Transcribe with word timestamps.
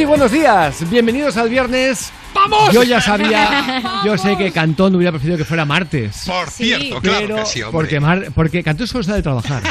Muy 0.00 0.06
buenos 0.06 0.32
días, 0.32 0.88
bienvenidos 0.88 1.36
al 1.36 1.50
viernes. 1.50 2.10
¡Vamos! 2.34 2.72
Yo 2.72 2.82
ya 2.84 3.02
sabía, 3.02 4.00
yo 4.06 4.16
sé 4.16 4.34
que 4.38 4.50
Cantón 4.50 4.94
hubiera 4.94 5.12
preferido 5.12 5.36
que 5.36 5.44
fuera 5.44 5.66
martes. 5.66 6.22
Por 6.26 6.48
cierto, 6.48 7.02
claro 7.02 7.18
pero 7.20 7.36
que 7.36 7.44
sí, 7.44 7.60
hombre. 7.60 7.72
porque, 7.72 8.00
Mar- 8.00 8.28
porque 8.34 8.62
Cantón 8.62 8.86
solo 8.86 9.04
sabe 9.04 9.20
trabajar. 9.20 9.62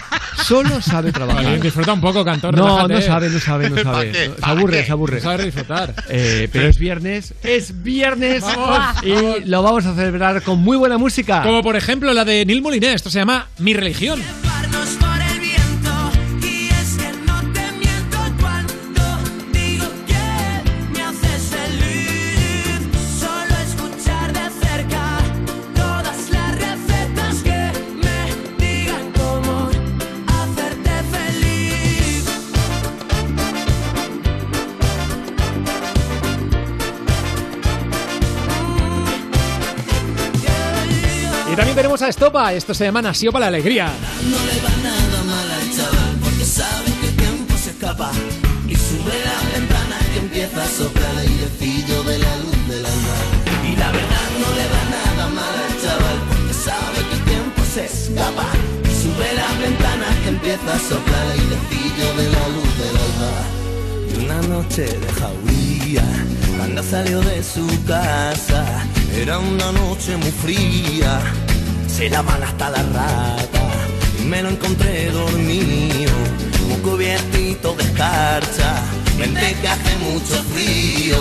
Solo 0.44 0.80
sabe 0.84 1.12
trabajar. 1.12 1.60
Disfruta 1.60 1.94
un 1.94 2.00
poco, 2.02 2.24
Cantor. 2.24 2.56
No, 2.56 2.64
relájate. 2.68 2.94
no 2.94 3.02
sabe, 3.02 3.30
no 3.32 3.40
sabe, 3.40 3.70
no 3.72 3.76
¿Pa' 3.78 3.84
sabe. 3.84 4.12
qué? 4.12 4.26
Se 4.26 4.30
¿Pa' 4.30 4.50
aburre, 4.52 4.78
qué? 4.82 4.86
se 4.86 4.92
aburre. 4.92 5.16
No 5.16 5.22
sabe 5.24 5.46
disfrutar. 5.46 5.96
Eh, 6.10 6.48
pero 6.54 6.68
es 6.68 6.78
viernes, 6.78 7.34
es 7.42 7.82
viernes 7.82 8.44
Vamos, 8.44 9.04
y 9.04 9.12
vamos. 9.12 9.38
lo 9.46 9.64
vamos 9.64 9.86
a 9.88 9.96
celebrar 9.96 10.44
con 10.44 10.60
muy 10.60 10.78
buena 10.78 11.00
música. 11.00 11.42
Como 11.42 11.64
por 11.64 11.76
ejemplo 11.76 12.14
la 12.14 12.24
de 12.24 12.46
Neil 12.46 12.62
Moliné. 12.62 12.94
Esto 12.94 13.10
se 13.10 13.18
llama 13.18 13.48
Mi 13.58 13.74
religión. 13.74 14.20
Llevarnos 14.22 14.90
Tenemos 42.00 42.02
a 42.02 42.10
Estopa. 42.10 42.54
Esto 42.54 42.74
se 42.74 42.86
llama 42.86 43.02
Nació 43.02 43.32
para 43.32 43.46
la 43.46 43.58
alegría. 43.58 43.92
No 44.24 44.38
le 44.46 44.62
va 44.62 44.74
nada 44.84 45.24
mal 45.24 45.52
al 45.52 45.76
chaval 45.76 46.16
porque 46.24 46.46
sabe 46.46 46.92
que 47.02 47.08
el 47.08 47.16
tiempo 47.16 47.58
se 47.58 47.72
escapa 47.72 48.12
y 48.68 48.76
sube 48.76 49.16
la 49.28 49.38
ventana 49.60 49.98
que 50.14 50.20
empieza 50.20 50.64
a 50.64 50.68
soplar 50.68 51.12
el 51.12 51.20
airecillo 51.20 52.04
de 52.04 52.20
la 52.20 52.36
luz 52.38 52.68
del 52.70 52.86
alba. 52.86 53.18
Y 53.68 53.76
la 53.76 53.92
verdad 53.92 54.30
no 54.42 54.50
le 54.60 54.66
va 54.74 54.84
nada 54.98 55.28
mal 55.28 55.56
al 55.68 55.76
chaval 55.82 56.20
porque 56.30 56.54
sabe 56.54 56.98
que 57.10 57.16
el 57.16 57.24
tiempo 57.26 57.62
se 57.74 57.86
escapa 57.86 58.48
y 58.84 58.94
sube 59.04 59.28
la 59.36 59.50
ventana 59.60 60.08
que 60.24 60.30
empieza 60.30 60.74
a 60.74 60.80
soplar 60.80 61.26
el 61.26 61.40
airecillo 61.40 62.08
de 62.16 62.26
la 62.36 62.48
luz 62.56 62.72
del 62.80 62.96
alba. 63.08 63.34
Y 64.08 64.26
una 64.26 64.42
noche 64.48 64.84
de 64.84 65.10
jauría, 65.20 66.06
cuando 66.56 66.82
salió 66.82 67.20
de 67.22 67.44
su 67.44 67.68
casa, 67.86 68.86
era 69.14 69.40
una 69.40 69.72
noche 69.74 70.16
muy 70.16 70.32
fría. 70.32 71.20
Se 72.00 72.10
lavan 72.10 72.42
hasta 72.42 72.70
la 72.70 72.82
rata 72.82 73.62
y 74.22 74.24
me 74.24 74.42
lo 74.42 74.48
encontré 74.48 75.12
dormido, 75.12 76.14
un 76.70 76.82
cubiertito 76.82 77.74
de 77.74 77.84
escarcha. 77.84 78.84
Vente 79.18 79.54
que 79.60 79.68
hace 79.68 79.98
mucho 79.98 80.42
frío, 80.44 81.18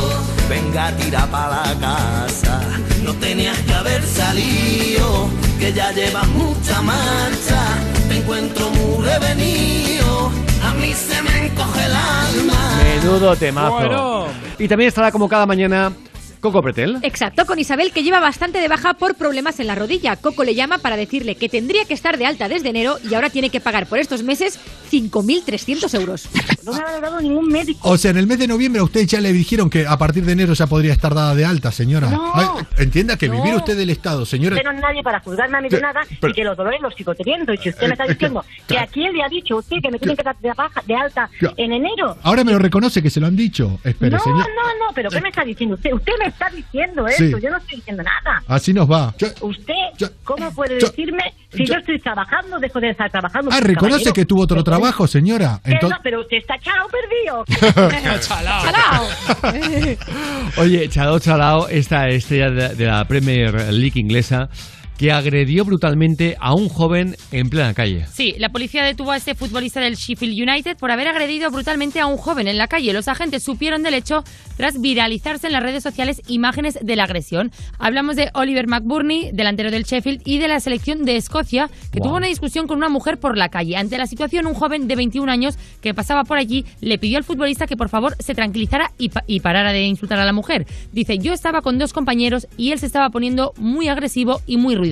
venga 0.49 0.97
tira 0.97 1.27
para 1.27 1.75
la 1.75 1.81
casa. 1.81 2.61
No 3.03 3.13
tenías 3.15 3.59
que 3.59 3.75
haber 3.75 4.05
salido, 4.05 5.29
que 5.59 5.73
ya 5.73 5.91
llevas 5.91 6.29
mucha 6.29 6.81
marcha. 6.81 7.61
Te 8.09 8.19
encuentro 8.19 8.71
muy 8.71 9.05
revenido, 9.05 10.31
a 10.63 10.75
mí 10.75 10.95
se 10.95 11.21
me 11.23 11.47
encoge 11.47 11.87
el 11.87 11.93
alma. 11.93 12.79
Menudo 12.85 13.35
temazo. 13.35 13.71
Bueno. 13.73 14.27
Y 14.61 14.69
también 14.69 14.87
estará 14.87 15.11
como 15.11 15.29
cada 15.29 15.45
mañana 15.45 15.93
Coco 16.41 16.63
Pretel. 16.63 16.99
Exacto, 17.03 17.45
con 17.47 17.59
Isabel 17.59 17.93
que 17.93 18.03
lleva 18.03 18.21
bastante 18.21 18.61
de 18.61 18.69
baja 18.69 18.95
por 18.95 19.15
problemas 19.17 19.59
en 19.61 19.67
la 19.67 19.75
rodilla. 19.75 20.17
Coco 20.17 20.45
le 20.45 20.55
llama 20.55 20.79
para 20.79 20.97
decirle 20.97 21.35
que 21.35 21.49
tendría 21.49 21.85
que 21.85 21.95
estar 21.95 22.17
de 22.19 22.27
alta 22.27 22.49
desde 22.49 22.69
enero 22.69 22.97
y 23.09 23.15
ahora 23.15 23.31
tiene 23.31 23.51
que 23.51 23.61
pagar 23.61 23.87
por 23.87 23.99
estos 23.99 24.23
meses 24.23 24.59
5.300 24.91 25.95
euros. 25.95 26.29
No 26.65 26.73
me 26.73 26.81
ha 26.81 27.01
dado 27.01 27.21
ningún 27.21 27.49
médico. 27.49 27.89
O 27.89 27.97
sea, 27.99 28.11
en 28.11 28.19
el 28.19 28.27
mes 28.27 28.39
de 28.39 28.47
noviembre 28.47 28.81
a 28.81 28.85
usted 28.85 29.07
ya 29.07 29.21
le 29.21 29.33
dijeron 29.33 29.69
que 29.71 29.87
a 29.87 29.97
partir 29.99 30.25
de 30.25 30.33
enero 30.33 30.53
ya 30.55 30.67
podría 30.67 30.93
estar 30.93 31.15
dada 31.15 31.35
de 31.35 31.45
alta, 31.45 31.73
señora. 31.73 32.09
No. 32.11 32.31
Ay, 32.35 32.47
entienda 32.79 33.17
que 33.17 33.29
No. 33.29 33.35
vivir 33.43 33.55
usted 33.57 33.77
del 33.77 33.91
Estado, 33.91 34.25
señora. 34.27 34.57
Usted 34.57 34.69
no 34.69 34.75
es 34.77 34.81
nadie 34.81 35.03
para 35.03 35.21
juzgarme 35.21 35.59
a 35.59 35.61
mí 35.61 35.69
de 35.69 35.81
nada 35.81 36.01
pero- 36.21 36.31
y 36.31 36.35
que 36.35 36.45
los 36.45 36.57
dolores 36.57 36.81
los 36.81 36.95
sigo 36.95 37.15
teniendo. 37.15 37.53
Y 37.53 37.59
si 37.59 37.71
usted 37.71 37.87
me 37.87 37.93
está 37.93 38.05
Eh, 38.05 38.13
es 38.13 38.17
que- 38.19 38.27
diciendo 38.27 38.45
que 38.67 38.75
claro. 38.75 38.85
a 38.89 38.93
quién 38.93 39.13
le 39.17 39.23
ha 39.23 39.29
dicho 39.29 39.57
usted 39.57 39.77
que 39.83 39.91
me 39.91 39.99
tienen 39.99 40.17
que 40.17 40.23
dar 40.23 40.37
de, 40.39 40.53
baja, 40.53 40.83
de 40.87 40.95
alta 40.95 41.31
en 41.57 41.73
enero. 41.73 42.17
Ahora 42.23 42.45
me 42.45 42.53
lo 42.53 42.59
reconoce 42.59 43.03
que 43.03 43.11
se 43.11 43.21
lo 43.21 43.27
han 43.27 43.37
dicho. 43.37 43.79
Espere, 43.85 44.13
no, 44.13 44.19
señor. 44.23 44.39
no, 44.39 44.87
no, 44.87 44.93
pero 44.95 45.11
¿qué 45.11 45.21
me 45.21 45.29
está 45.31 45.43
diciendo 45.45 45.75
usted? 45.77 45.93
Usted 45.93 46.13
me 46.19 46.28
está 46.29 46.49
diciendo 46.51 47.07
Sí. 47.09 47.25
eso, 47.25 47.39
yo 47.39 47.51
no 47.51 47.57
estoy 47.59 47.77
diciendo 47.77 48.03
nada. 48.03 48.43
Así 48.47 48.73
nos 48.73 48.91
va. 48.91 49.15
Yo- 49.19 49.29
¿Usted 49.41 49.75
Yo- 49.99 50.09
cómo 50.25 50.53
puede 50.55 50.81
yo- 50.81 50.87
decirme 50.89 51.35
si 51.53 51.67
yo- 51.67 51.75
yo 51.75 51.81
estoy 51.81 51.99
trabajando, 51.99 52.59
dejo 52.59 52.81
de 52.81 52.91
estar 52.91 53.11
trabajando? 53.11 53.51
Ah, 53.53 53.61
reconoce 53.61 53.91
caballero? 54.05 54.13
que 54.15 54.25
tuvo 54.25 54.43
otro 54.43 54.65
trabajo, 54.65 55.07
señora. 55.07 55.61
Que 55.65 55.73
Entonces, 55.73 55.99
no, 55.99 56.03
pero 56.03 56.21
usted 56.21 56.39
está 56.39 56.57
echado 56.57 56.89
perdido. 56.89 57.45
Oye, 60.59 60.89
Chalao 60.89 61.19
Chalao, 61.19 61.69
esta 61.69 62.09
estrella 62.09 62.51
de, 62.51 62.75
de 62.75 62.87
la 62.87 63.05
Premier 63.07 63.73
League 63.73 63.99
inglesa, 64.01 64.49
que 64.99 65.13
agredió 65.13 65.65
brutalmente 65.65 66.37
a 66.41 66.55
un 66.55 66.69
joven 66.69 67.15
en 67.31 67.49
plena 67.51 67.73
calle. 67.73 68.05
Sí, 68.13 68.35
la 68.39 68.49
policía 68.49 68.83
detuvo 68.85 69.13
a 69.13 69.17
este 69.17 69.37
futbolista 69.37 69.81
del 69.81 69.95
Sheffield 69.95 70.35
United 70.51 70.77
por 70.77 70.91
haber 70.91 71.07
agredido 71.07 71.51
brutalmente 71.53 72.01
a 72.01 72.07
un 72.07 72.17
joven 72.17 72.49
en 72.49 72.59
la 72.59 72.67
calle. 72.67 72.93
Los 72.93 73.07
agentes 73.07 73.45
supieron 73.45 73.85
del 73.85 73.95
hecho 73.95 74.25
tras 74.57 74.81
viralizarse 74.81 75.47
en 75.47 75.53
las 75.53 75.63
redes 75.63 75.85
sociales 75.85 76.21
imágenes 76.27 76.81
de 76.83 76.97
la 76.97 77.05
agresión. 77.05 77.53
Hablamos 77.79 78.17
de 78.17 78.31
Oliver 78.35 78.67
McBurney, 78.67 79.31
delantero 79.33 79.71
del 79.71 79.85
Sheffield, 79.85 80.21
y 80.25 80.39
de 80.39 80.49
la 80.49 80.59
selección 80.59 81.05
de 81.05 81.17
Escocia, 81.17 81.71
que 81.93 82.01
Wow. 82.01 82.09
tuvo 82.09 82.17
una 82.17 82.27
discusión 82.27 82.67
con 82.67 82.79
una 82.79 82.89
mujer 82.89 83.19
por 83.21 83.37
la 83.39 83.51
calle. 83.51 83.77
Ante 83.77 83.99
la 83.99 84.09
situación, 84.09 84.49
un 84.49 84.55
joven 84.55 84.89
de 84.89 84.97
21 84.97 85.31
años 85.31 85.57
que 85.81 85.95
pasaba 85.95 86.25
por 86.25 86.39
allí 86.39 86.65
le 86.81 86.99
pidió 86.99 87.19
al 87.19 87.25
futbolista 87.25 87.69
que 87.69 87.77
por 87.77 87.89
favor 87.89 88.17
se 88.19 88.35
tranquilizara 88.35 88.91
y, 88.99 89.11
pa- 89.11 89.23
y 89.29 89.39
parara 89.39 89.73
de 89.73 89.85
insultar 89.85 90.19
a 90.19 90.25
la 90.25 90.33
mujer. 90.33 90.67
Dice, 90.93 91.19
yo 91.19 91.33
estaba 91.33 91.63
con 91.63 91.79
dos 91.79 91.93
compañeros 91.93 92.49
y 92.57 92.73
él 92.73 92.81
se 92.81 92.87
estaba 92.87 93.11
poniendo 93.11 93.53
muy 93.59 93.87
agresivo 93.87 94.41
y 94.45 94.57
muy 94.57 94.75
ruidoso. 94.75 94.88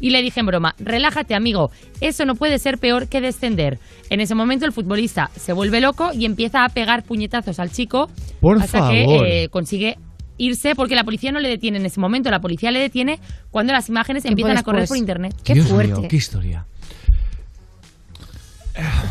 Y 0.00 0.10
le 0.10 0.22
dije 0.22 0.40
en 0.40 0.46
broma, 0.46 0.74
relájate 0.78 1.34
amigo, 1.34 1.70
eso 2.00 2.24
no 2.24 2.34
puede 2.34 2.58
ser 2.58 2.78
peor 2.78 3.08
que 3.08 3.20
descender. 3.20 3.78
En 4.10 4.20
ese 4.20 4.34
momento 4.34 4.66
el 4.66 4.72
futbolista 4.72 5.30
se 5.36 5.52
vuelve 5.52 5.80
loco 5.80 6.10
y 6.12 6.24
empieza 6.24 6.64
a 6.64 6.68
pegar 6.68 7.02
puñetazos 7.02 7.58
al 7.58 7.70
chico 7.70 8.08
Por 8.40 8.60
hasta 8.60 8.78
favor. 8.78 8.92
que 8.92 9.44
eh, 9.44 9.48
consigue 9.48 9.96
irse 10.38 10.74
porque 10.74 10.94
la 10.94 11.04
policía 11.04 11.32
no 11.32 11.40
le 11.40 11.48
detiene 11.48 11.78
en 11.78 11.86
ese 11.86 12.00
momento, 12.00 12.30
la 12.30 12.40
policía 12.40 12.70
le 12.70 12.78
detiene 12.80 13.20
cuando 13.50 13.72
las 13.72 13.88
imágenes 13.88 14.24
empiezan 14.24 14.58
a 14.58 14.62
correr 14.62 14.86
por 14.86 14.96
internet. 14.96 15.34
Qué 15.44 15.54
Dios 15.54 15.68
fuerte. 15.68 16.00
mío, 16.00 16.08
qué 16.08 16.16
historia. 16.16 16.66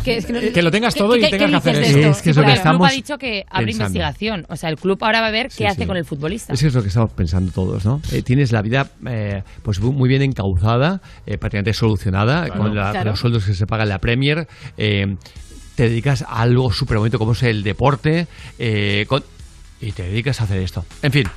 Que, 0.04 0.18
es 0.18 0.26
que 0.26 0.34
no- 0.34 0.40
Que 0.54 0.62
lo 0.62 0.70
tengas 0.72 0.94
todo 0.94 1.16
y 1.16 1.22
¿qué- 1.22 1.30
tengas 1.30 1.50
que 1.64 1.70
hacer 1.70 1.84
eso. 1.84 1.98
Es 2.10 2.22
que 2.22 2.30
es 2.30 2.36
lo 2.36 2.44
Porque 2.44 2.54
que 2.54 2.62
el 2.62 2.70
club 2.76 2.84
ha 2.86 2.92
dicho 2.92 3.18
que 3.18 3.46
abre 3.50 3.66
pensando. 3.66 3.86
investigación. 3.98 4.46
O 4.50 4.56
sea, 4.56 4.70
el 4.70 4.78
club 4.78 4.98
ahora 5.04 5.22
va 5.22 5.28
a 5.28 5.32
ver 5.32 5.52
Sí, 5.52 5.60
qué 5.60 5.68
hace 5.68 5.82
sí. 5.82 5.88
con 5.88 5.98
el 5.98 6.06
futbolista. 6.06 6.54
Es 6.54 6.60
que 6.62 6.68
es 6.68 6.74
lo 6.74 6.82
que 6.82 6.90
estamos 6.90 7.12
pensando 7.12 7.52
todos, 7.52 7.84
¿no? 7.86 8.02
Eh, 8.12 8.22
tienes 8.22 8.52
la 8.52 8.62
vida 8.62 8.88
eh, 9.08 9.42
pues 9.64 9.80
muy 9.80 10.08
bien 10.08 10.22
encauzada, 10.22 11.02
eh, 11.26 11.38
prácticamente 11.38 11.74
solucionada, 11.74 12.48
con, 12.50 12.76
la- 12.76 12.94
con 12.94 13.06
los 13.06 13.20
sueldos 13.20 13.46
que 13.46 13.54
se 13.54 13.66
pagan 13.68 13.86
en 13.88 13.90
la 13.90 14.00
Premier. 14.00 14.48
eh, 14.78 15.16
te 15.76 15.90
dedicas 15.90 16.22
a 16.22 16.42
algo 16.42 16.72
súper 16.72 16.98
bonito 17.00 17.20
como 17.20 17.34
es 17.34 17.44
el 17.44 17.62
deporte 17.62 18.28
eh, 18.58 19.06
con- 19.10 19.24
y 19.82 19.92
te 19.92 20.04
dedicas 20.04 20.40
a 20.40 20.46
hacer 20.46 20.60
esto. 20.62 20.86
En 21.02 21.12
fin, 21.12 21.28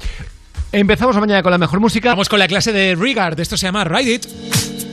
empezamos 0.71 1.17
mañana 1.17 1.43
con 1.43 1.51
la 1.51 1.59
mejor 1.59 1.81
música. 1.81 2.11
Vamos 2.11 2.29
con 2.29 2.39
la 2.39 2.47
clase 2.47 2.73
de 2.73 2.95
Rigard. 2.95 3.41
Esto 3.41 3.57
se 3.57 3.67
llama 3.67 3.83
Ride 3.85 4.15
It. 4.15 4.88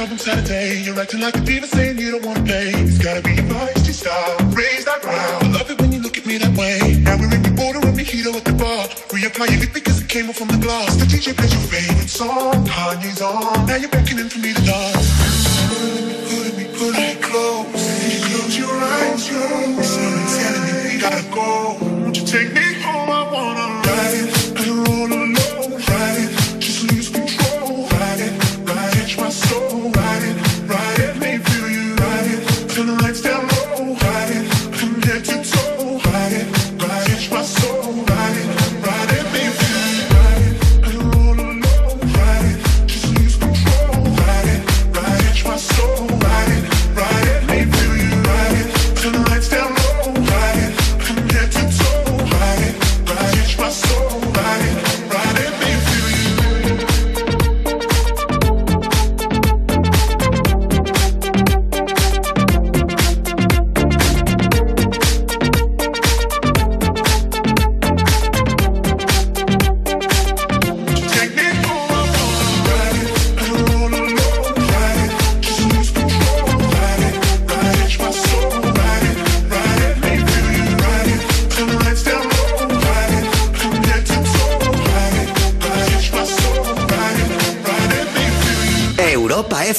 club 0.00 0.12
on 0.12 0.18
Saturday. 0.18 0.80
You're 0.82 0.98
acting 0.98 1.20
like 1.20 1.36
a 1.36 1.40
diva 1.40 1.66
saying 1.66 1.98
you 1.98 2.10
don't 2.12 2.24
wanna 2.24 2.44
pay. 2.44 2.72
It's 2.88 2.98
gotta 2.98 3.20
be 3.20 3.34
your 3.34 3.44
feisty 3.52 3.92
style. 3.92 4.36
Raise 4.56 4.84
that 4.86 5.04
round. 5.04 5.44
I 5.44 5.58
love 5.58 5.70
it 5.70 5.78
when 5.80 5.92
you 5.92 6.00
look 6.00 6.16
at 6.16 6.24
me 6.24 6.38
that 6.38 6.56
way. 6.56 6.78
Now 7.04 7.18
we're 7.20 7.34
in 7.34 7.42
the 7.42 7.54
border 7.60 7.80
and 7.86 7.96
mojito 7.98 8.32
at 8.40 8.44
the 8.44 8.54
bar. 8.62 8.82
Reapplying 9.12 9.62
it 9.62 9.74
because 9.74 10.00
it 10.02 10.08
came 10.08 10.30
off 10.30 10.36
from 10.36 10.48
the 10.48 10.60
glass. 10.66 10.96
The 10.96 11.04
DJ 11.04 11.36
plays 11.36 11.52
your 11.52 11.66
favorite 11.74 12.08
song. 12.08 12.64
Kanye's 12.64 13.20
on. 13.20 13.66
Now 13.66 13.76
you're 13.76 13.90
beckoning 13.90 14.30
for 14.32 14.38
me 14.38 14.54
to 14.54 14.62
dance. 14.64 15.08
Pulling 15.68 16.06
me, 16.08 16.14
pulling 16.28 16.56
me, 16.58 16.64
pulling 16.78 17.06
me 17.08 17.14
close. 17.28 17.82
You 18.12 18.20
close 18.28 18.56
your 18.56 18.72
eyes, 18.72 19.22
your 19.30 19.44
eyes. 19.60 19.88
Someone's 19.94 20.34
telling 20.40 20.64
me 20.66 20.72
we 20.88 20.92
gotta 21.04 21.24
go. 21.36 21.76
Won't 22.00 22.16
you 22.16 22.24
take 22.24 22.52
me? 22.54 22.79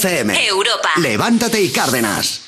Europa. 0.04 0.90
Levántate 0.98 1.62
y 1.62 1.70
Cárdenas. 1.70 2.41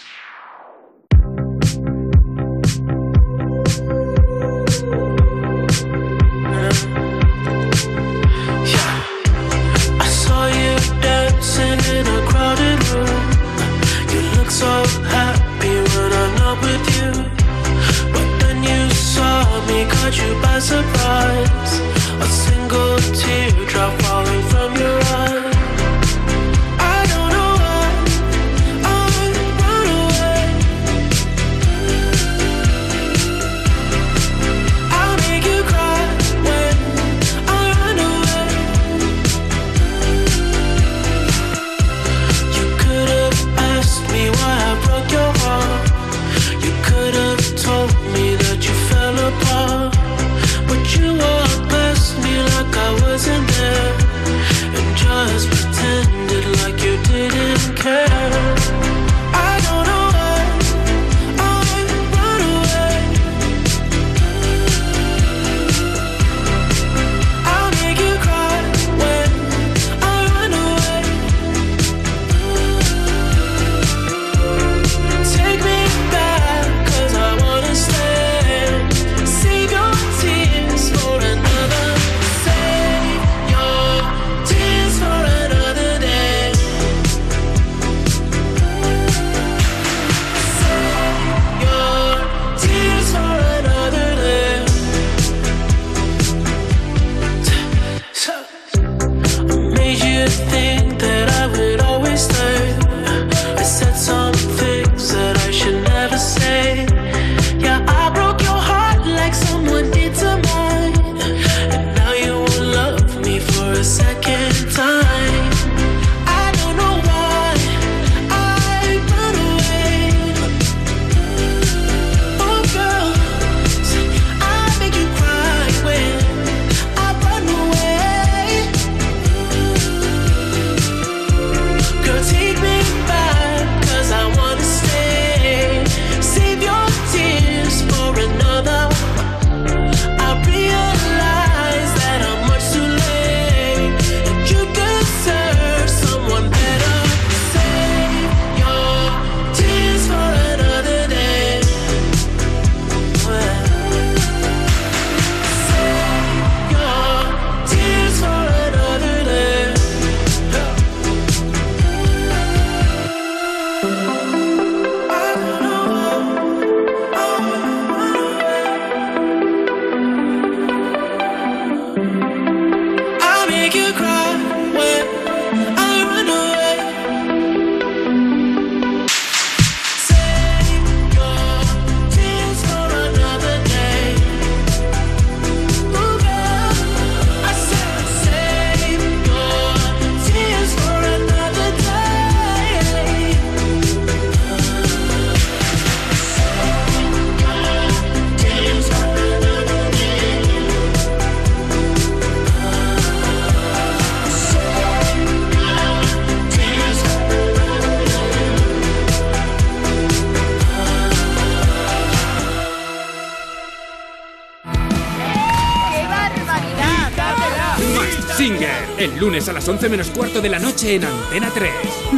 Lunes 219.33 219.49
a 219.49 219.53
las 219.53 219.67
11 219.67 219.89
menos 219.89 220.09
cuarto 220.11 220.41
de 220.41 220.49
la 220.49 220.59
noche 220.59 220.93
en 220.93 221.05
Antena 221.05 221.49
3. 221.51 221.71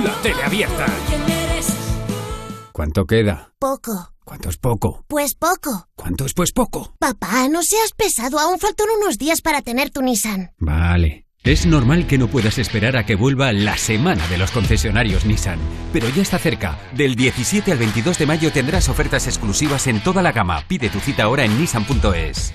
La 0.04 0.14
tele 0.22 0.44
abierta. 0.44 0.86
¿Cuánto 2.74 3.06
queda? 3.06 3.54
Poco. 3.58 4.12
¿Cuánto 4.26 4.50
es 4.50 4.58
poco? 4.58 5.06
Pues 5.08 5.34
poco. 5.34 5.88
¿Cuánto 5.96 6.26
es 6.26 6.34
pues 6.34 6.52
poco? 6.52 6.94
Papá, 7.00 7.48
no 7.48 7.64
seas 7.64 7.94
pesado. 7.96 8.38
Aún 8.38 8.60
faltan 8.60 8.88
unos 9.02 9.18
días 9.18 9.40
para 9.40 9.62
tener 9.62 9.92
tu 9.92 10.02
Nissan. 10.02 10.52
Vale. 10.58 11.26
Es 11.42 11.66
normal 11.66 12.06
que 12.06 12.18
no 12.18 12.28
puedas 12.28 12.58
esperar 12.58 12.98
a 12.98 13.06
que 13.06 13.16
vuelva 13.16 13.54
la 13.54 13.78
semana 13.78 14.28
de 14.28 14.38
los 14.38 14.52
concesionarios 14.52 15.26
Nissan, 15.26 15.60
pero 15.94 16.10
ya 16.10 16.22
está 16.22 16.38
cerca. 16.38 16.78
Del 16.92 17.16
17 17.16 17.72
al 17.72 17.78
22 17.78 18.18
de 18.18 18.26
mayo 18.26 18.52
tendrás 18.52 18.90
ofertas 18.90 19.28
exclusivas 19.28 19.88
en 19.88 20.04
toda 20.04 20.22
la 20.22 20.34
gama. 20.34 20.66
Pide 20.68 20.90
tu 20.90 21.00
cita 21.00 21.24
ahora 21.24 21.46
en 21.46 21.58
nissan.es. 21.58 22.54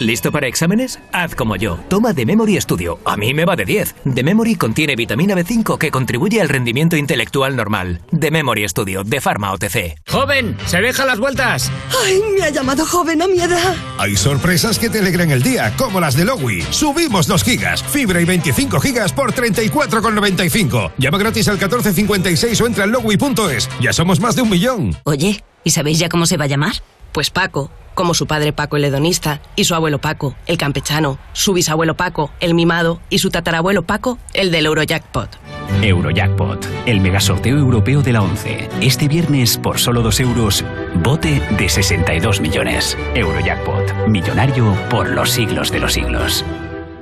¿Listo 0.00 0.32
para 0.32 0.46
exámenes? 0.46 0.98
Haz 1.12 1.34
como 1.34 1.56
yo. 1.56 1.78
Toma 1.90 2.14
The 2.14 2.24
Memory 2.24 2.58
Studio. 2.58 2.98
A 3.04 3.18
mí 3.18 3.34
me 3.34 3.44
va 3.44 3.54
de 3.54 3.66
10. 3.66 3.96
The 4.14 4.22
Memory 4.22 4.54
contiene 4.54 4.96
vitamina 4.96 5.34
B5 5.34 5.76
que 5.76 5.90
contribuye 5.90 6.40
al 6.40 6.48
rendimiento 6.48 6.96
intelectual 6.96 7.54
normal. 7.54 8.00
The 8.18 8.30
Memory 8.30 8.66
Studio, 8.66 9.04
de 9.04 9.20
Pharma 9.20 9.52
OTC. 9.52 10.00
¡Joven! 10.08 10.56
¡Se 10.64 10.80
deja 10.80 11.04
las 11.04 11.18
vueltas! 11.18 11.70
¡Ay, 12.02 12.18
me 12.34 12.44
ha 12.44 12.48
llamado 12.48 12.86
joven 12.86 13.20
a 13.20 13.26
mi 13.26 13.42
edad! 13.42 13.76
Hay 13.98 14.16
sorpresas 14.16 14.78
que 14.78 14.88
te 14.88 15.00
alegran 15.00 15.32
el 15.32 15.42
día, 15.42 15.74
como 15.76 16.00
las 16.00 16.14
de 16.16 16.24
Lowy. 16.24 16.62
Subimos 16.70 17.26
2 17.26 17.44
gigas, 17.44 17.82
fibra 17.82 18.22
y 18.22 18.24
25 18.24 18.80
gigas 18.80 19.12
por 19.12 19.34
34,95. 19.34 20.92
Llama 20.96 21.18
gratis 21.18 21.46
al 21.48 21.56
1456 21.56 22.58
o 22.58 22.66
entra 22.66 22.84
en 22.84 22.92
lowy.es. 22.92 23.68
Ya 23.82 23.92
somos 23.92 24.18
más 24.18 24.34
de 24.34 24.40
un 24.40 24.48
millón. 24.48 24.96
Oye, 25.04 25.44
¿y 25.62 25.70
sabéis 25.72 25.98
ya 25.98 26.08
cómo 26.08 26.24
se 26.24 26.38
va 26.38 26.44
a 26.44 26.48
llamar? 26.48 26.72
Pues 27.12 27.28
Paco, 27.28 27.70
como 27.94 28.14
su 28.14 28.26
padre 28.26 28.52
Paco 28.52 28.76
el 28.76 28.84
hedonista, 28.84 29.40
y 29.56 29.64
su 29.64 29.74
abuelo 29.74 30.00
Paco, 30.00 30.34
el 30.46 30.58
campechano, 30.58 31.18
su 31.32 31.52
bisabuelo 31.52 31.96
Paco, 31.96 32.30
el 32.40 32.54
mimado, 32.54 33.00
y 33.10 33.18
su 33.18 33.30
tatarabuelo 33.30 33.82
Paco, 33.82 34.18
el 34.32 34.50
del 34.50 34.66
Eurojackpot. 34.66 35.38
Eurojackpot, 35.82 36.66
el 36.86 37.00
megasorteo 37.00 37.58
europeo 37.58 38.02
de 38.02 38.12
la 38.12 38.22
11. 38.22 38.68
Este 38.80 39.08
viernes, 39.08 39.58
por 39.58 39.78
solo 39.78 40.02
2 40.02 40.20
euros, 40.20 40.64
bote 41.02 41.40
de 41.58 41.68
62 41.68 42.40
millones. 42.40 42.96
Eurojackpot, 43.14 44.08
millonario 44.08 44.74
por 44.88 45.08
los 45.08 45.30
siglos 45.30 45.70
de 45.70 45.80
los 45.80 45.92
siglos. 45.92 46.44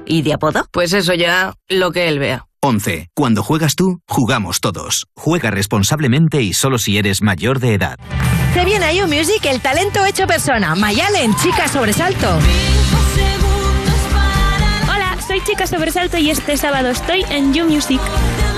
¿Y 0.06 0.22
de 0.22 0.32
apodo? 0.32 0.66
Pues 0.72 0.92
eso 0.94 1.12
ya, 1.14 1.54
lo 1.68 1.92
que 1.92 2.08
él 2.08 2.18
vea. 2.18 2.47
11. 2.60 3.10
Cuando 3.14 3.42
juegas 3.42 3.76
tú, 3.76 4.00
jugamos 4.08 4.60
todos. 4.60 5.06
Juega 5.16 5.50
responsablemente 5.50 6.42
y 6.42 6.52
solo 6.54 6.78
si 6.78 6.98
eres 6.98 7.22
mayor 7.22 7.60
de 7.60 7.74
edad. 7.74 7.96
Se 8.54 8.64
viene 8.64 8.86
a 8.86 8.92
You 8.92 9.06
Music 9.06 9.44
el 9.44 9.60
talento 9.60 10.04
hecho 10.04 10.26
persona. 10.26 10.74
Mayalen, 10.74 11.34
chica 11.36 11.68
sobresalto. 11.68 12.38
Hola, 14.90 15.16
soy 15.26 15.40
Chica 15.44 15.66
Sobresalto 15.66 16.18
y 16.18 16.30
este 16.30 16.56
sábado 16.56 16.88
estoy 16.88 17.24
en 17.30 17.54
You 17.54 17.66
Music. 17.66 18.00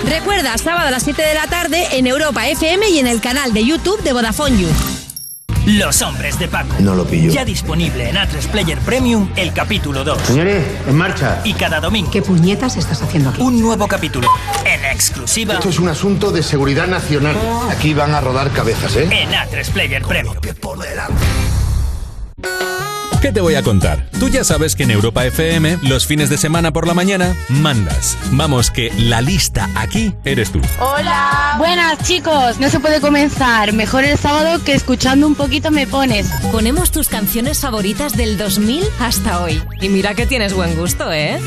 Recuerda, 0.08 0.56
sábado 0.56 0.88
a 0.88 0.90
las 0.90 1.02
7 1.02 1.20
de 1.20 1.34
la 1.34 1.46
tarde 1.46 1.98
en 1.98 2.06
Europa 2.06 2.48
FM 2.48 2.88
y 2.88 2.98
en 2.98 3.06
el 3.06 3.20
canal 3.20 3.52
de 3.52 3.64
YouTube 3.64 4.02
de 4.02 4.12
Vodafone 4.12 4.62
You. 4.62 4.99
Los 5.66 6.00
hombres 6.02 6.38
de 6.38 6.48
Paco. 6.48 6.74
No 6.80 6.94
lo 6.94 7.04
pillo. 7.04 7.30
Ya 7.30 7.44
disponible 7.44 8.08
en 8.08 8.16
A3 8.16 8.48
Player 8.50 8.78
Premium 8.78 9.28
el 9.36 9.52
capítulo 9.52 10.04
2. 10.04 10.22
Señores, 10.22 10.64
en 10.86 10.96
marcha. 10.96 11.42
Y 11.44 11.52
cada 11.52 11.80
domingo. 11.80 12.10
¿Qué 12.10 12.22
puñetas 12.22 12.76
estás 12.76 13.02
haciendo 13.02 13.30
aquí? 13.30 13.42
Un 13.42 13.60
nuevo 13.60 13.86
capítulo. 13.86 14.28
En 14.64 14.84
exclusiva. 14.86 15.54
Esto 15.54 15.68
es 15.68 15.78
un 15.78 15.88
asunto 15.88 16.32
de 16.32 16.42
seguridad 16.42 16.86
nacional. 16.86 17.36
Aquí 17.70 17.94
van 17.94 18.14
a 18.14 18.20
rodar 18.20 18.50
cabezas, 18.52 18.96
¿eh? 18.96 19.08
En 19.10 19.30
A3 19.30 19.70
Player 19.70 20.02
Premium. 20.02 20.36
¿Qué 23.20 23.32
te 23.32 23.42
voy 23.42 23.54
a 23.54 23.62
contar? 23.62 24.06
Tú 24.18 24.30
ya 24.30 24.44
sabes 24.44 24.74
que 24.74 24.84
en 24.84 24.92
Europa 24.92 25.26
FM, 25.26 25.80
los 25.82 26.06
fines 26.06 26.30
de 26.30 26.38
semana 26.38 26.72
por 26.72 26.86
la 26.86 26.94
mañana, 26.94 27.36
mandas. 27.50 28.16
Vamos, 28.32 28.70
que 28.70 28.90
la 28.96 29.20
lista 29.20 29.68
aquí 29.74 30.14
eres 30.24 30.50
tú. 30.50 30.60
Hola. 30.78 31.56
Buenas 31.58 31.98
chicos, 32.02 32.58
no 32.58 32.70
se 32.70 32.80
puede 32.80 33.02
comenzar. 33.02 33.74
Mejor 33.74 34.04
el 34.04 34.16
sábado 34.16 34.64
que 34.64 34.72
escuchando 34.72 35.26
un 35.26 35.34
poquito 35.34 35.70
me 35.70 35.86
pones. 35.86 36.30
Ponemos 36.50 36.92
tus 36.92 37.08
canciones 37.08 37.60
favoritas 37.60 38.16
del 38.16 38.38
2000 38.38 38.84
hasta 39.00 39.42
hoy. 39.42 39.62
Y 39.82 39.90
mira 39.90 40.14
que 40.14 40.24
tienes 40.24 40.54
buen 40.54 40.74
gusto, 40.74 41.12
¿eh? 41.12 41.38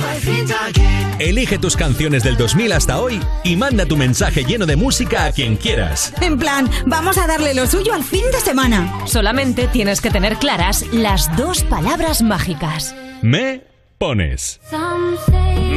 Elige 1.18 1.58
tus 1.58 1.76
canciones 1.76 2.22
del 2.22 2.38
2000 2.38 2.72
hasta 2.74 3.00
hoy 3.00 3.20
y 3.44 3.56
manda 3.56 3.88
tu 3.88 3.98
mensaje 3.98 4.44
lleno 4.44 4.68
de 4.68 4.76
música 4.76 5.26
a 5.26 5.32
quien 5.32 5.56
quieras. 5.56 6.14
En 6.22 6.38
plan, 6.38 6.70
vamos 6.86 7.18
a 7.18 7.26
darle 7.26 7.56
lo 7.56 7.66
suyo 7.66 7.96
al 7.96 8.04
fin 8.04 8.24
de 8.32 8.42
semana. 8.42 8.94
Solamente 9.06 9.68
tienes 9.68 10.02
que 10.02 10.12
tener 10.12 10.38
claras 10.38 10.86
las 10.92 11.36
dos 11.36 11.63
palabras 11.64 12.22
mágicas. 12.22 12.96
Me 13.22 13.62
pones. 13.98 14.60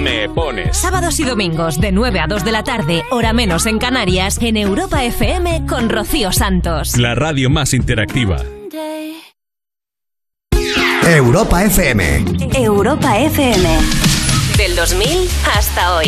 Me 0.03 0.29
pones. 0.29 0.77
Sábados 0.77 1.19
y 1.21 1.25
domingos 1.25 1.81
de 1.81 1.93
9 1.93 2.21
a 2.21 2.27
2 2.27 2.45
de 2.45 2.53
la 2.53 2.65
tarde, 2.65 3.05
hora 3.11 3.33
menos 3.33 3.67
en 3.67 3.79
Canarias, 3.79 4.39
en 4.41 4.57
Europa 4.57 5.05
FM 5.05 5.67
con 5.67 5.89
Rocío 5.89 6.33
Santos. 6.33 6.97
La 6.97 7.15
radio 7.15 7.51
más 7.51 7.73
interactiva. 7.75 8.43
Europa 11.09 11.65
FM. 11.65 12.25
Europa 12.55 13.17
FM. 13.19 13.69
Del 14.59 14.75
2000 14.75 15.29
hasta 15.57 15.97
hoy. 15.97 16.07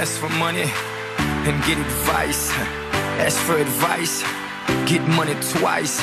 Ask 0.00 0.18
for 0.20 0.28
money 0.30 0.64
and 1.46 1.62
get 1.64 1.78
advice. 1.78 2.52
Ask 3.18 3.38
for 3.38 3.56
advice, 3.56 4.24
get 4.84 5.00
money 5.08 5.34
twice. 5.40 6.02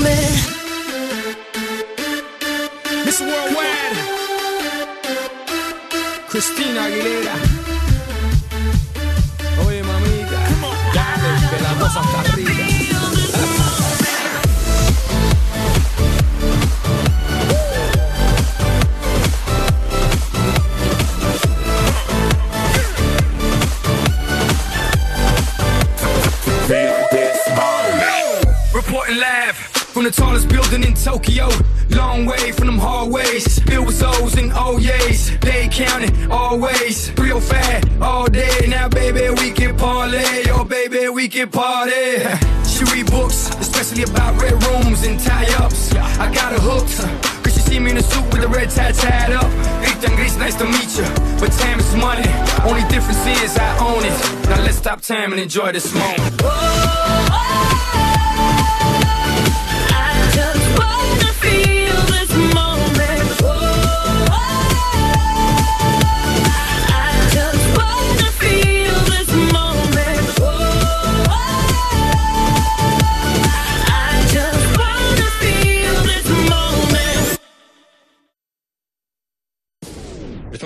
Moment. 0.00 0.48
Miss 3.04 3.20
Worldwide, 3.20 3.96
Christina 6.28 6.84
Aguilera. 6.84 7.34
Oye, 9.66 9.82
mamita, 9.82 10.40
dale 10.94 11.32
de 11.50 11.62
la 11.62 11.72
voz 11.74 11.96
hasta 11.96 12.20
arriba. 12.20 12.70
Reporting 28.72 29.16
live 29.16 29.59
from 29.90 30.04
the 30.04 30.10
tallest 30.10 30.48
building 30.48 30.84
in 30.84 30.94
Tokyo. 30.94 31.48
Long 31.90 32.24
way 32.24 32.52
from 32.52 32.66
them 32.66 32.78
hallways. 32.78 33.58
Filled 33.64 33.86
with 33.86 34.02
O's 34.02 34.36
and 34.36 34.52
oh 34.54 34.78
O's. 34.78 35.38
They 35.40 35.68
counting 35.68 36.30
always. 36.30 37.12
Real 37.18 37.40
fat 37.40 37.84
all 38.00 38.26
day. 38.26 38.66
Now, 38.68 38.88
baby, 38.88 39.28
we 39.40 39.50
can 39.50 39.76
parlay. 39.76 40.44
Oh, 40.48 40.64
baby, 40.64 41.08
we 41.08 41.28
can 41.28 41.50
party. 41.50 41.92
She 42.70 42.84
read 42.94 43.10
books, 43.10 43.50
especially 43.58 44.04
about 44.04 44.40
red 44.40 44.54
rooms 44.64 45.02
and 45.04 45.20
tie 45.20 45.52
ups. 45.62 45.92
I 45.94 46.32
got 46.32 46.52
her 46.52 46.60
hooked. 46.60 47.40
See 47.70 47.78
me 47.78 47.92
in 47.92 47.98
a 47.98 48.02
suit 48.02 48.24
with 48.32 48.42
a 48.42 48.48
red 48.48 48.68
tie 48.68 48.90
tied 48.90 49.30
up. 49.30 49.46
Ethan 49.86 50.16
Grease, 50.16 50.36
nice 50.36 50.56
to 50.56 50.64
meet 50.64 50.90
you. 50.98 51.04
But 51.38 51.52
time 51.52 51.78
is 51.78 51.94
money. 51.94 52.26
Only 52.66 52.82
difference 52.88 53.24
is 53.44 53.56
I 53.56 53.78
own 53.78 54.02
it. 54.04 54.48
Now 54.50 54.60
let's 54.64 54.78
stop 54.78 55.00
time 55.02 55.30
and 55.30 55.40
enjoy 55.40 55.70
this 55.70 55.94
moment. 55.94 56.18
I 56.42 57.69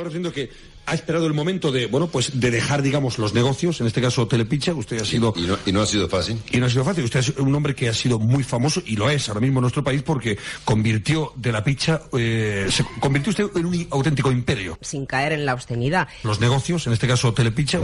diciendo 0.08 0.32
que 0.32 0.50
ha 0.86 0.94
esperado 0.94 1.26
el 1.26 1.34
momento 1.34 1.72
de, 1.72 1.86
bueno, 1.86 2.08
pues 2.08 2.38
de 2.38 2.50
dejar, 2.50 2.82
digamos, 2.82 3.18
los 3.18 3.34
negocios, 3.34 3.80
en 3.80 3.86
este 3.86 4.00
caso 4.00 4.26
Telepicha, 4.26 4.74
usted 4.74 5.00
ha 5.00 5.04
sido... 5.04 5.32
Y 5.36 5.42
no, 5.42 5.58
y 5.64 5.72
no 5.72 5.80
ha 5.80 5.86
sido 5.86 6.08
fácil. 6.08 6.40
Y 6.50 6.58
no 6.58 6.66
ha 6.66 6.70
sido 6.70 6.84
fácil. 6.84 7.04
Usted 7.04 7.20
es 7.20 7.28
un 7.38 7.54
hombre 7.54 7.74
que 7.74 7.88
ha 7.88 7.94
sido 7.94 8.18
muy 8.18 8.44
famoso, 8.44 8.82
y 8.84 8.96
lo 8.96 9.08
es 9.08 9.28
ahora 9.28 9.40
mismo 9.40 9.60
en 9.60 9.62
nuestro 9.62 9.82
país, 9.82 10.02
porque 10.02 10.38
convirtió 10.64 11.32
de 11.36 11.52
la 11.52 11.64
picha, 11.64 12.02
eh, 12.18 12.66
se 12.70 12.84
convirtió 13.00 13.30
usted 13.30 13.46
en 13.56 13.66
un 13.66 13.86
auténtico 13.90 14.30
imperio. 14.30 14.78
Sin 14.82 15.06
caer 15.06 15.32
en 15.32 15.46
la 15.46 15.54
obscenidad. 15.54 16.08
Los 16.22 16.40
negocios, 16.40 16.86
en 16.86 16.92
este 16.92 17.08
caso 17.08 17.32
Telepicha... 17.32 17.80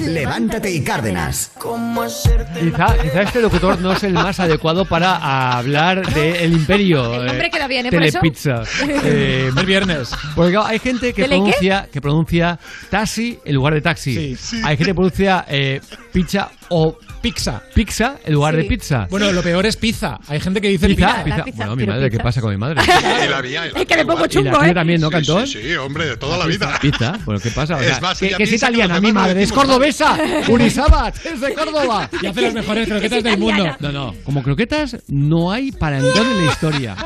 Levántate 0.00 0.70
y 0.70 0.82
Cárdenas. 0.82 1.52
Quizá, 1.58 2.98
quizá 3.02 3.22
este 3.22 3.40
locutor 3.40 3.80
no 3.80 3.92
es 3.92 4.02
el 4.02 4.12
más 4.12 4.38
adecuado 4.40 4.84
para 4.84 5.56
hablar 5.56 6.06
del 6.12 6.52
imperio. 6.52 7.14
El 7.14 7.26
nombre 7.26 7.46
eh, 7.46 7.50
queda 7.50 7.66
bien, 7.66 7.86
¿eh? 7.86 7.90
Por 7.90 8.02
eso. 8.02 8.18
Telepizza. 8.20 8.62
Eh, 9.08 9.50
El 9.56 9.66
viernes. 9.66 10.10
Porque 10.34 10.52
claro, 10.52 10.66
hay 10.66 10.78
gente 10.78 11.12
que 11.12 11.24
pronuncia, 11.24 11.88
que 11.92 12.00
pronuncia 12.00 12.25
taxi 12.90 13.38
en 13.44 13.54
lugar 13.54 13.74
de 13.74 13.80
taxi. 13.80 14.36
Hay 14.64 14.76
gente 14.76 14.90
que 14.90 14.94
pronuncia 14.94 15.44
eh, 15.48 15.80
pizza 16.12 16.50
o 16.68 16.96
Pizza. 17.20 17.62
pizza 17.74 18.16
en 18.24 18.34
lugar 18.34 18.54
Sí. 18.54 18.62
de 18.62 18.64
pizza. 18.68 19.06
Bueno, 19.10 19.32
lo 19.32 19.42
peor 19.42 19.66
es 19.66 19.76
pizza. 19.76 20.18
Hay 20.28 20.38
gente 20.40 20.60
que 20.60 20.68
dice 20.68 20.86
Pizza, 20.86 21.06
pizza. 21.06 21.24
pizza. 21.24 21.36
La 21.38 21.44
pizza. 21.44 21.56
Bueno, 21.58 21.76
mi 21.76 21.86
madre, 21.86 22.10
¿qué 22.10 22.18
pasa 22.18 22.40
con 22.40 22.50
mi 22.50 22.56
madre? 22.56 22.80
Y 23.26 23.28
la 23.28 23.42
mía, 23.42 23.66
y 23.66 23.72
la 23.72 23.80
Es 23.80 23.86
que 23.86 23.96
me 23.96 24.04
pongo 24.06 24.20
la 24.20 24.28
chungo, 24.28 24.62
¿eh? 24.62 24.74
también, 24.74 25.00
¿no, 25.00 25.08
Sí, 25.08 25.12
Cantón? 25.12 25.46
Sí, 25.46 25.58
sí, 25.62 25.74
hombre, 25.76 26.06
de 26.06 26.16
toda 26.16 26.38
la 26.38 26.46
vida. 26.46 26.78
Pizza, 26.80 27.18
bueno, 27.24 27.40
¿qué 27.40 27.50
pasa? 27.50 27.76
O 27.76 27.80
sea, 27.80 27.92
Es 27.92 28.00
más, 28.02 28.18
que, 28.18 28.28
que 28.30 28.42
es 28.44 28.52
italiana, 28.52 29.00
mi 29.00 29.12
madre, 29.12 29.42
es 29.42 29.52
cordobesa, 29.52 30.16
Unisabat, 30.48 31.16
es 31.26 31.40
de 31.40 31.54
Córdoba. 31.54 32.08
Y 32.22 32.26
hace 32.26 32.40
las 32.42 32.54
mejores 32.54 32.88
croquetas 32.88 33.22
del 33.22 33.38
mundo. 33.38 33.76
No, 33.80 33.92
no, 33.92 34.14
como 34.24 34.42
croquetas 34.42 34.96
no 35.08 35.50
hay 35.52 35.72
parangón 35.72 36.26
en 36.26 36.46
la 36.46 36.52
historia. 36.52 36.96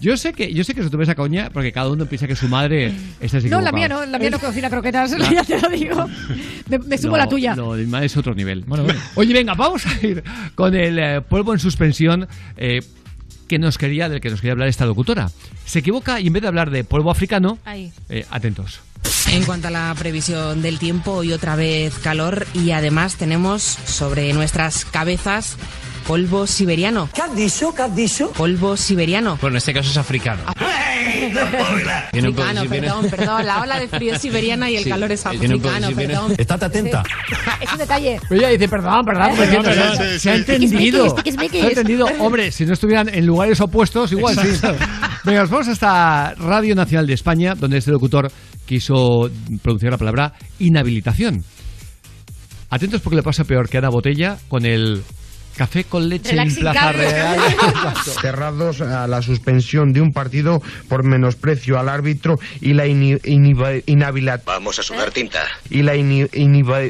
Yo 0.00 0.16
sé 0.16 0.32
que 0.32 0.52
yo 0.52 0.64
sé 0.64 0.74
que 0.74 0.82
se 0.82 0.90
tome 0.90 1.04
esa 1.04 1.14
coña 1.14 1.50
porque 1.52 1.72
cada 1.72 1.88
uno 1.90 2.06
piensa 2.06 2.26
que 2.26 2.36
su 2.36 2.48
madre 2.48 2.92
está 3.20 3.38
No, 3.40 3.60
la 3.60 3.72
mía 3.72 3.88
no, 3.88 4.04
la 4.06 4.18
mía 4.18 4.30
no 4.30 4.38
cocina 4.38 4.68
croquetas, 4.70 5.10
ya 5.30 5.42
te 5.44 5.60
lo 5.60 5.68
digo. 5.68 6.06
Me, 6.68 6.78
me 6.78 6.98
sumo 6.98 7.16
la 7.16 7.28
tuya. 7.28 7.54
No, 7.54 7.74
de 7.74 7.84
mi 7.84 7.90
madre 7.90 8.06
es 8.06 8.16
otro 8.16 8.34
nivel. 8.34 8.64
Bueno, 8.66 8.84
bueno. 8.84 9.00
Oye, 9.14 9.32
venga, 9.32 9.53
vamos 9.54 9.86
a 9.86 10.06
ir 10.06 10.22
con 10.54 10.74
el 10.74 10.98
eh, 10.98 11.20
polvo 11.20 11.52
en 11.52 11.58
suspensión 11.58 12.28
eh, 12.56 12.82
que 13.48 13.58
nos 13.58 13.78
quería, 13.78 14.08
del 14.08 14.20
que 14.20 14.30
nos 14.30 14.40
quería 14.40 14.52
hablar 14.52 14.68
esta 14.68 14.86
locutora. 14.86 15.30
Se 15.66 15.80
equivoca 15.80 16.20
y 16.20 16.26
en 16.28 16.32
vez 16.32 16.42
de 16.42 16.48
hablar 16.48 16.70
de 16.70 16.84
polvo 16.84 17.10
africano, 17.10 17.58
Ahí. 17.64 17.92
eh, 18.08 18.26
atentos. 18.30 18.80
En 19.28 19.44
cuanto 19.44 19.68
a 19.68 19.70
la 19.70 19.94
previsión 19.98 20.62
del 20.62 20.78
tiempo, 20.78 21.12
hoy 21.12 21.32
otra 21.32 21.56
vez 21.56 21.98
calor 21.98 22.46
y 22.54 22.70
además 22.70 23.16
tenemos 23.16 23.62
sobre 23.62 24.32
nuestras 24.32 24.84
cabezas 24.84 25.56
polvo 26.06 26.46
siberiano. 26.46 27.08
¿Qué 27.14 27.22
has 27.22 27.34
dicho? 27.34 27.74
¿Qué 27.74 27.82
has 27.82 27.94
dicho? 27.96 28.30
Polvo 28.32 28.76
siberiano. 28.76 29.38
Bueno, 29.40 29.54
en 29.54 29.58
este 29.58 29.72
caso 29.72 29.90
es 29.90 29.96
africano. 29.96 30.42
Tiene 32.12 32.28
un 32.28 32.38
Africano, 32.38 32.68
perdón, 32.68 33.10
perdón. 33.10 33.46
La 33.46 33.62
ola 33.62 33.78
de 33.80 33.88
frío 33.88 34.18
siberiana 34.18 34.70
y 34.70 34.76
el 34.76 34.84
Sí, 34.84 34.90
calor 34.90 35.10
es 35.12 35.22
tiene 35.22 35.54
un 35.56 35.60
poco- 35.62 35.74
africano, 35.74 35.96
perdón. 35.96 36.34
Estate 36.38 36.64
atenta. 36.64 37.02
Es 37.60 37.72
un 37.72 37.78
detalle. 37.78 38.20
Pero 38.28 38.40
ella 38.40 38.50
dice, 38.50 38.68
perdón, 38.68 39.04
perdón, 39.04 39.36
perdón, 39.36 39.62
perdón, 39.64 39.96
se, 39.96 40.12
sí, 40.14 40.18
se 40.18 40.30
ha 40.30 40.34
sí. 40.34 40.38
entendido. 40.40 41.16
Se 41.16 41.60
ha 41.60 41.68
entendido. 41.68 42.06
Hombre, 42.18 42.52
si 42.52 42.66
no 42.66 42.72
estuvieran 42.74 43.08
en 43.08 43.24
lugares 43.26 43.60
opuestos, 43.60 44.12
igual 44.12 44.36
sí. 44.36 44.60
Venga, 45.24 45.40
nos 45.40 45.50
vamos 45.50 45.68
hasta 45.68 46.34
Radio 46.34 46.74
Nacional 46.74 47.06
de 47.06 47.14
España, 47.14 47.54
donde 47.54 47.78
este 47.78 47.90
locutor 47.90 48.30
quiso 48.66 49.30
pronunciar 49.62 49.92
la 49.92 49.98
palabra 49.98 50.32
inhabilitación. 50.58 51.42
Atentos 52.70 53.00
porque 53.00 53.16
le 53.16 53.22
pasa 53.22 53.44
peor 53.44 53.68
que 53.68 53.78
a 53.78 53.80
Ana 53.80 53.88
Botella 53.88 54.36
con 54.48 54.66
el 54.66 55.02
café 55.56 55.84
con 55.84 56.08
leche 56.08 56.36
en 56.36 56.54
Plaza 56.54 56.80
cable. 56.80 57.10
Real. 57.10 57.38
cerrados 58.20 58.80
a 58.80 59.06
la 59.06 59.22
suspensión 59.22 59.92
de 59.92 60.00
un 60.00 60.12
partido 60.12 60.62
por 60.88 61.04
menosprecio 61.04 61.78
al 61.78 61.88
árbitro 61.88 62.38
y 62.60 62.74
la 62.74 62.86
inhabilit- 62.86 64.42
Vamos 64.44 64.78
a 64.78 64.82
sudar 64.82 65.10
tinta. 65.10 65.40
y 65.70 65.82
la 65.82 65.94
iniba- 65.96 66.80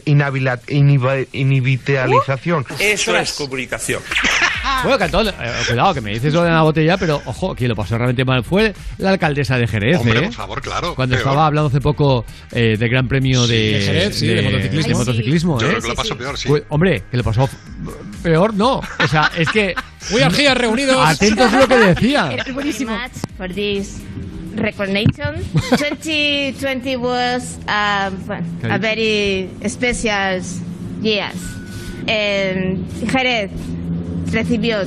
inhibitalización. 1.32 2.64
Eso 2.78 3.16
es 3.16 3.32
comunicación. 3.32 4.02
Bueno, 4.82 4.98
Cantón, 4.98 5.28
eh, 5.28 5.32
cuidado, 5.68 5.92
que 5.92 6.00
me 6.00 6.12
dices 6.14 6.32
lo 6.32 6.42
de 6.42 6.48
Ana 6.48 6.62
Botella, 6.62 6.96
pero 6.96 7.20
ojo, 7.26 7.54
quien 7.54 7.68
lo 7.68 7.76
pasó 7.76 7.96
realmente 7.98 8.24
mal 8.24 8.42
fue 8.42 8.72
la 8.96 9.10
alcaldesa 9.10 9.58
de 9.58 9.66
Jerez. 9.66 9.98
Hombre, 9.98 10.18
¿eh? 10.20 10.22
por 10.22 10.32
favor, 10.32 10.62
claro. 10.62 10.94
Cuando 10.94 11.16
peor. 11.16 11.26
estaba 11.26 11.46
hablando 11.46 11.68
hace 11.68 11.82
poco 11.82 12.24
eh, 12.50 12.74
del 12.78 12.88
Gran 12.88 13.06
Premio 13.06 13.46
de, 13.46 13.56
de 13.78 13.80
Jerez, 13.82 14.18
sí, 14.18 14.26
de 14.26 14.40
motociclismo. 14.42 14.88
de 14.88 14.94
motociclismo, 14.94 15.60
Yo 15.60 15.66
¿eh? 15.66 15.70
creo 15.70 15.82
que 15.82 15.88
lo 15.88 15.94
pasó 15.94 16.16
peor, 16.16 16.38
sí. 16.38 16.48
Pues, 16.48 16.62
hombre, 16.70 17.02
que 17.10 17.16
le 17.18 17.22
pasó 17.22 17.46
peor, 18.22 18.53
no. 18.54 18.78
O 18.78 19.08
sea, 19.08 19.30
es 19.36 19.48
que. 19.50 19.74
Muy 20.10 20.22
orgías 20.22 20.56
reunidos. 20.56 20.96
Atentos 21.06 21.52
a 21.52 21.60
lo 21.60 21.68
que 21.68 21.76
decía. 21.76 22.30
Era 22.32 22.44
buenísimo. 22.52 22.96
for 23.36 23.48
this 23.52 24.00
recognition. 24.54 25.42
2020 25.70 26.96
was 26.98 27.58
um, 27.66 28.70
a 28.70 28.78
very 28.78 29.48
special 29.66 30.40
year. 31.00 31.30
Um, 32.06 32.84
Jerez 33.08 33.50
recibió 34.30 34.84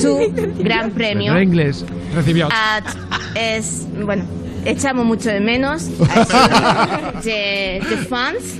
tu 0.00 0.32
gran 0.62 0.90
premio. 0.92 1.32
Era 1.32 1.42
inglés. 1.42 1.84
Recibió. 2.14 2.48
At- 2.52 2.96
es, 3.34 3.86
bueno, 4.04 4.24
echamos 4.64 5.04
mucho 5.06 5.30
de 5.30 5.40
menos 5.40 5.88
a 6.10 7.12
the, 7.22 7.80
the 7.88 7.96
funds 8.08 8.58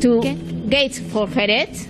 to 0.00 0.20
Gate 0.68 0.94
for 1.12 1.28
Jerez, 1.30 1.88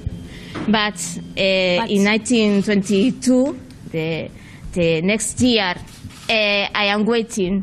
but 0.67 0.95
uh, 1.37 1.87
in 1.89 2.05
1922, 2.05 3.57
the, 3.93 4.31
the 4.73 5.03
next 5.03 5.41
year, 5.41 5.75
uh, 5.77 6.33
I 6.33 6.87
am 6.87 7.05
waiting 7.07 7.63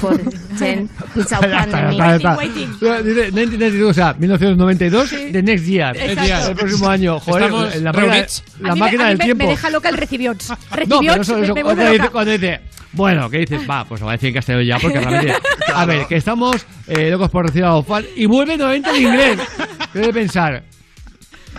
for 0.00 0.16
then 0.58 0.88
without 1.14 1.44
está, 1.44 1.58
pandemic. 1.66 2.00
está, 2.00 2.16
está. 2.16 3.02
Dice 3.02 3.30
1992, 3.32 3.90
o 3.90 3.94
sea, 3.94 4.14
1992, 4.18 5.10
the 5.32 5.42
next 5.42 5.66
year. 5.66 5.96
El 5.96 6.56
próximo 6.56 6.88
año. 6.88 7.20
Joder, 7.20 7.44
Estamos 7.44 7.76
la 7.82 7.92
máquina, 7.92 8.26
la 8.60 8.74
me- 8.74 8.80
máquina 8.80 9.02
mí 9.04 9.08
del 9.10 9.18
me- 9.18 9.24
tiempo. 9.24 9.44
Me 9.44 9.50
deja 9.50 9.70
loca 9.70 9.88
el 9.88 9.96
recibiots. 9.96 10.50
No, 10.70 10.76
Recibiots 10.76 11.06
pero 11.06 11.22
eso, 11.22 11.38
eso, 11.38 11.54
me, 11.54 11.60
me 11.60 11.62
cuando, 11.62 11.90
dice, 11.92 12.08
cuando 12.10 12.32
dice, 12.32 12.60
bueno, 12.92 13.30
¿qué 13.30 13.38
dices? 13.38 13.60
Va, 13.68 13.84
pues 13.84 14.00
lo 14.00 14.06
va 14.06 14.12
a 14.12 14.16
decir 14.16 14.28
en 14.30 14.34
castellano 14.34 14.64
ya, 14.64 14.78
porque 14.78 14.98
realmente. 15.00 15.34
A 15.74 15.84
ver, 15.84 16.06
que 16.06 16.16
estamos 16.16 16.66
eh, 16.88 17.10
locos 17.10 17.30
por 17.30 17.44
recibir 17.46 17.64
a 17.64 17.76
Ofal 17.76 18.04
y 18.16 18.26
vuelve 18.26 18.56
nuevamente 18.56 18.90
el 18.90 19.02
inglés. 19.02 19.38
¿Qué 19.92 19.98
debe 20.00 20.12
pensar? 20.12 20.64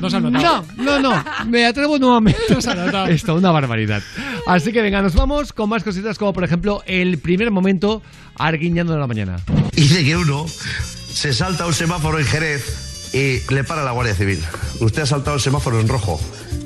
No 0.01 0.09
se 0.09 0.17
ha 0.17 0.19
notado. 0.19 0.65
No, 0.77 0.99
no, 0.99 0.99
no. 0.99 1.23
Me 1.47 1.65
atrevo 1.65 1.97
nuevamente. 1.99 2.41
No 2.49 2.61
se 2.61 2.71
ha 2.71 2.75
notado. 2.75 3.05
Esto, 3.07 3.35
una 3.35 3.51
barbaridad. 3.51 4.01
Así 4.47 4.71
que 4.71 4.81
venga, 4.81 5.01
nos 5.01 5.15
vamos 5.15 5.53
con 5.53 5.69
más 5.69 5.83
cositas 5.83 6.17
como, 6.17 6.33
por 6.33 6.43
ejemplo, 6.43 6.83
el 6.85 7.19
primer 7.19 7.51
momento 7.51 8.01
arguiñando 8.35 8.93
de 8.93 8.99
la 8.99 9.07
mañana. 9.07 9.37
Dice 9.73 10.03
que 10.03 10.17
uno 10.17 10.45
se 10.47 11.33
salta 11.33 11.65
un 11.65 11.73
semáforo 11.73 12.19
en 12.19 12.25
Jerez 12.25 13.13
y 13.13 13.53
le 13.53 13.63
para 13.63 13.83
la 13.83 13.91
Guardia 13.91 14.15
Civil. 14.15 14.39
Usted 14.79 15.03
ha 15.03 15.05
saltado 15.05 15.35
el 15.35 15.41
semáforo 15.41 15.79
en 15.79 15.87
rojo. 15.87 16.19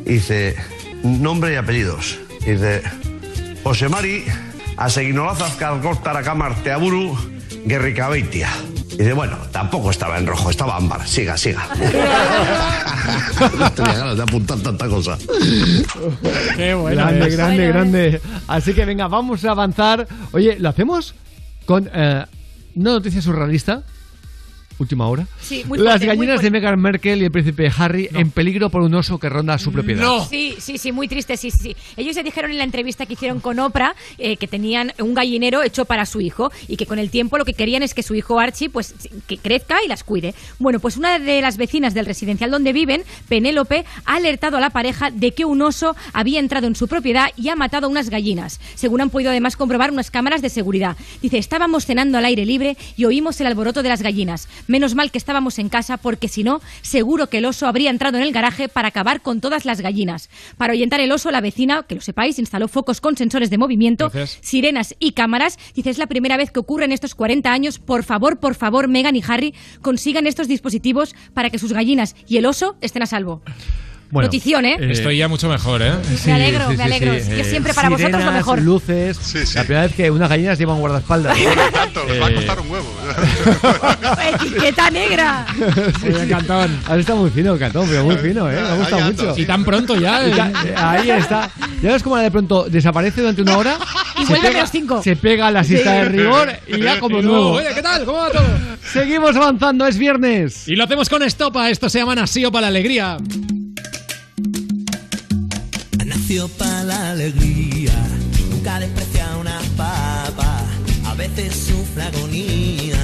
Y 0.05 0.13
dice, 0.13 0.55
nombre 1.03 1.53
y 1.53 1.55
apellidos. 1.55 2.19
Y 2.45 2.51
dice, 2.51 2.83
José 3.63 3.89
Mari, 3.89 4.23
Aseguinolazaz 4.77 5.55
Calcóstara 5.55 6.21
Teaburu, 6.63 7.17
Guerricabeitia. 7.65 8.49
Y 8.91 8.97
dice, 8.97 9.13
bueno, 9.13 9.37
tampoco 9.51 9.91
estaba 9.91 10.17
en 10.17 10.25
rojo, 10.25 10.49
estaba 10.49 10.77
ámbar. 10.77 11.05
Siga, 11.07 11.35
siga. 11.35 11.67
no 13.57 13.71
tenía 13.75 13.93
ganas 13.93 14.17
de 14.17 14.23
apuntar 14.23 14.59
tanta 14.59 14.87
cosa. 14.87 15.17
Qué 16.55 16.73
bueno. 16.73 17.01
grande, 17.01 17.27
es. 17.27 17.35
grande, 17.35 17.67
grande. 17.67 18.21
Así 18.47 18.73
que 18.73 18.85
venga, 18.85 19.07
vamos 19.07 19.43
a 19.43 19.51
avanzar. 19.51 20.07
Oye, 20.31 20.57
¿lo 20.59 20.69
hacemos 20.69 21.15
con 21.65 21.89
eh, 21.93 22.25
una 22.75 22.91
noticia 22.91 23.21
surrealista? 23.21 23.83
Última 24.77 25.07
hora. 25.07 25.25
Sí, 25.41 25.63
muy 25.65 25.77
Las 25.77 25.93
fuerte, 25.93 26.05
muy 26.05 26.15
gallinas 26.15 26.35
fuerte. 26.41 26.45
de 26.45 26.51
Meghan 26.51 26.79
Merkel 26.81 27.21
y 27.21 27.25
el 27.25 27.31
príncipe 27.31 27.71
Harry 27.77 28.09
en 28.13 28.31
peligro 28.31 28.69
por 28.69 28.81
un 28.81 28.93
oso 28.95 29.17
que 29.19 29.29
ronda 29.29 29.57
su 29.57 29.71
propiedad. 29.71 30.27
Sí, 30.29 30.55
sí, 30.59 30.77
sí, 30.77 30.91
muy 30.91 31.07
triste, 31.07 31.37
sí, 31.37 31.49
sí, 31.49 31.59
sí. 31.59 31.75
Ellos 31.95 32.15
se 32.15 32.23
dijeron 32.23 32.51
en 32.51 32.57
la 32.57 32.65
entrevista 32.65 33.05
que 33.05 33.13
hicieron 33.13 33.39
con 33.39 33.57
Oprah 33.59 33.95
eh, 34.17 34.35
que 34.37 34.47
tenían 34.47 34.91
un 34.99 35.13
gallinero 35.13 35.63
hecho 35.63 35.85
para 35.85 36.05
su 36.05 36.19
hijo 36.19 36.51
y 36.67 36.75
que 36.75 36.85
con 36.85 36.99
el 36.99 37.09
tiempo 37.09 37.37
lo 37.37 37.45
que 37.45 37.53
querían 37.53 37.83
es 37.83 37.93
que 37.93 38.03
su 38.03 38.15
hijo 38.15 38.39
Archie 38.39 38.69
pues 38.69 38.93
que 39.27 39.37
crezca 39.37 39.77
y 39.83 39.87
las 39.87 40.03
cuide. 40.03 40.35
Bueno, 40.59 40.79
pues 40.79 40.97
una 40.97 41.19
de 41.19 41.41
las 41.41 41.55
vecinas 41.57 41.93
del 41.93 42.05
residencial 42.05 42.51
donde 42.51 42.73
viven, 42.73 43.03
Penélope, 43.29 43.85
ha 44.05 44.15
alertado 44.15 44.57
a 44.57 44.59
la 44.59 44.71
pareja 44.71 45.09
de 45.09 45.31
que 45.31 45.45
un 45.45 45.61
oso 45.61 45.95
había 46.13 46.39
entrado 46.39 46.67
en 46.67 46.75
su 46.75 46.87
propiedad 46.87 47.29
y 47.37 47.49
ha 47.49 47.55
matado 47.55 47.87
a 47.87 47.89
unas 47.89 48.09
gallinas, 48.09 48.59
según 48.75 49.01
han 49.01 49.09
podido 49.09 49.31
además 49.31 49.55
comprobar 49.55 49.91
unas 49.91 50.11
cámaras 50.11 50.41
de 50.41 50.49
seguridad. 50.49 50.97
Dice, 51.21 51.37
estábamos 51.37 51.85
cenando 51.85 52.17
al 52.17 52.25
aire 52.25 52.45
libre 52.45 52.77
y 52.97 53.05
oímos 53.05 53.39
el 53.39 53.47
alboroto 53.47 53.83
de 53.83 53.89
las 53.89 54.01
gallinas. 54.01 54.47
Menos 54.67 54.95
mal 54.95 55.11
que 55.11 55.17
estábamos 55.17 55.59
en 55.59 55.69
casa 55.69 55.97
porque 55.97 56.27
si 56.27 56.43
no, 56.43 56.61
seguro 56.81 57.27
que 57.27 57.37
el 57.37 57.45
oso 57.45 57.67
habría 57.67 57.89
entrado 57.89 58.17
en 58.17 58.23
el 58.23 58.31
garaje 58.31 58.67
para 58.69 58.87
acabar 58.87 59.21
con 59.21 59.41
todas 59.41 59.65
las 59.65 59.81
gallinas. 59.81 60.29
Para 60.57 60.73
ahuyentar 60.73 60.99
el 60.99 61.11
oso, 61.11 61.31
la 61.31 61.41
vecina, 61.41 61.83
que 61.83 61.95
lo 61.95 62.01
sepáis, 62.01 62.39
instaló 62.39 62.67
focos 62.67 63.01
con 63.01 63.17
sensores 63.17 63.49
de 63.49 63.57
movimiento, 63.57 64.09
Gracias. 64.09 64.39
sirenas 64.41 64.95
y 64.99 65.11
cámaras. 65.11 65.57
Dice, 65.75 65.89
es 65.89 65.97
la 65.97 66.07
primera 66.07 66.37
vez 66.37 66.51
que 66.51 66.59
ocurre 66.59 66.85
en 66.85 66.91
estos 66.91 67.15
40 67.15 67.51
años. 67.51 67.79
Por 67.79 68.03
favor, 68.03 68.39
por 68.39 68.55
favor, 68.55 68.87
Megan 68.87 69.15
y 69.15 69.23
Harry, 69.27 69.53
consigan 69.81 70.27
estos 70.27 70.47
dispositivos 70.47 71.15
para 71.33 71.49
que 71.49 71.59
sus 71.59 71.73
gallinas 71.73 72.15
y 72.27 72.37
el 72.37 72.45
oso 72.45 72.75
estén 72.81 73.03
a 73.03 73.05
salvo. 73.05 73.41
Bueno, 74.11 74.27
Notición, 74.27 74.63
¿eh? 74.65 74.77
Estoy 74.79 75.17
ya 75.17 75.27
mucho 75.27 75.49
mejor, 75.49 75.81
¿eh? 75.81 75.91
Me 76.25 76.33
alegro, 76.33 76.69
me 76.71 76.83
alegro. 76.83 77.13
Yo 77.15 77.43
siempre 77.43 77.73
para 77.73 77.89
vosotros 77.89 78.11
lo 78.11 78.17
sirenas, 78.19 78.33
mejor. 78.35 78.61
luces. 78.61 79.55
La 79.55 79.63
primera 79.63 79.81
vez 79.87 79.95
que 79.95 80.09
unas 80.11 80.29
gallinas 80.29 80.57
llevan 80.57 80.79
guardaespaldas. 80.79 81.37
Tanto, 81.73 82.05
les 82.05 82.21
va 82.21 82.27
a 82.27 82.33
costar 82.33 82.59
un 82.61 82.69
huevo. 82.71 82.87
¡Etiqueta 84.35 84.89
negra! 84.91 85.45
Sí, 86.01 86.29
Cantón. 86.29 86.79
Has 86.87 86.99
estado 86.99 87.19
muy 87.19 87.29
fino, 87.31 87.57
Cantón, 87.57 87.87
pero 87.89 88.03
muy 88.05 88.15
fino, 88.17 88.49
¿eh? 88.49 88.55
Me 88.61 88.67
ha 88.67 88.75
gustado 88.75 89.05
mucho. 89.05 89.33
Y 89.37 89.45
tan 89.45 89.65
pronto 89.65 89.95
ya, 89.99 90.25
Y 90.27 90.31
¿eh? 90.31 90.35
ta- 90.35 90.51
eh, 90.65 90.73
Ahí 90.77 91.09
está. 91.09 91.49
Ya 91.81 91.91
ves 91.93 92.03
cómo 92.03 92.15
de 92.17 92.31
pronto 92.31 92.65
desaparece 92.69 93.21
durante 93.21 93.41
una 93.41 93.57
hora. 93.57 93.77
Y 94.17 94.25
se 94.25 94.31
vuelve 94.39 94.57
a 94.59 94.61
los 94.61 94.71
cinco. 94.71 95.03
Se 95.03 95.17
pega 95.17 95.51
la 95.51 95.61
siesta 95.65 95.91
Sí. 95.91 95.97
de 95.97 96.05
rigor 96.05 96.49
y 96.67 96.79
ya 96.81 96.99
como 97.01 97.19
Y 97.19 97.21
luego, 97.23 97.37
nuevo. 97.37 97.51
Oye, 97.57 97.67
¿qué 97.75 97.81
tal? 97.81 98.05
¿Cómo 98.05 98.19
va 98.19 98.29
todo? 98.31 98.45
Seguimos 98.93 99.35
avanzando, 99.35 99.85
es 99.85 99.97
viernes. 99.97 100.69
Y 100.69 100.77
lo 100.77 100.85
hacemos 100.85 101.09
con 101.09 101.21
estopa. 101.21 101.69
Esto 101.69 101.89
se 101.89 101.99
llama 101.99 102.15
Nasío 102.15 102.49
para 102.49 102.61
la 102.61 102.67
alegría. 102.69 103.17
Nació 106.27 106.47
para 106.47 106.83
la 106.83 107.11
alegría, 107.11 107.93
nunca 108.49 108.79
desprecia 108.79 109.37
una 109.39 109.59
papa, 109.77 110.63
a 111.05 111.13
veces 111.13 111.53
sufre 111.53 112.01
agonía, 112.01 112.97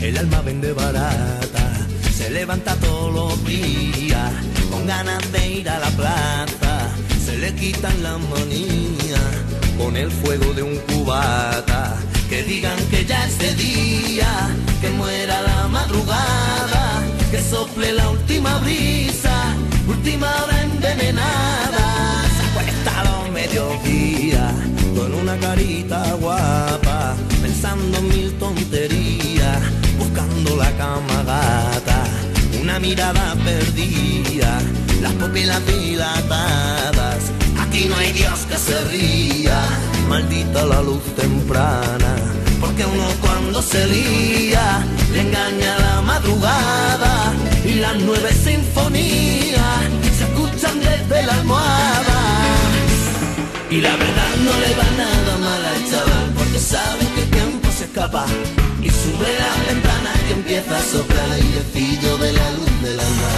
el 0.00 0.18
alma 0.18 0.42
vende 0.42 0.74
barata, 0.74 1.86
se 2.14 2.28
levanta 2.28 2.76
todos 2.76 3.14
los 3.14 3.46
días, 3.46 4.32
con 4.70 4.86
ganas 4.86 5.32
de 5.32 5.48
ir 5.48 5.70
a 5.70 5.78
la 5.78 5.88
plaza, 5.92 6.90
se 7.24 7.38
le 7.38 7.54
quitan 7.54 8.02
las 8.02 8.20
manías, 8.20 9.32
con 9.78 9.96
el 9.96 10.10
fuego 10.10 10.52
de 10.52 10.62
un 10.62 10.76
cubata, 10.80 11.96
que 12.28 12.42
digan 12.42 12.76
que 12.90 13.06
ya 13.06 13.26
es 13.26 13.38
de 13.38 13.54
día, 13.54 14.50
que 14.82 14.90
muera 14.90 15.40
la 15.40 15.68
madrugada, 15.68 17.02
que 17.30 17.40
sople 17.40 17.94
la 17.94 18.10
última 18.10 18.58
brisa, 18.58 19.54
última 19.88 20.28
hora 20.44 20.62
envenenada, 20.64 22.15
con 24.96 25.14
una 25.14 25.36
carita 25.36 26.14
guapa, 26.14 27.14
pensando 27.42 27.98
en 27.98 28.08
mil 28.08 28.32
tonterías, 28.38 29.58
buscando 29.98 30.56
la 30.56 30.70
cama 30.72 31.22
gata, 31.24 32.04
una 32.60 32.78
mirada 32.78 33.34
perdida, 33.44 34.58
las 35.02 35.12
pupilas 35.12 35.60
dilatadas, 35.66 37.18
aquí 37.60 37.86
no 37.88 37.96
hay 37.96 38.12
Dios 38.12 38.46
que 38.48 38.56
se 38.56 38.84
ría, 38.84 39.60
maldita 40.08 40.64
la 40.64 40.82
luz 40.82 41.02
temprana, 41.14 42.16
porque 42.60 42.84
uno 42.84 43.04
cuando 43.20 43.60
se 43.60 43.86
lía, 43.86 44.84
le 45.12 45.20
engaña 45.20 45.78
la 45.78 46.00
madrugada, 46.00 47.32
y 47.64 47.74
las 47.74 47.96
nueve 47.96 48.30
sinfonías 48.32 49.82
se 50.16 50.24
escuchan 50.24 50.80
desde 50.80 51.26
la 51.26 51.34
almohada. 51.34 52.15
Y 53.68 53.80
la 53.80 53.96
verdad 53.96 54.36
no 54.44 54.52
le 54.60 54.74
va 54.76 54.88
nada 54.96 55.38
mal 55.38 55.64
al 55.64 55.90
chaval 55.90 56.32
Porque 56.36 56.58
sabe 56.58 57.04
que 57.14 57.22
el 57.22 57.30
tiempo 57.30 57.68
se 57.76 57.84
escapa. 57.84 58.24
Y 58.80 58.88
sube 58.90 59.30
la 59.42 59.52
ventana 59.66 60.12
que 60.26 60.34
empieza 60.34 60.78
a 60.78 60.82
soplar 60.82 61.26
el 61.26 61.32
airecillo 61.32 62.16
de 62.18 62.32
la 62.32 62.50
luz 62.52 62.82
del 62.82 63.00
alma. 63.00 63.30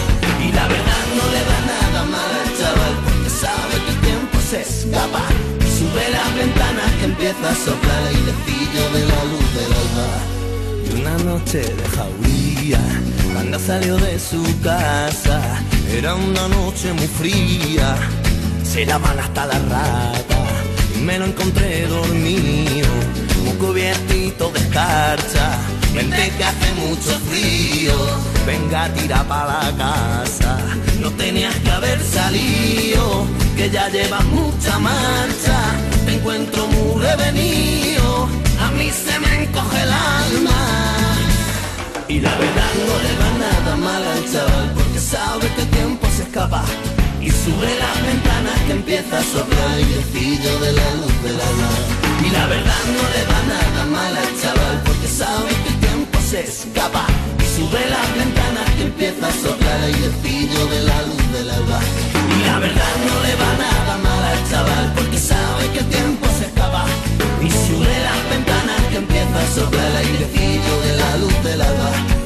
Y 0.44 0.52
la 0.52 0.68
verdad 0.68 1.04
no 1.16 1.24
le 1.34 1.42
va 1.48 1.58
nada 1.74 2.04
mal 2.04 2.30
al 2.42 2.50
chaval 2.58 2.94
Porque 3.04 3.30
sabe 3.30 3.74
que 3.84 3.90
el 3.90 4.00
tiempo 4.00 4.38
se 4.50 4.60
escapa. 4.60 5.24
Sube 5.78 6.04
la 6.10 6.26
ventana 6.36 6.82
que 6.98 7.04
empieza 7.06 7.50
a 7.50 7.54
soplar 7.54 8.00
el 8.00 8.16
airecillo 8.16 8.84
de 8.92 9.02
la 9.08 9.24
luz 9.32 9.48
del 9.56 9.72
alma. 9.82 10.08
Y 10.84 11.00
una 11.00 11.16
noche 11.24 11.60
de 11.60 11.88
jauría, 11.96 12.80
cuando 13.32 13.58
salió 13.58 13.96
de 13.96 14.18
su 14.18 14.42
casa, 14.62 15.40
era 15.90 16.14
una 16.14 16.48
noche 16.48 16.92
muy 16.92 17.06
fría, 17.06 17.96
se 18.68 18.84
lavan 18.84 19.18
hasta 19.18 19.46
la 19.46 19.58
rata, 19.60 20.38
me 21.00 21.18
lo 21.18 21.24
encontré 21.24 21.86
dormido, 21.86 22.88
muy 23.42 23.54
cubiertito 23.54 24.50
de 24.50 24.60
escarcha, 24.60 25.58
vente 25.94 26.30
que 26.36 26.44
hace 26.44 26.72
mucho 26.74 27.18
frío, 27.30 27.94
venga 28.46 28.92
tira 28.92 29.24
pa' 29.24 29.46
la 29.46 29.76
casa, 29.76 30.58
no 31.00 31.10
tenías 31.12 31.54
que 31.56 31.70
haber 31.70 31.98
salido, 32.02 33.26
que 33.56 33.70
ya 33.70 33.88
llevas 33.88 34.24
mucha 34.26 34.78
marcha, 34.78 35.58
te 36.04 36.14
encuentro 36.16 36.66
muy 36.66 37.02
revenido, 37.02 38.28
a 38.60 38.70
mí 38.72 38.90
se 38.90 39.18
me 39.18 39.44
encoge 39.44 39.82
el 39.82 39.92
alma. 39.92 40.60
Y 42.06 42.20
la 42.20 42.34
verdad 42.36 42.72
no 42.86 42.94
le 43.04 43.12
va 43.20 43.30
nada 43.46 43.76
mal 43.76 44.02
al 44.02 44.32
chaval 44.32 44.72
Porque 44.74 44.98
sabe 44.98 45.46
que 45.54 45.60
el 45.60 45.68
tiempo 45.68 46.06
se 46.16 46.22
escapa 46.22 46.64
sube 47.48 47.70
las 47.78 47.96
ventanas 48.04 48.58
que 48.66 48.72
empieza 48.72 49.18
a 49.18 49.24
soplar 49.24 49.78
el 49.78 49.88
de 50.64 50.72
la 50.80 50.88
luz 51.00 51.14
del 51.24 51.38
alma 51.50 51.70
Y 52.26 52.30
la 52.30 52.46
verdad 52.46 52.82
no 52.96 53.04
le 53.14 53.22
va 53.30 53.40
nada 53.54 53.82
mal 53.86 54.14
al 54.22 54.32
chaval 54.40 54.76
Porque 54.84 55.08
sabe 55.08 55.50
que 55.62 55.68
el 55.72 55.78
tiempo 55.86 56.18
se 56.30 56.40
escapa. 56.40 57.04
Y 57.42 57.46
sube 57.56 57.82
las 57.94 58.08
ventanas 58.20 58.68
que 58.76 58.82
empieza 58.90 59.24
a 59.28 59.34
soplar 59.44 59.76
el 59.78 59.84
airecillo 59.88 60.62
de 60.74 60.80
la 60.90 60.98
luz 61.08 61.24
del 61.34 61.48
alba 61.58 61.80
Y 62.36 62.38
la 62.48 62.58
verdad 62.66 62.94
no 63.08 63.16
le 63.26 63.34
va 63.42 63.50
nada 63.66 63.94
mal 64.06 64.22
al 64.32 64.40
chaval 64.50 64.86
Porque 64.96 65.18
sabe 65.18 65.62
que 65.72 65.80
el 65.84 65.88
tiempo 65.96 66.26
se 66.38 66.44
escapa. 66.50 66.84
Y 67.46 67.48
sube 67.66 67.94
las 68.08 68.20
ventanas 68.32 68.80
que 68.90 68.96
empieza 69.04 69.36
a 69.44 69.48
soplar 69.56 69.86
el 69.92 69.96
airecillo 70.04 70.74
de 70.86 70.92
la 71.02 71.10
luz 71.22 71.36
del 71.44 71.60
alba 71.62 71.90
Y 72.14 72.17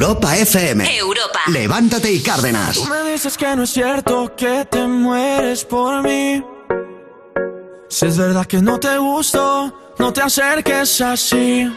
Europa 0.00 0.34
FM. 0.34 0.96
Europa. 0.96 1.40
Levántate 1.48 2.10
y 2.10 2.22
Cárdenas. 2.22 2.74
Tú 2.74 2.86
me 2.86 3.12
dices 3.12 3.36
que 3.36 3.54
no 3.54 3.64
es 3.64 3.70
cierto 3.70 4.34
que 4.34 4.64
te 4.64 4.86
mueres 4.86 5.62
por 5.66 6.02
mí. 6.02 6.42
Si 7.86 8.06
es 8.06 8.16
verdad 8.16 8.46
que 8.46 8.62
no 8.62 8.80
te 8.80 8.96
gusto, 8.96 9.94
no 9.98 10.10
te 10.10 10.22
acerques 10.22 11.02
así. 11.02 11.70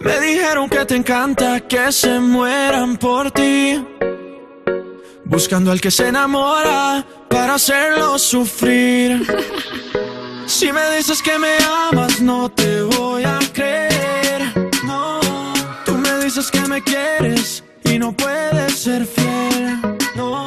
Me 0.00 0.20
dijeron 0.20 0.68
que 0.68 0.84
te 0.84 0.96
encanta 0.96 1.60
que 1.60 1.90
se 1.90 2.20
mueran 2.20 2.98
por 2.98 3.30
ti. 3.30 3.82
Buscando 5.24 5.70
al 5.72 5.80
que 5.80 5.90
se 5.90 6.08
enamora 6.08 7.06
para 7.30 7.54
hacerlo 7.54 8.18
sufrir. 8.18 9.26
Si 10.46 10.72
me 10.72 10.96
dices 10.96 11.20
que 11.22 11.36
me 11.40 11.56
amas, 11.90 12.20
no 12.20 12.48
te 12.48 12.80
voy 12.82 13.24
a 13.24 13.40
creer. 13.52 13.95
Que 16.52 16.60
me 16.68 16.80
quieres 16.82 17.64
y 17.84 17.98
no 17.98 18.12
puedes 18.12 18.78
ser 18.78 19.04
fiel. 19.04 19.80
No, 20.14 20.46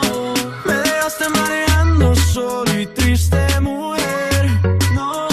me 0.65 0.73
dejaste 0.73 1.29
mareando 1.29 2.15
solo 2.15 2.79
y 2.79 2.85
triste, 2.88 3.59
mujer. 3.59 4.49
No, 4.93 5.27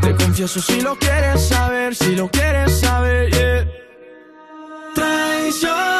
te 0.00 0.14
confieso 0.14 0.60
si 0.60 0.80
lo 0.80 0.96
quieres 0.96 1.48
saber, 1.48 1.94
si 1.94 2.14
lo 2.14 2.28
quieres 2.30 2.78
saber. 2.80 3.30
yeah. 3.32 3.66
Traicionera, 4.94 5.95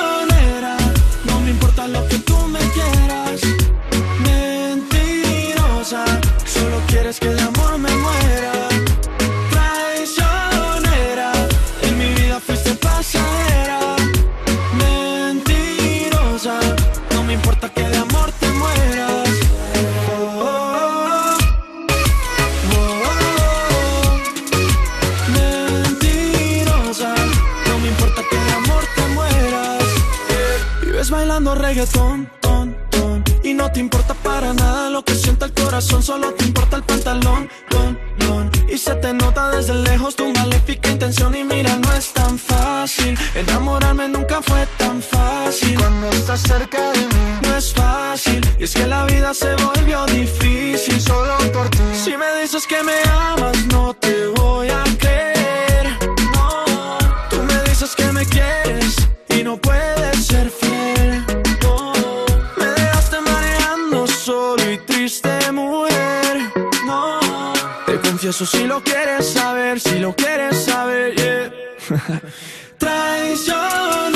escuchando 31.47 31.55
reggaetón, 31.55 32.31
ton, 32.41 32.77
ton. 32.91 33.25
Y 33.43 33.55
no 33.55 33.71
te 33.71 33.81
importa 33.81 34.15
para 34.15 34.53
nada 34.53 34.91
lo 34.91 35.05
que 35.05 35.15
sienta 35.15 35.47
el 35.47 35.53
corazón, 35.53 36.03
solo 36.03 36.33
te 36.35 36.45
importa 36.45 36.77
el 36.77 36.83
pantalón, 36.83 37.49
don, 37.71 37.99
don. 38.19 38.51
Y 38.69 38.79
se 38.79 38.95
te 38.97 39.13
nota 39.13 39.51
desde 39.51 39.75
lejos 39.75 40.17
tu 40.17 40.33
maléfica 40.33 40.91
intención. 40.91 41.35
Y 41.35 41.45
mira, 41.45 41.77
no 41.77 41.93
es 41.93 42.13
tan 42.13 42.39
fácil. 42.39 43.17
Enamorarme 43.35 44.09
nunca 44.09 44.43
fue 44.43 44.67
tan 44.77 45.01
fácil. 45.01 45.79
Cuando 45.79 46.09
estás 46.11 46.41
cerca 46.41 46.93
de 46.93 46.99
mí, 46.99 47.25
no 47.43 47.57
es 47.57 47.73
fácil. 47.73 48.41
Y 48.59 48.65
es 48.65 48.75
que 48.75 48.87
la 48.87 49.05
vida 49.05 49.33
se 49.33 49.55
volvió 49.55 50.05
difícil 50.07 51.01
solo 51.01 51.37
por 51.53 51.69
ti. 51.71 51.79
Si 51.93 52.17
me 52.17 52.41
dices 52.41 52.67
que 52.67 52.83
me 52.83 53.06
confieso 68.27 68.59
si 68.59 68.67
lo 68.67 68.83
quieres 68.83 69.25
saber, 69.25 69.79
si 69.79 70.01
lo 70.01 70.13
quieres 70.17 70.65
saber, 70.65 71.15
yeah. 71.15 71.53
Traicionera, 72.79 74.16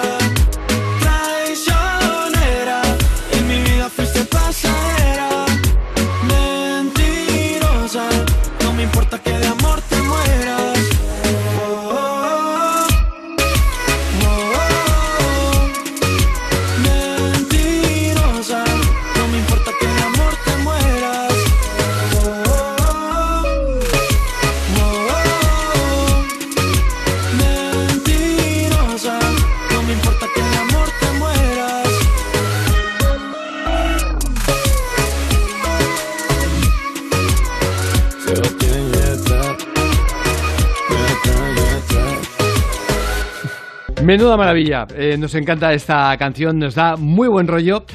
Menuda 44.03 44.35
maravilla. 44.35 44.87
Eh, 44.95 45.15
nos 45.17 45.35
encanta 45.35 45.73
esta 45.73 46.17
canción, 46.17 46.57
nos 46.57 46.73
da 46.73 46.95
muy 46.95 47.27
buen 47.27 47.47
rollo. 47.47 47.85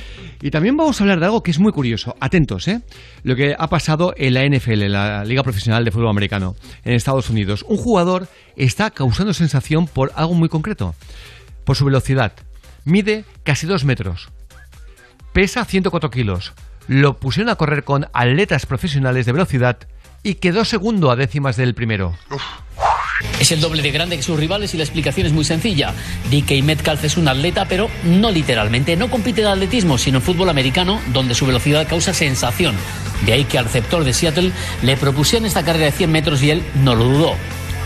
Y 0.41 0.51
también 0.51 0.77
vamos 0.77 1.01
a 1.01 1.05
hablar 1.05 1.19
de 1.19 1.27
algo 1.27 1.43
que 1.43 1.51
es 1.51 1.59
muy 1.59 1.73
curioso. 1.73 2.15
Atentos, 2.21 2.69
¿eh? 2.69 2.81
Lo 3.25 3.35
que 3.35 3.57
ha 3.59 3.67
pasado 3.69 4.15
en 4.17 4.35
la 4.35 4.45
NFL, 4.45 4.87
la 4.89 5.25
Liga 5.25 5.43
Profesional 5.43 5.85
de 5.85 5.91
Fútbol 5.91 6.11
Americano, 6.11 6.55
en 6.85 6.93
Estados 6.93 7.29
Unidos. 7.29 7.65
Un 7.69 7.77
jugador 7.77 8.29
está 8.57 8.91
causando 8.91 9.35
sensación 9.35 9.89
por 9.89 10.13
algo 10.15 10.35
muy 10.35 10.49
concreto. 10.49 10.95
Por 11.65 11.75
su 11.75 11.85
velocidad. 11.85 12.33
Mide 12.85 13.25
casi 13.43 13.67
dos 13.67 13.85
metros. 13.85 14.29
Pesa 15.33 15.65
104 15.65 16.11
kilos. 16.11 16.53
Lo 16.87 17.17
pusieron 17.19 17.51
a 17.51 17.57
correr 17.57 17.83
con 17.83 18.07
atletas 18.13 18.67
profesionales 18.67 19.27
de 19.27 19.33
velocidad 19.33 19.79
y 20.23 20.35
quedó 20.35 20.65
segundo 20.65 21.11
a 21.11 21.17
décimas 21.17 21.57
del 21.57 21.75
primero. 21.75 22.15
Es 23.41 23.53
el 23.53 23.61
doble 23.61 23.83
de 23.83 23.91
grande 23.91 24.17
que 24.17 24.23
sus 24.23 24.39
rivales 24.39 24.75
y 24.75 24.77
la 24.77 24.85
explicación 24.85 25.27
es 25.27 25.33
muy 25.33 25.45
sencilla. 25.45 25.95
DK 26.31 26.63
Metcalf 26.63 27.05
es 27.05 27.17
un 27.17 27.29
atleta, 27.29 27.67
pero 27.67 27.91
no 28.05 28.31
literalmente. 28.31 28.97
No 28.97 29.11
compite 29.11 29.43
en 29.43 29.49
atletismo, 29.49 29.99
sino 29.99 30.19
en 30.19 30.23
fútbol 30.23 30.49
americano, 30.49 31.01
donde 31.13 31.35
su 31.35 31.47
velocidad 31.47 31.87
causa 31.87 32.15
sensación. 32.15 32.75
De 33.25 33.33
ahí 33.33 33.45
que 33.45 33.59
al 33.59 33.65
receptor 33.65 34.05
de 34.05 34.13
Seattle 34.13 34.53
le 34.83 34.97
propusieron 34.97 35.47
esta 35.47 35.65
carrera 35.65 35.87
de 35.87 35.93
100 35.93 36.13
metros 36.13 36.43
y 36.43 36.51
él 36.51 36.63
no 36.75 36.95
lo 36.95 37.05
dudó. 37.05 37.37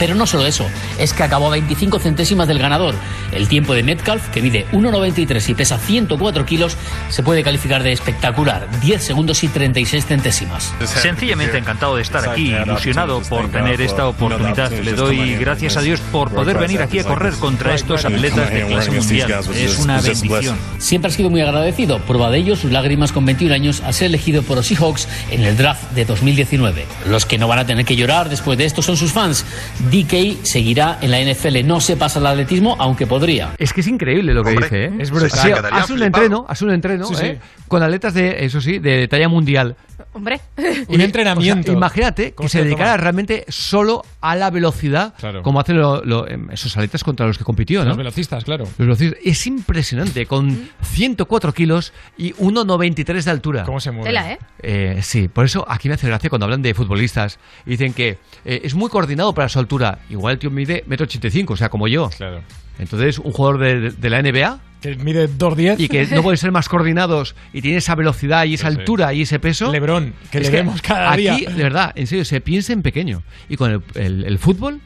Pero 0.01 0.15
no 0.15 0.27
solo 0.27 0.47
eso, 0.47 0.67
es 0.99 1.13
que 1.13 1.23
acabó 1.23 1.49
a 1.49 1.51
25 1.51 1.99
centésimas 1.99 2.49
del 2.49 2.59
ganador. 2.59 2.95
El 3.33 3.49
tiempo 3.49 3.75
de 3.75 3.83
Metcalf, 3.83 4.31
que 4.31 4.41
mide 4.41 4.67
1,93 4.73 5.51
y 5.51 5.55
pesa 5.55 5.77
104 5.77 6.47
kilos, 6.47 6.79
se 7.11 7.23
puede 7.23 7.43
calificar 7.43 7.83
de 7.83 7.93
espectacular. 7.93 8.67
10 8.81 9.05
segundos 9.05 9.45
y 9.45 9.49
36 9.49 10.07
centésimas. 10.07 10.73
Sencillamente 10.87 11.59
encantado 11.59 11.97
de 11.97 12.03
estar 12.03 12.27
aquí, 12.27 12.51
ilusionado 12.51 13.21
por 13.21 13.51
tener 13.51 13.83
esta 13.83 14.09
oportunidad. 14.09 14.73
Le 14.73 14.95
doy 14.95 15.37
gracias 15.37 15.77
a 15.77 15.83
Dios 15.83 16.01
por 16.01 16.31
poder 16.31 16.57
venir 16.57 16.81
aquí 16.81 16.99
a 16.99 17.05
correr 17.05 17.35
contra 17.35 17.75
estos 17.75 18.07
atletas 18.07 18.51
de 18.51 18.67
clase 18.67 18.91
mundial. 18.91 19.45
Es 19.55 19.79
una 19.79 20.01
bendición. 20.01 20.57
Siempre 20.79 21.11
ha 21.11 21.15
sido 21.15 21.29
muy 21.29 21.43
agradecido. 21.43 21.99
Prueba 21.99 22.31
de 22.31 22.39
ello 22.39 22.57
sus 22.57 22.73
lágrimas 22.73 23.13
con 23.13 23.27
21 23.27 23.55
años 23.55 23.83
al 23.83 23.93
ser 23.93 24.07
elegido 24.07 24.43
por 24.43 24.57
los 24.57 24.67
Seahawks 24.67 25.09
en 25.31 25.45
el 25.45 25.59
draft 25.59 25.91
de 25.93 26.07
2019. 26.07 26.87
Los 27.07 27.27
que 27.27 27.37
no 27.37 27.49
van 27.49 27.59
a 27.59 27.67
tener 27.67 27.85
que 27.85 27.97
llorar 27.97 28.31
después 28.31 28.57
de 28.57 28.65
esto 28.65 28.81
son 28.81 28.97
sus 28.97 29.13
fans. 29.13 29.45
DK 29.91 30.45
seguirá 30.45 30.99
en 31.01 31.11
la 31.11 31.21
NFL. 31.21 31.67
No 31.67 31.81
se 31.81 31.97
pasa 31.97 32.19
al 32.19 32.27
atletismo, 32.27 32.77
aunque 32.79 33.07
podría. 33.07 33.55
Es 33.59 33.73
que 33.73 33.81
es 33.81 33.87
increíble 33.87 34.35
lo 34.35 34.45
que 34.45 34.51
dice, 34.53 34.85
¿eh? 34.85 34.93
Es 34.99 35.11
brutal. 35.11 35.29
O 35.29 35.35
sea, 35.35 35.43
Se 35.43 35.49
quedaría 35.55 35.79
hace 35.79 35.93
un 35.93 35.99
flipado. 35.99 36.25
entreno, 36.25 36.47
hace 36.49 36.65
un 36.65 36.71
entreno, 36.73 37.05
Sí, 37.07 37.15
sí. 37.17 37.27
¿eh? 37.27 37.41
Con 37.69 37.83
atletas 37.83 38.15
de, 38.15 38.45
eso 38.45 38.61
sí, 38.61 38.79
de 38.79 39.09
talla 39.09 39.29
mundial. 39.29 39.77
Hombre. 40.13 40.41
Y, 40.89 40.97
o 41.03 41.09
sea, 41.09 41.73
imagínate 41.73 42.25
que 42.31 42.35
¿Cómo 42.35 42.49
se 42.49 42.65
dedicara 42.65 42.97
realmente 42.97 43.45
solo 43.49 44.03
a 44.20 44.20
la 44.23 44.51
velocidad, 44.51 45.15
Claro. 45.19 45.43
como 45.43 45.61
hacen 45.61 45.79
lo- 45.79 46.05
lo- 46.05 46.29
em, 46.29 46.51
esos 46.51 46.77
atletas 46.77 47.03
contra 47.03 47.27
los 47.27 47.39
que 47.39 47.45
compitió, 47.45 47.81
¿no? 47.83 47.89
Los 47.89 47.97
velocistas, 47.97 48.45
claro. 48.45 48.65
Los 48.65 48.77
velocistas. 48.79 49.19
Es 49.25 49.47
impresionante, 49.47 50.27
con 50.27 50.69
104 50.83 51.53
kilos 51.55 51.93
y 52.19 52.33
1,93 52.39 53.25
de 53.25 53.31
altura. 53.31 53.65
¿Cómo 53.65 53.81
se 53.81 53.91
mueve? 53.91 54.09
Tela, 54.09 54.33
¿eh? 54.33 54.39
Eh, 54.63 55.01
sí, 55.03 55.29
por 55.29 55.45
eso 55.45 55.65
aquí 55.69 55.89
me 55.89 55.95
hace 55.95 56.07
gracia 56.07 56.29
cuando 56.29 56.45
hablan 56.45 56.63
de 56.63 56.75
futbolistas 56.75 57.39
y 57.67 57.71
dicen 57.71 57.93
que 57.95 58.19
eh, 58.45 58.61
es 58.65 58.75
muy 58.75 58.91
coordinado 58.91 59.33
para 59.35 59.49
su 59.49 59.59
altura. 59.59 60.01
Igual 60.11 60.35
el 60.35 60.39
tío 60.39 60.51
mide 60.51 60.85
1,85 60.87 61.39
m, 61.41 61.55
o 61.55 61.57
sea, 61.57 61.69
como 61.71 61.89
yo. 61.89 62.11
Claro. 62.11 62.43
Entonces, 62.79 63.19
un 63.19 63.33
jugador 63.33 63.59
de, 63.61 63.91
de 63.91 64.11
la 64.11 64.19
NBA 64.23 64.61
Que 64.81 64.97
mide 64.97 65.29
2'10 65.29 65.77
y 65.79 65.89
que 65.89 66.07
no 66.15 66.23
pueden 66.23 66.37
ser 66.39 66.53
más 66.53 66.69
coordinados 66.69 67.35
y 67.53 67.61
tiene 67.63 67.79
esa 67.79 67.95
velocidad 67.95 68.45
y 68.45 68.55
esa 68.55 68.69
Sí, 68.69 68.75
sí. 68.75 68.81
altura 68.81 69.13
y 69.15 69.23
ese 69.23 69.39
peso. 69.39 69.71
Lebrón, 69.73 70.15
que 70.31 70.39
Es 70.39 70.45
le 70.51 70.59
vemos 70.59 70.81
cada 70.83 71.13
aquí, 71.13 71.23
día. 71.23 71.51
de 71.51 71.63
verdad, 71.63 71.93
en 71.95 72.07
serio, 72.07 72.25
se 72.25 72.41
piensa 72.41 72.73
en 72.73 72.83
pequeño. 72.83 73.23
Y 73.49 73.57
con 73.57 73.71
el, 73.71 73.81
el- 73.95 74.25
el 74.25 74.39
fútbol, 74.39 74.81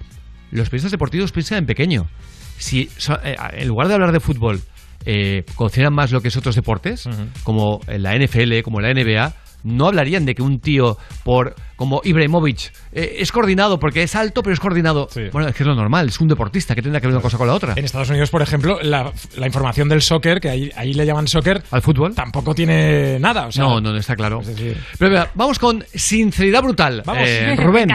los 0.51 0.69
periodistas 0.69 0.91
deportivos 0.93 1.33
piensan 1.33 1.59
en 1.59 1.67
pequeño. 1.67 2.07
Si 2.59 2.89
eh, 3.25 3.37
en 3.53 3.69
lugar 3.69 3.89
de 3.89 3.95
hablar 3.95 4.13
de 4.13 4.21
fútbol, 4.21 4.61
eh, 5.07 5.45
consideran 5.55 5.93
más 5.95 6.13
lo 6.13 6.21
que 6.23 6.29
es 6.29 6.37
otros 6.37 6.55
deportes, 6.55 7.09
como 7.43 7.81
la 7.87 8.17
NFL, 8.17 8.63
como 8.63 8.81
la 8.81 8.93
NBA, 8.95 9.35
no 9.65 9.89
hablarían 9.89 10.25
de 10.25 10.35
que 10.35 10.43
un 10.43 10.61
tío 10.61 10.97
por 11.25 11.57
como 11.77 12.01
Ibrahimovic 12.05 12.73
eh, 12.93 13.17
es 13.19 13.33
coordinado 13.33 13.81
porque 13.81 14.05
es 14.05 14.15
alto 14.15 14.43
pero 14.43 14.55
es 14.55 14.61
coordinado. 14.61 15.09
Bueno, 15.33 15.49
es 15.49 15.55
que 15.57 15.65
es 15.65 15.67
lo 15.67 15.75
normal, 15.75 16.09
es 16.09 16.21
un 16.21 16.29
deportista 16.29 16.75
que 16.75 16.83
tendrá 16.83 17.01
que 17.01 17.09
ver 17.09 17.15
una 17.17 17.23
cosa 17.23 17.39
con 17.39 17.49
la 17.49 17.55
otra. 17.55 17.73
En 17.77 17.85
Estados 17.85 18.11
Unidos, 18.11 18.31
por 18.31 18.43
ejemplo, 18.43 18.79
la, 18.83 19.13
la 19.37 19.47
información 19.47 19.89
del 19.89 20.03
soccer, 20.03 20.41
que 20.41 20.51
ahí, 20.51 20.71
ahí 20.77 20.95
le 20.95 21.05
llaman 21.05 21.27
soccer, 21.27 21.63
al 21.71 21.83
fútbol, 21.83 22.15
tampoco 22.15 22.55
tiene 22.55 23.19
nada. 23.19 23.47
O 23.47 23.53
sea, 23.53 23.65
no, 23.65 23.81
no, 23.81 23.93
no 23.93 23.99
está 23.99 24.15
claro. 24.15 24.41
Pero 24.99 25.11
mira, 25.11 25.31
vamos 25.35 25.59
con 25.59 25.85
sinceridad 25.93 26.63
brutal. 26.63 27.03
Eh, 27.17 27.57
Rubén. 27.59 27.89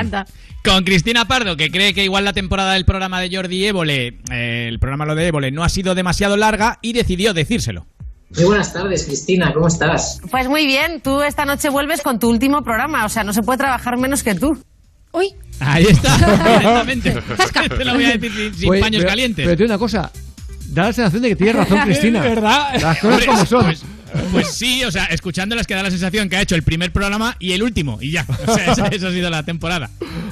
Con 0.63 0.83
Cristina 0.83 1.25
Pardo, 1.25 1.55
que 1.55 1.71
cree 1.71 1.93
que 1.93 2.03
igual 2.03 2.25
la 2.25 2.33
temporada 2.33 2.73
del 2.73 2.83
programa 2.83 3.21
de 3.21 3.33
Jordi 3.33 3.65
Évole, 3.65 4.19
eh, 4.29 4.65
el 4.67 4.77
programa 4.79 5.05
lo 5.05 5.15
de 5.15 5.27
Évole, 5.27 5.51
no 5.51 5.63
ha 5.63 5.69
sido 5.69 5.95
demasiado 5.95 6.35
larga 6.35 6.79
y 6.81 6.91
decidió 6.91 7.33
decírselo. 7.33 7.87
Muy 8.35 8.43
buenas 8.45 8.71
tardes, 8.73 9.05
Cristina, 9.05 9.51
¿cómo 9.53 9.67
estás? 9.67 10.19
Pues 10.29 10.47
muy 10.47 10.65
bien, 10.67 11.01
tú 11.01 11.21
esta 11.21 11.45
noche 11.45 11.69
vuelves 11.69 12.01
con 12.01 12.19
tu 12.19 12.29
último 12.29 12.63
programa, 12.63 13.05
o 13.05 13.09
sea, 13.09 13.23
no 13.23 13.33
se 13.33 13.41
puede 13.41 13.57
trabajar 13.57 13.97
menos 13.97 14.21
que 14.23 14.35
tú. 14.35 14.57
Uy, 15.11 15.33
Ahí 15.59 15.85
está, 15.85 16.15
directamente. 16.59 17.11
Te 17.77 17.85
lo 17.85 17.93
voy 17.95 18.05
a 18.05 18.17
decir 18.17 18.31
sin, 18.31 18.53
sin 18.53 18.67
Pues, 18.67 18.81
paños 18.81 18.99
pero- 18.99 19.09
calientes. 19.09 19.45
Pero 19.45 19.57
tiene 19.57 19.71
una 19.71 19.79
cosa. 19.79 20.11
Da 20.67 20.83
la 20.83 20.93
sensación 20.93 21.23
de 21.23 21.29
que 21.29 21.35
tienes 21.35 21.55
razón, 21.55 21.79
Cristina. 21.85 22.21
¿Verdad? 22.21 22.73
Las 22.79 22.99
cosas 22.99 23.03
Hombre, 23.13 23.25
como 23.25 23.45
son. 23.45 23.65
Pues, 23.65 23.83
pues 24.31 24.47
sí, 24.53 24.83
o 24.83 24.91
sea, 24.91 25.05
escuchándolas 25.05 25.65
que 25.65 25.73
da 25.73 25.81
la 25.83 25.89
sensación 25.91 26.29
que 26.29 26.37
ha 26.37 26.41
hecho 26.41 26.53
el 26.55 26.61
primer 26.63 26.93
programa 26.93 27.35
y 27.39 27.53
el 27.53 27.63
último, 27.63 27.97
y 28.01 28.11
ya. 28.11 28.25
O 28.47 28.53
sea, 28.55 28.71
esa, 28.71 28.87
esa 28.91 29.07
ha 29.07 29.11
sido 29.11 29.29
la 29.31 29.41
temporada. 29.43 29.89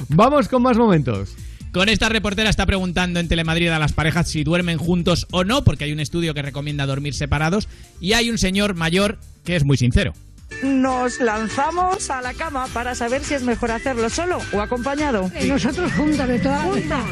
Vamos 0.08 0.48
con 0.48 0.62
más 0.62 0.76
momentos. 0.76 1.30
Con 1.72 1.88
esta 1.88 2.08
reportera 2.08 2.50
está 2.50 2.64
preguntando 2.66 3.20
en 3.20 3.28
Telemadrid 3.28 3.68
a 3.68 3.78
las 3.78 3.92
parejas 3.92 4.28
si 4.28 4.42
duermen 4.42 4.78
juntos 4.78 5.26
o 5.30 5.44
no, 5.44 5.64
porque 5.64 5.84
hay 5.84 5.92
un 5.92 6.00
estudio 6.00 6.34
que 6.34 6.42
recomienda 6.42 6.86
dormir 6.86 7.14
separados, 7.14 7.68
y 8.00 8.14
hay 8.14 8.30
un 8.30 8.38
señor 8.38 8.74
mayor 8.74 9.18
que 9.44 9.56
es 9.56 9.64
muy 9.64 9.76
sincero. 9.76 10.14
Nos 10.62 11.20
lanzamos 11.20 12.10
a 12.10 12.22
la 12.22 12.32
cama 12.32 12.66
para 12.72 12.94
saber 12.94 13.22
si 13.22 13.34
es 13.34 13.42
mejor 13.42 13.70
hacerlo 13.70 14.08
solo 14.08 14.38
o 14.52 14.60
acompañado. 14.60 15.30
nosotros 15.46 15.92
juntas, 15.92 16.26
de 16.26 16.38
todas 16.38 16.62
Juntas. 16.62 17.02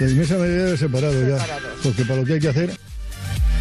La 0.00 0.10
inmensa 0.10 0.36
mayoría 0.36 0.64
de 0.64 0.76
separados 0.76 1.28
ya. 1.28 1.46
Porque 1.82 2.04
para 2.04 2.20
lo 2.20 2.26
que 2.26 2.34
hay 2.34 2.40
que 2.40 2.48
hacer. 2.48 2.70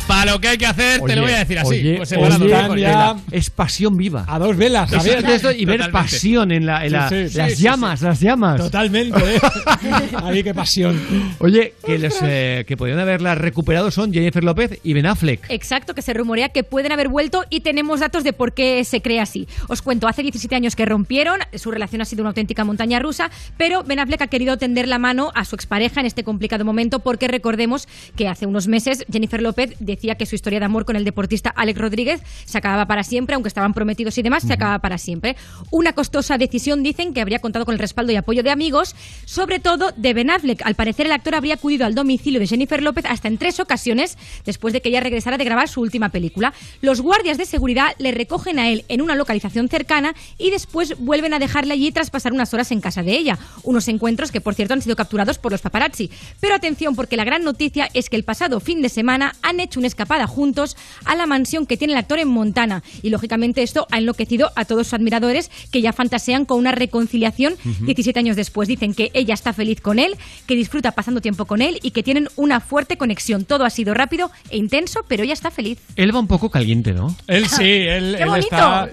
Para 0.08 0.34
lo 0.34 0.40
que 0.40 0.50
hay 0.50 0.58
que 0.58 0.68
hacer, 0.68 1.02
te 1.02 1.16
lo 1.16 1.24
voy 1.24 1.32
a 1.32 1.40
decir 1.40 1.58
así. 1.58 1.68
Oye, 1.68 1.98
pues 1.98 2.12
oye, 2.12 2.82
ya 2.82 3.16
es 3.32 3.50
pasión 3.50 3.98
viva. 3.98 4.24
A 4.28 4.38
dos 4.38 4.56
velas, 4.56 4.92
esto 4.94 5.52
y 5.52 5.66
ver 5.66 5.78
Totalmente. 5.78 5.92
pasión 5.92 6.52
en, 6.52 6.66
la, 6.68 6.86
en 6.86 6.92
la- 6.92 7.10
Sí, 7.10 7.30
sí, 7.30 7.38
las 7.38 7.50
sí, 7.52 7.56
sí, 7.58 7.64
llamas, 7.64 8.02
las 8.02 8.20
llamas. 8.20 8.58
Totalmente, 8.62 9.20
¿eh? 9.36 9.40
Ahí 10.24 10.44
qué 10.44 10.54
pasión. 10.54 11.02
Oye, 11.40 11.74
que 11.84 11.98
los 11.98 12.14
eh, 12.22 12.66
que 12.68 12.78
podrían 12.78 13.00
haberla 13.00 13.34
recuperado 13.34 13.90
son 13.90 14.14
Jennifer 14.14 14.44
López 14.44 14.80
y 14.84 14.94
Ben 14.94 15.08
Affleck. 15.08 15.46
Exacto, 15.50 15.96
que 15.96 16.04
se 16.04 16.14
rumorea 16.14 16.50
que 16.50 16.64
pueden 16.64 16.92
haber 16.92 17.10
vuelto 17.10 17.44
y 17.50 17.62
tenemos 17.62 18.00
datos 18.00 18.24
de 18.24 18.34
por 18.34 18.54
qué 18.54 18.84
se 18.84 19.02
cree 19.02 19.20
así. 19.20 19.48
Os 19.70 19.82
cuento, 19.82 20.08
hace 20.08 20.22
17 20.22 20.56
años 20.56 20.76
que 20.76 20.86
rompieron, 20.86 21.40
su 21.56 21.72
relación 21.72 22.02
ha 22.02 22.06
sido 22.06 22.22
una 22.22 22.30
auténtica 22.30 22.64
montaña 22.64 23.00
rusa, 23.00 23.32
pero 23.58 23.84
Ben 23.84 23.98
Affleck 24.00 24.22
ha 24.22 24.28
querido 24.28 24.58
tender 24.58 24.88
la 24.88 25.00
mano 25.00 25.32
a 25.34 25.46
su 25.46 25.56
expareja 25.56 26.00
en 26.00 26.06
este 26.06 26.24
complicado 26.24 26.64
momento 26.64 27.00
porque 27.00 27.28
recordemos 27.28 27.88
que 28.16 28.28
hace 28.28 28.46
unos 28.46 28.68
meses 28.68 29.04
Jennifer 29.12 29.42
López 29.42 29.74
decía 29.96 30.16
que 30.16 30.26
su 30.26 30.36
historia 30.36 30.60
de 30.60 30.66
amor 30.66 30.86
con 30.86 30.96
el 30.96 31.04
deportista 31.04 31.50
Alex 31.50 31.80
Rodríguez 31.80 32.22
se 32.46 32.58
acababa 32.58 32.86
para 32.86 33.04
siempre, 33.04 33.36
aunque 33.36 33.48
estaban 33.48 33.74
prometidos 33.74 34.18
y 34.18 34.22
demás, 34.22 34.44
se 34.44 34.54
acababa 34.54 34.80
para 34.80 34.98
siempre. 34.98 35.36
Una 35.72 35.94
costosa 35.94 36.38
decisión, 36.38 36.84
dicen, 36.84 37.14
que 37.14 37.22
habría 37.22 37.40
contado 37.40 37.66
con 37.66 37.74
el 37.74 37.80
respaldo 37.80 38.12
y 38.12 38.16
apoyo 38.16 38.44
de 38.44 38.52
amigos, 38.52 38.96
sobre 39.26 39.60
todo 39.60 39.92
de 39.96 40.14
Ben 40.14 40.30
Affleck. 40.30 40.62
Al 40.66 40.76
parecer, 40.76 41.06
el 41.06 41.12
actor 41.12 41.36
habría 41.36 41.56
acudido 41.56 41.86
al 41.86 41.96
domicilio 41.96 42.40
de 42.40 42.48
Jennifer 42.48 42.82
López 42.82 43.06
hasta 43.08 43.28
en 43.28 43.38
tres 43.38 43.60
ocasiones 43.60 44.18
después 44.46 44.74
de 44.74 44.82
que 44.82 44.90
ella 44.90 45.00
regresara 45.00 45.38
de 45.38 45.46
grabar 45.46 45.68
su 45.68 45.82
última 45.82 46.10
película. 46.10 46.54
Los 46.82 47.02
guardias 47.02 47.38
de 47.38 47.46
seguridad 47.46 47.96
le 47.98 48.12
recogen 48.12 48.60
a 48.60 48.70
él 48.70 48.86
en 48.90 49.02
una 49.02 49.16
localización 49.16 49.70
cercana 49.70 50.14
y 50.38 50.52
después 50.52 50.98
vuelven 51.00 51.34
a 51.34 51.40
dejarle 51.40 51.74
allí 51.74 51.92
tras 51.92 52.10
pasar 52.10 52.34
unas 52.34 52.54
horas 52.54 52.72
en 52.72 52.82
casa 52.82 53.04
de 53.04 53.14
ella. 53.14 53.40
Unos 53.64 53.88
encuentros 53.88 54.32
que, 54.32 54.42
por 54.42 54.56
cierto, 54.56 54.74
han 54.74 54.82
sido 54.82 54.96
capturados 54.96 55.38
por 55.38 55.52
los 55.52 55.62
paparazzi. 55.62 56.12
Pero 56.40 56.56
atención, 56.56 56.96
porque 56.96 57.18
la 57.18 57.24
gran 57.24 57.44
noticia 57.44 57.90
es 57.94 58.10
que 58.10 58.16
el 58.16 58.24
pasado 58.24 58.60
fin 58.60 58.82
de 58.82 58.90
semana 58.90 59.36
han 59.42 59.60
hecho 59.60 59.80
una 59.80 59.85
escapada 59.88 60.28
juntos 60.28 60.76
a 61.06 61.16
la 61.16 61.26
mansión 61.26 61.66
que 61.66 61.78
tiene 61.78 61.94
el 61.94 62.00
actor 62.00 62.20
en 62.20 62.28
Montana. 62.28 62.84
Y 63.02 63.10
lógicamente 63.10 63.64
esto 63.64 63.88
ha 63.92 63.98
enloquecido 63.98 64.52
a 64.56 64.66
todos 64.66 64.88
sus 64.88 64.94
admiradores 64.94 65.52
que 65.72 65.82
ya 65.82 65.94
fantasean 65.94 66.46
con 66.46 66.60
una 66.60 66.72
reconciliación 66.72 67.54
Ujú. 67.66 67.86
17 67.86 68.20
años 68.20 68.36
después. 68.36 68.68
Dicen 68.68 68.94
que 68.94 69.12
ella 69.14 69.34
está 69.34 69.54
feliz 69.54 69.82
con 69.82 70.00
él, 70.00 70.16
que 70.48 70.56
disfruta 70.56 70.92
pasando 70.94 71.22
tiempo 71.22 71.46
con 71.46 71.62
él 71.62 71.80
y 71.82 71.92
que 71.92 72.04
tienen 72.04 72.28
una 72.36 72.60
fuerte 72.60 72.98
conexión. 72.98 73.46
Todo 73.46 73.66
ha 73.66 73.70
sido 73.70 73.94
rápido 73.94 74.32
e 74.50 74.58
intenso, 74.58 75.02
pero 75.08 75.24
ella 75.24 75.34
está 75.34 75.52
feliz. 75.52 75.80
Él 75.96 76.14
va 76.16 76.20
un 76.20 76.28
poco 76.28 76.50
caliente, 76.50 76.94
¿no? 76.94 77.16
Él 77.28 77.48
sí, 77.48 77.64
él, 77.64 78.16
¡Qué 78.18 78.24
él 78.24 78.30
bonito! 78.30 78.46
está. 78.52 78.90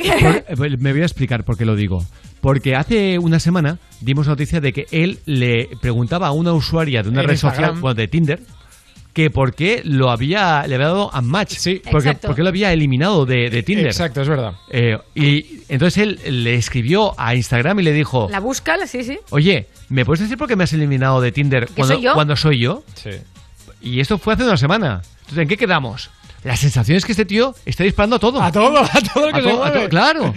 Por- 0.56 0.66
eh, 0.66 0.76
me 0.78 0.92
voy 0.92 1.02
a 1.02 1.04
explicar 1.06 1.44
por 1.44 1.56
qué 1.56 1.64
lo 1.64 1.76
digo. 1.76 2.04
Porque 2.40 2.74
hace 2.74 3.18
una 3.20 3.38
semana 3.38 3.78
dimos 4.00 4.26
noticia 4.26 4.60
de 4.60 4.72
que 4.72 4.86
él 4.90 5.20
le 5.26 5.68
preguntaba 5.80 6.26
a 6.26 6.32
una 6.32 6.52
usuaria 6.52 7.02
de 7.04 7.08
una 7.08 7.20
En 7.20 7.28
red 7.28 7.34
Instagram. 7.34 7.60
social, 7.64 7.80
bueno, 7.80 7.94
de 7.94 8.08
Tinder, 8.08 8.40
que 9.12 9.30
por 9.30 9.54
qué 9.54 9.82
lo 9.84 10.10
había, 10.10 10.66
le 10.66 10.74
había 10.76 10.88
dado 10.88 11.10
unmatch. 11.14 11.52
Sí, 11.56 11.82
porque, 11.90 12.08
Exacto. 12.08 12.28
porque 12.28 12.42
lo 12.42 12.48
había 12.48 12.72
eliminado 12.72 13.26
de, 13.26 13.50
de 13.50 13.62
Tinder. 13.62 13.86
Exacto, 13.86 14.22
es 14.22 14.28
verdad. 14.28 14.54
Eh, 14.70 14.98
y 15.14 15.60
entonces 15.68 15.98
él 15.98 16.44
le 16.44 16.54
escribió 16.54 17.18
a 17.20 17.34
Instagram 17.34 17.80
y 17.80 17.82
le 17.82 17.92
dijo, 17.92 18.28
La 18.30 18.40
busca, 18.40 18.76
sí, 18.86 19.04
sí. 19.04 19.18
oye, 19.30 19.66
¿me 19.90 20.04
puedes 20.04 20.20
decir 20.20 20.38
por 20.38 20.48
qué 20.48 20.56
me 20.56 20.64
has 20.64 20.72
eliminado 20.72 21.20
de 21.20 21.30
Tinder 21.32 21.68
cuando 21.74 21.94
soy 21.94 22.02
yo? 22.02 22.14
cuando 22.14 22.36
soy 22.36 22.58
yo? 22.58 22.84
Sí. 22.94 23.10
Y 23.82 24.00
esto 24.00 24.16
fue 24.16 24.34
hace 24.34 24.44
una 24.44 24.56
semana. 24.56 25.02
Entonces, 25.20 25.38
¿en 25.38 25.48
qué 25.48 25.56
quedamos? 25.56 26.10
La 26.44 26.56
sensación 26.56 26.96
es 26.98 27.04
que 27.04 27.12
este 27.12 27.24
tío 27.24 27.54
está 27.64 27.84
disparando 27.84 28.16
a 28.16 28.18
todo. 28.18 28.42
A 28.42 28.50
todo, 28.50 28.78
a 28.78 28.88
todo 29.14 29.30
lo 29.30 29.32
que 29.32 29.38
A 29.50 29.72
se 29.72 29.78
a 29.84 29.88
claro. 29.88 30.34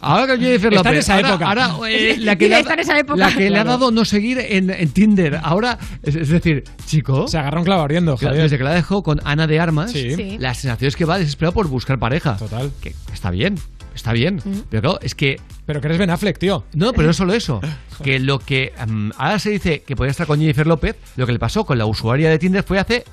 Ahora 0.00 0.26
que 0.26 0.44
Jennifer 0.44 0.72
Está 0.74 0.90
en 0.90 0.94
López. 0.94 0.98
esa 0.98 1.14
ahora, 1.16 1.28
época. 1.30 1.48
ahora, 1.48 1.76
eh, 1.88 2.16
la 2.18 2.36
que, 2.36 2.44
Dile, 2.44 2.48
le 2.50 2.56
ha, 2.56 2.60
está 2.60 2.74
en 2.74 2.80
esa 2.80 2.98
época. 2.98 3.16
la 3.18 3.32
que 3.34 3.50
le 3.50 3.58
ha 3.58 3.64
dado 3.64 3.90
no 3.90 4.04
seguir 4.04 4.38
en, 4.38 4.70
en 4.70 4.90
Tinder. 4.90 5.40
Ahora, 5.42 5.78
es, 6.02 6.16
es 6.16 6.28
decir, 6.28 6.64
chico. 6.86 7.28
Se 7.28 7.38
agarra 7.38 7.58
un 7.60 7.64
clavo 7.64 7.82
Javier. 7.82 8.42
Desde 8.42 8.58
que 8.58 8.64
la 8.64 8.74
dejó 8.74 9.02
con 9.02 9.20
Ana 9.24 9.46
de 9.46 9.58
Armas, 9.58 9.92
Sí. 9.92 10.14
Sí. 10.14 10.36
la 10.38 10.54
sensación 10.54 10.88
es 10.88 10.96
que 10.96 11.04
va 11.04 11.18
desesperado 11.18 11.54
por 11.54 11.68
buscar 11.68 11.98
pareja. 11.98 12.36
Total. 12.36 12.70
Que 12.82 12.94
está 13.12 13.30
bien, 13.30 13.58
está 13.94 14.12
bien. 14.12 14.42
Pero 14.70 14.82
claro, 14.82 14.98
es 15.00 15.14
que. 15.14 15.40
Pero 15.64 15.80
que 15.80 15.86
eres 15.86 15.98
Ben 15.98 16.10
Affleck, 16.10 16.38
tío. 16.38 16.64
No, 16.74 16.92
pero 16.92 17.06
no 17.08 17.12
solo 17.14 17.32
eso. 17.32 17.60
Que 18.02 18.18
lo 18.18 18.38
que. 18.40 18.72
mm, 18.86 19.10
ahora 19.16 19.38
se 19.38 19.50
dice 19.50 19.82
que 19.82 19.94
podía 19.94 20.10
estar 20.10 20.26
con 20.26 20.40
Jennifer 20.40 20.66
López, 20.66 20.96
lo 21.16 21.24
que 21.24 21.32
le 21.32 21.38
pasó 21.38 21.64
con 21.64 21.78
la 21.78 21.86
usuaria 21.86 22.28
de 22.30 22.38
Tinder 22.38 22.64
fue 22.64 22.78
hace 22.80 23.04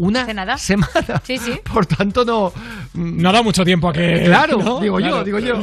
una 0.00 0.58
semana. 0.58 1.22
Sí, 1.22 1.38
sí. 1.38 1.52
Por 1.72 1.86
tanto, 1.86 2.24
no. 2.24 2.52
No 2.94 3.28
ha 3.28 3.32
dado 3.32 3.44
mucho 3.44 3.64
tiempo 3.64 3.88
a 3.88 3.92
que. 3.92 4.22
Claro, 4.24 4.58
¿no? 4.64 4.80
digo 4.80 4.98
Claro. 4.98 5.18
yo, 5.18 5.24
digo 5.24 5.38
yo. 5.38 5.62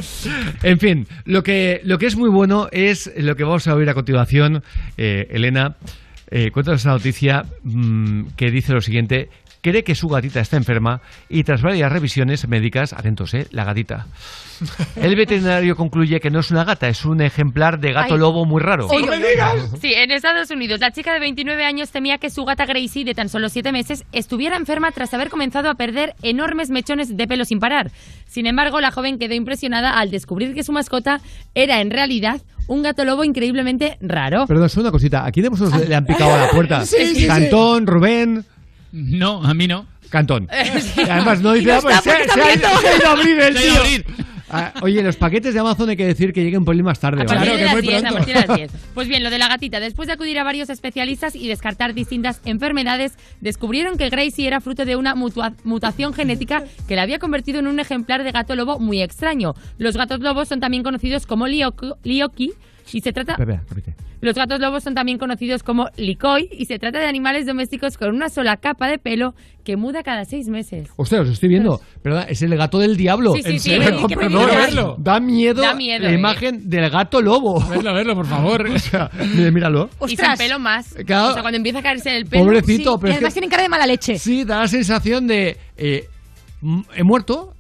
En 0.64 0.80
fin, 0.80 1.08
lo 1.26 1.44
que, 1.44 1.82
lo 1.84 1.98
que 1.98 2.06
es 2.06 2.16
muy 2.16 2.30
bueno 2.30 2.68
es 2.72 3.12
lo 3.18 3.36
que 3.36 3.44
vamos 3.44 3.68
a 3.68 3.76
oír 3.76 3.90
a 3.90 3.94
continuación. 3.94 4.64
Eh, 4.98 5.28
Elena, 5.32 5.76
eh, 6.30 6.52
cuéntanos 6.52 6.82
esa 6.82 6.92
noticia 6.92 7.46
mm, 7.64 8.28
que 8.36 8.52
dice 8.52 8.74
lo 8.74 8.82
siguiente. 8.82 9.30
Cree 9.62 9.84
que 9.84 9.96
su 9.96 10.08
gatita 10.08 10.40
está 10.40 10.58
enferma 10.58 11.02
y 11.30 11.44
tras 11.44 11.62
varias 11.62 11.92
revisiones 11.92 12.48
médicas, 12.48 12.94
atentos, 12.94 13.34
eh, 13.34 13.48
la 13.52 13.64
gatita. 13.64 14.08
El 14.96 15.16
veterinario 15.16 15.76
concluye 15.76 16.20
que 16.20 16.30
no 16.30 16.40
es 16.40 16.52
una 16.52 16.64
gata, 16.64 16.88
es 16.88 17.06
un 17.06 17.22
ejemplar 17.22 17.80
de 17.80 17.94
gato 17.94 18.16
Ay. 18.16 18.20
lobo 18.20 18.46
muy 18.46 18.62
raro. 18.62 18.88
Sí, 19.80 19.94
en 19.94 20.12
Estados 20.12 20.50
Unidos, 20.52 20.80
la 20.80 20.92
chica 20.92 21.14
de 21.14 21.20
29 21.20 21.64
años 21.64 21.92
temía 21.92 22.18
que 22.18 22.30
su 22.30 22.44
gata 22.44 22.66
Gracie, 22.66 23.06
de 23.06 23.14
tan 23.14 23.30
solo 23.30 23.50
7 23.50 23.72
meses, 23.72 24.06
estuviera 24.12 24.58
enferma 24.58 24.92
tras 24.92 25.14
haber 25.14 25.30
comenzado 25.30 25.70
a 25.70 25.76
perder 25.76 26.16
enormes 26.24 26.70
mechones 26.70 27.16
de 27.16 27.28
pelo 27.28 27.46
sin 27.46 27.60
parar. 27.60 27.92
Sin 28.26 28.48
embargo, 28.48 28.82
la 28.82 28.92
joven 28.92 29.20
quedó 29.20 29.34
impresionada 29.34 30.00
al 30.00 30.12
descubrir 30.12 30.54
que 30.54 30.64
su 30.64 30.72
mascota 30.72 31.22
era 31.54 31.82
en 31.82 31.92
realidad 31.92 32.42
un 32.68 32.84
gato 32.84 33.06
lobo 33.06 33.24
increíblemente 33.24 33.98
raro. 34.02 34.46
Perdón, 34.48 34.70
solo 34.70 34.86
una 34.86 34.92
cosita. 34.92 35.26
¿A 35.26 35.32
quién 35.32 35.44
de 35.44 35.50
vosotros 35.50 35.88
le 35.88 35.96
han 35.96 36.06
picado 36.06 36.34
a 36.34 36.38
la 36.38 36.50
puerta? 36.50 36.78
Sí, 36.88 36.96
sí, 37.08 37.16
sí. 37.16 37.28
Cantón, 37.28 37.86
Rubén. 37.86 38.46
No, 38.98 39.44
a 39.44 39.54
mí 39.54 39.68
no. 39.68 39.86
Cantón. 40.10 40.48
Sí. 40.80 41.02
Además 41.10 41.42
no 41.42 41.54
dice, 41.54 41.68
no 41.68 41.74
ah, 41.76 41.80
pues 41.82 41.98
está, 41.98 42.12
se, 42.12 42.18
porque 42.18 42.34
se 42.34 42.40
está 42.40 42.48
ha 42.48 42.56
ido, 42.56 42.68
abierto. 42.68 42.82
se 42.82 42.88
ha 42.88 42.98
ido 42.98 43.08
a 43.08 43.12
abrir 43.12 43.40
el 43.40 43.58
Se 43.58 43.60
ha 43.60 43.64
ido 43.64 43.72
tío. 43.74 43.82
a 43.82 43.84
abrir. 43.86 44.06
Ah, 44.50 44.74
oye, 44.82 45.04
los 45.04 45.18
paquetes 45.18 45.54
de 45.54 45.60
Amazon 45.60 45.90
hay 45.90 45.98
que 45.98 46.06
decir 46.06 46.32
que 46.32 46.42
lleguen 46.42 46.60
un 46.60 46.66
pelín 46.66 46.86
más 46.86 47.00
tarde. 47.02 47.24
A 47.24 47.26
¿vale? 47.26 47.66
las 47.66 47.82
10, 47.82 48.04
a 48.06 48.12
partir 48.12 48.34
de 48.34 48.48
las 48.48 48.58
10. 48.58 48.72
Pues 48.94 49.10
bien, 49.10 49.22
lo 49.22 49.30
de 49.30 49.38
la 49.38 49.50
gatita. 49.50 49.82
Después 49.82 50.08
de 50.08 50.14
acudir 50.14 50.40
a 50.40 50.44
varios 50.46 50.70
especialistas 50.70 51.36
y 51.36 51.48
descartar 51.50 51.94
distintas 51.94 52.40
enfermedades, 52.46 53.14
descubrieron 53.42 53.98
que 53.98 54.10
Gracie 54.10 54.48
era 54.48 54.62
fruto 54.62 54.86
de 54.86 54.96
una 54.96 55.16
mutación 55.16 56.14
genética 56.14 56.64
que 56.88 56.96
la 56.96 57.02
había 57.02 57.20
convertido 57.20 57.60
en 57.60 57.68
un 57.68 57.80
ejemplar 57.82 58.24
de 58.24 58.32
gato 58.32 58.56
lobo 58.56 58.80
muy 58.80 59.02
extraño. 59.02 59.54
Los 59.78 59.98
gatos 59.98 60.22
lobos 60.22 60.48
son 60.48 60.62
también 60.62 60.82
conocidos 60.82 61.26
como 61.26 61.46
lioki 61.48 62.54
y 62.94 63.02
se 63.02 63.12
trata... 63.14 63.36
Los 64.20 64.36
gatos 64.36 64.60
lobos 64.60 64.84
son 64.84 64.96
también 64.96 65.20
conocidos 65.20 65.62
como 65.62 65.90
licoi 65.96 66.50
y 66.52 66.66
se 66.66 66.80
trata 66.80 67.00
de 67.00 67.06
animales 67.06 67.46
domésticos 67.46 67.98
con 67.98 68.16
una 68.16 68.30
sola 68.30 68.58
capa 68.58 68.88
de 68.88 68.98
pelo 68.98 69.36
que 69.64 69.78
muda 69.78 70.02
cada 70.02 70.26
seis 70.26 70.48
meses. 70.50 70.90
Ostras, 70.96 71.22
os 71.22 71.30
estoy 71.34 71.50
viendo. 71.50 71.80
Perdón, 72.02 72.26
es 72.28 72.42
el 72.42 72.56
gato 72.58 72.80
del 72.80 72.98
diablo. 72.98 73.34
Sí, 73.34 73.44
sí, 73.44 73.50
¿En 73.52 73.60
sí, 73.60 73.70
serio? 73.70 74.08
Perdón, 74.08 74.32
miedo. 74.32 74.48
verlo. 74.48 74.96
Da 74.98 75.20
miedo, 75.20 75.62
Da 75.62 75.76
miedo, 75.76 76.04
la 76.06 76.12
eh. 76.12 76.16
imagen 76.16 76.68
del 76.68 76.90
gato 76.90 77.22
lobo. 77.22 77.60
Verlo, 77.70 77.94
verlo, 77.94 78.16
por 78.16 78.26
favor. 78.26 78.68
O 78.78 78.80
sea, 78.80 79.10
mira, 79.36 79.52
míralo. 79.52 79.90
Y 80.08 80.16
sin 80.16 80.26
pelo 80.38 80.58
más. 80.60 80.96
Claro. 81.06 81.30
O 81.30 81.34
sea, 81.34 81.42
cuando 81.44 81.58
empieza 81.58 81.80
a 81.80 81.84
caerse 81.84 82.16
el 82.18 82.26
pelo... 82.26 82.46
Pobrecito, 82.46 82.94
sí. 82.94 82.98
pero 83.02 83.08
Y 83.10 83.12
es 83.12 83.18
además 83.18 83.34
que- 83.34 83.40
tienen 83.40 83.50
cara 83.52 83.64
de 83.64 83.70
mala 83.70 83.86
leche. 83.86 84.18
Sí, 84.18 84.44
da 84.46 84.60
la 84.62 84.68
sensación 84.68 85.28
de... 85.28 85.58
eh, 85.78 86.08
he 86.96 87.04
muerto 87.04 87.56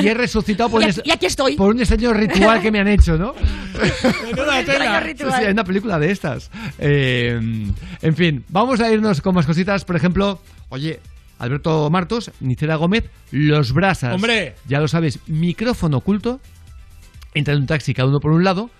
y 0.00 0.08
he 0.08 0.14
resucitado 0.14 0.70
por, 0.70 0.80
Y 0.82 0.84
un 0.86 0.90
aquí- 0.90 1.02
y 1.04 1.10
aquí 1.10 1.26
estoy. 1.26 1.56
por 1.56 1.74
un 1.74 1.78
extraño 1.80 2.12
ritual 2.14 2.62
que 2.62 2.70
me 2.72 2.80
han 2.80 2.88
hecho, 2.88 3.16
¿no? 3.18 3.34
Menuda 4.24 4.64
tela. 4.64 5.04
Sí, 5.06 5.14
sí, 5.18 5.24
hay 5.44 5.52
una 5.52 5.64
película 5.64 5.98
de 5.98 6.10
estas. 6.10 6.50
Eh, 6.78 7.38
en 8.02 8.16
fin, 8.16 8.44
vamos 8.48 8.80
a 8.80 8.90
irnos 8.90 9.20
con 9.20 9.34
más 9.34 9.46
cositas. 9.46 9.84
Por 9.84 9.96
ejemplo, 9.96 10.40
oye, 10.70 11.00
Alberto 11.38 11.88
Martos, 11.90 12.30
Nicela 12.40 12.76
Gómez, 12.76 13.04
Los 13.30 13.72
Brasas. 13.72 14.14
¡Hombre! 14.14 14.54
Ya 14.66 14.80
lo 14.80 14.88
sabes, 14.88 15.18
micrófono 15.26 15.98
oculto. 15.98 16.40
Entra 17.34 17.54
en 17.54 17.60
un 17.60 17.66
taxi 17.66 17.92
cada 17.94 18.08
uno 18.08 18.20
por 18.20 18.32
un 18.32 18.44
lado. 18.44 18.70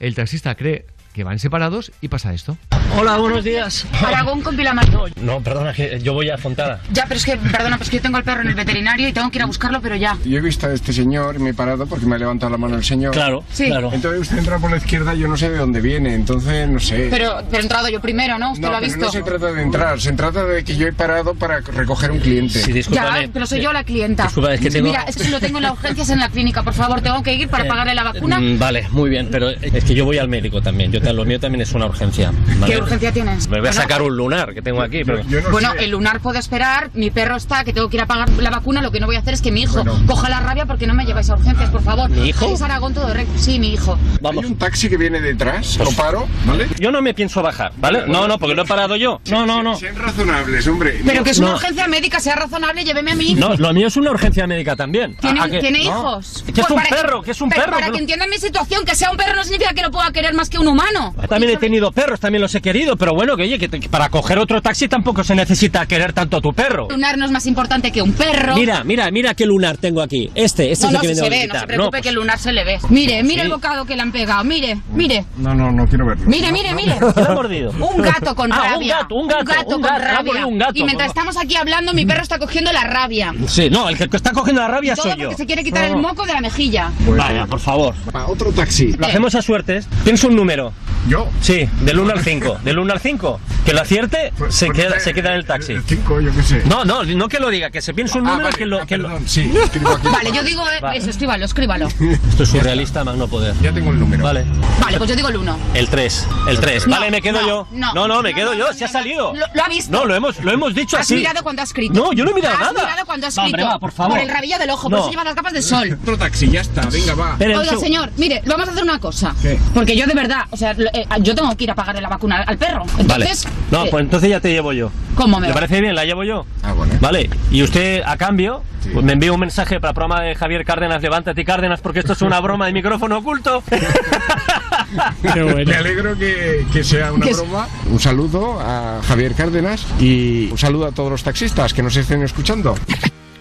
El 0.00 0.14
taxista 0.14 0.54
cree 0.54 0.86
que 1.12 1.22
van 1.24 1.38
separados 1.38 1.92
y 2.00 2.08
pasa 2.08 2.32
esto. 2.32 2.56
Hola, 2.96 3.16
buenos 3.18 3.44
días. 3.44 3.86
Aragón 4.04 4.40
con 4.40 4.56
Pilamar. 4.56 4.88
No, 4.90 5.04
no, 5.20 5.40
perdona, 5.40 5.72
que 5.72 6.00
yo 6.02 6.14
voy 6.14 6.30
a 6.30 6.38
Fontana. 6.38 6.80
Ya, 6.92 7.04
pero 7.06 7.16
es 7.18 7.24
que, 7.24 7.36
perdona, 7.36 7.76
pues 7.76 7.90
que 7.90 7.96
yo 7.96 8.02
tengo 8.02 8.16
al 8.16 8.24
perro 8.24 8.40
en 8.40 8.48
el 8.48 8.54
veterinario 8.54 9.06
y 9.08 9.12
tengo 9.12 9.30
que 9.30 9.38
ir 9.38 9.42
a 9.42 9.46
buscarlo, 9.46 9.80
pero 9.80 9.94
ya. 9.94 10.16
Yo 10.24 10.38
he 10.38 10.40
visto 10.40 10.66
a 10.66 10.72
este 10.72 10.92
señor 10.92 11.36
y 11.36 11.38
me 11.38 11.50
he 11.50 11.54
parado 11.54 11.86
porque 11.86 12.06
me 12.06 12.16
ha 12.16 12.18
levantado 12.18 12.50
la 12.50 12.58
mano 12.58 12.76
el 12.76 12.84
señor. 12.84 13.12
Claro, 13.12 13.44
Sí. 13.52 13.66
claro. 13.66 13.90
Entonces 13.92 14.22
usted 14.22 14.38
entra 14.38 14.58
por 14.58 14.70
la 14.72 14.78
izquierda, 14.78 15.14
yo 15.14 15.28
no 15.28 15.36
sé 15.36 15.48
de 15.50 15.58
dónde 15.58 15.80
viene, 15.80 16.14
entonces 16.14 16.68
no 16.68 16.80
sé. 16.80 17.06
Pero, 17.10 17.36
pero 17.48 17.58
he 17.58 17.62
entrado 17.62 17.88
yo 17.88 18.00
primero, 18.00 18.36
¿no? 18.38 18.50
Usted 18.52 18.62
no, 18.62 18.70
lo 18.70 18.76
ha 18.78 18.80
pero 18.80 18.92
visto. 18.92 19.06
no 19.06 19.12
se 19.12 19.22
trata 19.22 19.52
de 19.52 19.62
entrar, 19.62 20.00
se 20.00 20.12
trata 20.14 20.44
de 20.44 20.64
que 20.64 20.76
yo 20.76 20.86
he 20.88 20.92
parado 20.92 21.34
para 21.34 21.60
recoger 21.60 22.10
un 22.10 22.18
cliente. 22.18 22.58
Sí, 22.60 22.82
Ya, 22.90 23.28
pero 23.32 23.46
soy 23.46 23.60
yo 23.60 23.72
la 23.72 23.84
clienta. 23.84 24.24
Disculpa, 24.24 24.54
es 24.54 24.60
que 24.60 24.70
tengo- 24.70 24.88
Mira, 24.88 25.02
es 25.04 25.16
que 25.16 25.24
si 25.24 25.30
lo 25.30 25.38
tengo 25.38 25.58
en 25.58 25.64
las 25.64 25.72
urgencias 25.72 26.10
en 26.10 26.18
la 26.18 26.28
clínica, 26.30 26.62
por 26.64 26.74
favor, 26.74 27.00
tengo 27.00 27.22
que 27.22 27.34
ir 27.34 27.48
para 27.48 27.64
Eh, 27.64 27.68
pagarle 27.68 27.94
la 27.94 28.02
vacuna. 28.04 28.40
Mm, 28.40 28.58
Vale, 28.58 28.88
muy 28.90 29.08
bien, 29.10 29.28
pero 29.30 29.50
es 29.50 29.84
que 29.84 29.94
yo 29.94 30.04
voy 30.04 30.18
al 30.18 30.28
médico 30.28 30.60
también. 30.60 30.90
Yo, 30.90 30.98
lo 31.12 31.24
mío 31.24 31.38
también 31.38 31.62
es 31.62 31.72
una 31.72 31.86
urgencia. 31.86 32.32
¿vale? 32.58 32.77
¿Qué 32.78 32.84
urgencia 32.84 33.12
tienes? 33.12 33.48
Me 33.48 33.58
voy 33.58 33.58
a 33.58 33.70
Bueno, 33.70 33.72
sacar 33.82 34.02
un 34.02 34.16
lunar 34.16 34.54
que 34.54 34.62
tengo 34.62 34.82
aquí. 34.82 35.02
Pero... 35.04 35.22
bueno, 35.50 35.72
el 35.78 35.90
lunar 35.90 36.20
puede 36.20 36.38
esperar, 36.38 36.90
mi 36.94 37.10
perro 37.10 37.36
está, 37.36 37.64
que 37.64 37.72
tengo 37.72 37.88
que 37.88 37.96
ir 37.96 38.02
a 38.02 38.06
pagar 38.06 38.28
la 38.30 38.50
vacuna, 38.50 38.80
lo 38.82 38.90
que 38.90 39.00
no 39.00 39.06
voy 39.06 39.16
a 39.16 39.20
hacer 39.20 39.34
es 39.34 39.42
que 39.42 39.50
mi 39.50 39.62
hijo 39.62 39.84
coja 40.06 40.28
la 40.28 40.40
rabia 40.40 40.66
porque 40.66 40.86
no 40.86 40.94
me 40.94 41.04
lleváis 41.04 41.28
a 41.30 41.34
urgencias, 41.34 41.70
por 41.70 41.82
favor. 41.82 42.08
¿Mi 42.10 42.28
hijo? 42.28 42.52
Es 42.52 42.62
Aragón 42.62 42.94
todo 42.94 43.12
recto. 43.12 43.32
Sí, 43.38 43.58
mi 43.58 43.72
hijo. 43.72 43.98
Vamos. 44.20 44.44
Hay 44.44 44.50
un 44.50 44.58
taxi 44.58 44.88
que 44.88 44.96
viene 44.96 45.20
detrás, 45.20 45.76
lo 45.78 45.90
paro, 45.92 46.26
¿vale? 46.44 46.68
Yo 46.78 46.90
no 46.90 47.02
me 47.02 47.14
pienso 47.14 47.42
bajar, 47.42 47.72
¿vale? 47.78 48.04
No, 48.06 48.26
no, 48.28 48.38
porque 48.38 48.54
lo 48.54 48.62
he 48.62 48.66
parado 48.66 48.96
yo. 48.96 49.20
No, 49.30 49.46
no, 49.46 49.62
no. 49.62 49.76
Sean 49.76 49.96
razonables, 49.96 50.66
hombre. 50.66 51.00
Pero 51.04 51.24
que 51.24 51.30
es 51.30 51.38
una 51.38 51.48
No. 51.48 51.54
urgencia 51.54 51.86
médica, 51.88 52.20
sea 52.20 52.36
razonable, 52.36 52.84
lléveme 52.84 53.12
a 53.12 53.14
mí. 53.16 53.34
No, 53.34 53.54
lo 53.56 53.72
mío 53.72 53.88
es 53.88 53.96
una 53.96 54.10
urgencia 54.10 54.46
médica 54.46 54.76
también. 54.76 55.16
¿Tiene, 55.16 55.40
¿A- 55.40 55.44
a 55.44 55.50
que- 55.50 55.60
¿tiene 55.60 55.78
no? 55.84 55.90
hijos? 55.90 56.44
Que 56.44 56.52
es 56.60 56.66
Pues 56.66 56.70
un 56.70 56.76
para 56.76 56.88
perro, 56.90 57.22
que 57.22 57.30
es 57.32 57.40
un 57.40 57.48
perro. 57.50 57.72
Para 57.72 57.76
que 57.78 57.84
que 57.84 57.90
no- 57.90 57.98
entiendan 57.98 58.30
mi 58.30 58.38
situación, 58.38 58.84
que 58.84 58.94
sea 58.94 59.10
un 59.10 59.16
perro 59.16 59.34
no 59.36 59.42
significa 59.44 59.72
que 59.74 59.82
lo 59.82 59.90
pueda 59.90 60.10
querer 60.12 60.34
más 60.34 60.48
que 60.48 60.58
un 60.58 60.68
humano. 60.68 61.14
También 61.28 61.52
he 61.52 61.56
tenido 61.56 61.90
perros, 61.92 62.20
también 62.20 62.42
los 62.42 62.54
he 62.54 62.60
querido, 62.72 62.96
pero 62.96 63.14
bueno, 63.14 63.34
que 63.36 63.44
oye, 63.44 63.58
que, 63.58 63.66
te- 63.68 63.88
para 63.88 64.10
coger 64.10 64.38
otro 64.38 64.60
taxi 64.60 64.88
tampoco 64.88 65.24
se 65.24 65.34
necesita 65.34 65.86
querer 65.86 66.12
tanto 66.12 66.36
a 66.36 66.40
tu 66.42 66.52
perro. 66.52 66.84
Un 66.86 66.92
lunar 66.96 67.16
no 67.16 67.24
es 67.24 67.30
más 67.30 67.46
importante 67.46 67.90
que 67.90 68.02
un 68.02 68.12
perro. 68.12 68.54
Mira, 68.56 68.84
mira, 68.84 69.10
mira 69.10 69.32
qué 69.34 69.46
lunar 69.46 69.78
tengo 69.78 70.02
aquí. 70.02 70.30
Este, 70.34 70.70
este 70.70 70.86
no, 70.86 70.90
es 70.90 70.94
no, 70.94 71.00
el 71.02 71.08
que 71.08 71.14
se 71.14 71.26
a 71.26 71.28
ve, 71.30 71.46
no 71.46 71.58
se 71.60 71.66
preocupe 71.66 71.90
pues- 71.90 72.02
que 72.02 72.08
el 72.10 72.14
lunar 72.16 72.38
se 72.38 72.52
le 72.52 72.64
ve. 72.64 72.78
Mire, 72.90 73.22
mire 73.22 73.36
Sí. 73.36 73.40
el 73.46 73.48
bocado 73.50 73.86
que 73.86 73.96
le 73.96 74.02
han 74.02 74.12
pegado, 74.12 74.44
mire, 74.44 74.78
mire. 74.92 75.24
No, 75.38 75.54
no, 75.54 75.72
no 75.72 75.86
quiero 75.86 76.06
verlo. 76.06 76.24
Mire, 76.26 76.52
mire, 76.52 76.74
mire. 76.74 76.96
¿Quién 77.14 77.26
ha 77.26 77.34
mordido? 77.34 77.70
Un 77.70 78.02
gato 78.02 78.34
con 78.34 78.52
Ah, 78.52 78.56
un 78.56 78.72
rabia. 78.74 78.96
gato, 78.98 79.14
un 79.14 79.28
gato, 79.28 79.44
con 79.64 79.74
un 79.76 79.80
gato, 79.82 79.94
ha 79.94 79.98
rabia. 79.98 80.22
mordido 80.24 80.48
un 80.48 80.58
gato. 80.58 80.72
y 80.74 80.84
mientras 80.84 81.08
estamos 81.08 81.36
aquí 81.38 81.56
hablando, 81.56 81.94
mi 81.94 82.04
perro 82.04 82.22
está 82.22 82.38
cogiendo 82.38 82.70
la 82.72 82.84
rabia. 82.84 83.32
Sí, 83.46 83.70
no, 83.70 83.88
el 83.88 83.96
que 83.96 84.14
está 84.14 84.32
cogiendo 84.32 84.60
la 84.60 84.68
rabia 84.68 84.94
Todo 84.94 85.10
soy 85.12 85.20
yo. 85.22 85.32
se 85.32 85.46
quiere 85.46 85.64
quitar 85.64 85.84
el 85.84 85.96
moco 85.96 86.26
de 86.26 86.34
la 86.34 86.40
mejilla. 86.40 86.90
Vaya, 87.16 87.46
por 87.46 87.60
favor. 87.60 87.94
otro 88.26 88.52
taxi. 88.52 88.92
Lo 88.92 89.06
hacemos 89.06 89.34
a 89.34 89.40
suertes. 89.42 89.86
Tienes 90.04 90.22
un 90.24 90.36
número. 90.36 90.72
¿Yo? 91.08 91.28
Sí, 91.40 91.66
del 91.82 92.00
1 92.00 92.12
al 92.12 92.20
5. 92.24 92.57
Del 92.64 92.78
1 92.78 92.92
al 92.92 93.00
5. 93.00 93.40
Que 93.64 93.72
lo 93.74 93.80
acierte, 93.82 94.32
se, 94.48 94.66
pues, 94.66 94.72
queda, 94.72 94.96
eh, 94.96 95.00
se 95.00 95.12
queda 95.14 95.30
en 95.30 95.34
el 95.36 95.44
taxi. 95.44 95.72
El 95.74 95.82
5, 95.82 96.20
yo 96.20 96.32
qué 96.34 96.42
sé. 96.42 96.62
No, 96.66 96.84
no, 96.84 97.04
no 97.04 97.28
que 97.28 97.38
lo 97.38 97.50
diga, 97.50 97.70
que 97.70 97.82
se 97.82 97.92
piense 97.94 98.18
un 98.18 98.26
Ah, 98.26 98.30
número 98.30 98.44
vale, 98.48 98.56
que 98.58 98.66
lo. 98.66 98.80
ah, 98.80 98.86
que 98.86 98.96
lo- 98.96 99.08
perdón, 99.08 99.28
sí, 99.28 99.52
escribo 99.62 99.90
aquí. 99.90 100.08
Vale, 100.08 100.32
yo 100.32 100.42
digo 100.42 100.62
eh, 100.70 100.80
Vale. 100.80 100.98
eso, 100.98 101.10
escríbalo, 101.10 101.44
escríbalo. 101.44 101.88
Esto 101.88 102.42
es 102.42 102.48
surrealista, 102.48 103.04
más 103.04 103.16
no 103.16 103.28
poder. 103.28 103.54
Ya 103.60 103.72
tengo 103.72 103.90
el 103.90 104.00
número. 104.00 104.24
Vale. 104.24 104.44
Vale, 104.80 104.96
pues 104.98 105.10
yo 105.10 105.16
digo 105.16 105.28
el 105.28 105.36
uno. 105.36 105.58
El 105.74 105.88
3. 105.88 106.26
El 106.48 106.60
3. 106.60 106.86
No, 106.86 106.96
vale, 106.96 107.10
me 107.10 107.20
quedo 107.20 107.40
no, 107.42 107.46
yo. 107.46 107.66
no. 107.72 107.92
no, 107.94 108.08
no, 108.08 108.22
me 108.22 108.30
No, 108.30 108.36
quedo 108.36 108.52
no, 108.52 108.58
yo. 108.58 108.66
no, 108.68 108.72
Se 108.74 108.84
ha 108.84 108.88
salido. 108.88 109.34
Lo, 109.34 109.44
lo 109.54 109.64
ha 109.64 109.68
visto. 109.68 109.92
No, 109.92 110.04
lo 110.06 110.14
hemos, 110.14 110.42
lo 110.42 110.52
hemos 110.52 110.74
dicho 110.74 110.96
Has 110.96 111.02
así. 111.02 111.16
mirado 111.16 111.42
cuando 111.42 111.62
has 111.62 111.68
escrito. 111.68 111.92
No, 111.94 112.12
yo 112.12 112.24
no 112.24 112.30
he 112.30 112.34
mirado 112.34 112.54
Has 112.54 112.60
nada. 112.72 112.86
mirado 112.86 113.06
cuando 113.06 113.26
has 113.26 113.34
escrito. 113.34 113.46
hombre, 113.46 113.64
va, 113.64 113.78
por 113.78 113.92
favor. 113.92 114.12
Por 114.14 114.20
el 114.20 114.28
rabillo 114.30 114.58
del 114.58 114.70
ojo, 114.70 114.88
por 114.88 114.98
eso 114.98 115.10
llevas 115.10 115.24
las 115.26 115.34
gafas 115.34 115.52
de 115.52 115.62
sol. 115.62 115.98
Otro 116.02 116.16
taxi, 116.16 116.48
ya 116.50 116.60
está, 116.62 116.86
venga, 116.88 117.14
va. 117.14 117.36
Oiga, 117.38 117.76
señor, 117.78 118.10
mire, 118.16 118.40
lo 118.44 118.52
vamos 118.54 118.68
a 118.68 118.72
hacer 118.72 118.82
una 118.84 118.98
cosa. 118.98 119.34
¿Qué? 119.42 119.58
Porque 119.74 119.96
yo 119.96 120.06
de 120.06 120.14
verdad, 120.14 120.46
o 120.50 120.56
sea, 120.56 120.72
lo- 120.74 120.88
eh, 120.92 121.06
yo 121.20 121.34
tengo 121.34 121.54
que 121.56 121.64
ir 121.64 121.70
a 121.70 121.74
pagarle 121.74 122.00
la 122.00 122.08
vacuna 122.08 122.44
al 122.48 122.58
perro. 122.58 122.84
Vale. 123.04 123.26
Entonces, 123.26 123.46
No, 123.70 123.84
eh, 123.84 123.88
pues 123.90 124.02
entonces 124.04 124.30
ya 124.30 124.40
te 124.40 124.50
llevo 124.50 124.72
yo. 124.72 124.90
¿cómo 125.14 125.38
me 125.38 125.46
¿Le 125.48 125.52
va? 125.52 125.54
parece 125.60 125.80
bien? 125.80 125.94
¿La 125.94 126.04
llevo 126.04 126.24
yo? 126.24 126.46
Ah, 126.62 126.72
bueno. 126.72 126.94
Vale. 127.00 127.28
Y 127.50 127.62
usted, 127.62 128.02
a 128.06 128.16
cambio, 128.16 128.62
pues 128.92 129.04
me 129.04 129.12
envía 129.12 129.32
un 129.32 129.40
mensaje 129.40 129.80
para 129.80 129.90
el 129.90 129.94
programa 129.94 130.22
de 130.22 130.34
Javier 130.34 130.64
Cárdenas, 130.64 131.02
levántate 131.02 131.44
Cárdenas, 131.44 131.80
porque 131.80 131.98
esto 132.00 132.12
es 132.14 132.22
una 132.22 132.40
broma 132.40 132.66
de 132.66 132.72
micrófono 132.72 133.18
oculto. 133.18 133.62
Me 135.22 135.74
alegro 135.76 136.16
que, 136.16 136.64
que 136.72 136.82
sea 136.82 137.12
una 137.12 137.24
Que 137.26 137.32
es- 137.32 137.36
broma. 137.36 137.68
Un 137.90 138.00
saludo 138.00 138.58
a 138.60 139.00
Javier 139.06 139.34
Cárdenas 139.34 139.84
y 140.00 140.48
un 140.50 140.56
saludo 140.58 140.86
a 140.86 140.92
todos 140.92 141.10
los 141.10 141.22
taxistas 141.22 141.74
que 141.74 141.82
nos 141.82 141.94
estén 141.96 142.22
escuchando. 142.22 142.74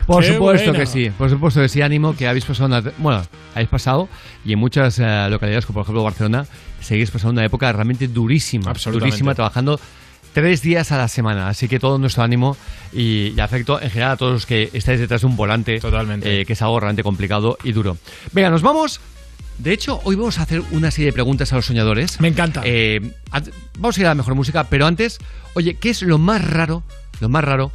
Por 0.08 0.24
Qué 0.24 0.34
supuesto 0.34 0.70
buena. 0.72 0.80
que 0.80 0.86
sí, 0.86 1.12
por 1.18 1.30
supuesto 1.30 1.62
que 1.62 1.70
sí, 1.70 1.82
ánimo 1.82 2.16
que 2.16 2.28
habéis 2.28 2.45
pasado 2.45 2.66
una, 2.68 2.82
bueno, 2.97 3.22
habéis 3.53 3.70
pasado 3.70 4.08
y 4.45 4.53
en 4.53 4.60
muchas 4.60 4.97
eh, 4.99 5.28
localidades 5.30 5.66
como 5.66 5.76
por 5.76 5.84
ejemplo 5.84 6.01
Barcelona 6.03 6.45
seguís 6.82 7.12
pasando 7.12 7.34
una 7.34 7.43
época 7.45 7.72
realmente 7.74 8.08
durísima, 8.08 8.74
durísima 8.74 9.36
trabajando 9.36 9.80
tres 10.34 10.62
días 10.62 10.91
a 10.93 10.97
la 10.97 11.08
semana, 11.10 11.49
así 11.49 11.68
que 11.68 11.78
todo 11.80 11.97
nuestro 11.97 12.24
ánimo 12.24 12.55
y, 12.93 13.34
y 13.36 13.39
afecto 13.41 13.82
en 13.82 13.89
general 13.89 14.12
a 14.14 14.18
todos 14.18 14.32
los 14.34 14.45
que 14.45 14.70
estáis 14.72 14.99
detrás 14.99 15.22
de 15.22 15.28
un 15.28 15.36
volante, 15.36 15.80
Totalmente. 15.80 16.41
eh, 16.41 16.45
que 16.45 16.53
es 16.53 16.62
algo 16.62 16.80
realmente 16.80 17.03
complicado 17.03 17.58
y 17.64 17.74
duro. 17.74 17.97
Venga, 18.32 18.49
nos 18.49 18.62
vamos. 18.62 19.01
De 19.58 19.74
hecho, 19.74 19.99
hoy 20.03 20.16
vamos 20.16 20.38
a 20.38 20.43
hacer 20.43 20.62
una 20.72 20.91
serie 20.91 21.08
de 21.08 21.14
preguntas 21.14 21.51
a 21.51 21.55
los 21.55 21.66
soñadores. 21.66 22.22
Me 22.22 22.28
encanta. 22.28 22.62
Eh, 22.64 23.01
vamos 23.80 23.97
a 23.97 23.99
ir 23.99 24.05
a 24.05 24.10
la 24.10 24.16
mejor 24.16 24.36
música, 24.36 24.66
pero 24.66 24.86
antes, 24.86 25.18
oye, 25.55 25.74
¿qué 25.74 25.89
es 25.89 26.03
lo 26.03 26.20
más 26.20 26.47
raro, 26.47 26.84
lo 27.20 27.28
más 27.30 27.43
raro 27.43 27.72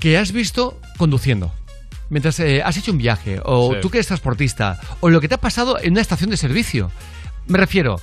que 0.00 0.18
has 0.18 0.32
visto 0.32 0.80
conduciendo? 0.96 1.52
Mientras 2.10 2.40
eh, 2.40 2.62
has 2.64 2.76
hecho 2.76 2.92
un 2.92 2.98
viaje, 2.98 3.40
o 3.44 3.74
Sí. 3.74 3.80
tú 3.82 3.90
que 3.90 3.98
eres 3.98 4.06
transportista, 4.06 4.80
o 5.00 5.10
lo 5.10 5.20
que 5.20 5.28
te 5.28 5.34
ha 5.34 5.40
pasado 5.40 5.78
en 5.80 5.92
una 5.92 6.00
estación 6.00 6.30
de 6.30 6.36
servicio. 6.36 6.90
Me 7.46 7.58
refiero, 7.58 8.00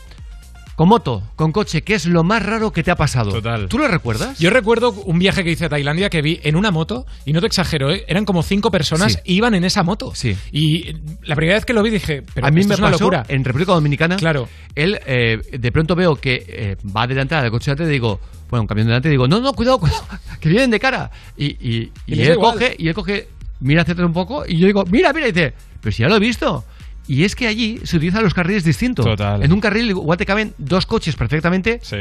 con 0.76 0.90
moto, 0.90 1.24
con 1.36 1.52
coche, 1.52 1.84
¿qué 1.84 1.94
es 1.96 2.06
lo 2.06 2.24
más 2.24 2.44
raro 2.44 2.72
que 2.72 2.84
te 2.84 2.92
ha 2.92 2.96
pasado? 2.96 3.32
Total. 3.32 3.68
¿Tú 3.70 3.78
lo 3.78 3.88
recuerdas? 3.88 4.38
Yo 4.40 4.50
recuerdo 4.50 4.92
un 4.92 5.18
viaje 5.20 5.44
que 5.44 5.52
hice 5.52 5.66
a 5.66 5.70
Tailandia 5.70 6.10
que 6.10 6.22
vi 6.22 6.40
en 6.44 6.56
una 6.56 6.70
moto, 6.72 7.06
y 7.26 7.32
no 7.34 7.40
te 7.42 7.48
exagero, 7.48 7.92
¿eh? 7.92 8.04
eran 8.08 8.26
como 8.26 8.44
cinco 8.44 8.72
personas 8.72 9.14
Sí. 9.14 9.20
y 9.24 9.36
iban 9.36 9.56
en 9.56 9.64
esa 9.64 9.84
moto. 9.84 10.14
Sí. 10.14 10.36
Y 10.52 10.94
la 11.24 11.36
primera 11.36 11.56
vez 11.56 11.66
que 11.66 11.74
lo 11.74 11.82
vi 11.82 11.90
dije, 11.92 12.24
pero 12.34 12.48
a 12.48 12.52
mí 12.52 12.60
esto 12.60 12.70
me 12.70 12.74
es 12.76 12.80
una 12.80 12.92
pasó 12.92 13.04
locura. 13.06 13.24
en 13.30 13.44
República 13.46 13.72
Dominicana. 13.72 14.18
Claro. 14.18 14.50
Él, 14.76 15.00
eh, 15.06 15.38
de 15.58 15.72
pronto 15.72 15.96
veo 15.96 16.16
que 16.18 16.44
eh, 16.48 16.76
va 16.96 17.02
a 17.02 17.04
adelantar 17.06 17.44
al 17.46 17.52
coche 17.52 17.72
delante 17.72 17.86
y 17.90 17.94
digo, 17.94 18.20
bueno, 18.50 18.64
un 18.64 18.68
camión 18.68 18.88
delante 18.88 19.08
y 19.08 19.12
digo, 19.12 19.28
no, 19.28 19.40
no, 19.40 19.54
cuidado, 19.54 19.80
cuidado, 19.80 20.04
que 20.42 20.50
vienen 20.50 20.72
de 20.72 20.80
cara. 20.80 21.10
Y, 21.38 21.46
y, 21.46 21.92
y 22.06 22.14
Y 22.14 22.16
les 22.16 22.28
él 22.28 22.34
igual. 22.34 22.54
coge, 22.54 22.76
y 22.78 22.88
él 22.90 22.94
coge, 22.94 23.30
mira 23.62 23.84
hacia 23.84 23.94
atrás 23.94 24.08
un 24.08 24.14
poco, 24.14 24.44
y 24.46 24.58
yo 24.58 24.68
digo, 24.68 24.84
mira, 24.92 25.14
mira, 25.14 25.30
y 25.30 25.32
dice, 25.32 25.54
pero 25.80 25.94
si 25.96 26.04
ya 26.04 26.10
lo 26.10 26.18
he 26.18 26.20
visto. 26.20 26.66
Y 27.08 27.24
es 27.24 27.36
que 27.36 27.48
allí 27.48 27.80
se 27.84 27.98
utilizan 27.98 28.24
los 28.24 28.34
carriles 28.34 28.64
distintos. 28.64 29.06
Total. 29.06 29.44
En 29.44 29.54
un 29.54 29.60
carril 29.62 29.90
igual 29.90 30.18
te 30.18 30.26
caben 30.26 30.54
dos 30.58 30.86
coches 30.86 31.16
perfectamente, 31.16 31.80
Sí. 31.84 31.98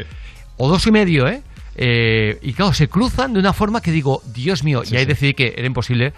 o 0.57 0.68
dos 0.68 0.86
y 0.86 0.90
medio, 0.92 1.28
¿eh? 1.28 1.42
Eh, 1.76 2.38
y 2.42 2.52
claro, 2.52 2.72
se 2.72 2.88
cruzan 2.88 3.32
de 3.32 3.40
una 3.40 3.52
forma 3.52 3.80
que 3.82 3.90
digo, 3.90 4.22
Dios 4.32 4.62
mío, 4.64 4.82
y 4.88 4.96
ahí 4.96 5.05
decidí 5.05 5.34
que 5.34 5.55
era 5.57 5.66
imposible 5.66 6.12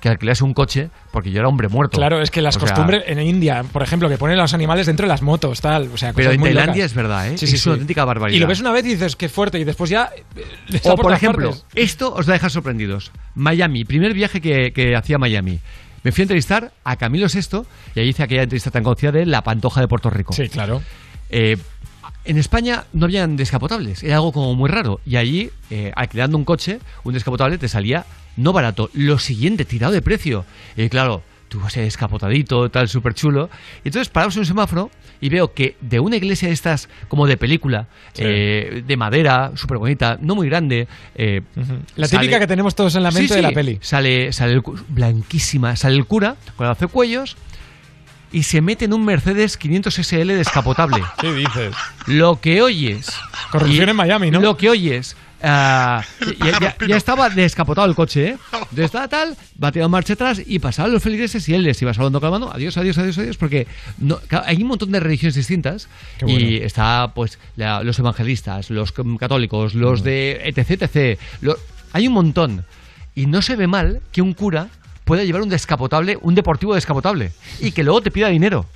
que 0.00 0.08
alquilase 0.08 0.44
un 0.44 0.54
coche 0.54 0.90
porque 1.10 1.32
yo 1.32 1.40
era 1.40 1.48
hombre 1.48 1.66
muerto. 1.66 1.96
Claro, 1.96 2.22
es 2.22 2.30
que 2.30 2.40
las 2.40 2.56
O 2.56 2.60
sea, 2.60 2.68
costumbres 2.68 3.02
en 3.08 3.18
India, 3.20 3.64
por 3.72 3.82
ejemplo, 3.82 4.08
que 4.08 4.16
ponen 4.16 4.38
a 4.38 4.42
los 4.42 4.54
animales 4.54 4.86
dentro 4.86 5.04
de 5.06 5.08
las 5.08 5.22
motos, 5.22 5.60
tal. 5.60 5.88
O 5.92 5.96
sea, 5.96 6.12
Pero 6.12 6.26
cosas 6.28 6.34
en 6.34 6.40
muy 6.40 6.48
Tailandia 6.50 6.74
locas. 6.84 6.90
es 6.92 6.94
verdad, 6.94 7.28
¿eh? 7.32 7.38
Sí, 7.38 7.46
sí, 7.48 7.56
es 7.56 7.66
una 7.66 7.72
auténtica 7.72 8.04
barbaridad. 8.04 8.36
Y 8.36 8.38
lo 8.40 8.46
ves 8.46 8.60
una 8.60 8.70
vez 8.70 8.84
y 8.84 8.90
dices, 8.90 9.16
qué 9.16 9.28
fuerte, 9.28 9.58
y 9.58 9.64
después 9.64 9.90
ya. 9.90 10.10
eh, 10.36 10.80
O, 10.84 10.94
por 10.94 11.12
ejemplo, 11.12 11.50
partes. 11.50 11.66
esto 11.74 12.14
os 12.14 12.28
va 12.28 12.32
a 12.32 12.34
dejar 12.34 12.52
sorprendidos. 12.52 13.10
Miami, 13.34 13.84
primer 13.84 14.14
viaje 14.14 14.40
que, 14.40 14.72
que 14.72 14.94
hacía 14.94 15.18
Miami. 15.18 15.58
Me 16.02 16.12
fui 16.12 16.22
a 16.22 16.24
entrevistar 16.24 16.72
a 16.84 16.96
Camilo 16.96 17.26
VI 17.26 17.62
y 17.94 18.00
ahí 18.00 18.08
hice 18.08 18.22
aquella 18.22 18.42
entrevista 18.42 18.70
tan 18.70 18.82
conocida 18.84 19.12
de 19.12 19.26
La 19.26 19.42
Pantoja 19.42 19.80
de 19.80 19.88
Puerto 19.88 20.10
Rico. 20.10 20.32
Sí, 20.32 20.48
claro. 20.48 20.82
Eh, 21.30 21.56
en 22.24 22.38
España 22.38 22.84
no 22.92 23.06
habían 23.06 23.36
descapotables, 23.36 24.02
era 24.02 24.16
algo 24.16 24.32
como 24.32 24.54
muy 24.54 24.68
raro. 24.68 25.00
Y 25.06 25.16
allí, 25.16 25.50
eh, 25.70 25.92
alquilando 25.96 26.36
un 26.36 26.44
coche, 26.44 26.80
un 27.04 27.14
descapotable 27.14 27.58
te 27.58 27.68
salía 27.68 28.04
no 28.36 28.52
barato, 28.52 28.90
lo 28.92 29.18
siguiente, 29.18 29.64
tirado 29.64 29.92
de 29.92 30.02
precio. 30.02 30.44
Y 30.76 30.88
claro, 30.88 31.22
tú 31.48 31.60
vas 31.60 31.74
descapotadito, 31.74 32.70
tal, 32.70 32.88
súper 32.88 33.14
chulo. 33.14 33.50
Y 33.84 33.88
entonces 33.88 34.08
paramos 34.08 34.36
en 34.36 34.40
un 34.40 34.46
semáforo 34.46 34.90
y 35.20 35.28
veo 35.28 35.52
que 35.54 35.76
de 35.80 35.98
una 36.00 36.16
iglesia 36.16 36.48
de 36.48 36.54
estas, 36.54 36.88
como 37.08 37.26
de 37.26 37.36
película, 37.36 37.88
Sí. 38.12 38.22
eh, 38.24 38.82
de 38.86 38.96
madera, 38.96 39.52
súper 39.54 39.78
bonita, 39.78 40.18
no 40.20 40.34
muy 40.34 40.48
grande. 40.48 40.86
eh, 41.14 41.40
La 41.96 42.06
sale- 42.06 42.20
típica 42.22 42.38
que 42.38 42.46
tenemos 42.46 42.74
todos 42.74 42.94
en 42.94 43.02
la 43.02 43.10
Sí, 43.10 43.18
mente 43.20 43.34
de 43.36 43.42
la 43.42 43.52
peli. 43.52 43.78
Sale, 43.80 44.32
sale 44.32 44.52
el 44.52 44.62
blanquísima, 44.88 45.74
sale 45.76 45.96
el 45.96 46.04
cura 46.04 46.36
con 46.56 46.66
el 46.66 46.88
cuellos 46.88 47.36
y 48.30 48.42
se 48.42 48.60
mete 48.60 48.84
en 48.84 48.92
un 48.92 49.04
Mercedes 49.04 49.56
500 49.56 49.98
SL 49.98 50.34
descapotable. 50.36 51.02
¿Qué 51.20 51.32
dices? 51.32 51.74
Lo 52.06 52.40
que 52.40 52.60
oyes. 52.62 53.10
Corrupción 53.50 53.88
en 53.88 53.96
Miami, 53.96 54.30
¿no? 54.30 54.40
Lo 54.40 54.56
que 54.56 54.68
oyes. 54.68 55.16
Ah, 55.42 56.02
ya, 56.44 56.58
ya- 56.60 56.76
ya 56.86 56.96
estaba 56.96 57.30
descapotado 57.30 57.86
el 57.88 57.94
coche, 57.94 58.28
¿eh? 58.30 58.36
Estaba 58.76 59.08
tal, 59.08 59.36
bateado 59.56 59.88
marcha 59.88 60.12
atrás 60.14 60.40
y 60.44 60.58
pasaban 60.58 60.92
los 60.92 61.02
feligreses 61.02 61.48
y 61.48 61.54
él 61.54 61.62
les 61.62 61.80
iba 61.82 61.92
saludando 61.94 62.20
con 62.20 62.30
la 62.30 62.38
mano, 62.38 62.52
adiós, 62.52 62.76
adiós, 62.76 62.98
adiós, 62.98 63.18
adiós, 63.18 63.36
porque 63.36 63.66
no- 63.98 64.18
hay 64.44 64.62
un 64.62 64.68
montón 64.68 64.90
de 64.92 65.00
religiones 65.00 65.34
distintas 65.34 65.88
bueno. 66.20 66.38
y 66.38 66.56
está 66.58 67.12
pues 67.14 67.38
la- 67.56 67.82
los 67.82 67.98
evangelistas, 67.98 68.70
los 68.70 68.92
católicos, 69.18 69.74
Mm. 69.74 69.78
los 69.80 70.02
de 70.02 70.40
etc, 70.44 70.82
etc. 70.82 71.18
lo- 71.40 71.56
hay 71.92 72.06
un 72.08 72.14
montón 72.14 72.64
y 73.14 73.26
no 73.26 73.42
se 73.42 73.56
ve 73.56 73.66
mal 73.66 74.00
que 74.12 74.22
un 74.22 74.34
cura 74.34 74.68
pueda 75.04 75.24
llevar 75.24 75.40
un 75.42 75.48
descapotable, 75.48 76.18
un 76.20 76.34
deportivo 76.34 76.74
descapotable 76.74 77.32
y 77.60 77.72
que 77.72 77.82
luego 77.82 78.02
te 78.02 78.10
pida 78.10 78.28
dinero. 78.28 78.66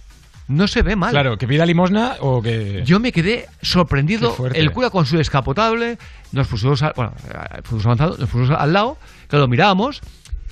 No 0.49 0.67
se 0.67 0.83
ve 0.83 0.97
mal. 0.97 1.11
Claro, 1.11 1.37
que 1.37 1.47
pida 1.47 1.65
limosna 1.67 2.17
o 2.21 2.43
que... 2.43 2.83
Yo 2.85 3.01
me 3.01 3.13
quedé 3.13 3.47
sorprendido. 3.61 4.35
El 4.55 4.71
cura 4.71 4.91
con 4.91 5.07
su 5.07 5.17
descapotable, 5.17 5.99
nos 6.33 6.49
pusimos, 6.49 6.83
al, 6.83 6.93
bueno, 6.97 7.13
fuimos 7.65 7.87
avanzando, 7.87 8.17
nos 8.19 8.29
pusimos 8.29 8.51
al 8.51 8.73
lado, 8.73 8.99
que 9.29 9.37
lo 9.37 9.49
mirábamos, 9.49 10.01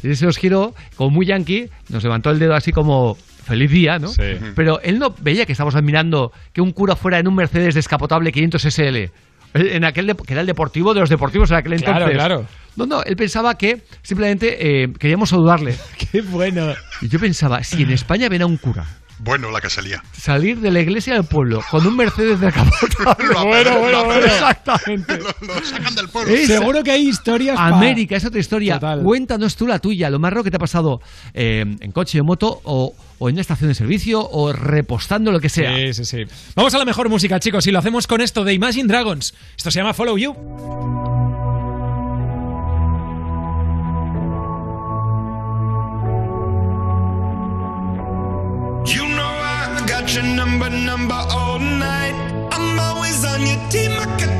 y 0.02 0.08
él 0.08 0.16
se 0.16 0.26
nos 0.26 0.36
giró, 0.38 0.74
como 0.96 1.10
muy 1.10 1.26
yankee, 1.26 1.68
nos 1.88 2.02
levantó 2.02 2.30
el 2.30 2.38
dedo 2.38 2.54
así 2.54 2.72
como 2.72 3.14
feliz 3.14 3.70
día, 3.70 3.98
¿no? 3.98 4.08
Sí. 4.08 4.22
Pero 4.54 4.80
él 4.82 4.98
no 4.98 5.14
veía 5.20 5.44
que 5.44 5.52
estábamos 5.52 5.74
admirando 5.74 6.32
que 6.52 6.60
un 6.60 6.72
cura 6.72 6.96
fuera 6.96 7.18
en 7.18 7.28
un 7.28 7.34
Mercedes 7.34 7.74
descapotable 7.74 8.32
500 8.32 8.62
SL. 8.62 8.96
En 9.52 9.84
aquel 9.84 10.14
que 10.14 10.32
era 10.32 10.42
el 10.42 10.46
deportivo 10.46 10.94
de 10.94 11.00
los 11.00 11.10
deportivos 11.10 11.50
en 11.50 11.56
aquel 11.56 11.74
Claro, 11.82 12.08
entonces. 12.08 12.16
claro. 12.16 12.46
No, 12.76 12.86
no, 12.86 13.02
él 13.02 13.16
pensaba 13.16 13.58
que 13.58 13.82
simplemente 14.00 14.84
eh, 14.84 14.92
queríamos 14.96 15.30
saludarle. 15.30 15.74
Qué 16.12 16.20
bueno. 16.22 16.72
Y 17.02 17.08
yo 17.08 17.18
pensaba, 17.18 17.64
si 17.64 17.82
en 17.82 17.90
España 17.90 18.28
ven 18.28 18.42
a 18.42 18.46
un 18.46 18.58
cura 18.58 18.86
Bueno, 19.22 19.50
la 19.50 19.60
que 19.60 19.68
se 19.68 19.82
lía. 19.82 20.02
salir 20.16 20.58
de 20.60 20.70
la 20.70 20.80
iglesia 20.80 21.14
del 21.14 21.24
pueblo 21.24 21.62
con 21.70 21.86
un 21.86 21.94
Mercedes 21.96 22.40
descapotable. 22.40 23.26
Lo 23.34 23.44
bueno, 23.46 23.78
bueno, 23.78 23.78
bueno. 23.80 23.98
apedrean. 24.12 24.34
Exactamente. 24.34 25.18
Lo, 25.18 25.54
lo 25.54 25.64
sacan 25.64 25.94
del 25.94 26.08
pueblo. 26.08 26.34
Es- 26.34 26.46
Seguro 26.46 26.82
que 26.82 26.90
hay 26.90 27.08
historias 27.08 27.56
pa- 27.56 27.66
América, 27.68 28.16
es 28.16 28.24
otra 28.24 28.40
historia. 28.40 28.74
Total. 28.74 29.02
Cuéntanos 29.02 29.56
tú 29.56 29.66
la 29.66 29.78
tuya, 29.78 30.08
lo 30.10 30.18
más 30.18 30.32
raro 30.32 30.42
que 30.44 30.50
te 30.50 30.56
ha 30.56 30.60
pasado 30.60 31.00
eh, 31.34 31.64
en 31.80 31.92
coche 31.92 32.20
o 32.20 32.24
moto 32.24 32.60
o, 32.64 32.94
o 33.18 33.28
en 33.28 33.34
una 33.34 33.42
estación 33.42 33.68
de 33.68 33.74
servicio 33.74 34.26
o 34.26 34.52
repostando 34.52 35.30
lo 35.32 35.40
que 35.40 35.48
sea. 35.50 35.76
Sí, 35.76 35.92
sí, 35.92 36.04
sí. 36.04 36.24
Vamos 36.54 36.74
a 36.74 36.78
la 36.78 36.84
mejor 36.86 37.08
música, 37.10 37.38
chicos, 37.40 37.66
y 37.66 37.70
lo 37.72 37.78
hacemos 37.78 38.06
con 38.06 38.20
esto 38.22 38.42
de 38.44 38.54
Imagine 38.54 38.88
Dragons. 38.88 39.34
Esto 39.56 39.70
se 39.70 39.78
llama 39.80 39.92
Follow 39.94 40.16
You. 40.16 40.32
You 40.32 41.39
your 50.14 50.24
number, 50.24 50.68
number 50.68 51.14
all 51.30 51.58
night. 51.58 52.14
I'm 52.52 52.78
always 52.80 53.24
on 53.24 53.46
your 53.46 53.60
team, 53.68 53.92
I 53.92 54.06
got 54.18 54.39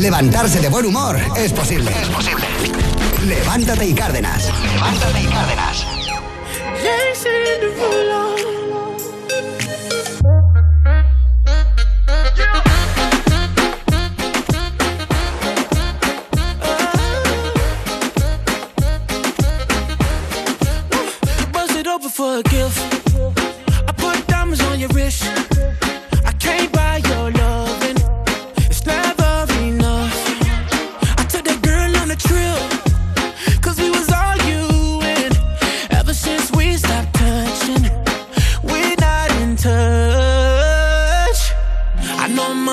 Levantarse 0.00 0.60
de 0.60 0.70
buen 0.70 0.86
humor 0.86 1.18
es 1.36 1.52
posible. 1.52 1.90
Es 1.90 2.08
posible. 2.08 2.46
Levántate 3.26 3.86
y 3.86 3.92
Cárdenas. 3.92 4.50
Levántate 4.72 5.20
y 5.20 5.26
Cárdenas. 5.26 5.86
Bust 21.52 21.76
it 21.76 21.86
open 21.86 22.08
for 22.08 22.38
a 22.38 22.42
gift. 22.48 22.80
I 23.86 23.92
put 23.92 24.26
diamonds 24.26 24.62
on 24.64 24.80
your 24.80 24.88
wrist. 24.94 25.26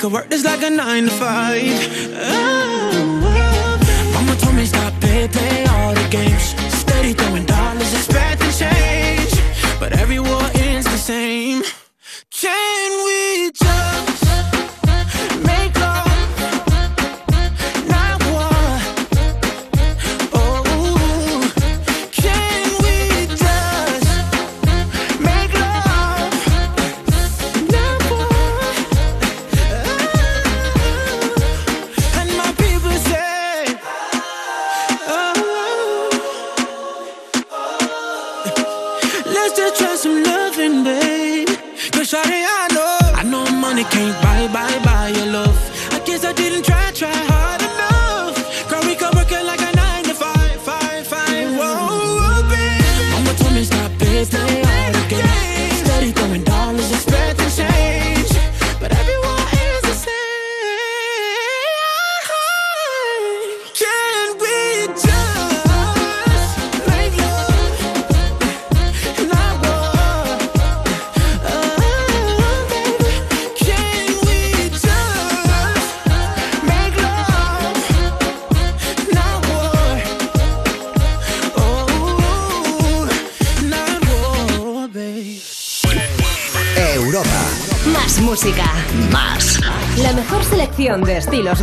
could 0.00 0.12
work 0.12 0.30
this 0.30 0.44
like 0.44 0.62
a 0.62 0.70
nine 0.70 1.04
to 1.04 1.10
five. 1.10 2.19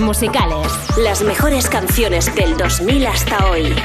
Musicales. 0.07 0.71
Las 0.97 1.21
mejores 1.21 1.67
canciones 1.67 2.33
del 2.33 2.55
2000 2.55 3.07
hasta 3.07 3.45
hoy. 3.51 3.75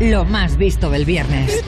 Lo 0.00 0.24
más 0.24 0.56
visto 0.56 0.88
del 0.88 1.04
viernes. 1.04 1.62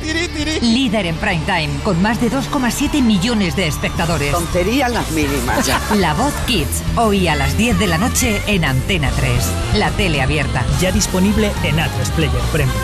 Líder 0.63 1.05
en 1.05 1.17
prime 1.17 1.43
time, 1.45 1.69
con 1.85 2.01
más 2.01 2.19
de 2.23 2.31
2,7 2.31 3.03
millones 3.03 3.55
de 3.55 3.67
espectadores. 3.67 4.33
Tonterías 4.33 4.91
las 4.91 5.11
mínimas 5.11 5.67
ya. 5.67 5.79
La 5.97 6.15
Voz 6.15 6.33
Kids, 6.47 6.83
hoy 6.97 7.29
a 7.29 7.35
las 7.35 7.59
10 7.59 7.79
de 7.79 7.87
la 7.87 7.99
noche 7.99 8.41
en 8.47 8.65
Antena 8.65 9.11
3. 9.11 9.53
La 9.75 9.91
tele 9.91 10.23
abierta. 10.23 10.65
Ya 10.81 10.91
disponible 10.91 11.53
en 11.65 11.79
Atlas 11.81 12.11
Player 12.13 12.43
Premium. 12.51 12.75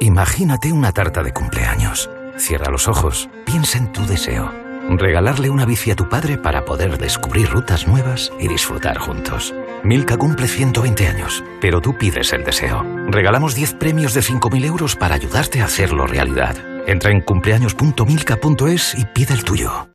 Imagínate 0.00 0.72
una 0.72 0.90
tarta 0.90 1.22
de 1.22 1.34
cumpleaños. 1.34 2.08
Cierra 2.38 2.70
los 2.70 2.88
ojos, 2.88 3.28
piensa 3.44 3.76
en 3.76 3.92
tu 3.92 4.06
deseo. 4.06 4.67
Regalarle 4.90 5.50
una 5.50 5.66
bici 5.66 5.90
a 5.90 5.96
tu 5.96 6.08
padre 6.08 6.38
para 6.38 6.64
poder 6.64 6.96
descubrir 6.96 7.50
rutas 7.50 7.86
nuevas 7.86 8.32
y 8.40 8.48
disfrutar 8.48 8.98
juntos. 8.98 9.54
Milka 9.84 10.16
cumple 10.16 10.48
120 10.48 11.06
años, 11.06 11.44
pero 11.60 11.82
tú 11.82 11.96
pides 11.98 12.32
el 12.32 12.42
deseo. 12.42 12.84
Regalamos 13.08 13.54
10 13.54 13.74
premios 13.74 14.14
de 14.14 14.22
5.000 14.22 14.64
euros 14.64 14.96
para 14.96 15.14
ayudarte 15.14 15.60
a 15.60 15.66
hacerlo 15.66 16.06
realidad. 16.06 16.56
Entra 16.86 17.10
en 17.10 17.20
cumpleaños.milka.es 17.20 18.94
y 18.96 19.04
pide 19.04 19.34
el 19.34 19.44
tuyo. 19.44 19.88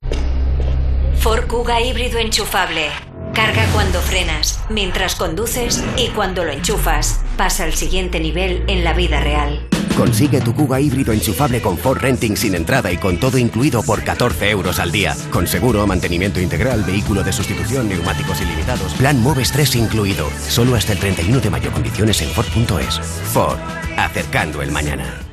Ford 1.16 1.48
Kuga 1.48 1.82
híbrido 1.82 2.20
enchufable. 2.20 2.90
Carga 3.34 3.66
cuando 3.74 4.00
frenas, 4.00 4.64
mientras 4.70 5.16
conduces 5.16 5.84
y 5.98 6.10
cuando 6.10 6.44
lo 6.44 6.52
enchufas. 6.52 7.26
Pasa 7.36 7.64
al 7.64 7.74
siguiente 7.74 8.20
nivel 8.20 8.64
en 8.68 8.84
la 8.84 8.94
vida 8.94 9.20
real. 9.22 9.68
Consigue 9.98 10.42
tu 10.42 10.54
Kuga 10.54 10.82
híbrido 10.82 11.14
enchufable 11.14 11.62
con 11.62 11.78
Ford 11.78 12.00
Renting 12.00 12.36
sin 12.36 12.56
entrada 12.56 12.92
y 12.92 12.98
con 12.98 13.20
todo 13.20 13.38
incluido 13.38 13.84
por 13.84 14.04
14 14.04 14.50
euros 14.50 14.80
al 14.80 14.92
día. 14.92 15.16
Con 15.32 15.48
seguro, 15.48 15.86
mantenimiento 15.86 16.40
integral, 16.40 16.84
vehículo 16.84 17.24
de 17.24 17.32
sustitución, 17.32 17.90
neumáticos 17.90 18.42
ilimitados. 18.42 18.94
Plan 18.96 19.22
Moves 19.22 19.52
3 19.52 19.76
incluido. 19.76 20.28
Solo 20.48 20.76
hasta 20.76 20.94
el 20.94 21.00
31 21.00 21.40
de 21.40 21.50
mayo. 21.50 21.72
Condiciones 21.72 22.22
en 22.22 22.30
Ford.es. 22.30 23.00
Ford. 23.00 23.60
Acercando 23.98 24.62
el 24.62 24.72
mañana. 24.72 25.33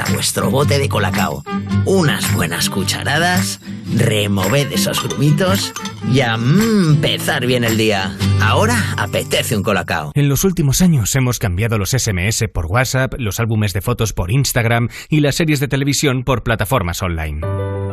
vuestro 0.11 0.49
bote 0.49 0.79
de 0.79 0.89
colacao. 0.89 1.43
Unas 1.85 2.33
buenas 2.35 2.69
cucharadas, 2.69 3.59
removed 3.95 4.71
esos 4.71 5.03
grumitos 5.03 5.73
y 6.11 6.21
a 6.21 6.35
empezar 6.35 7.45
bien 7.45 7.63
el 7.63 7.77
día. 7.77 8.15
Ahora 8.41 8.95
apetece 8.97 9.55
un 9.55 9.63
colacao. 9.63 10.11
En 10.15 10.29
los 10.29 10.43
últimos 10.43 10.81
años 10.81 11.15
hemos 11.15 11.39
cambiado 11.39 11.77
los 11.77 11.91
SMS 11.91 12.45
por 12.53 12.65
WhatsApp, 12.67 13.13
los 13.17 13.39
álbumes 13.39 13.73
de 13.73 13.81
fotos 13.81 14.13
por 14.13 14.31
Instagram 14.31 14.89
y 15.09 15.21
las 15.21 15.35
series 15.35 15.59
de 15.59 15.67
televisión 15.67 16.23
por 16.23 16.43
plataformas 16.43 17.01
online. 17.01 17.41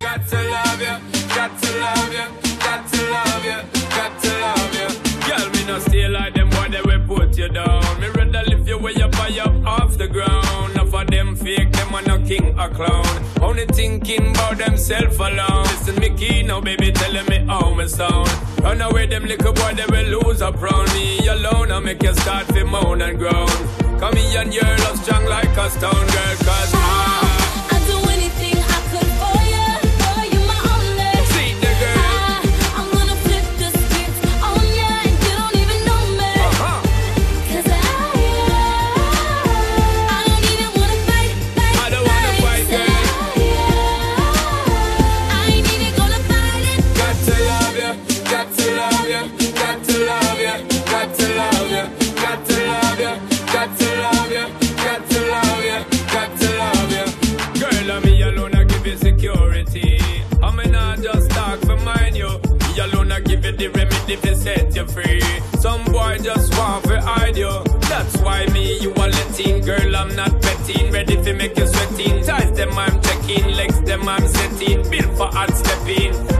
Got 0.00 0.26
to 0.28 0.36
love 0.50 0.80
you, 0.80 1.26
got 1.34 1.62
to 1.62 1.80
love 1.80 2.12
you, 2.12 2.58
got 2.58 2.88
to 2.92 3.10
love 3.10 3.44
you, 3.44 3.88
got 3.90 4.22
to 4.22 4.40
love 4.40 4.74
you. 4.74 4.88
Girl, 5.26 5.50
me 5.50 5.64
no 5.66 5.78
stay 5.78 6.08
like 6.08 6.34
them 6.34 6.50
boy, 6.50 6.68
they 6.70 6.82
will 6.82 7.06
put 7.06 7.36
you 7.38 7.48
down. 7.48 8.00
Me 8.00 8.08
rather 8.08 8.42
lift 8.44 8.68
you 8.68 8.78
way 8.78 8.94
up 8.96 9.14
high 9.14 9.38
up 9.40 9.54
off 9.66 9.96
the 9.96 10.06
ground. 10.08 10.72
Enough 10.72 10.94
of 10.94 11.06
them 11.08 11.36
fake, 11.36 11.72
them 11.72 11.94
are 11.94 12.02
no 12.02 12.18
king 12.26 12.58
or 12.58 12.68
clown. 12.70 13.06
Only 13.40 13.66
thinking 13.66 14.30
about 14.30 14.58
themself 14.58 15.18
alone. 15.18 15.64
Listen, 15.64 15.96
me 15.96 16.10
key 16.10 16.42
now, 16.42 16.60
baby, 16.60 16.92
telling 16.92 17.26
me 17.26 17.44
how 17.46 17.72
me 17.74 17.88
sound. 17.88 18.30
Run 18.60 18.80
away, 18.82 19.06
them 19.06 19.24
little 19.24 19.52
boy, 19.52 19.74
they 19.74 19.86
will 19.86 20.20
lose 20.20 20.42
up 20.42 20.60
round 20.60 20.92
me 20.94 21.26
alone. 21.26 21.72
I 21.72 21.80
make 21.80 22.02
you 22.02 22.14
start 22.14 22.48
to 22.48 22.64
moan 22.64 23.00
and 23.00 23.18
groan. 23.18 23.48
Come 23.98 24.16
here 24.16 24.40
and 24.40 24.52
your 24.52 24.64
love 24.64 24.98
strong 25.02 25.24
like 25.24 25.56
a 25.56 25.70
stone 25.70 25.92
girl, 25.92 26.36
cause 26.44 26.72
I 26.74 27.25
if 64.08 64.24
it 64.24 64.36
set 64.36 64.74
you 64.74 64.86
free. 64.86 65.22
Some 65.58 65.84
boy 65.86 66.18
just 66.22 66.56
want 66.58 66.84
to 66.84 67.00
hide 67.00 67.36
you. 67.36 67.50
That's 67.88 68.16
why 68.18 68.46
me, 68.46 68.78
you 68.78 68.90
are 68.94 69.08
letting. 69.08 69.64
Girl, 69.64 69.96
I'm 69.96 70.14
not 70.14 70.40
petting. 70.42 70.92
Ready 70.92 71.16
to 71.16 71.32
make 71.34 71.56
you 71.58 71.66
sweating. 71.66 72.24
Ties 72.24 72.52
them, 72.56 72.76
I'm 72.78 73.00
checking. 73.02 73.54
Legs 73.54 73.80
them, 73.82 74.08
I'm 74.08 74.26
setting. 74.28 74.88
Built 74.90 75.16
for 75.16 75.26
hard 75.26 75.54
stepping. 75.54 76.35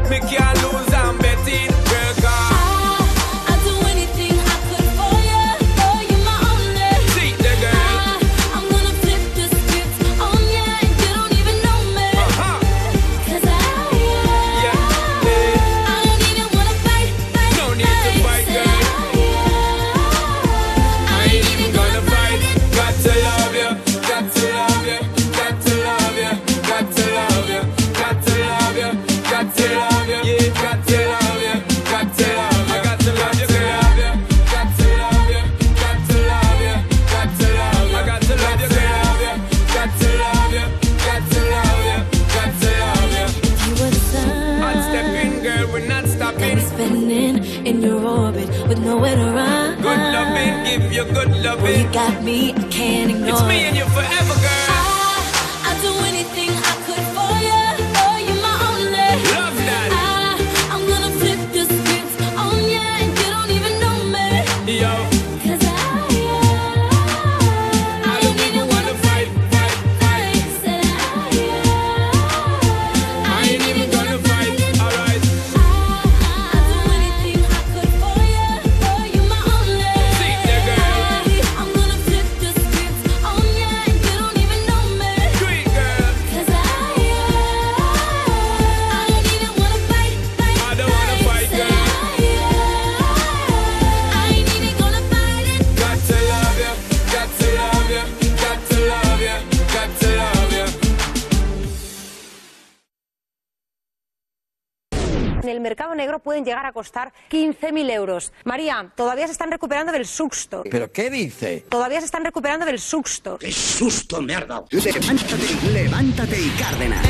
Pueden 106.26 106.44
llegar 106.44 106.66
a 106.66 106.72
costar 106.72 107.12
15.000 107.30 107.88
euros. 107.92 108.32
María, 108.44 108.90
todavía 108.96 109.26
se 109.26 109.32
están 109.32 109.48
recuperando 109.48 109.92
del 109.92 110.06
susto. 110.06 110.64
¿Pero 110.68 110.90
qué 110.90 111.08
dice? 111.08 111.64
Todavía 111.68 112.00
se 112.00 112.06
están 112.06 112.24
recuperando 112.24 112.66
del 112.66 112.80
susto. 112.80 113.38
¡Qué 113.38 113.52
susto 113.52 114.20
me 114.20 114.34
has 114.34 114.48
dado! 114.48 114.66
Levántate, 114.72 115.72
levántate 115.72 116.40
y 116.40 116.48
Cárdenas. 116.58 117.06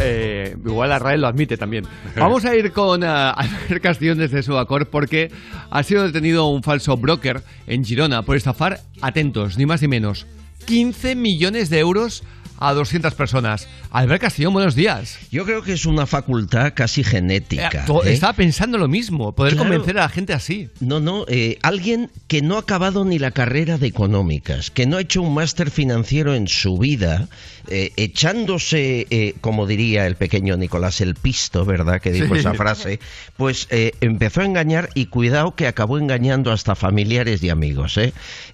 Eh, 0.00 0.56
igual 0.64 0.92
Arrael 0.92 1.20
lo 1.20 1.26
admite 1.26 1.58
también. 1.58 1.86
Vamos 2.16 2.46
a 2.46 2.56
ir 2.56 2.72
con 2.72 3.02
uh, 3.02 3.06
Albert 3.06 3.82
Castillón 3.82 4.16
desde 4.16 4.42
Subacor 4.42 4.88
porque 4.88 5.30
ha 5.68 5.82
sido 5.82 6.04
detenido 6.04 6.46
un 6.46 6.62
falso 6.62 6.96
broker 6.96 7.42
en 7.66 7.84
Girona 7.84 8.22
por 8.22 8.38
estafar, 8.38 8.80
atentos, 9.02 9.58
ni 9.58 9.66
más 9.66 9.82
ni 9.82 9.88
menos, 9.88 10.26
15 10.64 11.14
millones 11.16 11.68
de 11.68 11.80
euros 11.80 12.24
a 12.58 12.72
200 12.72 13.14
personas. 13.14 13.68
Albert 13.90 14.22
Castillón, 14.22 14.52
buenos 14.52 14.74
días. 14.74 15.18
Yo 15.30 15.44
creo 15.44 15.62
que 15.62 15.72
es 15.72 15.86
una 15.86 16.06
facultad 16.06 16.72
casi 16.74 17.04
genética. 17.04 17.84
Eh, 17.86 17.92
¿eh? 18.08 18.12
Estaba 18.12 18.32
pensando 18.32 18.78
lo 18.78 18.88
mismo, 18.88 19.32
poder 19.34 19.54
Claro. 19.54 19.68
convencer 19.68 19.98
a 19.98 20.02
la 20.02 20.08
gente 20.08 20.32
así. 20.32 20.68
No, 20.80 21.00
no, 21.00 21.24
eh, 21.28 21.58
alguien 21.62 22.10
que 22.28 22.42
no 22.42 22.56
ha 22.56 22.60
acabado 22.60 23.04
ni 23.04 23.18
la 23.18 23.30
carrera 23.30 23.78
de 23.78 23.86
económicas, 23.86 24.70
que 24.70 24.86
no 24.86 24.96
ha 24.96 25.00
hecho 25.00 25.22
un 25.22 25.34
máster 25.34 25.70
financiero 25.70 26.34
en 26.34 26.48
su 26.48 26.78
vida, 26.78 27.28
eh, 27.68 27.92
echándose, 27.96 29.06
eh, 29.10 29.34
como 29.40 29.66
diría 29.66 30.06
el 30.06 30.16
pequeño 30.16 30.56
Nicolás, 30.56 31.00
el 31.00 31.14
pisto, 31.14 31.64
¿verdad? 31.64 32.00
Que 32.00 32.12
dijo 32.12 32.34
Sí. 32.34 32.40
esa 32.40 32.54
frase, 32.54 33.00
pues 33.36 33.66
eh, 33.70 33.92
empezó 34.00 34.40
a 34.40 34.44
engañar 34.44 34.90
y 34.94 35.06
cuidado 35.06 35.54
que 35.54 35.66
acabó 35.66 35.98
engañando 35.98 36.52
hasta 36.52 36.74
familiares 36.74 37.42
y 37.42 37.48
amigos. 37.50 37.98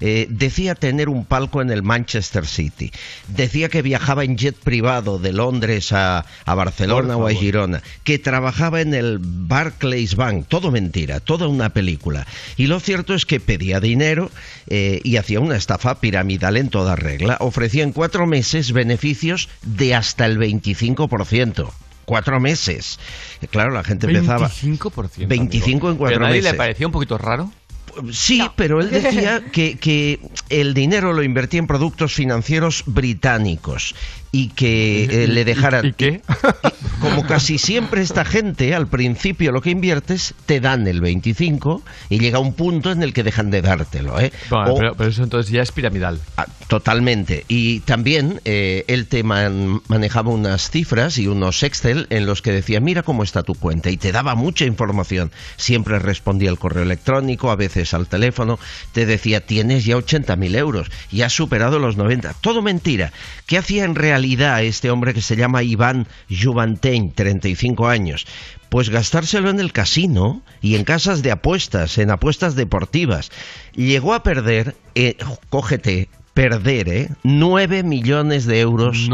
decía 0.01 0.75
tener 0.75 1.09
un 1.09 1.25
palco 1.25 1.63
en 1.63 1.71
el 1.71 1.83
Manchester 1.83 2.47
City, 2.47 2.91
decía 3.29 3.69
que 3.69 3.83
viajaba 3.93 4.25
en 4.25 4.39
jet 4.39 4.57
privado 4.57 5.19
de 5.19 5.35
Londres 5.35 5.93
a, 5.93 6.25
a 6.47 6.55
Barcelona 6.55 7.19
o 7.19 7.27
a. 7.27 7.33
Girona, 7.35 7.83
que 8.05 8.19
trabajaba 8.19 8.81
en 8.81 8.95
el 8.95 9.19
Barclays 9.21 10.17
Bank, 10.17 10.47
todo 10.49 10.71
mentira, 10.71 11.21
toda 11.21 11.47
una 11.47 11.75
película. 11.75 12.27
Y 12.57 12.69
lo 12.69 12.81
cierto 12.81 13.13
es 13.13 13.27
que 13.27 13.39
pedía 13.39 13.81
dinero 13.81 14.31
eh, 14.67 15.03
y 15.05 15.19
hacía 15.19 15.41
una 15.41 15.57
estafa 15.57 16.01
piramidal 16.01 16.57
en 16.57 16.71
toda 16.71 16.97
regla. 16.97 17.37
Ofrecía 17.41 17.83
en 17.83 17.93
cuatro 17.93 18.27
meses 18.27 18.73
beneficios 18.73 19.51
de 19.61 19.95
hasta 19.95 20.25
el 20.25 20.39
25%. 20.39 21.71
Cuatro 22.07 22.41
meses. 22.41 22.99
Claro, 23.51 23.73
la 23.73 23.85
gente 23.85 24.07
empezaba. 24.07 24.49
25%. 24.49 25.27
25 25.27 25.91
en 25.91 25.97
cuatro 25.99 26.15
¿Pero 26.15 26.25
a 26.25 26.29
nadie 26.29 26.41
meses. 26.41 26.53
le 26.53 26.59
parecía 26.59 26.87
un 26.87 26.93
poquito 26.93 27.19
raro? 27.19 27.51
Sí, 28.13 28.43
pero 28.57 28.81
él 28.81 28.91
decía 28.91 29.45
que, 29.53 29.77
que 29.77 30.21
el 30.49 30.75
dinero 30.75 31.13
lo 31.13 31.23
invertía 31.23 31.61
en 31.61 31.67
productos 31.67 32.13
financieros 32.13 32.85
británicos 32.87 33.95
y 34.33 34.49
que 34.49 35.05
eh, 35.05 35.27
le 35.29 35.45
dejaran... 35.45 35.87
¿Y 35.87 35.93
qué? 35.93 36.23
Como 37.01 37.27
casi 37.27 37.59
siempre 37.59 38.01
esta 38.01 38.25
gente, 38.25 38.75
al 38.75 38.87
principio 38.87 39.53
lo 39.53 39.61
que 39.61 39.71
inviertes, 39.71 40.35
te 40.47 40.61
dan 40.61 40.87
el 40.87 41.01
25 41.01 41.83
y 42.09 42.19
llega 42.21 42.39
un 42.39 42.55
punto 42.55 42.91
en 42.93 43.03
el 43.03 43.13
que 43.13 43.23
dejan 43.25 43.51
de 43.51 43.61
dártelo. 43.61 44.19
¿eh? 44.21 44.33
Bueno, 44.51 44.73
O- 44.75 44.79
pero, 44.79 44.95
pero 44.95 45.11
eso 45.11 45.23
entonces 45.25 45.51
ya 45.53 45.63
es 45.63 45.73
piramidal. 45.73 46.21
Ah, 46.37 46.47
Totalmente. 46.69 47.45
Y 47.49 47.81
también 47.81 48.41
eh, 48.47 48.85
él 48.89 49.07
te 49.07 49.23
man- 49.25 49.83
manejaba 49.89 50.31
unas 50.31 50.71
cifras 50.71 51.19
y 51.19 51.27
unos 51.27 51.63
Excel 51.63 52.07
en 52.09 52.25
los 52.25 52.41
que 52.41 52.53
decía, 52.53 52.81
mira 52.81 53.03
cómo 53.03 53.25
está 53.25 53.43
tu 53.43 53.55
cuenta. 53.55 53.91
Y 53.91 53.99
te 53.99 54.11
daba 54.13 54.35
mucha 54.35 54.65
información. 54.65 55.31
Siempre 55.57 55.99
respondía 55.99 56.49
al 56.49 56.59
correo 56.59 56.85
electrónico, 56.85 57.51
a 57.51 57.57
veces 57.57 57.93
al 57.93 58.07
teléfono. 58.07 58.59
Te 58.93 59.05
decía, 59.05 59.45
tienes 59.45 59.85
ya 59.85 59.97
80.000 59.97 60.57
euros 60.57 60.91
y 61.11 61.21
has 61.23 61.35
superado 61.35 61.79
los 61.79 61.97
90. 61.99 62.33
Todo 62.41 62.63
mentira. 62.63 63.13
¿Qué 63.47 63.59
hacía 63.59 63.85
en 63.85 63.95
realidad 63.97 64.22
este 64.25 64.91
hombre 64.91 65.15
que 65.15 65.23
se 65.23 65.37
llama 65.37 65.63
Iván 65.63 66.07
Juvantein, 66.31 67.13
35 67.13 67.89
años? 67.89 68.27
Pues 68.69 68.89
gastárselo 68.89 69.51
en 69.51 69.61
el 69.61 69.73
casino 69.73 70.43
y 70.61 70.77
en 70.77 70.85
casas 70.85 71.23
de 71.23 71.31
apuestas, 71.31 71.99
en 71.99 72.11
apuestas 72.11 72.55
deportivas. 72.55 73.31
Llegó 73.75 74.15
a 74.15 74.23
perder, 74.23 74.77
eh, 74.95 75.17
cógete, 75.51 76.09
perder, 76.35 76.89
¿eh? 76.89 77.09
9 77.23 77.83
millones 77.83 78.47
de 78.47 78.61
euros 78.61 79.09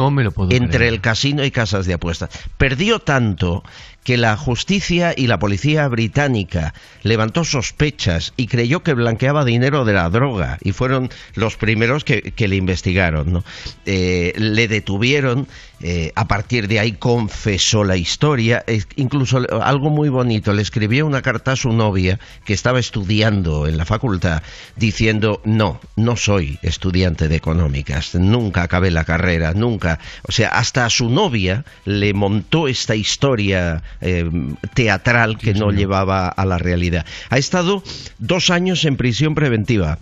entre 0.50 0.78
creer. 0.78 0.92
el 0.94 1.00
casino 1.00 1.44
y 1.44 1.50
casas 1.50 1.86
de 1.86 1.94
apuestas. 1.94 2.30
Perdió 2.56 3.00
tanto 3.00 3.64
que 4.08 4.16
la 4.16 4.38
justicia 4.38 5.12
y 5.14 5.26
la 5.26 5.38
policía 5.38 5.86
británica 5.86 6.72
levantó 7.02 7.44
sospechas 7.44 8.32
y 8.38 8.46
creyó 8.46 8.82
que 8.82 8.94
blanqueaba 8.94 9.44
dinero 9.44 9.84
de 9.84 9.92
la 9.92 10.08
droga 10.08 10.56
y 10.62 10.72
fueron 10.72 11.10
los 11.34 11.58
primeros 11.58 12.04
que, 12.04 12.22
que 12.22 12.48
le 12.48 12.56
investigaron. 12.56 13.30
¿no? 13.30 13.44
Eh, 13.84 14.32
le 14.38 14.66
detuvieron, 14.66 15.46
eh, 15.82 16.12
a 16.14 16.26
partir 16.26 16.68
de 16.68 16.80
ahí 16.80 16.92
confesó 16.92 17.84
la 17.84 17.98
historia, 17.98 18.64
incluso 18.96 19.42
algo 19.62 19.90
muy 19.90 20.08
bonito, 20.08 20.54
le 20.54 20.62
escribió 20.62 21.04
una 21.04 21.20
carta 21.20 21.52
a 21.52 21.56
su 21.56 21.74
novia 21.74 22.18
que 22.46 22.54
estaba 22.54 22.80
estudiando 22.80 23.66
en 23.66 23.76
la 23.76 23.84
facultad 23.84 24.42
diciendo, 24.76 25.42
no, 25.44 25.80
no 25.96 26.16
soy 26.16 26.58
estudiante 26.62 27.28
de 27.28 27.36
económicas, 27.36 28.14
nunca 28.14 28.62
acabé 28.62 28.90
la 28.90 29.04
carrera, 29.04 29.52
nunca, 29.52 29.98
o 30.26 30.32
sea, 30.32 30.48
hasta 30.48 30.86
a 30.86 30.90
su 30.90 31.10
novia 31.10 31.66
le 31.84 32.14
montó 32.14 32.68
esta 32.68 32.96
historia 32.96 33.82
eh, 34.00 34.30
teatral 34.74 35.38
que 35.38 35.54
no 35.54 35.70
llevaba 35.70 36.28
a 36.28 36.44
la 36.44 36.58
realidad. 36.58 37.06
Ha 37.30 37.38
estado 37.38 37.82
dos 38.18 38.50
años 38.50 38.84
en 38.84 38.96
prisión 38.96 39.34
preventiva. 39.34 39.98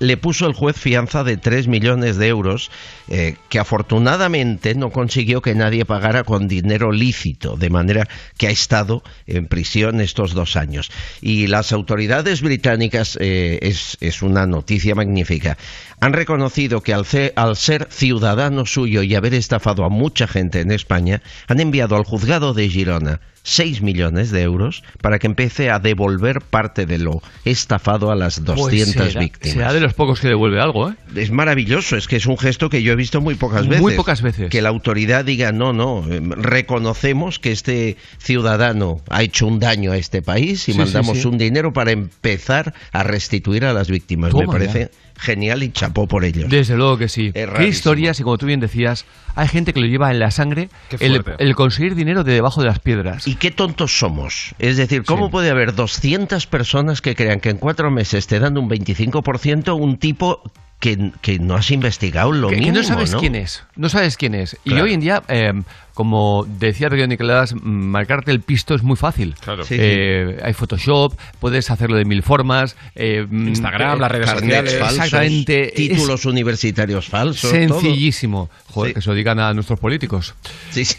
Le 0.00 0.16
puso 0.16 0.46
el 0.46 0.52
juez 0.54 0.76
fianza 0.76 1.24
de 1.24 1.36
3 1.36 1.68
millones 1.68 2.16
de 2.16 2.28
euros 2.28 2.70
eh, 3.08 3.36
que 3.48 3.58
afortunadamente 3.58 4.74
no 4.74 4.90
consiguió 4.90 5.42
que 5.42 5.54
nadie 5.54 5.84
pagara 5.84 6.24
con 6.24 6.48
dinero 6.48 6.92
lícito, 6.92 7.56
de 7.56 7.70
manera 7.70 8.08
que 8.36 8.46
ha 8.48 8.50
estado 8.50 9.02
en 9.26 9.46
prisión 9.46 10.00
estos 10.00 10.34
dos 10.34 10.56
años. 10.56 10.90
Y 11.20 11.46
las 11.46 11.72
autoridades 11.72 12.42
británicas, 12.42 13.16
eh, 13.20 13.58
es, 13.62 13.96
es 14.00 14.22
una 14.22 14.46
noticia 14.46 14.94
magnífica, 14.94 15.56
han 16.00 16.12
reconocido 16.12 16.80
que 16.82 16.94
al, 16.94 17.04
ce- 17.06 17.32
al 17.36 17.56
ser 17.56 17.86
ciudadano 17.90 18.66
suyo 18.66 19.02
y 19.02 19.14
haber 19.14 19.34
estafado 19.34 19.84
a 19.84 19.88
mucha 19.88 20.26
gente 20.26 20.60
en 20.60 20.72
España, 20.72 21.22
han 21.48 21.60
enviado 21.60 21.96
al 21.96 22.04
juzgado 22.04 22.54
de 22.54 22.68
Girona 22.68 23.20
6 23.44 23.82
millones 23.82 24.30
de 24.30 24.42
euros 24.42 24.84
para 25.00 25.18
que 25.18 25.26
empiece 25.26 25.70
a 25.70 25.78
devolver 25.80 26.40
parte 26.42 26.86
de 26.86 26.98
lo 26.98 27.22
estafado 27.44 28.10
a 28.10 28.14
las 28.14 28.44
200 28.44 28.94
Pues 28.94 29.08
será- 29.12 29.20
víctimas. 29.20 29.52
Será 29.54 29.72
de 29.72 29.80
los 29.80 29.94
pocos 29.94 30.20
que 30.20 30.28
devuelve 30.28 30.60
algo, 30.60 30.90
¿eh? 30.90 30.94
Es 31.16 31.30
maravilloso, 31.32 31.96
es 31.96 32.06
que 32.06 32.16
es 32.16 32.26
un 32.26 32.38
gesto 32.38 32.70
que 32.70 32.82
yo 32.82 32.92
he 32.92 32.96
visto 32.96 33.20
muy 33.20 33.34
pocas 33.34 33.66
veces. 33.66 33.82
Muy 33.82 33.94
pocas 33.94 34.22
veces. 34.22 34.48
Que 34.50 34.62
la 34.62 34.68
autoridad 34.68 35.24
diga, 35.24 35.50
no, 35.52 35.72
no, 35.72 36.04
eh, 36.08 36.20
reconocemos 36.22 37.38
que 37.38 37.50
este 37.52 37.96
ciudadano 38.18 39.00
ha 39.10 39.22
hecho 39.22 39.46
un 39.46 39.58
daño 39.58 39.92
a 39.92 39.96
este 39.96 40.22
país 40.22 40.68
y 40.68 40.72
Sí, 40.72 40.78
mandamos 40.78 41.16
sí, 41.16 41.22
sí. 41.22 41.28
un 41.28 41.38
dinero 41.38 41.72
para 41.72 41.90
empezar 41.90 42.72
a 42.92 43.02
restituir 43.02 43.64
a 43.64 43.72
las 43.72 43.88
víctimas. 43.90 44.30
Toma 44.30 44.44
Me 44.44 44.52
parece 44.52 44.90
ya. 44.92 45.11
Genial 45.22 45.62
y 45.62 45.70
chapó 45.70 46.06
por 46.06 46.24
ello. 46.24 46.46
Desde 46.48 46.76
luego 46.76 46.98
que 46.98 47.08
sí. 47.08 47.28
Es 47.28 47.32
Qué 47.32 47.46
rarísimo. 47.46 47.68
historias, 47.68 48.20
y 48.20 48.22
como 48.22 48.38
tú 48.38 48.46
bien 48.46 48.60
decías, 48.60 49.06
hay 49.34 49.48
gente 49.48 49.72
que 49.72 49.80
lo 49.80 49.86
lleva 49.86 50.10
en 50.10 50.18
la 50.18 50.30
sangre 50.30 50.68
el, 50.98 51.54
conseguir 51.54 51.94
dinero 51.94 52.24
de 52.24 52.32
debajo 52.32 52.60
de 52.60 52.66
las 52.66 52.80
piedras. 52.80 53.26
¿Y 53.26 53.36
qué 53.36 53.50
tontos 53.50 53.98
somos? 53.98 54.54
Es 54.58 54.76
decir, 54.76 55.04
¿cómo 55.04 55.30
puede 55.30 55.50
haber 55.50 55.74
200 55.74 56.46
personas 56.46 57.00
que 57.00 57.14
crean 57.14 57.40
que 57.40 57.50
en 57.50 57.58
cuatro 57.58 57.90
meses 57.90 58.26
te 58.26 58.38
dan 58.38 58.58
un 58.58 58.68
25% 58.68 59.74
un 59.74 59.96
tipo 59.96 60.42
que, 60.82 61.12
que 61.20 61.38
no 61.38 61.54
has 61.54 61.70
investigado 61.70 62.32
lo 62.32 62.48
que, 62.48 62.56
que 62.56 62.60
mínimo, 62.60 62.78
no 62.78 62.82
sabes 62.82 63.14
quién 63.14 63.36
es, 63.36 63.64
no 63.76 63.88
sabes 63.88 64.16
quién 64.16 64.34
es. 64.34 64.56
Y 64.64 64.74
hoy 64.74 64.92
en 64.92 65.00
día, 65.00 65.22
eh, 65.28 65.52
como 65.94 66.46
decía 66.58 66.88
Pedro 66.90 67.06
Nicolás, 67.06 67.54
marcarte 67.62 68.30
el 68.30 68.40
pisto 68.40 68.74
es 68.74 68.82
muy 68.82 68.96
fácil. 68.96 69.34
Claro. 69.40 69.64
Sí, 69.64 69.76
Eh, 69.78 70.38
Hay 70.42 70.52
Photoshop, 70.52 71.14
puedes 71.40 71.70
hacerlo 71.70 71.96
de 71.96 72.04
mil 72.04 72.22
formas. 72.22 72.76
eh, 72.94 73.26
Instagram, 73.30 73.96
eh, 73.98 74.00
las 74.00 74.10
redes 74.12 74.30
sociales. 74.30 74.78
falsos, 74.78 75.04
Exactamente. 75.04 75.68
Es 75.68 75.74
títulos 75.74 76.24
universitarios 76.24 77.08
falsos. 77.08 77.50
Sencillísimo. 77.50 78.50
Joder, 78.68 78.90
Sí. 78.90 78.94
que 78.94 79.00
se 79.02 79.10
lo 79.10 79.14
digan 79.16 79.38
a 79.38 79.52
nuestros 79.54 79.78
políticos. 79.78 80.34
Sí, 80.70 80.84
sí. 80.84 80.96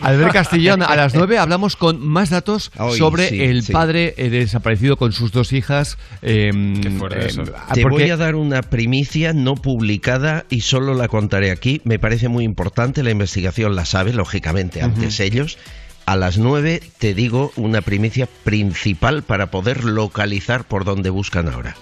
Albert 0.00 0.32
Castellón, 0.32 0.82
a 0.82 0.94
las 0.94 1.14
9 1.14 1.38
hablamos 1.38 1.74
con 1.76 2.06
más 2.06 2.30
datos 2.30 2.70
Hoy, 2.78 2.98
sobre 2.98 3.28
sí, 3.28 3.42
el 3.42 3.62
sí. 3.62 3.72
padre 3.72 4.14
eh, 4.16 4.30
desaparecido 4.30 4.96
con 4.96 5.12
sus 5.12 5.32
dos 5.32 5.52
hijas. 5.52 5.98
eh, 6.22 6.52
fuerte 6.98 7.26
eso. 7.26 7.42
ah, 7.56 7.72
Te 7.74 7.82
porque- 7.82 8.02
voy 8.04 8.10
a 8.10 8.16
dar 8.16 8.34
una 8.36 8.62
primicia 8.62 9.32
no 9.32 9.54
publicada 9.56 10.44
y 10.50 10.60
solo 10.60 10.94
la 10.94 11.08
contaré 11.08 11.50
aquí. 11.50 11.80
Me 11.84 11.98
parece 11.98 12.28
muy 12.28 12.44
importante, 12.44 13.02
la 13.02 13.10
investigación 13.10 13.74
la 13.74 13.84
sabe, 13.84 14.12
lógicamente, 14.12 14.35
antes 14.82 15.20
ellos. 15.20 15.58
A 16.06 16.14
las 16.16 16.38
9 16.38 16.80
te 16.98 17.14
digo 17.14 17.52
una 17.56 17.80
primicia 17.80 18.28
principal 18.44 19.22
para 19.22 19.46
poder 19.50 19.84
localizar 19.84 20.64
por 20.64 20.84
dónde 20.84 21.10
buscan 21.10 21.48
ahora. 21.48 21.74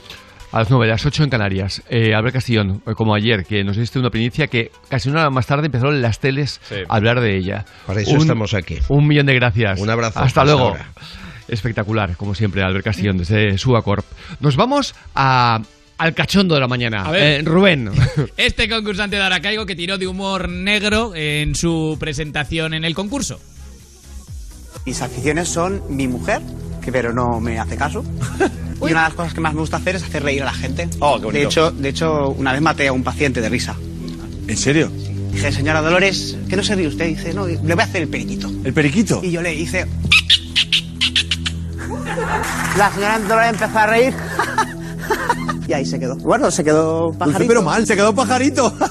A 0.50 0.60
las 0.60 0.70
9, 0.70 0.86
las 0.86 1.04
8 1.04 1.24
en 1.24 1.30
Canarias. 1.30 1.82
Eh, 1.90 2.14
Albert 2.14 2.34
Castillón, 2.34 2.80
eh, 2.86 2.92
como 2.94 3.14
ayer, 3.14 3.44
que 3.44 3.64
nos 3.64 3.76
diste 3.76 3.98
una 3.98 4.08
primicia 4.10 4.46
que 4.46 4.70
casi 4.88 5.10
una 5.10 5.20
hora 5.22 5.30
más 5.30 5.46
tarde 5.46 5.66
empezaron 5.66 6.00
las 6.00 6.20
teles 6.20 6.60
Sí. 6.68 6.76
a 6.88 6.94
hablar 6.96 7.20
de 7.20 7.36
ella. 7.36 7.64
Para 7.86 8.00
eso 8.00 8.16
estamos 8.16 8.54
aquí. 8.54 8.78
Un 8.88 9.06
millón 9.06 9.26
de 9.26 9.34
gracias. 9.34 9.80
Un 9.80 9.90
abrazo. 9.90 10.20
Hasta 10.20 10.42
Hasta 10.42 10.44
luego. 10.44 10.68
ahora. 10.68 10.86
Espectacular, 11.48 12.16
como 12.16 12.34
siempre, 12.34 12.62
Albert 12.62 12.84
Castillón 12.84 13.18
desde 13.18 13.58
Suacorp. 13.58 14.06
Nos 14.40 14.56
vamos 14.56 14.94
a, 15.14 15.60
al 15.98 16.14
cachondo 16.14 16.54
de 16.54 16.60
la 16.60 16.68
mañana. 16.68 17.04
A 17.04 17.10
ver. 17.10 17.40
Eh, 17.40 17.42
Rubén. 17.42 17.90
Este 18.36 18.68
concursante 18.68 19.16
de 19.16 19.22
Aracaigo 19.22 19.66
que 19.66 19.76
tiró 19.76 19.98
de 19.98 20.06
humor 20.06 20.48
negro 20.48 21.12
en 21.14 21.54
su 21.54 21.96
presentación 21.98 22.74
en 22.74 22.84
el 22.84 22.94
concurso. 22.94 23.40
Mis 24.84 25.00
aficiones 25.00 25.48
son 25.48 25.82
mi 25.88 26.08
mujer, 26.08 26.42
que 26.82 26.92
pero 26.92 27.12
no 27.12 27.40
me 27.40 27.58
hace 27.58 27.76
caso. 27.76 28.04
y 28.80 28.84
una 28.84 28.88
de 28.88 29.08
las 29.08 29.14
cosas 29.14 29.34
que 29.34 29.40
más 29.40 29.54
me 29.54 29.60
gusta 29.60 29.78
hacer 29.78 29.96
es 29.96 30.02
hacer 30.02 30.22
reír 30.22 30.42
a 30.42 30.46
la 30.46 30.52
gente. 30.52 30.88
Oh, 31.00 31.18
qué 31.18 31.24
bonito. 31.24 31.30
De 31.30 31.44
hecho, 31.44 31.70
de 31.70 31.88
hecho, 31.88 32.28
una 32.30 32.52
vez 32.52 32.60
maté 32.60 32.88
a 32.88 32.92
un 32.92 33.02
paciente 33.02 33.40
de 33.40 33.48
risa. 33.48 33.76
¿En 34.46 34.56
serio? 34.56 34.90
Dije, 35.32 35.50
señora 35.50 35.80
Dolores, 35.80 36.36
que 36.48 36.56
no 36.56 36.62
se 36.62 36.74
ríe 36.76 36.86
usted. 36.86 37.06
Dice, 37.06 37.32
no, 37.34 37.46
le 37.46 37.56
voy 37.56 37.80
a 37.80 37.84
hacer 37.84 38.02
el 38.02 38.08
periquito. 38.08 38.52
¿El 38.62 38.72
periquito? 38.72 39.20
Y 39.22 39.30
yo 39.30 39.42
le 39.42 39.54
hice... 39.54 39.86
La 42.76 42.92
señora 42.92 43.18
Dolores 43.20 43.50
empezó 43.50 43.78
a 43.78 43.86
reír. 43.86 44.14
y 45.68 45.72
ahí 45.72 45.84
se 45.86 45.98
quedó. 45.98 46.16
Bueno, 46.16 46.50
se 46.50 46.62
quedó 46.64 47.12
pajarito. 47.12 47.48
pero 47.48 47.62
mal, 47.62 47.86
se 47.86 47.96
quedó 47.96 48.14
pajarito. 48.14 48.72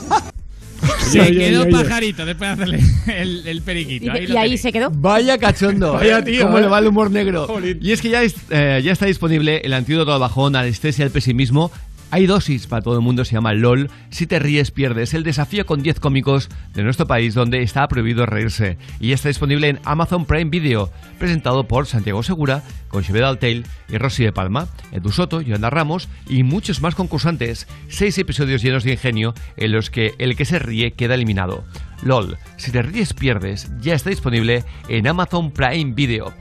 Se 1.10 1.22
Oye, 1.22 1.32
quedó 1.32 1.62
oye, 1.62 1.72
oye. 1.76 1.84
pajarito 1.84 2.26
después 2.26 2.50
de 2.50 2.54
hacerle 2.64 2.80
el, 3.22 3.48
el 3.48 3.62
periquito. 3.62 4.06
Y, 4.18 4.36
Ahí 4.36 4.54
y 4.54 4.58
se 4.58 4.72
quedó. 4.72 4.90
Vaya 4.90 5.38
cachondo. 5.38 5.94
Vaya 6.00 6.22
tío, 6.24 6.44
¿Cómo 6.46 6.58
eh. 6.58 6.62
le 6.64 6.68
va 6.68 6.80
el 6.80 6.88
humor 6.88 7.10
negro? 7.10 7.48
Y 7.80 7.92
es 7.92 8.02
que 8.02 8.10
ya, 8.10 8.22
es- 8.24 8.36
eh, 8.50 8.82
ya 8.84 8.92
está 8.92 9.06
disponible 9.06 9.62
el 9.64 9.74
antídoto 9.74 10.14
al 10.14 10.20
bajón, 10.20 10.56
al 10.58 10.66
estrés 10.68 11.00
y 11.00 11.04
al 11.04 11.10
pesimismo. 11.12 11.72
Hay 12.14 12.28
dosis 12.28 12.68
para 12.68 12.84
todo 12.84 12.94
el 12.94 13.02
mundo, 13.02 13.26
se 13.26 13.34
llama 13.34 13.56
LOL. 13.56 13.90
Si 14.12 14.28
te 14.28 14.38
ríes, 14.38 14.70
pierdes. 14.70 15.16
El 15.16 15.24
desafío 15.24 15.66
con 15.66 15.82
10 15.82 16.00
cómicos 16.00 16.48
de 16.76 16.84
nuestro 16.84 17.08
país 17.08 17.34
donde 17.34 17.64
está 17.64 17.88
prohibido 17.88 18.28
reírse. 18.28 18.78
Y 19.00 19.14
está 19.14 19.30
disponible 19.30 19.68
en 19.68 19.80
Amazon 19.84 20.28
Prime 20.28 20.52
Video, 20.52 20.92
presentado 21.18 21.68
por 21.68 21.88
Santiago 21.88 22.22
Segura, 22.22 22.62
con 22.88 23.02
Xavier 23.02 23.24
Altail 23.24 23.66
y 23.90 23.98
Rosy 23.98 24.26
de 24.26 24.32
Palma, 24.32 24.68
Edu 24.92 25.12
Soto, 25.12 25.42
Yolanda 25.42 25.72
Ramos 25.72 26.08
y 26.30 26.44
muchos 26.44 26.84
más 26.84 26.94
concursantes. 26.94 27.66
Seis 27.88 28.16
episodios 28.20 28.62
llenos 28.62 28.84
de 28.84 28.92
ingenio 28.92 29.34
en 29.58 29.72
los 29.72 29.90
que 29.90 30.14
el 30.20 30.36
que 30.36 30.46
se 30.46 30.60
ríe 30.60 30.92
queda 30.92 31.16
eliminado. 31.16 31.64
LOL, 32.04 32.38
si 32.58 32.72
te 32.72 32.84
ríes, 32.84 33.14
pierdes. 33.14 33.72
Ya 33.82 33.96
está 33.96 34.12
disponible 34.12 34.64
en 34.88 35.08
Amazon 35.08 35.50
Prime 35.50 35.94
Video. 35.96 36.32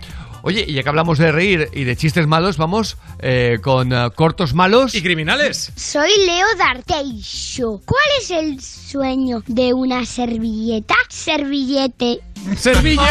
Oye, 0.42 0.64
y 0.66 0.74
ya 0.74 0.82
que 0.82 0.88
hablamos 0.88 1.18
de 1.18 1.30
reír 1.30 1.68
y 1.72 1.84
de 1.84 1.96
chistes 1.96 2.26
malos, 2.26 2.56
vamos 2.56 2.96
eh, 3.20 3.58
con 3.62 3.92
eh, 3.92 4.10
cortos 4.14 4.54
malos. 4.54 4.94
¿Y 4.94 5.02
criminales? 5.02 5.72
Soy 5.76 6.10
Leo 6.26 6.46
D'Arteixo. 6.58 7.80
¿Cuál 7.84 8.04
es 8.20 8.30
el 8.30 8.60
sueño 8.60 9.42
de 9.46 9.72
una 9.72 10.04
servilleta? 10.04 10.96
Servillete. 11.08 12.20
¡Servillete! 12.56 13.02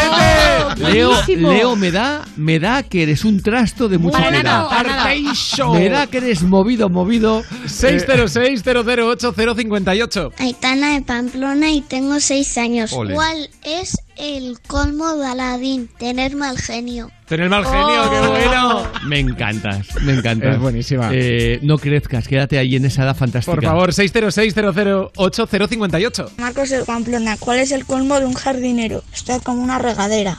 Leo, 0.76 1.08
buenísimo. 1.10 1.52
Leo, 1.52 1.76
me 1.76 1.90
da, 1.90 2.24
me 2.36 2.58
da 2.58 2.82
que 2.82 3.02
eres 3.02 3.24
un 3.24 3.42
trasto 3.42 3.88
de 3.88 3.98
mucha 3.98 4.30
nada. 4.30 4.68
Arteixo. 4.70 5.74
Me 5.74 5.88
da 5.88 6.06
que 6.06 6.18
eres 6.18 6.42
movido, 6.42 6.88
movido. 6.88 7.42
606-008-058. 7.66 10.32
Aitana 10.38 10.94
de 10.94 11.02
Pamplona 11.02 11.70
y 11.70 11.80
tengo 11.82 12.18
seis 12.20 12.56
años. 12.58 12.92
Ole. 12.92 13.14
¿Cuál 13.14 13.48
es 13.64 13.96
el 14.16 14.58
colmo 14.66 15.14
de 15.16 15.26
Aladín? 15.26 15.88
Tener 15.98 16.36
mal 16.36 16.58
genio. 16.58 17.10
Tener 17.26 17.48
mal 17.48 17.64
genio, 17.64 18.10
qué 18.10 18.20
bueno. 18.28 18.86
Me 19.06 19.18
encantas, 19.18 19.86
me 20.02 20.12
encantas. 20.12 20.54
Es 20.54 20.60
buenísima. 20.60 21.08
Eh, 21.12 21.58
no 21.62 21.78
crezcas, 21.78 22.28
quédate 22.28 22.58
ahí 22.58 22.76
en 22.76 22.84
esa 22.84 23.04
edad 23.04 23.16
fantástica. 23.16 23.54
Por 23.54 23.64
favor, 23.64 23.90
606-008-058. 23.92 26.28
Marcos 26.36 26.68
de 26.68 26.84
Pamplona, 26.84 27.38
¿cuál 27.38 27.60
es 27.60 27.72
el 27.72 27.86
colmo 27.86 28.20
de 28.20 28.26
un 28.26 28.34
jardinero? 28.34 29.02
Estar 29.22 29.40
como 29.42 29.62
una 29.62 29.78
regadera. 29.78 30.36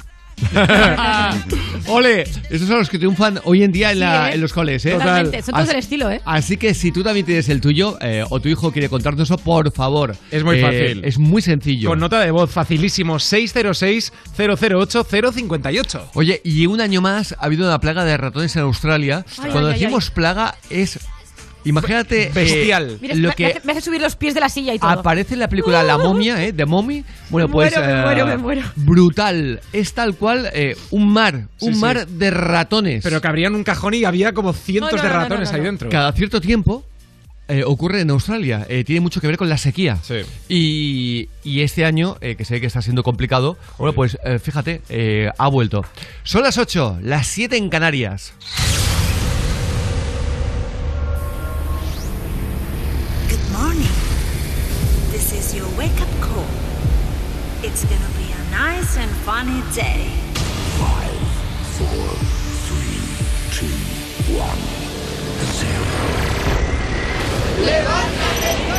Ole, 1.88 2.23
esos 2.49 2.67
son 2.67 2.79
los 2.79 2.89
que 2.89 2.97
triunfan 2.97 3.39
hoy 3.45 3.63
en 3.63 3.71
día 3.71 3.91
en, 3.93 3.99
la- 3.99 4.25
Sí, 4.25 4.31
¿eh? 4.31 4.36
en 4.36 4.41
los 4.41 4.51
coles, 4.51 4.86
¿eh? 4.86 4.91
Totalmente, 4.91 5.41
son 5.41 5.51
todos 5.53 5.61
Así- 5.63 5.67
del 5.69 5.79
estilo, 5.79 6.11
¿eh? 6.11 6.21
Así 6.25 6.57
que 6.57 6.73
si 6.73 6.91
tú 6.91 7.01
también 7.03 7.25
tienes 7.25 7.47
el 7.47 7.61
tuyo 7.61 7.97
eh, 8.01 8.25
o 8.29 8.41
tu 8.41 8.49
hijo 8.49 8.71
quiere 8.73 8.89
contarnos 8.89 9.29
eso, 9.29 9.38
por 9.38 9.71
favor. 9.71 10.17
Es 10.31 10.43
muy 10.43 10.57
Eh, 10.57 10.61
fácil. 10.61 11.05
Es 11.05 11.17
muy 11.17 11.41
sencillo. 11.41 11.88
Con 11.89 11.99
nota 11.99 12.19
de 12.19 12.31
voz 12.31 12.51
facilísimo 12.51 13.15
606-008-058. 13.19 16.01
Oye, 16.13 16.41
y 16.43 16.65
un 16.65 16.81
año 16.81 16.99
más 17.01 17.34
ha 17.39 17.45
habido 17.45 17.65
una 17.67 17.79
plaga 17.79 18.03
de 18.03 18.17
ratones 18.17 18.53
en 18.57 18.63
Australia. 18.63 19.25
Ay, 19.41 19.49
Cuando 19.51 19.69
ay, 19.69 19.75
ay, 19.75 19.79
decimos 19.79 20.09
plaga 20.11 20.55
es... 20.69 20.99
Imagínate 21.66 22.24
eh, 22.28 22.32
Bestial. 22.34 22.97
Mira, 23.01 23.16
lo 23.16 23.30
me, 23.30 23.36
que 23.36 23.61
me 23.64 23.72
hace- 23.72 23.82
subir 23.82 24.01
los 24.01 24.16
pies 24.16 24.34
de 24.34 24.39
la 24.39 24.49
silla 24.49 24.74
y 24.74 24.80
todo. 24.80 24.89
aparece 24.89 25.34
en 25.36 25.39
la 25.41 25.47
película 25.47 25.84
La 25.84 25.97
momia, 25.97 26.43
¿eh? 26.43 26.51
De 26.51 26.66
Mommy. 26.66 27.03
Bueno, 27.30 27.47
Me 27.47 27.53
pues... 27.53 27.72
muero, 27.76 27.86
me 27.88 27.93
eh, 27.93 28.03
muero, 28.03 28.26
me 28.28 28.38
muero. 28.38 28.61
Brutal. 28.76 29.61
Es 29.72 29.93
tal 29.93 30.16
cual 30.16 30.49
eh, 30.53 30.76
un 30.91 31.07
mar. 31.09 31.47
Un 31.61 31.74
sí. 31.74 31.80
mar 31.80 32.07
de 32.07 32.32
ratones. 32.32 33.03
Pero 33.03 33.22
que 33.22 33.28
abrían 33.28 33.55
un 33.55 33.64
cajón 33.64 33.93
y 33.93 34.03
había 34.05 34.34
como 34.34 34.53
cientos 34.53 34.91
No, 34.91 34.97
no, 34.97 35.03
de 35.03 35.09
ratones 35.09 35.49
no, 35.49 35.57
no. 35.57 35.57
ahí 35.57 35.66
dentro. 35.66 35.89
Cada 35.89 36.11
cierto 36.14 36.39
tiempo 36.41 36.86
eh, 37.47 37.64
ocurre 37.66 38.01
en 38.01 38.09
Australia. 38.09 38.66
Eh, 38.70 38.84
tiene 38.84 39.01
mucho 39.01 39.20
que 39.22 39.28
ver 39.28 39.38
con 39.38 39.49
la 39.49 39.57
sequía. 39.57 39.97
Sí. 40.01 40.16
Y, 40.49 41.30
y 41.43 41.61
este 41.61 41.86
año, 41.86 42.18
eh, 42.22 42.36
que 42.36 42.45
sé 42.45 42.61
que 42.61 42.68
está 42.68 42.82
siendo 42.82 43.03
complicado, 43.03 43.57
bueno, 43.78 43.93
pues 43.93 44.18
eh, 44.24 44.39
fíjate, 44.39 44.82
eh, 44.89 45.30
ha 45.38 45.47
vuelto. 45.49 45.86
Son 46.24 46.43
las 46.43 46.57
8, 46.57 46.99
las 47.01 47.28
7 47.28 47.57
en 47.57 47.70
Canarias. 47.70 48.34
Funny 59.24 59.63
day. 59.74 60.11
Five, 60.84 61.15
four, 61.80 62.11
three, 62.67 62.99
two, 63.55 63.71
one, 64.36 64.61
zero. 65.59 65.95
Levántate 67.63 68.51
y 68.59 68.74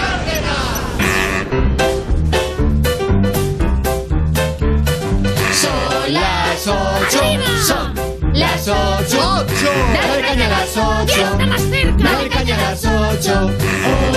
Son 5.55 6.13
las 6.13 6.67
ocho, 6.67 7.23
son 7.65 7.89
las 8.35 8.69
ocho. 8.69 9.23
Dale 9.95 10.21
caña 10.21 10.45
a 10.45 10.49
las 10.51 10.77
ocho. 10.77 11.23
Dale 11.97 12.29
caña 12.29 12.55
a 12.55 12.59
las 12.61 12.85
ocho. 12.85 13.51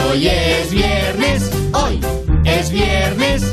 Hoy 0.09 0.27
es 0.27 0.71
viernes, 0.71 1.49
hoy 1.71 2.01
es 2.43 2.69
viernes. 2.69 3.43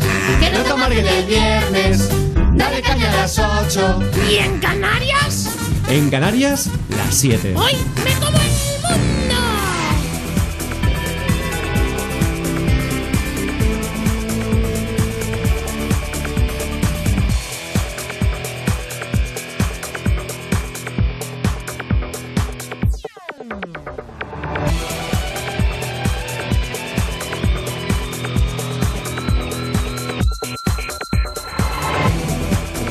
Que 0.41 0.51
no 0.51 0.59
te 0.65 0.71
amarguen 0.71 1.07
el 1.07 1.25
viernes. 1.27 2.11
Dale 2.55 2.81
caña 2.83 3.11
a 3.13 3.17
las 3.17 3.39
ocho. 3.39 4.01
¿Y 4.31 4.37
en 4.37 4.59
Canarias? 4.61 5.51
En 5.89 6.11
Canarias, 6.11 6.71
las 6.97 7.15
7. 7.15 7.55
Hoy 7.57 7.73
me 8.05 8.13
como 8.25 8.44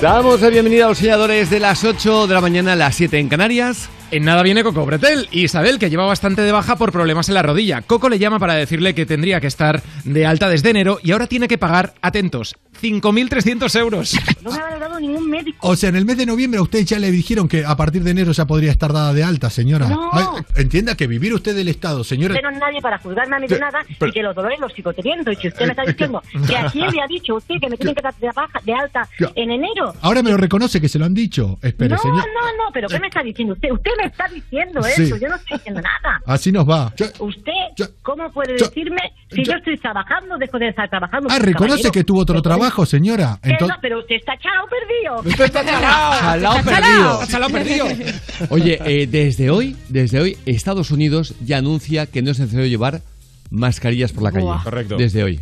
Damos 0.03 0.41
la 0.41 0.49
bienvenida 0.49 0.83
a 0.83 0.89
los 0.89 0.97
soñadores 0.97 1.49
de 1.49 1.61
las 1.61 1.81
8 1.85 2.27
de 2.27 2.33
la 2.33 2.41
mañana 2.41 2.73
a 2.73 2.75
las 2.75 2.93
7 2.95 3.19
en 3.19 3.29
Canarias. 3.29 3.87
En 4.13 4.25
nada 4.25 4.43
viene 4.43 4.63
Coco 4.63 4.85
Bretel 4.85 5.27
y 5.31 5.45
Isabel, 5.45 5.79
que 5.79 5.89
lleva 5.89 6.05
bastante 6.05 6.43
de 6.43 6.51
baja 6.51 6.75
por 6.75 6.91
problemas 6.91 7.29
en 7.29 7.33
la 7.33 7.41
rodilla. 7.41 7.81
Coco 7.81 8.09
le 8.09 8.19
llama 8.19 8.37
para 8.37 8.53
decirle 8.53 8.93
que 8.93 9.07
tendría 9.07 9.41
que 9.41 9.47
estar 9.47 9.81
de 10.03 10.27
alta 10.27 10.49
desde 10.49 10.69
enero 10.69 10.99
y 11.01 11.13
ahora 11.13 11.25
tiene 11.25 11.47
que 11.47 11.57
pagar, 11.57 11.95
atentos, 11.99 12.55
5.300 12.79 13.79
euros. 13.79 14.15
No 14.43 14.51
me 14.51 14.57
ha 14.57 14.61
valorado 14.65 14.99
ningún 14.99 15.27
médico. 15.31 15.57
O 15.67 15.75
sea, 15.75 15.89
en 15.89 15.95
el 15.95 16.05
mes 16.05 16.17
de 16.17 16.27
noviembre 16.27 16.59
a 16.59 16.61
usted 16.61 16.85
ya 16.85 16.99
le 16.99 17.09
dijeron 17.09 17.47
que 17.47 17.65
a 17.65 17.75
partir 17.75 18.03
de 18.03 18.11
enero 18.11 18.33
ya 18.33 18.45
podría 18.45 18.69
estar 18.69 18.93
dada 18.93 19.13
de 19.13 19.23
alta, 19.23 19.49
señora. 19.49 19.87
No. 19.89 20.09
Ay, 20.13 20.25
entienda 20.57 20.95
que 20.95 21.07
vivir 21.07 21.33
usted 21.33 21.55
del 21.55 21.69
Estado, 21.69 22.03
señora. 22.03 22.35
Usted 22.35 22.43
no 22.43 22.51
es 22.51 22.59
nadie 22.59 22.81
para 22.81 22.99
juzgarme 22.99 23.35
a 23.35 23.39
mí 23.39 23.47
de 23.47 23.55
Pero- 23.55 23.65
nada 23.65 23.79
pero- 23.97 24.09
y 24.09 24.13
que 24.13 24.21
los 24.21 24.35
dolores 24.35 24.59
los 24.59 24.71
sigo 24.73 24.93
teniendo. 24.93 25.31
Y 25.31 25.37
si 25.37 25.47
usted 25.47 25.65
me 25.65 25.71
está 25.71 25.85
diciendo 25.85 26.21
que 26.47 26.55
a 26.55 26.69
quién 26.69 26.91
le 26.91 27.01
ha 27.01 27.07
dicho 27.07 27.33
usted 27.35 27.55
que 27.59 27.67
me 27.67 27.77
tienen 27.77 27.95
que 27.95 28.01
dar 28.03 28.13
de, 28.15 28.29
baja, 28.35 28.59
de 28.63 28.73
alta 28.73 29.09
en 29.33 29.49
enero. 29.49 29.91
Ahora 30.01 30.21
me 30.21 30.29
lo 30.29 30.37
reconoce 30.37 30.79
que 30.79 30.87
se 30.87 30.99
lo 30.99 31.05
han 31.05 31.15
dicho. 31.15 31.57
Espere, 31.63 31.95
no, 31.95 31.97
señor. 31.97 32.17
no, 32.17 32.23
no, 32.65 32.71
pero 32.71 32.87
¿qué 32.89 32.99
me 32.99 33.07
está 33.07 33.23
diciendo 33.23 33.53
usted? 33.55 33.71
Usted 33.71 33.91
me 33.97 34.02
está 34.05 34.27
diciendo 34.27 34.81
Sí. 34.83 35.03
eso, 35.03 35.17
yo 35.17 35.27
no 35.29 35.35
estoy 35.35 35.57
diciendo 35.57 35.81
nada. 35.81 36.19
Así 36.25 36.51
nos 36.51 36.67
va. 36.69 36.91
¿Usted 37.19 37.89
cómo 38.01 38.31
puede 38.31 38.57
yo- 38.57 38.65
decirme 38.67 38.99
si 39.31 39.43
yo 39.43 39.53
estoy 39.53 39.77
trabajando, 39.77 40.37
dejo 40.37 40.57
de 40.59 40.69
estar 40.69 40.89
trabajando? 40.89 41.27
Ah, 41.31 41.39
reconoce 41.39 41.83
caballero? 41.83 41.91
que 41.91 42.03
tuvo 42.03 42.19
otro 42.21 42.41
trabajo, 42.41 42.85
señora. 42.85 43.39
Entonces, 43.43 43.67
no, 43.67 43.81
pero 43.81 43.99
usted 43.99 44.15
está 44.15 44.33
chao 44.37 44.65
perdido. 44.69 45.29
Usted 45.29 45.45
está 45.45 45.61
perdido. 46.63 47.21
Está 47.21 47.49
perdido. 47.49 47.87
Oye, 48.49 48.79
eh, 48.85 49.07
desde 49.07 49.49
hoy, 49.49 49.75
desde 49.89 50.19
hoy, 50.21 50.37
Estados 50.45 50.91
Unidos 50.91 51.35
ya 51.43 51.57
anuncia 51.57 52.05
que 52.05 52.21
no 52.21 52.31
es 52.31 52.39
necesario 52.39 52.67
llevar 52.67 53.01
mascarillas 53.51 54.11
por 54.11 54.23
la 54.23 54.31
calle. 54.31 54.45
Buah. 54.45 54.63
Correcto. 54.63 54.95
Desde 54.97 55.23
hoy. 55.23 55.41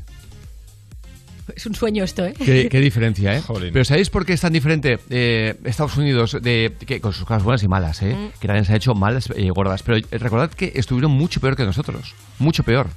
Es 1.55 1.65
un 1.65 1.75
sueño 1.75 2.03
esto, 2.03 2.25
¿eh? 2.25 2.33
Qué, 2.37 2.69
qué 2.69 2.79
diferencia, 2.79 3.35
¿eh? 3.35 3.41
Pero 3.73 3.85
¿sabéis 3.85 4.09
por 4.09 4.25
qué 4.25 4.33
es 4.33 4.41
tan 4.41 4.53
diferente 4.53 4.99
eh, 5.09 5.55
Estados 5.65 5.97
Unidos 5.97 6.37
de, 6.41 6.75
que, 6.85 7.01
con 7.01 7.13
sus 7.13 7.25
cosas 7.25 7.43
buenas 7.43 7.63
y 7.63 7.67
malas, 7.67 8.01
¿eh? 8.01 8.15
Mm. 8.15 8.39
Que 8.39 8.47
también 8.47 8.65
se 8.65 8.73
ha 8.73 8.75
hecho 8.75 8.93
malas 8.93 9.29
y 9.35 9.49
gordas. 9.49 9.83
Pero 9.83 9.97
eh, 9.97 10.17
recordad 10.17 10.51
que 10.51 10.73
estuvieron 10.75 11.11
mucho 11.11 11.39
peor 11.39 11.55
que 11.55 11.63
nosotros. 11.63 12.15
Mucho 12.39 12.63
peor. 12.63 12.87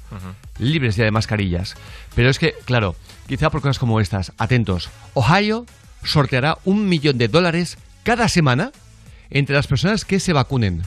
Libres 0.59 0.95
ya 0.95 1.05
de 1.05 1.11
mascarillas. 1.11 1.75
Pero 2.15 2.29
es 2.29 2.39
que, 2.39 2.55
claro, 2.65 2.95
quizá 3.27 3.49
por 3.49 3.61
cosas 3.61 3.79
como 3.79 3.99
estas, 3.99 4.31
atentos. 4.37 4.89
Ohio 5.13 5.65
sorteará 6.03 6.57
un 6.65 6.87
millón 6.87 7.17
de 7.17 7.27
dólares 7.27 7.77
cada 8.03 8.29
semana 8.29 8.71
entre 9.29 9.55
las 9.55 9.67
personas 9.67 10.05
que 10.05 10.19
se 10.19 10.33
vacunen. 10.33 10.83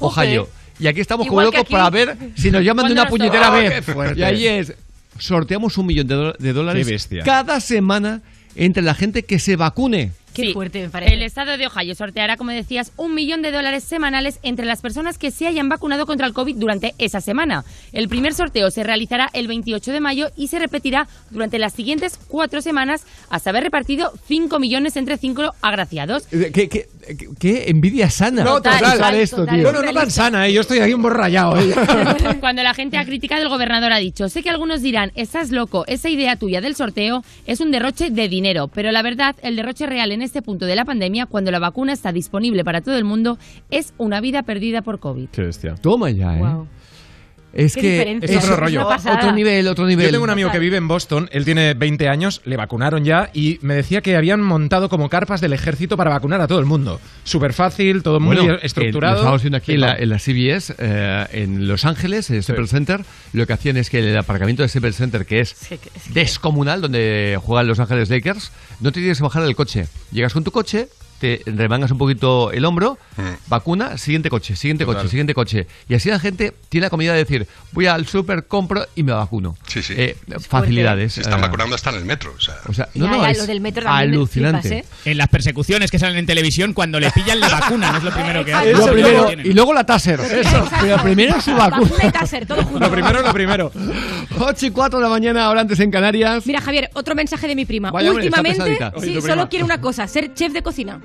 Ohio. 0.00 0.48
Y 0.78 0.86
aquí 0.86 1.00
estamos 1.00 1.26
como 1.26 1.40
Igual 1.40 1.46
locos 1.46 1.60
aquí. 1.62 1.72
para 1.72 1.90
ver 1.90 2.16
si 2.36 2.50
nos 2.50 2.62
llaman 2.62 2.86
de 2.86 2.94
¿Cuándo 2.94 3.02
una 3.02 3.10
puñetera 3.10 3.50
vez. 3.50 3.88
¡Oh! 3.88 4.14
Y 4.14 4.22
ahí 4.22 4.46
es. 4.46 4.74
Sorteamos 5.18 5.78
un 5.78 5.86
millón 5.86 6.06
de, 6.06 6.34
de 6.38 6.52
dólares 6.52 7.08
cada 7.24 7.60
semana 7.60 8.22
entre 8.54 8.82
la 8.82 8.94
gente 8.94 9.24
que 9.24 9.38
se 9.38 9.56
vacune. 9.56 10.12
Qué 10.38 10.46
Sí. 10.48 10.52
fuerte 10.52 10.80
me 10.82 10.88
parece. 10.88 11.14
El 11.14 11.22
estado 11.22 11.56
de 11.58 11.66
Ohio 11.66 11.94
sorteará, 11.94 12.36
como 12.36 12.50
decías, 12.52 12.92
un 12.96 13.14
millón 13.14 13.42
de 13.42 13.50
dólares 13.50 13.82
semanales 13.84 14.38
entre 14.42 14.66
las 14.66 14.80
personas 14.80 15.18
que 15.18 15.30
se 15.30 15.46
hayan 15.48 15.68
vacunado 15.68 16.06
contra 16.06 16.26
el 16.26 16.32
COVID 16.32 16.56
durante 16.56 16.94
esa 16.98 17.20
semana. 17.20 17.64
El 17.92 18.08
primer 18.08 18.34
sorteo 18.34 18.70
se 18.70 18.84
realizará 18.84 19.30
el 19.32 19.48
28 19.48 19.90
de 19.92 20.00
mayo 20.00 20.28
y 20.36 20.46
se 20.48 20.58
repetirá 20.60 21.08
durante 21.30 21.58
las 21.58 21.72
siguientes 21.74 22.18
cuatro 22.28 22.62
semanas 22.62 23.04
hasta 23.30 23.50
haber 23.50 23.64
repartido 23.64 24.12
5 24.28 24.58
millones 24.60 24.96
entre 24.96 25.16
cinco 25.16 25.52
agraciados. 25.60 26.32
Eh, 26.32 26.50
¿Qué, 26.54 26.68
qué, 26.68 26.86
qué- 27.06 27.28
qué 27.38 27.64
envidia 27.70 28.08
sana? 28.10 28.44
No, 28.44 28.54
total, 28.56 28.76
Usar 28.82 28.92
total, 28.94 29.14
esto, 29.16 29.36
total. 29.38 29.54
tío. 29.56 29.64
Bueno, 29.64 29.82
no 29.82 29.92
tan 29.92 30.10
sana, 30.10 30.46
¿eh? 30.46 30.52
Yo 30.52 30.60
estoy 30.60 30.78
aquí 30.78 30.94
un 30.94 31.02
poco 31.02 31.14
rayado, 31.14 31.58
¿eh? 31.58 31.74
Cuando 32.40 32.62
la 32.62 32.74
gente 32.74 32.96
ha 32.96 33.04
criticado, 33.04 33.42
el 33.42 33.48
gobernador 33.48 33.92
ha 33.92 33.98
dicho, 33.98 34.28
sé 34.28 34.42
que 34.42 34.50
algunos 34.50 34.82
dirán, 34.82 35.10
estás 35.16 35.50
loco, 35.50 35.84
esa 35.88 36.08
idea 36.08 36.36
tuya 36.36 36.60
del 36.60 36.76
sorteo 36.76 37.24
es 37.46 37.60
un 37.60 37.70
derroche 37.70 38.10
de 38.10 38.28
dinero, 38.28 38.68
pero 38.68 38.92
la 38.92 39.02
verdad, 39.02 39.34
el 39.42 39.56
derroche 39.56 39.86
real 39.86 40.12
en 40.12 40.22
este 40.22 40.27
punto 40.42 40.66
de 40.66 40.76
la 40.76 40.84
pandemia, 40.84 41.26
cuando 41.26 41.50
la 41.50 41.58
vacuna 41.58 41.92
está 41.92 42.12
disponible 42.12 42.64
para 42.64 42.80
todo 42.80 42.96
el 42.96 43.04
mundo, 43.04 43.38
es 43.70 43.94
una 43.98 44.20
vida 44.20 44.42
perdida 44.42 44.82
por 44.82 44.98
COVID. 44.98 45.28
Qué 45.30 45.42
bestia. 45.42 45.74
Toma 45.74 46.10
ya, 46.10 46.38
¿eh? 46.38 46.44
Es 47.52 47.74
que. 47.74 48.18
Es 48.22 48.36
otro 48.44 48.56
rollo. 48.56 48.86
Otro 48.86 49.32
nivel, 49.32 49.68
otro 49.68 49.86
nivel. 49.86 50.06
Yo 50.06 50.12
tengo 50.12 50.24
un 50.24 50.30
amigo 50.30 50.50
que 50.50 50.58
vive 50.58 50.76
en 50.76 50.86
Boston, 50.86 51.28
él 51.32 51.44
tiene 51.44 51.74
20 51.74 52.08
años, 52.08 52.40
le 52.44 52.56
vacunaron 52.56 53.04
ya 53.04 53.30
y 53.32 53.58
me 53.62 53.74
decía 53.74 54.00
que 54.00 54.16
habían 54.16 54.40
montado 54.40 54.88
como 54.88 55.08
carpas 55.08 55.40
del 55.40 55.52
ejército 55.52 55.96
para 55.96 56.10
vacunar 56.10 56.40
a 56.40 56.46
todo 56.46 56.58
el 56.58 56.66
mundo. 56.66 57.00
Súper 57.24 57.52
fácil, 57.52 58.02
todo 58.02 58.20
muy 58.20 58.36
Bueno, 58.36 58.58
estructurado. 58.62 59.34
eh, 59.34 59.38
viendo 59.40 59.56
aquí 59.58 59.72
en 59.74 59.80
la, 59.80 59.96
en 59.96 60.18
CBS, 60.18 60.74
eh, 60.78 61.26
en 61.32 61.68
Los 61.68 61.84
Ángeles, 61.84 62.28
en 62.30 62.36
el 62.36 62.42
Staples 62.42 62.70
Center. 62.70 63.00
Lo 63.32 63.46
que 63.46 63.52
hacían 63.52 63.76
es 63.76 63.90
que 63.90 63.98
el 64.00 64.16
aparcamiento 64.16 64.62
del 64.62 64.70
Staples 64.70 64.96
Center, 64.96 65.26
que 65.26 65.40
es 65.40 65.56
descomunal, 66.12 66.80
donde 66.80 67.38
juegan 67.42 67.66
Los 67.66 67.80
Ángeles 67.80 68.10
Lakers, 68.10 68.52
no 68.80 68.92
te 68.92 69.00
tienes 69.00 69.18
que 69.18 69.24
bajar 69.24 69.42
del 69.42 69.56
coche. 69.56 69.86
Llegas 70.12 70.32
con 70.32 70.44
tu 70.44 70.50
coche, 70.50 70.88
te 71.18 71.42
remangas 71.46 71.90
un 71.90 71.98
poquito 71.98 72.52
el 72.52 72.64
hombro, 72.64 72.98
vacuna, 73.48 73.98
siguiente 73.98 74.30
coche, 74.30 74.56
siguiente 74.56 74.84
Total. 74.84 75.02
coche, 75.02 75.10
siguiente 75.10 75.34
coche. 75.34 75.66
Y 75.88 75.94
así 75.94 76.08
la 76.10 76.18
gente 76.20 76.54
tiene 76.68 76.86
la 76.86 76.90
comida 76.90 77.12
de 77.12 77.18
decir, 77.18 77.46
voy 77.72 77.86
al 77.86 78.06
súper, 78.06 78.46
compro 78.46 78.86
y 78.94 79.02
me 79.02 79.12
vacuno. 79.12 79.56
Sí, 79.66 79.82
sí. 79.82 79.94
Eh, 79.96 80.16
facilidades. 80.48 81.14
Se 81.14 81.20
están 81.22 81.38
eh, 81.38 81.42
vacunando 81.42 81.74
hasta 81.74 81.90
en 81.90 81.96
el 81.96 82.04
metro. 82.04 82.32
O 82.36 82.40
sea, 82.40 82.54
o 82.66 82.72
sea, 82.72 82.88
no, 82.94 83.06
Ya, 83.06 83.10
no, 83.12 83.22
ya, 83.22 83.30
es 83.30 83.38
lo 83.38 83.46
del 83.46 83.60
metro 83.60 83.88
alucinante. 83.88 84.68
flipas, 84.68 84.86
¿eh? 85.06 85.10
En 85.10 85.18
las 85.18 85.28
persecuciones 85.28 85.90
que 85.90 85.98
salen 85.98 86.18
en 86.18 86.26
televisión, 86.26 86.72
cuando 86.72 87.00
le 87.00 87.10
pillan 87.10 87.40
la 87.40 87.48
vacuna, 87.48 87.92
no 87.92 87.98
es 87.98 88.04
lo 88.04 88.10
primero 88.12 88.44
que 88.44 88.54
hacen. 88.54 88.72
Lo 88.78 88.86
primero, 88.92 89.26
Tienen. 89.26 89.46
y 89.46 89.52
luego 89.52 89.72
la 89.74 89.84
Taser. 89.84 90.20
Pero 90.80 91.02
primero 91.02 91.40
su 91.40 91.52
vacuna. 91.54 91.68
Vacuna 91.88 92.04
y 92.08 92.10
taser, 92.12 92.46
todo 92.46 92.62
junto. 92.62 92.78
Lo 92.80 92.90
primero, 92.90 93.22
lo 93.22 93.32
primero. 93.32 93.72
8 94.38 94.66
y 94.66 94.70
4 94.70 94.98
de 94.98 95.02
la 95.04 95.08
mañana, 95.10 95.44
ahora 95.46 95.60
antes 95.62 95.78
en 95.80 95.90
Canarias. 95.90 96.46
Mira, 96.46 96.60
Javier, 96.60 96.90
otro 96.94 97.14
mensaje 97.14 97.46
de 97.48 97.54
mi 97.54 97.64
prima. 97.66 97.90
Vaya, 97.90 98.10
Últimamente, 98.12 98.76
sí, 98.76 98.84
Oye, 98.94 99.20
solo 99.20 99.32
prima. 99.34 99.48
quiere 99.48 99.64
una 99.64 99.80
cosa, 99.80 100.06
ser 100.06 100.32
chef 100.34 100.52
de 100.52 100.62
cocina. 100.62 101.00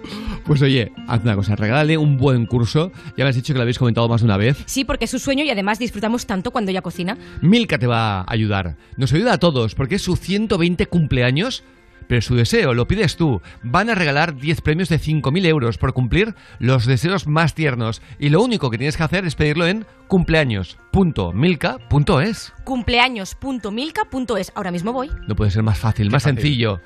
Pues 0.45 0.62
oye, 0.62 0.91
haz 1.08 1.24
una 1.24 1.36
cosa, 1.36 1.56
regálale 1.56 1.97
un 1.97 2.18
buen 2.18 2.45
curso. 2.45 2.91
Ya 3.18 3.24
me 3.24 3.30
has 3.30 3.36
dicho 3.36 3.54
que 3.54 3.58
lo 3.58 3.62
habéis 3.64 3.80
comentado 3.80 4.08
más 4.10 4.22
de 4.22 4.26
una 4.26 4.38
vez. 4.38 4.62
Sí, 4.66 4.84
porque 4.84 5.06
es 5.06 5.12
su 5.12 5.20
sueño 5.20 5.43
y 5.43 5.49
además 5.49 5.80
disfrutamos 5.80 6.26
tanto 6.26 6.51
cuando 6.51 6.72
ella 6.72 6.82
cocina. 6.82 7.18
Milka 7.41 7.78
te 7.78 7.88
va 7.88 8.22
a 8.22 8.26
ayudar. 8.28 8.76
Nos 8.97 9.14
ayuda 9.14 9.34
a 9.34 9.39
todos 9.39 9.76
porque 9.76 9.95
es 9.95 10.01
su 10.01 10.16
120 10.16 10.86
cumpleaños. 10.88 11.64
Pero 12.08 12.22
su 12.22 12.36
deseo 12.36 12.74
lo 12.74 12.86
pides 12.86 13.16
tú. 13.16 13.41
Van 13.64 13.89
a 13.89 13.95
regalar 13.95 14.36
10 14.36 14.60
premios 14.60 14.89
de 14.89 14.99
5.000 14.99 15.45
euros 15.45 15.78
por 15.78 15.93
cumplir 15.93 16.36
los 16.60 16.86
deseos 16.86 17.28
más 17.28 17.56
tiernos. 17.56 18.01
Y 18.20 18.28
lo 18.28 18.43
único 18.43 18.70
que 18.70 18.78
tienes 18.78 18.97
que 18.97 19.04
hacer 19.04 19.26
es 19.26 19.36
pedirlo 19.36 19.66
en 19.66 19.86
cumpleaños.milka.es. 20.10 22.54
Cumpleaños.milka.es. 22.66 24.51
Ahora 24.54 24.72
mismo 24.72 24.91
voy. 24.91 25.10
No 25.30 25.36
puede 25.36 25.51
ser 25.51 25.64
más 25.64 25.80
fácil, 25.80 26.12
más 26.12 26.24
fácil. 26.24 26.41
sencillo. 26.41 26.82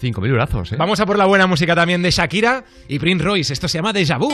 5.000 0.00 0.28
eurazos, 0.28 0.72
¿eh? 0.72 0.76
Vamos 0.76 1.00
a 1.00 1.06
por 1.06 1.18
la 1.18 1.26
buena 1.26 1.46
música 1.46 1.74
también 1.74 2.02
de 2.02 2.10
Shakira 2.10 2.64
y 2.88 2.98
Prince 2.98 3.24
Royce. 3.24 3.52
Esto 3.52 3.68
se 3.68 3.78
llama 3.78 3.92
Deja 3.92 4.18
Vu. 4.18 4.32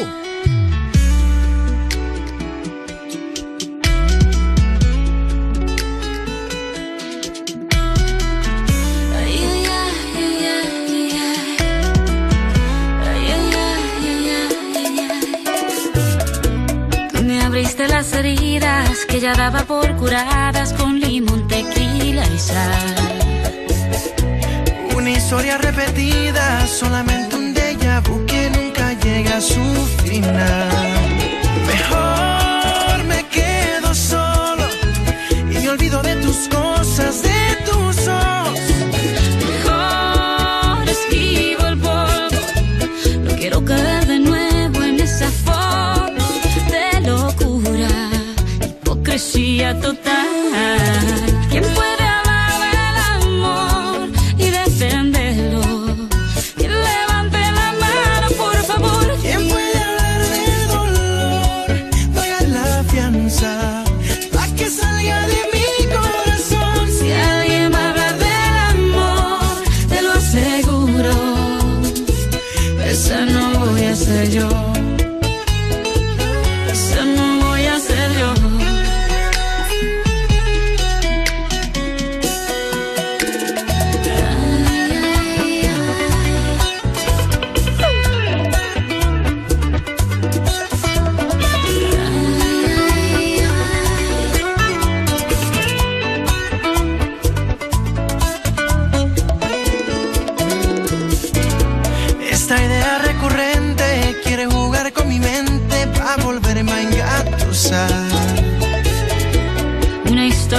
Me 17.24 17.40
abriste 17.40 17.86
las 17.88 18.12
heridas 18.12 19.06
que 19.06 19.20
ya 19.20 19.34
daba 19.34 19.64
por 19.64 19.94
curadas 19.96 20.72
con 20.72 20.98
limón, 20.98 21.46
tequila 21.46 22.26
y 22.26 22.38
sal. 22.38 23.11
Una 25.03 25.11
historia 25.11 25.59
repetida, 25.59 26.64
solamente 26.64 27.34
un 27.34 27.53
déjà 27.53 28.00
vu 28.03 28.24
que 28.24 28.48
nunca 28.50 28.92
llega 29.03 29.38
a 29.38 29.40
su 29.40 29.64
final. 30.05 30.70
Mejor 31.66 33.05
me 33.09 33.26
quedo 33.26 33.92
solo 33.96 34.64
y 35.50 35.59
me 35.59 35.68
olvido 35.70 36.03
de 36.03 36.14
tus 36.24 36.46
cosas, 36.46 37.20
de 37.20 37.42
tus 37.66 38.07
ojos. 38.07 38.61
Mejor 39.50 40.88
esquivo 40.88 41.66
el 41.66 41.78
polvo, 41.78 42.40
no 43.24 43.36
quiero 43.36 43.64
caer 43.64 44.07
de 44.07 44.20
nuevo 44.20 44.84
en 44.84 45.00
esa 45.00 45.28
foto 45.32 46.24
de 46.70 47.00
locura, 47.00 47.88
hipocresía 48.64 49.80
total. 49.80 51.32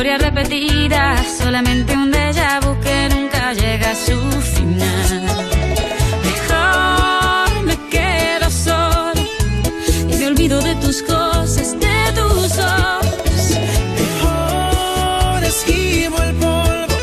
historias 0.03 0.21
repetidas, 0.21 1.37
solamente 1.37 1.95
un 1.95 2.11
déjà 2.11 2.59
vu 2.59 2.77
que 2.81 3.07
nunca 3.07 3.53
llega 3.53 3.91
a 3.91 3.95
su 3.95 4.19
final. 4.55 5.23
Mejor 6.27 7.63
me 7.63 7.77
quedo 7.89 8.51
sola 8.51 9.13
y 10.09 10.15
me 10.17 10.27
olvido 10.27 10.61
de 10.61 10.75
tus 10.75 11.01
cosas, 11.03 11.79
de 11.79 12.11
tus 12.15 12.51
ojos. 12.59 13.43
Mejor 14.01 15.41
esquivo 15.45 16.17
el 16.21 16.35
polvo, 16.35 16.97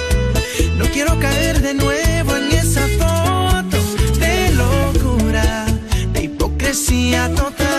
no 0.77 0.85
quiero 0.93 1.19
caer 1.19 1.63
de 1.63 1.73
nuevo 1.73 2.37
en 2.37 2.53
esa 2.53 2.87
foto 3.01 3.79
de 4.19 4.51
locura, 4.53 5.65
de 6.13 6.25
hipocresía 6.25 7.35
total. 7.35 7.70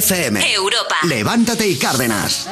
Europa. 0.00 0.96
Levántate 1.02 1.68
y 1.68 1.76
Cárdenas. 1.76 2.48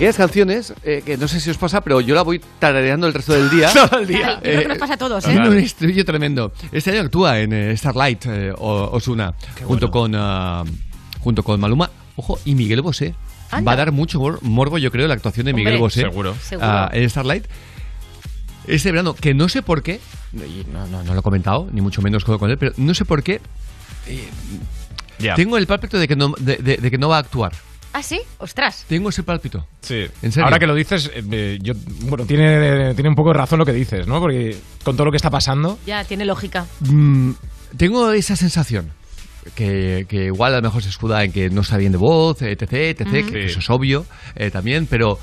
Aquellas 0.00 0.16
canciones 0.16 0.72
eh, 0.84 1.02
que 1.04 1.16
no 1.16 1.28
sé 1.28 1.40
si 1.40 1.50
os 1.50 1.58
pasa, 1.58 1.82
pero 1.82 2.00
yo 2.00 2.14
la 2.14 2.22
voy 2.22 2.40
tarareando 2.58 3.06
el 3.06 3.14
resto 3.14 3.32
del 3.34 3.50
día. 3.50 3.70
Todo 3.90 4.00
el 4.00 4.06
día. 4.06 4.34
Yo 4.36 4.40
creo 4.40 4.62
que 4.62 4.68
nos 4.68 4.78
pasa 4.78 4.94
a 4.94 4.96
todos, 4.98 5.24
¿eh? 5.26 5.30
Tiene 5.32 5.48
un 5.48 5.58
estribillo 5.58 6.04
tremendo. 6.04 6.52
Este 6.72 6.90
año 6.90 7.02
actúa 7.02 7.38
en 7.40 7.52
eh, 7.52 7.76
Starlight, 7.76 8.24
eh, 8.26 8.52
Osuna, 8.56 9.34
junto 9.64 9.90
con 9.90 10.12
ah, 10.16 10.64
junto 11.20 11.42
con 11.42 11.60
Maluma, 11.60 11.90
ojo, 12.16 12.38
y 12.44 12.54
Miguel 12.54 12.80
Bosé. 12.82 13.14
Anda. 13.50 13.68
Va 13.70 13.72
a 13.72 13.76
dar 13.76 13.92
mucho 13.92 14.18
mor- 14.20 14.38
morbo, 14.42 14.78
yo 14.78 14.90
creo, 14.92 15.08
la 15.08 15.14
actuación 15.14 15.44
de 15.46 15.52
Miguel 15.52 15.74
Hombre, 15.74 15.80
Bosé 15.82 16.00
Seguro. 16.02 16.34
Seguro. 16.40 16.66
ah, 16.68 16.88
en 16.92 17.10
Starlight. 17.10 17.44
Este 18.66 18.90
verano, 18.92 19.14
que 19.14 19.34
no 19.34 19.48
sé 19.48 19.62
por 19.62 19.82
qué, 19.82 20.00
y 20.32 20.64
no, 20.72 20.86
no, 20.86 21.02
no 21.02 21.14
lo 21.14 21.20
he 21.20 21.22
comentado, 21.22 21.68
ni 21.72 21.80
mucho 21.80 22.00
menos 22.02 22.24
con 22.24 22.38
con 22.38 22.50
él, 22.50 22.58
pero 22.58 22.72
no 22.76 22.94
sé 22.94 23.04
por 23.04 23.22
qué. 23.22 23.40
eh. 24.06 24.28
Tengo 25.36 25.58
el 25.58 25.66
pálpito 25.66 25.98
de 25.98 26.06
que 26.08 26.16
no, 26.16 26.32
de- 26.38 26.56
de- 26.58 26.76
de 26.78 26.90
que 26.90 26.96
no 26.98 27.08
va 27.08 27.16
a 27.16 27.20
actuar. 27.20 27.52
¿Ah, 27.92 28.02
sí? 28.02 28.20
Ostras. 28.38 28.84
Tengo 28.88 29.08
ese 29.08 29.22
pálpito. 29.24 29.66
Sí. 29.80 30.06
¿En 30.22 30.30
serio? 30.32 30.44
Ahora 30.44 30.58
que 30.58 30.66
lo 30.66 30.74
dices, 30.74 31.10
eh, 31.14 31.22
eh, 31.30 31.58
yo, 31.62 31.72
bueno, 32.02 32.26
tiene, 32.26 32.94
tiene 32.94 33.08
un 33.08 33.14
poco 33.14 33.30
de 33.32 33.38
razón 33.38 33.58
lo 33.58 33.64
que 33.64 33.72
dices, 33.72 34.06
¿no? 34.06 34.20
Porque 34.20 34.56
con 34.84 34.94
todo 34.96 35.06
lo 35.06 35.10
que 35.10 35.16
está 35.16 35.30
pasando. 35.30 35.78
Ya, 35.86 36.04
tiene 36.04 36.24
lógica. 36.24 36.66
Mm, 36.80 37.32
tengo 37.76 38.12
esa 38.12 38.36
sensación. 38.36 38.90
Que, 39.54 40.04
que 40.06 40.26
igual 40.26 40.52
a 40.52 40.56
lo 40.58 40.62
mejor 40.64 40.82
se 40.82 40.90
escuda 40.90 41.24
en 41.24 41.32
que 41.32 41.48
no 41.48 41.62
está 41.62 41.78
bien 41.78 41.92
de 41.92 41.98
voz, 41.98 42.42
etc, 42.42 42.62
etc, 42.72 43.26
que 43.30 43.46
eso 43.46 43.58
es 43.60 43.70
obvio 43.70 44.04
eh, 44.36 44.50
también, 44.50 44.86
pero 44.86 45.18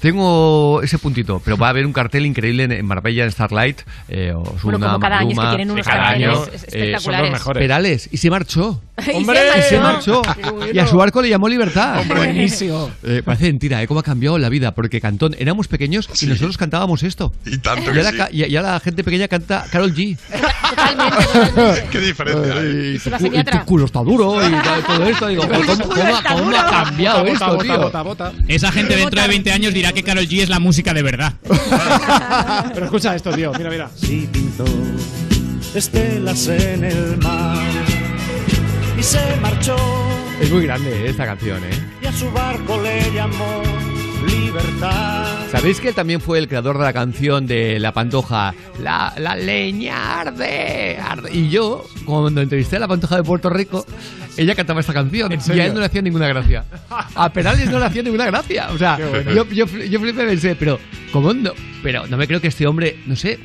tengo 0.00 0.80
ese 0.82 0.98
puntito. 0.98 1.42
Pero 1.44 1.56
va 1.58 1.66
a 1.66 1.70
haber 1.70 1.84
un 1.84 1.92
cartel 1.92 2.24
increíble 2.24 2.64
en, 2.64 2.86
Marbella, 2.86 3.24
en 3.24 3.30
Starlight. 3.32 3.80
Eh, 4.08 4.32
Osuna, 4.34 4.78
Bueno, 4.78 4.86
como 4.94 4.98
cada 5.00 5.18
año, 5.18 5.30
es 5.30 5.38
que 5.38 5.46
tienen 5.56 5.70
unos 5.72 5.86
cada 5.86 6.02
carteles 6.04 6.28
año, 6.30 6.44
es- 6.46 6.48
eh, 6.48 6.54
espectaculares. 6.68 7.02
son 7.04 7.20
los 7.20 7.30
mejores. 7.32 7.60
Perales, 7.62 8.08
y 8.10 8.16
se 8.16 8.30
marchó. 8.30 8.80
Y 9.08 9.16
¡Hombre! 9.16 9.40
Y 9.58 9.62
se 9.62 9.78
marchó. 9.78 10.22
Y 10.72 10.78
a 10.78 10.86
su 10.86 10.96
barco 10.96 11.20
le 11.22 11.28
llamó 11.28 11.48
Libertad. 11.48 12.04
Buenísimo. 12.06 12.90
Eh, 13.02 13.22
parece 13.24 13.46
mentira, 13.46 13.82
¿eh? 13.82 13.86
Cómo 13.88 14.00
ha 14.00 14.02
cambiado 14.02 14.38
la 14.38 14.48
vida. 14.48 14.72
Porque 14.74 15.00
Cantón, 15.00 15.34
éramos 15.38 15.66
pequeños 15.68 16.08
y 16.22 16.26
nosotros 16.26 16.56
cantábamos 16.56 17.02
esto. 17.02 17.32
Y 17.44 17.58
tanto 17.58 17.90
Y 17.90 17.94
que 17.94 18.00
ahora, 18.00 18.28
sí. 18.30 18.36
y- 18.36 18.44
y 18.44 18.56
ahora 18.56 18.72
la 18.72 18.80
gente 18.80 19.02
pequeña 19.02 19.26
canta 19.28 19.64
Carol 19.70 19.92
G. 19.94 20.16
Totalmente, 20.70 21.16
totalmente. 21.24 21.88
Qué 21.90 21.98
diferencia. 22.00 22.62
Y, 22.64 22.98
tu, 22.98 23.10
va 23.10 23.18
cu- 23.18 23.26
y 23.26 23.44
tu 23.44 23.64
culo 23.64 23.84
está 23.86 24.00
duro 24.00 24.36
y 24.46 24.52
todo 24.86 25.04
esto. 25.06 25.26
Digo, 25.28 25.42
¿cómo, 25.48 25.88
cómo, 26.28 26.56
ha 26.56 26.70
cambiado 26.70 27.20
Bota, 27.20 27.32
esto, 27.32 27.46
bota, 27.48 27.62
tío? 27.64 27.78
bota, 27.80 28.02
bota. 28.02 28.32
Esa 28.48 28.70
gente 28.72 28.96
dentro 28.96 29.20
de 29.20 29.28
20 29.28 29.50
años 29.52 29.74
dirá 29.74 29.92
que 29.92 30.02
Carol 30.02 30.26
G 30.26 30.42
es 30.42 30.48
la 30.48 30.60
música 30.60 30.94
de 30.94 31.02
verdad. 31.02 31.32
Pero 32.74 32.84
escucha 32.86 33.14
esto, 33.16 33.32
tío. 33.32 33.52
Mira, 33.56 33.70
mira. 33.70 33.90
Sí 33.96 34.28
pintó 34.32 34.64
estelas 35.74 36.48
en 36.48 36.84
el 36.84 37.16
mar 37.18 37.69
y 39.00 39.02
se 39.02 39.36
marchó 39.40 39.76
Es 40.42 40.50
muy 40.50 40.66
grande 40.66 40.90
eh, 40.90 41.08
esta 41.08 41.24
canción, 41.24 41.64
¿eh? 41.64 41.70
y 42.02 42.06
a 42.06 42.12
su 42.12 42.30
barco 42.32 42.78
le 42.82 43.10
llamó 43.12 43.62
libertad. 44.26 45.48
¿Sabéis 45.50 45.80
que 45.80 45.88
él 45.88 45.94
también 45.94 46.20
fue 46.20 46.38
el 46.38 46.48
creador 46.48 46.76
de 46.76 46.84
la 46.84 46.92
canción 46.92 47.46
de 47.46 47.78
La 47.78 47.92
Pantoja? 47.92 48.54
La, 48.78 49.14
la 49.16 49.36
leña 49.36 50.20
arde, 50.20 50.98
arde. 50.98 51.34
Y 51.34 51.48
yo, 51.48 51.86
cuando 52.04 52.42
entrevisté 52.42 52.76
a 52.76 52.80
La 52.80 52.88
Pantoja 52.88 53.16
de 53.16 53.22
Puerto 53.22 53.48
Rico, 53.48 53.86
ella 54.36 54.54
cantaba 54.54 54.80
esta 54.80 54.92
canción. 54.92 55.32
¿En 55.32 55.40
Y 55.54 55.60
a 55.60 55.66
él 55.66 55.72
no 55.72 55.80
le 55.80 55.86
hacía 55.86 56.02
ninguna 56.02 56.28
gracia. 56.28 56.66
A 57.14 57.32
Perales 57.32 57.70
no 57.70 57.78
le 57.78 57.86
hacía 57.86 58.02
ninguna 58.02 58.26
gracia. 58.26 58.68
O 58.70 58.76
sea, 58.76 58.98
bueno. 58.98 59.32
yo, 59.32 59.46
yo, 59.46 59.66
yo 59.66 60.00
flipé 60.00 60.24
y 60.24 60.26
pensé, 60.26 60.56
pero, 60.56 60.78
¿cómo 61.10 61.32
no? 61.32 61.52
Pero 61.82 62.06
no 62.06 62.18
me 62.18 62.26
creo 62.26 62.42
que 62.42 62.48
este 62.48 62.66
hombre, 62.66 62.98
no 63.06 63.16
sé. 63.16 63.38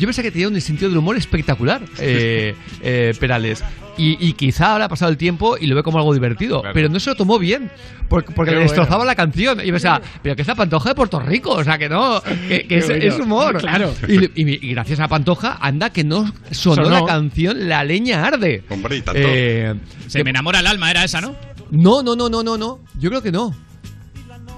Yo 0.00 0.06
pensé 0.06 0.22
que 0.22 0.30
tenía 0.32 0.48
un 0.48 0.60
sentido 0.60 0.88
del 0.88 0.98
humor 0.98 1.16
espectacular, 1.16 1.82
eh, 2.00 2.54
eh, 2.82 3.12
Perales. 3.20 3.62
Y, 3.98 4.16
y 4.26 4.32
quizá 4.32 4.72
ahora 4.72 4.86
ha 4.86 4.88
pasado 4.88 5.10
el 5.10 5.18
tiempo 5.18 5.58
y 5.60 5.66
lo 5.66 5.76
ve 5.76 5.82
como 5.82 5.98
algo 5.98 6.14
divertido. 6.14 6.60
Claro. 6.62 6.74
Pero 6.74 6.88
no 6.88 6.98
se 6.98 7.10
lo 7.10 7.16
tomó 7.16 7.38
bien, 7.38 7.70
porque, 8.08 8.32
porque 8.32 8.52
le 8.52 8.60
destrozaba 8.60 8.96
bueno. 8.96 9.10
la 9.10 9.14
canción. 9.14 9.60
Y 9.62 9.70
pensaba, 9.70 10.00
pero 10.22 10.34
que 10.34 10.40
es 10.42 10.48
la 10.48 10.54
pantoja 10.54 10.88
de 10.88 10.94
Puerto 10.94 11.20
Rico, 11.20 11.50
o 11.50 11.62
sea, 11.64 11.76
que 11.76 11.88
no, 11.90 12.22
que, 12.48 12.66
que 12.66 12.78
es, 12.78 12.86
bueno. 12.86 13.04
es 13.04 13.18
humor. 13.20 13.58
Claro. 13.58 13.92
Y, 14.08 14.24
y- 14.40 14.68
y 14.70 14.72
gracias 14.72 15.00
a 15.00 15.08
Pantoja, 15.08 15.58
anda 15.60 15.90
que 15.90 16.02
no 16.02 16.32
sonó, 16.50 16.84
Sonó. 16.84 16.88
la 16.88 17.04
canción 17.04 17.68
La 17.68 17.84
leña 17.84 18.24
arde. 18.24 18.64
Hombre, 18.70 18.96
y 18.96 19.02
tanto. 19.02 19.20
Eh, 19.22 19.74
Se 20.06 20.18
que- 20.18 20.24
me 20.24 20.30
enamora 20.30 20.60
el 20.60 20.66
alma, 20.66 20.90
era 20.90 21.04
esa, 21.04 21.20
¿no? 21.20 21.36
no, 21.70 22.02
no, 22.02 22.16
no, 22.16 22.30
no, 22.30 22.42
no, 22.42 22.56
no. 22.56 22.80
Yo 22.98 23.10
creo 23.10 23.22
que 23.22 23.32
no. 23.32 23.54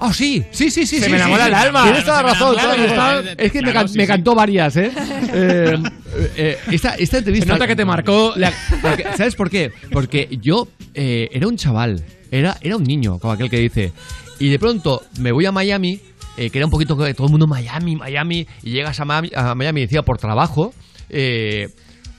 Ah, 0.04 0.12
sí, 0.12 0.44
sí, 0.50 0.70
sí, 0.70 0.84
sí. 0.86 0.98
Se 0.98 1.04
sí, 1.06 1.10
me 1.10 1.16
enamora 1.16 1.44
sí. 1.44 1.48
el 1.50 1.54
alma. 1.54 1.82
Tienes 1.84 2.04
toda 2.04 2.22
la 2.22 2.28
me 2.28 2.28
razón. 2.34 2.56
es 3.38 3.52
que 3.52 3.58
me, 3.62 3.70
Claro, 3.70 3.86
can- 3.86 3.88
sí, 3.88 3.98
me 3.98 4.06
cantó 4.06 4.34
varias, 4.34 4.76
¿eh? 4.76 4.90
Eh, 5.34 5.78
eh, 6.36 6.58
esta, 6.70 6.94
esta 6.96 7.18
entrevista. 7.18 7.46
Se 7.46 7.52
nota 7.52 7.66
que 7.66 7.76
te 7.76 7.84
marcó. 7.84 8.34
La- 8.36 8.52
¿Sabes 9.16 9.34
por 9.34 9.48
qué? 9.48 9.70
Porque 9.90 10.28
yo 10.42 10.68
eh, 10.94 11.28
era 11.32 11.46
un 11.48 11.56
chaval, 11.56 12.04
era, 12.30 12.56
era 12.60 12.76
un 12.76 12.82
niño, 12.84 13.18
como 13.18 13.32
aquel 13.32 13.48
que 13.48 13.58
dice. 13.58 13.92
Y 14.38 14.48
de 14.50 14.58
pronto 14.58 15.02
me 15.20 15.32
voy 15.32 15.46
a 15.46 15.52
Miami, 15.52 16.00
eh, 16.36 16.50
que 16.50 16.58
era 16.58 16.66
un 16.66 16.70
poquito 16.70 16.96
que 16.98 17.14
todo 17.14 17.28
el 17.28 17.30
mundo 17.30 17.46
Miami, 17.46 17.96
Miami, 17.96 18.46
y 18.62 18.70
llegas 18.72 19.00
a 19.00 19.04
Miami, 19.04 19.30
a 19.34 19.54
Miami 19.54 19.82
decía 19.82 20.02
por 20.02 20.18
trabajo. 20.18 20.74
eh, 21.08 21.68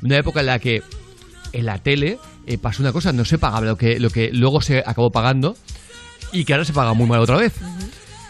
una 0.01 0.17
época 0.17 0.39
en 0.39 0.45
la 0.47 0.59
que 0.59 0.81
en 1.53 1.65
la 1.65 1.77
tele 1.77 2.17
eh, 2.47 2.57
pasó 2.57 2.81
una 2.81 2.91
cosa, 2.91 3.13
no 3.13 3.25
se 3.25 3.37
pagaba 3.37 3.65
lo 3.65 3.77
que, 3.77 3.99
lo 3.99 4.09
que 4.09 4.31
luego 4.33 4.59
se 4.61 4.79
acabó 4.79 5.11
pagando 5.11 5.55
y 6.33 6.43
que 6.45 6.53
ahora 6.53 6.65
se 6.65 6.73
paga 6.73 6.93
muy 6.93 7.07
mal 7.07 7.19
otra 7.21 7.37
vez. 7.37 7.53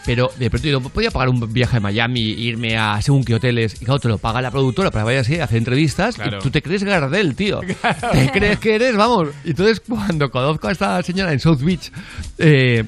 Pero 0.06 0.30
de 0.38 0.50
pronto 0.50 0.68
yo 0.68 0.80
podía 0.82 1.10
pagar 1.10 1.30
un 1.30 1.50
viaje 1.50 1.78
a 1.78 1.80
Miami, 1.80 2.20
irme 2.20 2.76
a 2.76 3.00
según 3.00 3.24
qué 3.24 3.34
hoteles, 3.36 3.80
y 3.80 3.86
claro, 3.86 3.98
te 4.00 4.08
lo 4.08 4.18
paga 4.18 4.42
la 4.42 4.50
productora 4.50 4.90
para 4.90 5.02
que 5.02 5.06
vayas 5.16 5.40
a 5.40 5.44
hacer 5.44 5.56
entrevistas, 5.56 6.16
Claro. 6.16 6.38
y 6.38 6.42
tú 6.42 6.50
te 6.50 6.60
crees 6.60 6.84
Gardel, 6.84 7.34
tío. 7.34 7.60
Te 8.12 8.30
crees 8.30 8.58
que 8.58 8.74
eres, 8.74 8.96
vamos. 8.96 9.28
Y 9.44 9.50
entonces 9.50 9.80
cuando 9.80 10.30
conozco 10.30 10.68
a 10.68 10.72
esta 10.72 11.02
señora 11.02 11.32
en 11.32 11.40
South 11.40 11.60
Beach, 11.62 11.90
eh, 12.36 12.84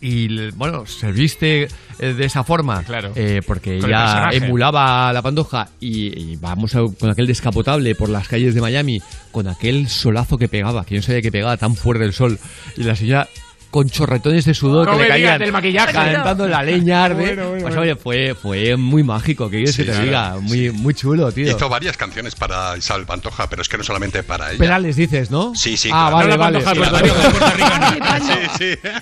y 0.00 0.50
bueno, 0.52 0.86
se 0.86 1.12
viste 1.12 1.68
eh, 1.98 2.14
de 2.14 2.24
esa 2.24 2.42
forma, 2.44 2.82
Claro. 2.82 3.12
eh, 3.14 3.40
porque 3.46 3.76
el 3.76 3.84
ella 3.84 3.98
personaje. 4.30 4.36
emulaba 4.38 5.10
a 5.10 5.12
la 5.12 5.20
pandoja 5.22 5.68
y, 5.80 6.32
y 6.32 6.36
vamos 6.36 6.74
a- 6.74 6.80
con 6.98 7.10
aquel 7.10 7.26
descapotable 7.26 7.94
por 7.94 8.08
las 8.08 8.26
calles 8.26 8.54
de 8.54 8.60
Miami, 8.62 9.00
con 9.30 9.46
aquel 9.48 9.86
solazo 9.88 10.38
que 10.38 10.48
pegaba, 10.48 10.84
que 10.86 10.94
yo 10.94 11.00
no 11.02 11.06
sabía 11.06 11.20
que 11.22 11.30
pegaba 11.30 11.56
tan 11.58 11.76
fuerte 11.76 12.04
el 12.06 12.14
sol, 12.14 12.38
y 12.76 12.82
la 12.84 12.96
señora 12.96 13.28
con 13.72 13.88
chorretones 13.90 14.44
de 14.44 14.54
sudor 14.54 14.86
No 14.86 14.96
que 14.96 15.02
le 15.02 15.08
caían 15.08 15.38
del 15.40 15.50
maquillaje. 15.50 15.92
cantando 15.92 16.46
la 16.46 16.62
leña 16.62 17.06
arde. 17.06 17.24
Bueno, 17.34 17.48
bueno, 17.48 17.62
Pues, 17.64 17.76
oye, 17.76 17.96
fue, 17.96 18.34
fue 18.40 18.76
muy 18.76 19.02
mágico, 19.02 19.50
que 19.50 19.56
quieres 19.56 19.74
Sí, 19.74 19.82
que 19.82 19.90
te 19.90 19.92
claro, 19.92 20.04
diga, 20.04 20.40
muy, 20.40 20.70
muy 20.70 20.94
chulo, 20.94 21.32
tío. 21.32 21.50
Hizo 21.50 21.68
varias 21.68 21.96
canciones 21.96 22.34
para 22.36 22.76
Isabel 22.76 23.06
Pantoja, 23.06 23.48
pero 23.48 23.62
es 23.62 23.68
que 23.68 23.78
no 23.78 23.82
solamente 23.82 24.22
para 24.22 24.50
ella. 24.50 24.58
Perales 24.58 24.94
dices, 24.94 25.30
¿no? 25.30 25.54
Sí, 25.56 25.76
sí, 25.76 25.88
Ah, 25.92 26.08
claro. 26.12 26.16
vale, 26.16 26.28
No 26.28 26.36
la 26.36 26.36
vale. 26.36 27.08
Pantoja 27.10 27.32
Sí, 27.32 27.58
Puerto 27.58 27.76
la 27.78 27.90
Rico. 27.90 27.98
Pantoja. 27.98 28.20
Sí, 28.20 28.48
sí. 28.58 28.78
La 28.82 28.92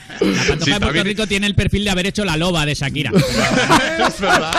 Pantoja 0.48 0.64
Sí, 0.64 0.70
de 0.72 0.80
Puerto 0.80 1.02
Rico 1.04 1.26
tiene 1.26 1.46
el 1.48 1.54
perfil 1.56 1.84
de 1.84 1.90
haber 1.90 2.06
hecho 2.06 2.24
la 2.24 2.36
loba 2.36 2.64
de 2.64 2.74
Shakira. 2.74 3.10
Es 4.08 4.20
verdad. 4.20 4.52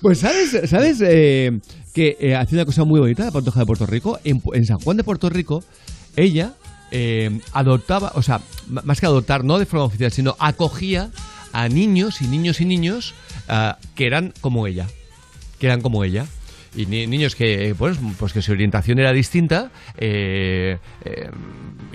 Pues 0.00 0.18
sabes, 0.20 0.56
sabes 0.68 0.98
eh, 1.02 1.58
que 1.94 2.16
eh, 2.20 2.34
hace 2.36 2.54
una 2.54 2.64
cosa 2.64 2.84
muy 2.84 3.00
bonita 3.00 3.24
la 3.24 3.30
Pantoja 3.32 3.60
de 3.60 3.66
Puerto 3.66 3.86
Rico. 3.86 4.18
En, 4.24 4.42
en 4.52 4.66
San 4.66 4.78
Juan 4.78 4.96
de 4.96 5.04
Puerto 5.04 5.28
Rico, 5.30 5.64
ella 6.16 6.52
eh, 6.90 7.40
adoptaba, 7.52 8.12
o 8.14 8.22
sea, 8.22 8.40
más 8.68 9.00
que 9.00 9.06
adoptar, 9.06 9.44
no 9.44 9.58
de 9.58 9.66
forma 9.66 9.84
oficial, 9.86 10.10
sino 10.12 10.36
acogía 10.38 11.10
a 11.52 11.68
niños 11.68 12.20
y 12.22 12.26
niños 12.28 12.60
y 12.60 12.64
niños 12.64 13.14
ah, 13.48 13.78
que 13.94 14.06
eran 14.06 14.32
como 14.40 14.66
ella. 14.66 14.86
Que 15.58 15.66
eran 15.66 15.80
como 15.80 16.04
ella. 16.04 16.26
Y 16.76 16.84
ni- 16.86 17.06
niños 17.06 17.34
que, 17.34 17.74
pues, 17.76 17.98
pues 18.18 18.32
que 18.34 18.42
su 18.42 18.52
orientación 18.52 18.98
era 18.98 19.12
distinta 19.12 19.70
eh, 19.96 20.78
eh, 21.04 21.30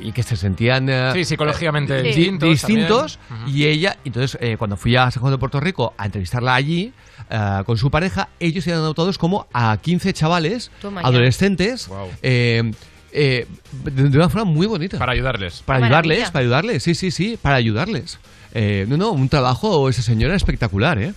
y 0.02 0.12
que 0.12 0.24
se 0.24 0.36
sentían 0.36 0.90
eh, 0.90 1.12
Sí, 1.14 1.24
psicológicamente 1.26 2.02
di- 2.02 2.10
distintos 2.10 2.50
distintos 2.50 3.20
también. 3.30 3.44
Ujú. 3.50 3.56
y 3.58 3.66
ella, 3.68 3.98
entonces, 4.04 4.38
eh, 4.42 4.58
cuando 4.58 4.76
fui 4.76 4.96
a 4.96 5.12
San 5.12 5.22
Juan 5.22 5.32
de 5.32 5.38
Puerto 5.38 5.60
Rico 5.60 5.94
a 5.98 6.06
entrevistarla 6.08 6.56
allí 6.56 6.92
eh, 7.30 7.62
con 7.68 7.78
su 7.78 7.92
pareja, 7.92 8.30
ellos 8.40 8.66
eran 8.66 8.80
adoptados 8.80 9.18
como 9.20 9.48
a 9.54 9.78
15 9.78 10.12
chavales 10.12 10.72
Toma 10.82 11.02
adolescentes 11.02 11.88
Wow. 11.88 12.10
eh, 12.24 12.72
eh, 13.14 13.48
de, 13.84 14.18
una 14.18 14.30
forma 14.30 14.46
muy 14.46 14.68
bonita. 14.68 14.98
Para 14.98 15.14
ayudarles. 15.14 15.62
Para 15.66 15.86
ayudarles, 15.86 16.18
maravilla. 16.18 16.32
para 16.32 16.44
ayudarles, 16.44 16.84
sí, 16.84 16.96
sí, 16.96 17.12
sí, 17.12 17.38
para 17.42 17.56
ayudarles. 17.56 18.20
Eh, 18.54 18.86
no, 18.88 18.98
no, 18.98 19.12
un 19.12 19.30
trabajo, 19.30 19.90
esa 19.90 20.02
señora 20.02 20.36
espectacular, 20.36 21.00
¿eh? 21.00 21.14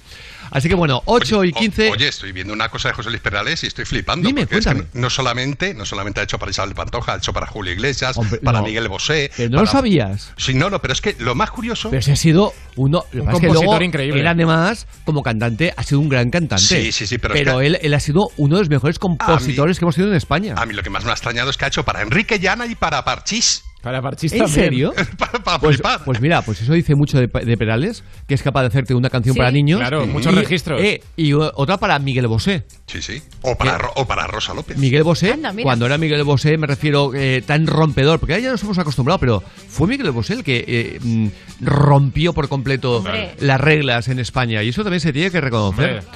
Así 0.51 0.69
que 0.69 0.75
bueno, 0.75 1.03
8 1.07 1.45
y 1.45 1.53
15. 1.53 1.91
Oye, 1.91 2.09
estoy 2.09 2.33
viendo 2.33 2.53
una 2.53 2.69
cosa 2.69 2.89
de 2.89 2.95
José 2.95 3.11
Luis 3.11 3.21
Perales 3.23 3.63
y 3.65 3.67
estoy 3.67 3.85
flipando. 3.85 4.27
Dime, 4.27 4.47
porque 4.47 4.59
es 4.59 4.67
que 4.67 4.87
no 4.99 5.11
solamente, 5.11 5.75
no 5.75 5.85
solamente 5.85 6.21
ha 6.21 6.25
hecho 6.25 6.39
para 6.39 6.51
Isabel 6.51 6.75
Pantoja, 6.75 7.15
ha 7.15 7.17
hecho 7.17 7.33
para 7.33 7.47
Julio 7.47 7.73
Iglesias, 7.73 8.17
Hombre, 8.17 8.39
para 8.39 8.61
no. 8.61 8.67
Miguel 8.67 8.89
Bosé. 8.89 9.31
Pero 9.37 9.51
no 9.51 9.61
lo 9.61 9.67
sabías. 9.67 10.33
Sí, 10.37 10.55
no, 10.55 10.71
no, 10.71 10.81
pero 10.81 10.93
es 10.93 11.01
que 11.01 11.17
lo 11.19 11.35
más 11.35 11.51
curioso. 11.51 11.91
Pero 11.91 12.03
si 12.03 12.11
ha 12.13 12.17
sido 12.17 12.53
uno. 12.77 13.05
lo 13.11 13.11
que 13.11 13.19
Un 13.21 13.27
que 13.27 13.33
compositor 13.33 13.65
luego 13.65 13.83
increíble. 13.83 14.21
Él, 14.21 14.27
además, 14.27 14.87
como 15.05 15.23
cantante, 15.23 15.73
ha 15.77 15.83
sido 15.83 16.01
un 16.01 16.09
gran 16.09 16.31
cantante. 16.31 16.63
Sí, 16.65 16.93
sí, 16.93 17.07
sí, 17.07 17.19
pero 17.19 17.35
es 17.35 17.43
que- 17.45 17.67
él, 17.67 17.79
él 17.81 17.95
ha 17.95 18.01
sido 18.01 18.31
uno 18.37 18.57
de 18.57 18.63
los 18.63 18.69
mejores 18.71 18.99
compositores 18.99 19.79
que 19.79 19.85
hemos 19.85 19.95
tenido 19.95 20.13
en 20.13 20.17
España. 20.17 20.55
A 20.57 20.67
mí 20.67 20.75
lo 20.75 20.83
que 20.83 20.91
más 20.91 21.05
me 21.05 21.11
ha 21.11 21.15
extrañado 21.15 21.51
es 21.51 21.57
que 21.57 21.65
ha 21.65 21.69
hecho 21.69 21.85
para 21.85 22.03
Enrique 22.03 22.39
Llana 22.39 22.67
y 22.67 22.75
para 22.75 23.05
Parchís. 23.05 23.63
Para 23.87 24.03
Parchís 24.03 24.33
¿En 24.33 24.49
serio? 24.49 24.93
para 25.45 25.61
pues, 25.61 25.77
flipar. 25.77 26.03
pues 26.05 26.21
mira, 26.21 26.43
pues 26.43 26.61
eso 26.61 26.73
dice 26.73 26.97
mucho 26.97 27.19
de, 27.21 27.29
de 27.29 27.57
Perales, 27.57 28.03
que 28.27 28.35
es 28.35 28.43
capaz 28.43 28.63
de 28.63 28.67
hacerte 28.67 28.95
una 28.95 29.09
canción 29.11 29.35
Sí. 29.35 29.39
para 29.39 29.53
niños. 29.53 29.79
Claro, 29.79 30.05
muchos 30.09 30.33
y, 30.33 30.37
registros. 30.37 30.83
eh, 30.83 31.03
y 31.17 31.33
otra 31.35 31.77
para 31.79 31.97
Miguel 32.01 32.27
Bosé. 32.27 32.65
Sí, 32.89 33.01
sí. 33.01 33.23
O 33.43 33.55
para, 33.55 33.79
Ro- 33.79 33.93
o 33.95 34.05
para 34.05 34.27
Rosa 34.27 34.55
López. 34.55 34.77
Miguel 34.77 35.05
Bosé, 35.05 35.31
Anda, 35.35 35.53
mira. 35.53 35.63
cuando 35.63 35.87
era 35.87 35.99
Miguel 35.99 36.25
Bosé, 36.25 36.59
me 36.59 36.67
refiero 36.67 37.13
eh, 37.15 37.45
tan 37.47 37.69
rompedor, 37.69 38.19
porque 38.19 38.33
ahora 38.35 38.43
ya 38.43 38.51
nos 38.51 38.63
hemos 38.65 38.79
acostumbrado, 38.79 39.21
pero 39.21 39.41
fue 39.69 39.87
Miguel 39.87 40.11
Bosé 40.11 40.33
el 40.35 40.43
que 40.43 40.65
eh, 40.67 40.99
mm, 41.01 41.29
rompió 41.61 42.33
por 42.33 42.49
completo 42.49 42.97
Hombre. 42.97 43.37
las 43.39 43.61
reglas 43.61 44.09
en 44.09 44.19
España, 44.19 44.65
y 44.65 44.71
eso 44.71 44.83
también 44.83 45.01
se 45.01 45.13
tiene 45.13 45.31
que 45.31 45.41
reconocer. 45.41 45.99
Hombre. 46.01 46.07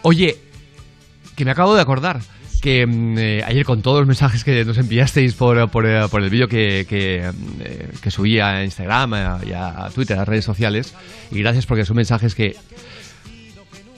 Oye, 0.00 0.36
que 1.34 1.44
me 1.44 1.50
acabo 1.50 1.74
de 1.74 1.82
acordar 1.82 2.20
que 2.60 2.86
mm, 2.86 3.18
eh, 3.18 3.44
ayer 3.44 3.64
con 3.64 3.82
todos 3.82 3.98
los 4.00 4.06
mensajes 4.06 4.44
que 4.44 4.64
nos 4.64 4.78
enviasteis 4.78 5.34
por, 5.34 5.70
por, 5.70 5.86
eh, 5.86 6.00
el 6.00 6.30
vídeo 6.30 6.48
que, 6.48 6.86
que, 6.88 7.30
eh, 7.60 7.88
que 8.00 8.10
subí 8.10 8.38
a 8.40 8.64
Instagram 8.64 9.42
y 9.46 9.52
a 9.52 9.88
Twitter, 9.94 10.16
a 10.16 10.20
las 10.20 10.28
redes 10.28 10.44
sociales, 10.44 10.94
y 11.30 11.40
gracias 11.40 11.66
porque 11.66 11.84
son 11.84 11.96
mensajes 11.96 12.34
que 12.34 12.56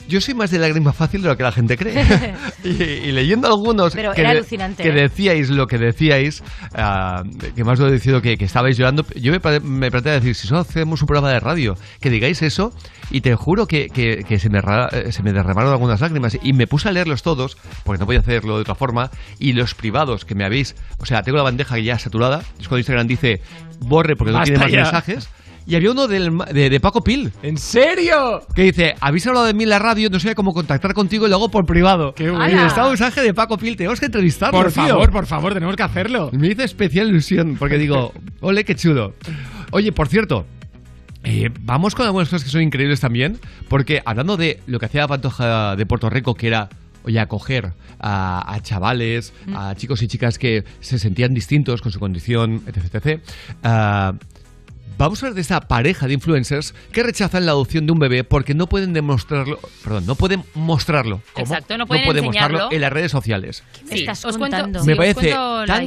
yo 0.08 0.20
soy 0.20 0.34
más 0.34 0.50
de 0.50 0.58
lágrima 0.58 0.92
fácil 0.92 1.22
de 1.22 1.28
lo 1.28 1.36
que 1.36 1.42
la 1.42 1.52
gente 1.52 1.76
cree. 1.76 2.04
y, 2.64 2.68
y 2.82 3.12
leyendo 3.12 3.46
algunos 3.48 3.94
Pero 3.94 4.12
que, 4.12 4.20
era 4.22 4.34
de- 4.34 4.42
que 4.76 4.88
¿eh? 4.88 4.92
decíais 4.92 5.50
lo 5.50 5.66
que 5.66 5.78
decíais, 5.78 6.42
ah, 6.74 7.22
que 7.54 7.64
más 7.64 7.78
lo 7.78 7.88
he 7.88 7.92
decidido 7.92 8.20
que, 8.22 8.36
que 8.36 8.44
estabais 8.46 8.76
llorando, 8.76 9.04
yo 9.14 9.32
me, 9.32 9.60
me 9.60 9.90
planteé 9.90 10.12
decir, 10.12 10.34
si 10.34 10.46
solo 10.48 10.60
hacemos 10.60 11.00
un 11.02 11.06
programa 11.06 11.30
de 11.30 11.40
radio, 11.40 11.74
que 12.00 12.10
digáis 12.10 12.42
eso, 12.42 12.72
y 13.10 13.20
te 13.20 13.34
juro 13.34 13.66
que, 13.66 13.88
que- 13.88 14.24
que 14.26 14.38
se, 14.38 14.48
me 14.50 14.58
eh, 14.58 15.12
se 15.12 15.22
me 15.22 15.32
derramaron 15.32 15.70
algunas 15.72 16.00
lágrimas, 16.00 16.38
y 16.42 16.52
me 16.52 16.66
puse 16.66 16.88
a 16.88 16.92
leerlos 16.92 17.22
todos, 17.22 17.56
porque 17.84 18.00
no 18.00 18.06
podía 18.06 18.20
hacerlo 18.20 18.56
de 18.56 18.62
otra 18.62 18.74
forma, 18.74 19.10
y 19.38 19.52
los 19.52 19.74
privados 19.74 20.24
que 20.24 20.34
me 20.34 20.44
habéis, 20.44 20.74
o 20.98 21.06
sea, 21.06 21.22
tengo 21.22 21.36
la 21.38 21.44
bandeja 21.44 21.78
ya 21.78 21.98
saturada, 21.98 22.40
es 22.58 22.68
cuando 22.68 22.78
Instagram 22.78 23.06
dice, 23.06 23.40
borre 23.80 24.16
porque 24.16 24.32
no 24.32 24.38
Basta 24.38 24.52
tiene 24.54 24.64
más 24.64 24.72
ya. 24.72 24.78
mensajes, 24.82 25.28
y 25.68 25.76
había 25.76 25.90
uno 25.90 26.08
del, 26.08 26.30
ma- 26.30 26.46
de, 26.46 26.70
de 26.70 26.80
Paco 26.80 27.02
Pil. 27.04 27.30
¿En 27.42 27.58
serio? 27.58 28.40
Que 28.54 28.62
dice, 28.62 28.94
habéis 29.00 29.26
hablado 29.26 29.44
de 29.46 29.52
mí 29.54 29.64
en 29.64 29.68
la 29.70 29.78
radio, 29.78 30.08
no 30.10 30.18
sabía 30.18 30.34
cómo 30.34 30.54
contactar 30.54 30.94
contigo 30.94 31.26
y 31.26 31.30
lo 31.30 31.36
hago 31.36 31.50
por 31.50 31.66
privado. 31.66 32.14
Qué 32.14 32.30
bueno. 32.30 32.66
Está 32.66 32.84
un 32.84 32.88
mensaje 32.90 33.20
de 33.20 33.34
Paco 33.34 33.58
Pil, 33.58 33.76
tenemos 33.76 34.00
que 34.00 34.06
entrevistarlo, 34.06 34.58
Por 34.62 34.72
tío. 34.72 34.82
favor, 34.88 35.10
por 35.10 35.26
favor, 35.26 35.52
tenemos 35.54 35.76
que 35.76 35.82
hacerlo. 35.82 36.30
Me 36.32 36.48
hizo 36.48 36.62
especial 36.62 37.08
ilusión, 37.08 37.56
porque 37.58 37.76
digo, 37.78 38.12
ole, 38.40 38.64
qué 38.64 38.74
chulo. 38.74 39.12
Oye, 39.70 39.92
por 39.92 40.08
cierto, 40.08 40.46
eh, 41.24 41.50
vamos 41.60 41.94
con 41.94 42.06
algunas 42.06 42.28
cosas 42.28 42.44
que 42.44 42.50
son 42.50 42.62
increíbles 42.62 43.00
también, 43.00 43.38
porque 43.68 44.00
hablando 44.04 44.36
de 44.38 44.60
lo 44.66 44.78
que 44.78 44.86
hacía 44.86 45.02
la 45.02 45.08
Pantoja 45.08 45.76
de 45.76 45.84
Puerto 45.84 46.08
Rico, 46.08 46.34
que 46.34 46.46
era, 46.46 46.70
oye, 47.04 47.20
acoger 47.20 47.72
a, 48.00 48.54
a 48.54 48.60
chavales, 48.62 49.34
a 49.54 49.74
chicos 49.74 50.00
y 50.02 50.08
chicas 50.08 50.38
que 50.38 50.64
se 50.80 50.98
sentían 50.98 51.34
distintos 51.34 51.82
con 51.82 51.92
su 51.92 51.98
condición, 51.98 52.62
etc. 52.66 52.94
etc. 52.94 53.20
ah, 53.64 54.12
Vamos 54.98 55.22
a 55.22 55.26
hablar 55.26 55.36
de 55.36 55.42
esta 55.42 55.60
pareja 55.60 56.08
de 56.08 56.14
influencers 56.14 56.74
que 56.90 57.04
rechazan 57.04 57.46
la 57.46 57.52
adopción 57.52 57.86
de 57.86 57.92
un 57.92 58.00
bebé 58.00 58.24
porque 58.24 58.52
no 58.52 58.66
pueden 58.66 58.92
demostrarlo, 58.92 59.60
perdón, 59.84 60.06
no 60.06 60.16
pueden 60.16 60.42
mostrarlo. 60.54 61.22
Exacto, 61.36 61.78
no 61.78 61.86
pueden 61.86 62.04
mostrarlo 62.24 62.26
enseñarlo. 62.26 62.68
en 62.72 62.80
las 62.80 62.92
redes 62.92 63.12
sociales. 63.12 63.62
Sí, 63.88 64.00
estás 64.00 64.24
os 64.24 64.36
cuento, 64.36 64.56
contando? 64.56 64.84
Me 64.84 64.94
os 64.94 64.98
parece 64.98 65.20
cuento 65.20 65.66
la 65.66 65.84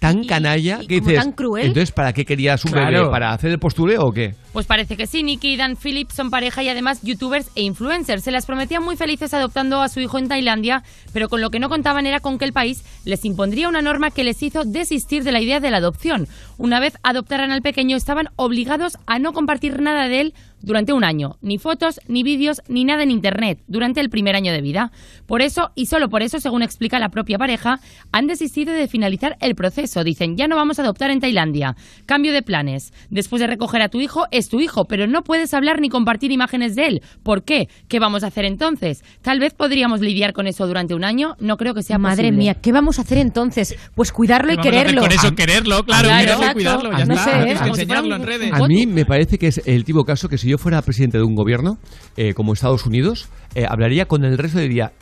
tan 0.00 0.24
canalla, 0.24 0.80
que 0.80 0.98
como 0.98 1.10
dices, 1.10 1.22
tan 1.22 1.32
cruel. 1.32 1.66
entonces, 1.66 1.92
¿para 1.92 2.12
qué 2.12 2.24
querías 2.24 2.64
un 2.64 2.72
Claro. 2.72 2.98
bebé? 3.02 3.10
¿Para 3.10 3.32
hacer 3.32 3.50
el 3.52 3.58
postureo 3.60 4.06
o 4.06 4.12
qué? 4.12 4.34
Pues 4.52 4.66
parece 4.66 4.96
que 4.96 5.06
sí, 5.06 5.22
Nicky 5.22 5.52
y 5.52 5.56
Dan 5.56 5.76
Phillips 5.76 6.14
son 6.14 6.30
pareja 6.30 6.62
y 6.64 6.68
además 6.68 7.00
youtubers 7.02 7.48
e 7.54 7.62
influencers. 7.62 8.24
Se 8.24 8.32
las 8.32 8.46
prometían 8.46 8.82
muy 8.82 8.96
felices 8.96 9.32
adoptando 9.34 9.80
a 9.80 9.88
su 9.88 10.00
hijo 10.00 10.18
en 10.18 10.26
Tailandia, 10.26 10.82
pero 11.12 11.28
con 11.28 11.40
lo 11.40 11.50
que 11.50 11.60
no 11.60 11.68
contaban 11.68 12.06
era 12.06 12.18
con 12.18 12.38
que 12.38 12.46
el 12.46 12.52
país 12.52 12.82
les 13.04 13.24
impondría 13.24 13.68
una 13.68 13.82
norma 13.82 14.10
que 14.10 14.24
les 14.24 14.42
hizo 14.42 14.64
desistir 14.64 15.22
de 15.22 15.30
la 15.32 15.40
idea 15.40 15.60
de 15.60 15.70
la 15.70 15.76
adopción. 15.76 16.26
Una 16.58 16.80
vez 16.80 16.94
adoptaran 17.04 17.52
al 17.52 17.62
pequeño, 17.62 17.96
estaban 17.96 18.30
obligados 18.36 18.96
a 19.06 19.18
no 19.20 19.32
compartir 19.32 19.80
nada 19.80 20.08
de 20.08 20.20
él 20.20 20.34
durante 20.62 20.92
un 20.92 21.04
año, 21.04 21.36
ni 21.42 21.58
fotos, 21.58 22.00
ni 22.08 22.22
vídeos, 22.22 22.60
ni 22.68 22.84
nada 22.84 23.02
en 23.02 23.10
Internet, 23.10 23.60
durante 23.66 24.00
el 24.00 24.10
primer 24.10 24.36
año 24.36 24.52
de 24.52 24.60
vida. 24.60 24.92
Por 25.26 25.42
eso, 25.42 25.70
y 25.74 25.86
solo 25.86 26.08
por 26.08 26.22
eso, 26.22 26.40
según 26.40 26.62
explica 26.62 26.98
la 26.98 27.08
propia 27.08 27.38
pareja, 27.38 27.80
han 28.12 28.26
desistido 28.26 28.72
de 28.72 28.88
finalizar 28.88 29.36
el 29.40 29.54
proceso. 29.54 30.04
Dicen, 30.04 30.36
ya 30.36 30.48
no 30.48 30.56
vamos 30.56 30.78
a 30.78 30.82
adoptar 30.82 31.10
en 31.10 31.20
Tailandia. 31.20 31.76
Cambio 32.06 32.32
de 32.32 32.42
planes. 32.42 32.92
Después 33.10 33.40
de 33.40 33.46
recoger 33.46 33.82
a 33.82 33.88
tu 33.88 34.00
hijo, 34.00 34.24
es 34.30 34.48
tu 34.48 34.60
hijo, 34.60 34.84
pero 34.84 35.06
no 35.06 35.22
puedes 35.22 35.54
hablar 35.54 35.80
ni 35.80 35.88
compartir 35.88 36.32
imágenes 36.32 36.74
de 36.74 36.86
él. 36.86 37.02
¿Por 37.22 37.44
qué? 37.44 37.68
¿Qué 37.88 37.98
vamos 37.98 38.24
a 38.24 38.28
hacer 38.28 38.44
entonces? 38.44 39.02
Tal 39.22 39.40
vez 39.40 39.54
podríamos 39.54 40.00
lidiar 40.00 40.32
con 40.32 40.46
eso 40.46 40.66
durante 40.66 40.94
un 40.94 41.04
año. 41.04 41.36
No 41.40 41.56
creo 41.56 41.74
que 41.74 41.82
sea 41.82 41.98
Madre 41.98 42.24
posible. 42.24 42.38
mía, 42.38 42.54
¿qué 42.54 42.72
vamos 42.72 42.98
a 42.98 43.02
hacer 43.02 43.18
entonces? 43.18 43.76
Pues 43.94 44.12
cuidarlo 44.12 44.52
y 44.52 44.56
¿Qué 44.56 44.70
vamos 44.70 44.74
a 44.74 44.80
hacer 44.80 44.86
quererlo. 44.86 45.02
con 45.02 45.12
eso? 45.12 45.34
Quererlo, 45.34 45.84
claro, 45.84 46.08
Claro, 46.08 46.08
quererlo 46.08 46.30
y 46.30 46.34
exacto. 46.34 46.52
cuidarlo, 46.54 46.98
ya 46.98 47.04
No 47.06 47.14
está. 47.14 47.24
sé, 47.24 47.50
¿eh? 47.50 47.56
enseñarlo 47.68 48.16
en 48.16 48.22
redes. 48.26 48.52
A 48.52 48.66
mí 48.66 48.86
me 48.86 49.04
parece 49.04 49.38
que 49.38 49.46
es 49.48 49.60
el 49.66 49.84
tipo 49.84 50.04
caso 50.04 50.28
que 50.28 50.38
si 50.38 50.49
yo 50.50 50.58
fuera 50.58 50.82
presidente 50.82 51.18
de 51.18 51.24
un 51.24 51.34
gobierno, 51.34 51.78
eh, 52.16 52.34
como 52.34 52.52
Estados 52.52 52.86
Unidos, 52.86 53.28
eh, 53.54 53.66
hablaría 53.68 54.06
con 54.06 54.24
el 54.24 54.36
resto 54.38 54.58
y 54.60 54.62
diría, 54.62 54.92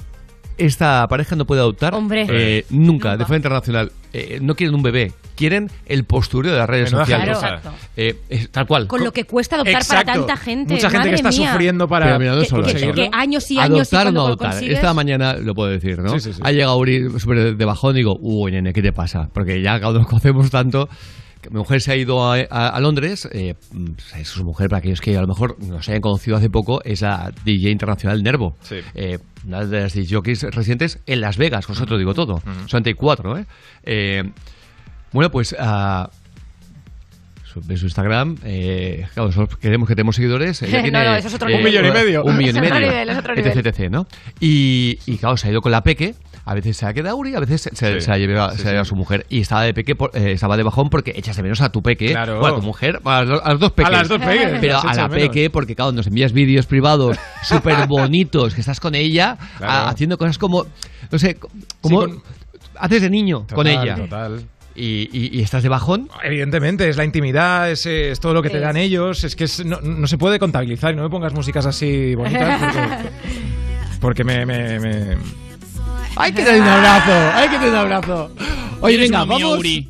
esta 0.56 1.06
pareja 1.08 1.36
no 1.36 1.44
puede 1.46 1.60
adoptar 1.60 1.94
Hombre. 1.94 2.26
eh, 2.28 2.64
nunca, 2.70 3.16
de 3.16 3.24
forma 3.24 3.36
internacional. 3.36 3.92
Eh, 4.12 4.38
no 4.42 4.54
quieren 4.56 4.74
un 4.74 4.82
bebé, 4.82 5.12
quieren 5.36 5.70
el 5.86 6.04
postureo 6.04 6.50
de 6.52 6.58
las 6.58 6.68
redes 6.68 6.90
Menuda 6.90 7.04
sociales. 7.04 7.38
gentuza. 7.38 7.72
Eh, 7.96 8.16
es 8.28 8.50
tal 8.50 8.66
cual. 8.66 8.86
Con 8.88 9.04
lo 9.04 9.12
que 9.12 9.22
cuesta 9.24 9.54
adoptar 9.56 9.74
Exacto. 9.76 10.06
para 10.06 10.18
tanta 10.18 10.36
gente. 10.36 10.74
Mucha 10.74 10.88
gente 10.90 10.98
madre 10.98 11.10
que 11.10 11.16
está 11.16 11.28
mía. 11.28 11.50
sufriendo 11.52 11.86
para 11.86 12.06
Pero 12.06 12.18
mira, 12.18 12.32
no 12.34 12.92
Que- 12.94 13.10
años 13.12 13.48
y 13.52 13.58
años 13.58 13.92
y 13.92 13.94
Adoptar 13.94 14.06
o 14.08 14.12
no 14.12 14.26
adoptar. 14.26 14.50
consigues- 14.54 14.72
Esta 14.74 14.94
mañana 14.94 15.34
lo 15.34 15.54
puedo 15.54 15.70
decir, 15.70 15.98
¿no? 16.00 16.08
Sí, 16.14 16.20
sí, 16.20 16.32
sí. 16.32 16.40
Ha 16.42 16.50
llegado 16.50 16.76
Uri 16.78 17.20
súper 17.20 17.56
de 17.56 17.64
bajón 17.64 17.94
y 17.94 17.98
digo, 17.98 18.18
uy, 18.20 18.50
nene, 18.50 18.72
¿qué 18.72 18.82
te 18.82 18.92
pasa? 18.92 19.28
Porque 19.32 19.62
ya 19.62 19.78
nos 19.78 20.06
conocemos 20.08 20.50
tanto, 20.50 20.88
que 20.88 21.27
mi 21.50 21.58
mujer 21.58 21.80
se 21.80 21.92
ha 21.92 21.96
ido 21.96 22.24
a, 22.24 22.36
a- 22.50 22.68
a 22.68 22.80
Londres, 22.80 23.28
eh, 23.32 23.54
mm, 23.72 23.86
es 24.18 24.28
su 24.28 24.44
mujer, 24.44 24.68
para 24.68 24.78
aquellos 24.78 25.00
que 25.00 25.16
a 25.16 25.20
lo 25.20 25.26
mejor 25.26 25.56
nos 25.62 25.88
hayan 25.88 26.00
conocido 26.00 26.36
hace 26.36 26.50
poco, 26.50 26.82
es 26.84 27.02
la 27.02 27.32
DJ 27.44 27.70
internacional 27.70 28.22
Nervo. 28.22 28.56
Sí. 28.62 28.76
Eh, 28.94 29.18
una 29.46 29.64
de 29.64 29.80
las 29.82 29.94
jockeys 30.10 30.42
residentes 30.42 30.98
en 31.06 31.20
Las 31.20 31.36
Vegas, 31.38 31.66
con 31.66 31.74
vosotros 31.74 31.98
digo 31.98 32.14
todo. 32.14 32.42
Hay 32.84 32.94
cuatro, 32.94 33.38
¿eh? 33.38 33.46
Eh, 33.84 34.22
bueno, 35.12 35.30
pues... 35.30 35.54
ah, 35.58 36.10
su- 37.44 37.60
de 37.62 37.76
su 37.78 37.86
Instagram, 37.86 38.36
eh, 38.44 39.06
claro, 39.14 39.28
nosotros 39.28 39.58
queremos 39.58 39.88
que 39.88 39.94
tenemos 39.94 40.16
seguidores. 40.16 40.60
Ella 40.62 40.82
tiene, 40.82 41.02
no, 41.04 41.14
eso 41.14 41.28
es 41.28 41.34
otro 41.34 41.48
eh, 41.48 41.54
Un 41.56 41.64
millón 41.64 41.86
y 41.86 41.90
medio. 41.90 42.22
Un 42.24 42.36
millón 42.36 42.56
y 42.56 42.58
Es 42.58 42.64
otro 42.66 42.74
medio. 42.74 42.90
nivel, 42.90 43.08
es 43.08 43.18
otro 43.18 43.32
etc, 43.34 43.46
nivel. 43.56 43.66
etc, 43.66 43.90
¿no? 43.90 44.06
Y, 44.40 44.98
y 45.06 45.16
claro, 45.16 45.36
se 45.38 45.48
ha 45.48 45.50
ido 45.50 45.60
con 45.62 45.72
la 45.72 45.82
peque. 45.82 46.14
A 46.50 46.54
veces 46.54 46.76
se 46.78 46.86
ha 46.86 46.94
quedado 46.94 47.14
Uri, 47.16 47.34
a 47.34 47.40
veces 47.40 47.60
se, 47.60 47.76
se, 47.76 47.94
Sí. 47.94 48.00
se 48.00 48.10
la 48.10 48.16
lleva, 48.18 48.52
Sí, 48.52 48.58
se 48.58 48.64
la 48.64 48.70
lleva 48.70 48.84
sí. 48.84 48.88
su 48.88 48.96
mujer. 48.96 49.26
Y 49.28 49.40
estaba 49.40 49.62
de 49.64 49.74
peque, 49.74 49.94
por- 49.94 50.10
eh, 50.16 50.32
estaba 50.32 50.56
de 50.56 50.62
bajón 50.62 50.88
porque 50.88 51.12
echas 51.14 51.36
de 51.36 51.42
menos 51.42 51.60
a 51.60 51.70
tu 51.70 51.82
peque. 51.82 52.06
Claro. 52.12 52.40
O 52.40 52.46
a 52.46 52.54
tu 52.54 52.62
mujer, 52.62 53.00
a 53.04 53.22
los, 53.22 53.42
a 53.44 53.50
los 53.52 53.60
dos 53.60 53.72
peques. 53.72 53.88
A 53.94 53.98
las 53.98 54.08
dos 54.08 54.18
peques, 54.18 54.58
Pero 54.60 54.78
a 54.80 54.94
la 54.94 55.08
menos. 55.08 55.28
peque, 55.28 55.50
porque 55.50 55.76
claro, 55.76 55.92
nos 55.92 56.06
envías 56.06 56.32
vídeos 56.32 56.64
privados 56.66 57.18
súper 57.42 57.86
bonitos, 57.86 58.54
que 58.54 58.60
estás 58.60 58.80
con 58.80 58.94
ella, 58.94 59.36
Claro. 59.58 59.72
a- 59.72 59.88
haciendo 59.90 60.16
cosas 60.16 60.38
como, 60.38 60.64
no 61.12 61.18
sé, 61.18 61.36
como 61.82 62.02
Sí, 62.04 62.08
con- 62.12 62.22
haces 62.76 63.02
de 63.02 63.10
niño 63.10 63.46
con 63.54 63.66
ella. 63.66 63.96
Total. 63.96 64.42
Y, 64.74 65.08
y- 65.12 65.38
y 65.38 65.42
estás 65.42 65.62
de 65.64 65.68
bajón. 65.68 66.08
Evidentemente, 66.22 66.88
es 66.88 66.96
la 66.96 67.04
intimidad, 67.04 67.68
es, 67.70 67.84
eh, 67.84 68.12
es 68.12 68.20
todo 68.20 68.32
lo 68.32 68.42
que 68.42 68.48
te 68.48 68.56
Es. 68.58 68.62
dan 68.62 68.76
ellos. 68.76 69.24
Es 69.24 69.34
que 69.36 69.44
es- 69.44 69.64
no, 69.66 69.80
no 69.82 70.06
se 70.06 70.16
puede 70.16 70.38
contabilizar. 70.38 70.92
Y 70.94 70.96
no 70.96 71.02
me 71.02 71.10
pongas 71.10 71.34
músicas 71.34 71.66
así 71.66 72.14
bonitas 72.14 72.58
porque, 72.62 73.08
porque 74.00 74.24
me, 74.24 74.46
me- 74.46 74.78
me- 74.80 75.16
¡Hay 76.16 76.32
que 76.32 76.42
tener 76.42 76.60
un 76.62 76.68
abrazo! 76.68 77.36
¡Hay 77.36 77.48
que 77.48 77.56
tener 77.56 77.70
un 77.70 77.76
abrazo! 77.76 78.30
Oye, 78.80 78.94
¿Quieres 78.96 79.10
venga, 79.10 79.24
uno 79.24 79.36
mío, 79.36 79.46
vamos. 79.48 79.58
Uri? 79.60 79.88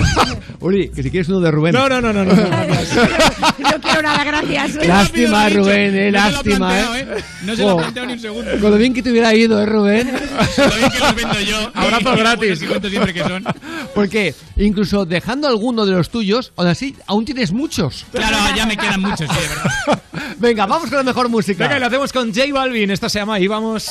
Uri, 0.60 0.88
que 0.90 1.02
si 1.02 1.10
quieres 1.10 1.28
uno 1.28 1.40
de 1.40 1.50
Rubén. 1.50 1.74
No, 1.74 1.86
no, 1.88 2.00
no, 2.00 2.12
no. 2.12 2.24
no, 2.24 2.34
no. 2.34 2.44
No 2.44 3.80
quiero 3.82 4.02
nada, 4.02 4.24
gracias. 4.24 4.74
Lástima, 4.86 5.46
he 5.48 5.50
Rubén, 5.50 5.94
eh, 5.96 6.10
No 6.12 6.18
se 6.18 6.22
lo 6.22 6.28
ha 6.28 6.30
lástima, 6.30 6.56
planteado, 6.68 6.94
eh. 6.96 7.06
¿eh? 7.18 7.24
No 7.42 7.56
se 7.56 7.62
lo 7.62 7.68
ha 7.70 7.74
Oh. 7.74 7.76
planteado 7.78 8.06
ni 8.06 8.12
un 8.14 8.20
segundo. 8.20 8.50
Con 8.60 8.70
lo 8.70 8.76
bien 8.78 8.94
que 8.94 9.02
te 9.02 9.10
hubiera 9.10 9.34
ido, 9.34 9.60
¿eh, 9.60 9.66
Rubén? 9.66 10.12
Lo 10.56 10.76
bien 10.76 10.90
que 10.90 10.98
los 10.98 11.14
vendo 11.14 11.40
yo. 11.40 11.70
Abrazo 11.74 12.14
Y 12.14 12.16
gratis. 12.16 12.38
buenos 12.38 12.62
y 12.62 12.66
cuento 12.66 12.88
siempre 12.88 13.12
que 13.14 13.20
son. 13.22 13.44
Porque 13.94 14.34
incluso 14.56 15.04
dejando 15.04 15.46
alguno 15.48 15.84
de 15.84 15.92
los 15.92 16.08
tuyos, 16.08 16.52
aún 16.56 16.68
así, 16.68 16.96
aún 17.06 17.24
tienes 17.26 17.52
muchos. 17.52 18.06
Claro, 18.12 18.36
ya 18.56 18.64
me 18.64 18.76
quedan 18.78 19.00
muchos, 19.02 19.28
sí, 19.28 19.40
de 19.40 19.48
verdad. 19.48 20.02
Venga, 20.38 20.64
vamos 20.66 20.88
con 20.88 20.96
la 20.98 21.02
mejor 21.04 21.28
música. 21.28 21.64
Venga, 21.64 21.76
y 21.76 21.80
lo 21.80 21.86
hacemos 21.86 22.12
con 22.14 22.32
J 22.32 22.46
Balvin. 22.52 22.90
Esta 22.90 23.08
se 23.10 23.18
llama 23.18 23.38
Y 23.40 23.46
vamos. 23.46 23.90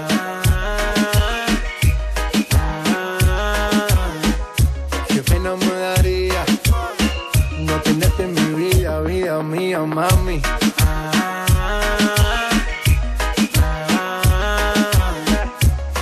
Vida, 9.31 9.43
mía, 9.43 9.79
mami. 9.79 10.41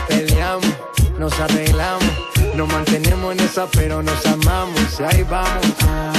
Peleamos, 0.07 0.65
nos 1.18 1.39
arreglamos, 1.39 2.03
nos 2.56 2.68
mantenemos 2.68 3.34
en 3.34 3.39
esa, 3.41 3.68
pero 3.68 4.01
nos 4.01 4.26
amamos. 4.26 4.99
Y 4.99 5.03
ahí 5.03 5.23
vamos. 5.23 6.18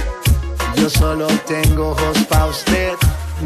Yo 0.81 0.89
solo 0.89 1.27
tengo 1.45 1.91
ojos 1.91 2.17
pa' 2.27 2.47
usted. 2.47 2.93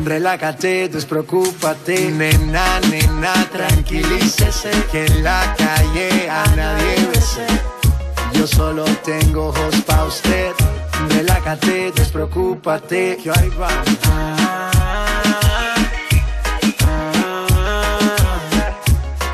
Relájate, 0.06 0.88
despreocúpate. 0.88 2.10
Nena, 2.10 2.80
nena, 2.90 3.34
tranquilícese. 3.52 4.72
Que 4.90 5.06
en 5.06 5.22
la 5.22 5.54
calle 5.58 6.30
a 6.30 6.46
nadie 6.56 6.96
bese. 7.12 7.46
Yo 8.36 8.48
solo 8.48 8.86
tengo 9.04 9.50
ojos 9.50 9.76
pa' 9.86 10.06
usted. 10.06 10.54
Relájate, 11.10 11.92
despreocúpate. 11.92 13.18
Que 13.22 13.30
ahí 13.30 13.52
vamos. 13.60 13.90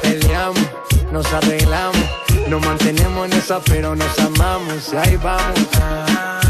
Peleamos, 0.01 0.67
nos 1.11 1.31
arreglamos, 1.31 2.05
nos 2.47 2.65
mantenemos 2.65 3.27
en 3.27 3.33
esa, 3.33 3.59
pero 3.59 3.95
nos 3.95 4.17
amamos. 4.17 4.91
Y 4.91 4.97
ahí 4.97 5.17
vamos. 5.17 6.40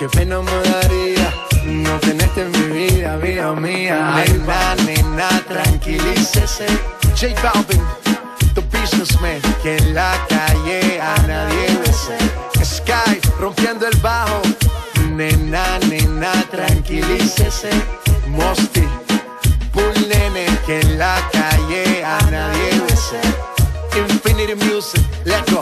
Qué 0.00 0.08
pena 0.08 0.40
me 0.40 0.50
daría 0.50 1.30
no 1.66 2.00
tenerte 2.00 2.40
en 2.40 2.52
mi 2.52 2.88
vida, 2.88 3.18
vida 3.18 3.52
mía. 3.52 4.14
Nena, 4.16 4.74
nena, 4.86 5.28
tranquilícese. 5.46 6.64
J 7.14 7.34
Balvin, 7.42 7.84
the 8.54 8.62
businessman. 8.72 9.42
Que 9.62 9.76
en 9.76 9.94
la 9.94 10.18
calle 10.26 10.98
a 11.02 11.14
nadie 11.26 11.78
bese. 11.84 12.16
Sky, 12.64 13.20
rompiendo 13.38 13.86
el 13.88 13.96
bajo. 13.98 14.40
Nena, 15.10 15.78
nena, 15.80 16.32
tranquilícese. 16.50 17.68
Mosty, 18.28 18.88
Bull 19.74 20.08
Nene. 20.08 20.46
Que 20.64 20.80
en 20.80 20.98
la 20.98 21.20
calle 21.30 22.02
a 22.02 22.18
nadie 22.30 22.80
bese. 22.88 23.20
Infinity 23.98 24.54
Music, 24.64 25.02
let's 25.26 25.52
go. 25.52 25.60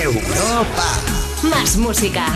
Europa. 0.00 1.27
Más 1.42 1.76
música. 1.76 2.26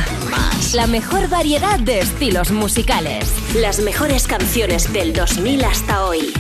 La 0.74 0.86
mejor 0.86 1.28
variedad 1.28 1.80
de 1.80 1.98
estilos 1.98 2.52
musicales. 2.52 3.32
Las 3.56 3.80
mejores 3.80 4.28
canciones 4.28 4.92
del 4.92 5.12
2000 5.12 5.64
hasta 5.64 6.04
hoy. 6.04 6.32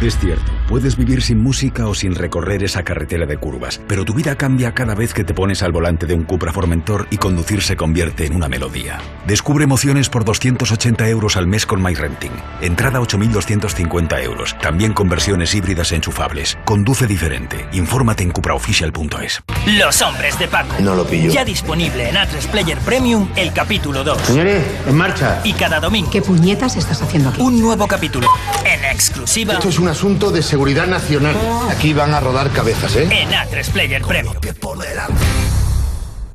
Es 0.00 0.18
cierto, 0.18 0.50
puedes 0.70 0.96
vivir 0.96 1.20
sin 1.20 1.42
música 1.42 1.88
o 1.88 1.94
sin 1.94 2.14
recorrer 2.14 2.62
esa 2.62 2.84
carretera 2.84 3.26
de 3.26 3.36
curvas, 3.36 3.80
pero 3.88 4.04
tu 4.04 4.14
vida 4.14 4.36
cambia 4.36 4.72
cada 4.72 4.94
vez 4.94 5.12
que 5.12 5.24
te 5.24 5.34
pones 5.34 5.64
al 5.64 5.72
volante 5.72 6.06
de 6.06 6.14
un 6.14 6.22
Cupra 6.22 6.52
Formentor 6.52 7.08
y 7.10 7.16
conducir 7.16 7.60
se 7.60 7.74
convierte 7.74 8.24
en 8.24 8.36
una 8.36 8.48
melodía. 8.48 9.00
Descubre 9.26 9.64
emociones 9.64 10.08
por 10.08 10.24
280 10.24 11.08
euros 11.08 11.36
al 11.36 11.48
mes 11.48 11.66
con 11.66 11.82
MyRenting. 11.82 12.30
Entrada 12.60 13.00
8.250 13.00 14.22
euros. 14.22 14.56
También 14.62 14.92
con 14.92 15.08
versiones 15.08 15.52
híbridas 15.56 15.90
enchufables. 15.90 16.56
Conduce 16.64 17.08
diferente. 17.08 17.66
Infórmate 17.72 18.22
en 18.22 18.30
cupraofficial.es. 18.30 19.42
Los 19.76 20.02
hombres 20.02 20.38
de 20.38 20.46
Paco. 20.46 20.76
No 20.78 20.94
lo 20.94 21.04
pillo. 21.04 21.32
Ya 21.32 21.44
disponible 21.44 22.08
en 22.08 22.16
Atlas 22.16 22.46
Player 22.46 22.78
Premium 22.78 23.28
el 23.34 23.52
capítulo 23.52 24.04
2. 24.04 24.18
Señores, 24.22 24.64
en 24.86 24.96
marcha. 24.96 25.40
Y 25.42 25.52
cada 25.52 25.80
domingo. 25.80 26.10
¿Qué 26.12 26.22
puñetas 26.22 26.76
estás 26.76 27.02
haciendo 27.02 27.30
aquí? 27.30 27.42
Un 27.42 27.60
nuevo 27.60 27.88
capítulo. 27.88 28.28
En 28.64 28.84
exclusiva. 28.84 29.54
Esto 29.54 29.68
es 29.68 29.80
un 29.80 29.88
asunto 29.88 30.30
de 30.30 30.42
seguridad 30.42 30.59
nacional. 30.60 31.34
Aquí 31.70 31.94
van 31.94 32.12
a 32.12 32.20
rodar 32.20 32.50
cabezas, 32.50 32.94
¿eh? 32.96 33.08
En 33.10 33.32
Atlas 33.34 33.70
Player 33.70 34.02
Premium. 34.02 34.34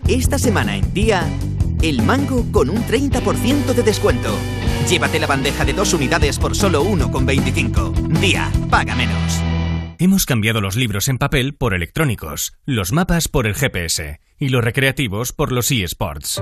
Esta 0.08 0.40
semana 0.40 0.76
en 0.76 0.94
día, 0.94 1.28
el 1.82 2.02
mango 2.02 2.44
con 2.52 2.72
un 2.72 2.84
30% 2.86 3.74
de 3.74 3.84
descuento. 3.84 4.36
Llévate 4.90 5.20
la 5.20 5.28
bandeja 5.28 5.64
de 5.64 5.74
dos 5.74 5.94
unidades 5.94 6.40
por 6.40 6.56
solo 6.56 6.84
1,25. 6.84 8.20
Día, 8.20 8.52
paga 8.70 8.96
menos. 8.96 9.42
Hemos 10.00 10.26
cambiado 10.26 10.60
los 10.60 10.76
libros 10.76 11.08
en 11.08 11.20
papel 11.20 11.54
por 11.54 11.76
electrónicos, 11.76 12.54
los 12.66 12.92
mapas 12.92 13.28
por 13.28 13.46
el 13.46 13.54
GPS 13.54 14.20
y 14.40 14.50
los 14.50 14.64
recreativos 14.64 15.34
por 15.34 15.52
los 15.52 15.70
eSports. 15.72 16.42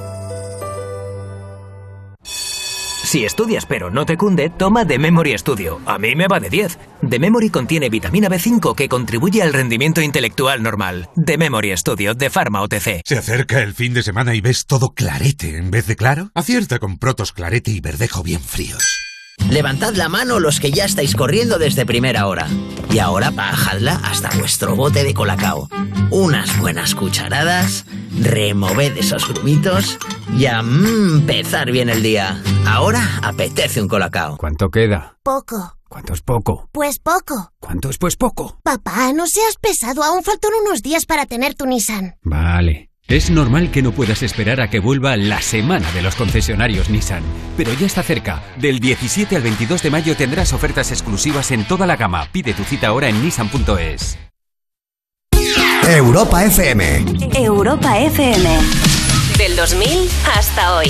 Si 3.03 3.25
estudias 3.25 3.65
pero 3.65 3.89
no 3.89 4.05
te 4.05 4.17
cunde, 4.17 4.49
toma 4.49 4.85
The 4.85 4.99
Memory 4.99 5.37
Studio. 5.37 5.81
A 5.85 5.97
mí 5.97 6.15
me 6.15 6.27
va 6.27 6.39
de 6.39 6.49
10. 6.49 6.77
The 7.09 7.19
Memory 7.19 7.49
contiene 7.49 7.89
vitamina 7.89 8.29
B5 8.29 8.75
que 8.75 8.87
contribuye 8.87 9.41
al 9.41 9.53
rendimiento 9.53 10.01
intelectual 10.01 10.63
normal. 10.63 11.09
The 11.25 11.37
Memory 11.37 11.75
Studio 11.77 12.13
de 12.13 12.29
Pharma 12.29 12.61
OTC. 12.61 13.01
¿Se 13.03 13.17
acerca 13.17 13.61
el 13.61 13.73
fin 13.73 13.93
de 13.93 14.03
semana 14.03 14.35
y 14.35 14.41
ves 14.41 14.65
todo 14.65 14.93
clarete 14.93 15.57
en 15.57 15.71
vez 15.71 15.87
de 15.87 15.95
claro? 15.95 16.31
Acierta 16.35 16.79
con 16.79 16.97
Protos 16.97 17.31
Clarete 17.33 17.71
y 17.71 17.81
Verdejo 17.81 18.23
bien 18.23 18.41
fríos. 18.41 19.10
Levantad 19.49 19.95
la 19.95 20.09
mano 20.09 20.39
los 20.39 20.59
que 20.59 20.71
ya 20.71 20.85
estáis 20.85 21.15
corriendo 21.15 21.57
desde 21.57 21.85
primera 21.85 22.27
hora. 22.27 22.47
Y 22.91 22.99
ahora 22.99 23.31
bajadla 23.31 23.99
hasta 24.03 24.29
vuestro 24.37 24.75
bote 24.75 25.03
de 25.03 25.13
colacao. 25.13 25.69
Unas 26.09 26.57
buenas 26.59 26.95
cucharadas, 26.95 27.85
removed 28.19 28.97
esos 28.97 29.27
grumitos 29.27 29.97
y 30.37 30.45
a 30.45 30.59
empezar 30.59 31.71
bien 31.71 31.89
el 31.89 32.03
día. 32.03 32.41
Ahora 32.65 33.01
apetece 33.23 33.81
un 33.81 33.87
colacao. 33.87 34.37
¿Cuánto 34.37 34.69
queda? 34.69 35.17
Poco. 35.23 35.77
¿Cuánto 35.89 36.13
es 36.13 36.21
poco? 36.21 36.69
Pues 36.71 36.99
poco. 36.99 37.51
¿Cuánto 37.59 37.89
es 37.89 37.97
pues 37.97 38.15
poco? 38.15 38.57
Papá, 38.63 39.11
no 39.13 39.27
seas 39.27 39.55
pesado. 39.59 40.03
Aún 40.03 40.23
faltan 40.23 40.51
unos 40.65 40.81
días 40.81 41.05
para 41.05 41.25
tener 41.25 41.53
tu 41.55 41.65
Nissan. 41.65 42.15
Vale. 42.23 42.90
Es 43.11 43.29
normal 43.29 43.71
que 43.71 43.81
no 43.81 43.91
puedas 43.91 44.23
esperar 44.23 44.61
a 44.61 44.69
que 44.69 44.79
vuelva 44.79 45.17
la 45.17 45.41
semana 45.41 45.91
de 45.91 46.01
los 46.01 46.15
concesionarios 46.15 46.89
Nissan, 46.89 47.21
pero 47.57 47.73
ya 47.73 47.85
está 47.85 48.03
cerca. 48.03 48.41
Del 48.55 48.79
17 48.79 49.35
al 49.35 49.41
22 49.41 49.83
de 49.83 49.89
mayo 49.89 50.15
tendrás 50.15 50.53
ofertas 50.53 50.91
exclusivas 50.91 51.51
en 51.51 51.65
toda 51.65 51.85
la 51.85 51.97
gama. 51.97 52.29
Pide 52.31 52.53
tu 52.53 52.63
cita 52.63 52.87
ahora 52.87 53.09
en 53.09 53.21
nissan.es. 53.21 54.17
Europa 55.89 56.45
FM. 56.45 57.03
Europa 57.35 57.99
FM. 57.99 58.49
Del 59.37 59.57
2000 59.57 60.09
hasta 60.33 60.77
hoy. 60.77 60.89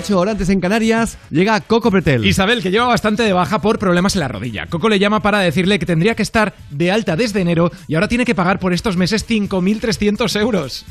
8.28 0.00 0.16
horas 0.16 0.32
antes 0.32 0.48
en 0.48 0.60
Canarias, 0.60 1.18
llega 1.30 1.60
Coco 1.60 1.90
Pretel. 1.90 2.24
Isabel, 2.24 2.62
que 2.62 2.70
lleva 2.70 2.86
bastante 2.86 3.22
de 3.22 3.32
baja 3.32 3.60
por 3.60 3.78
problemas 3.78 4.14
en 4.14 4.20
la 4.20 4.28
rodilla. 4.28 4.66
Coco 4.66 4.88
le 4.88 4.98
llama 4.98 5.20
para 5.20 5.40
decirle 5.40 5.78
que 5.78 5.86
tendría 5.86 6.14
que 6.14 6.22
estar 6.22 6.54
de 6.70 6.90
alta 6.90 7.16
desde 7.16 7.40
enero 7.40 7.70
y 7.88 7.94
ahora 7.94 8.08
tiene 8.08 8.24
que 8.24 8.34
pagar 8.34 8.58
por 8.58 8.72
estos 8.72 8.96
meses 8.96 9.28
5.300 9.28 10.40
euros. 10.40 10.84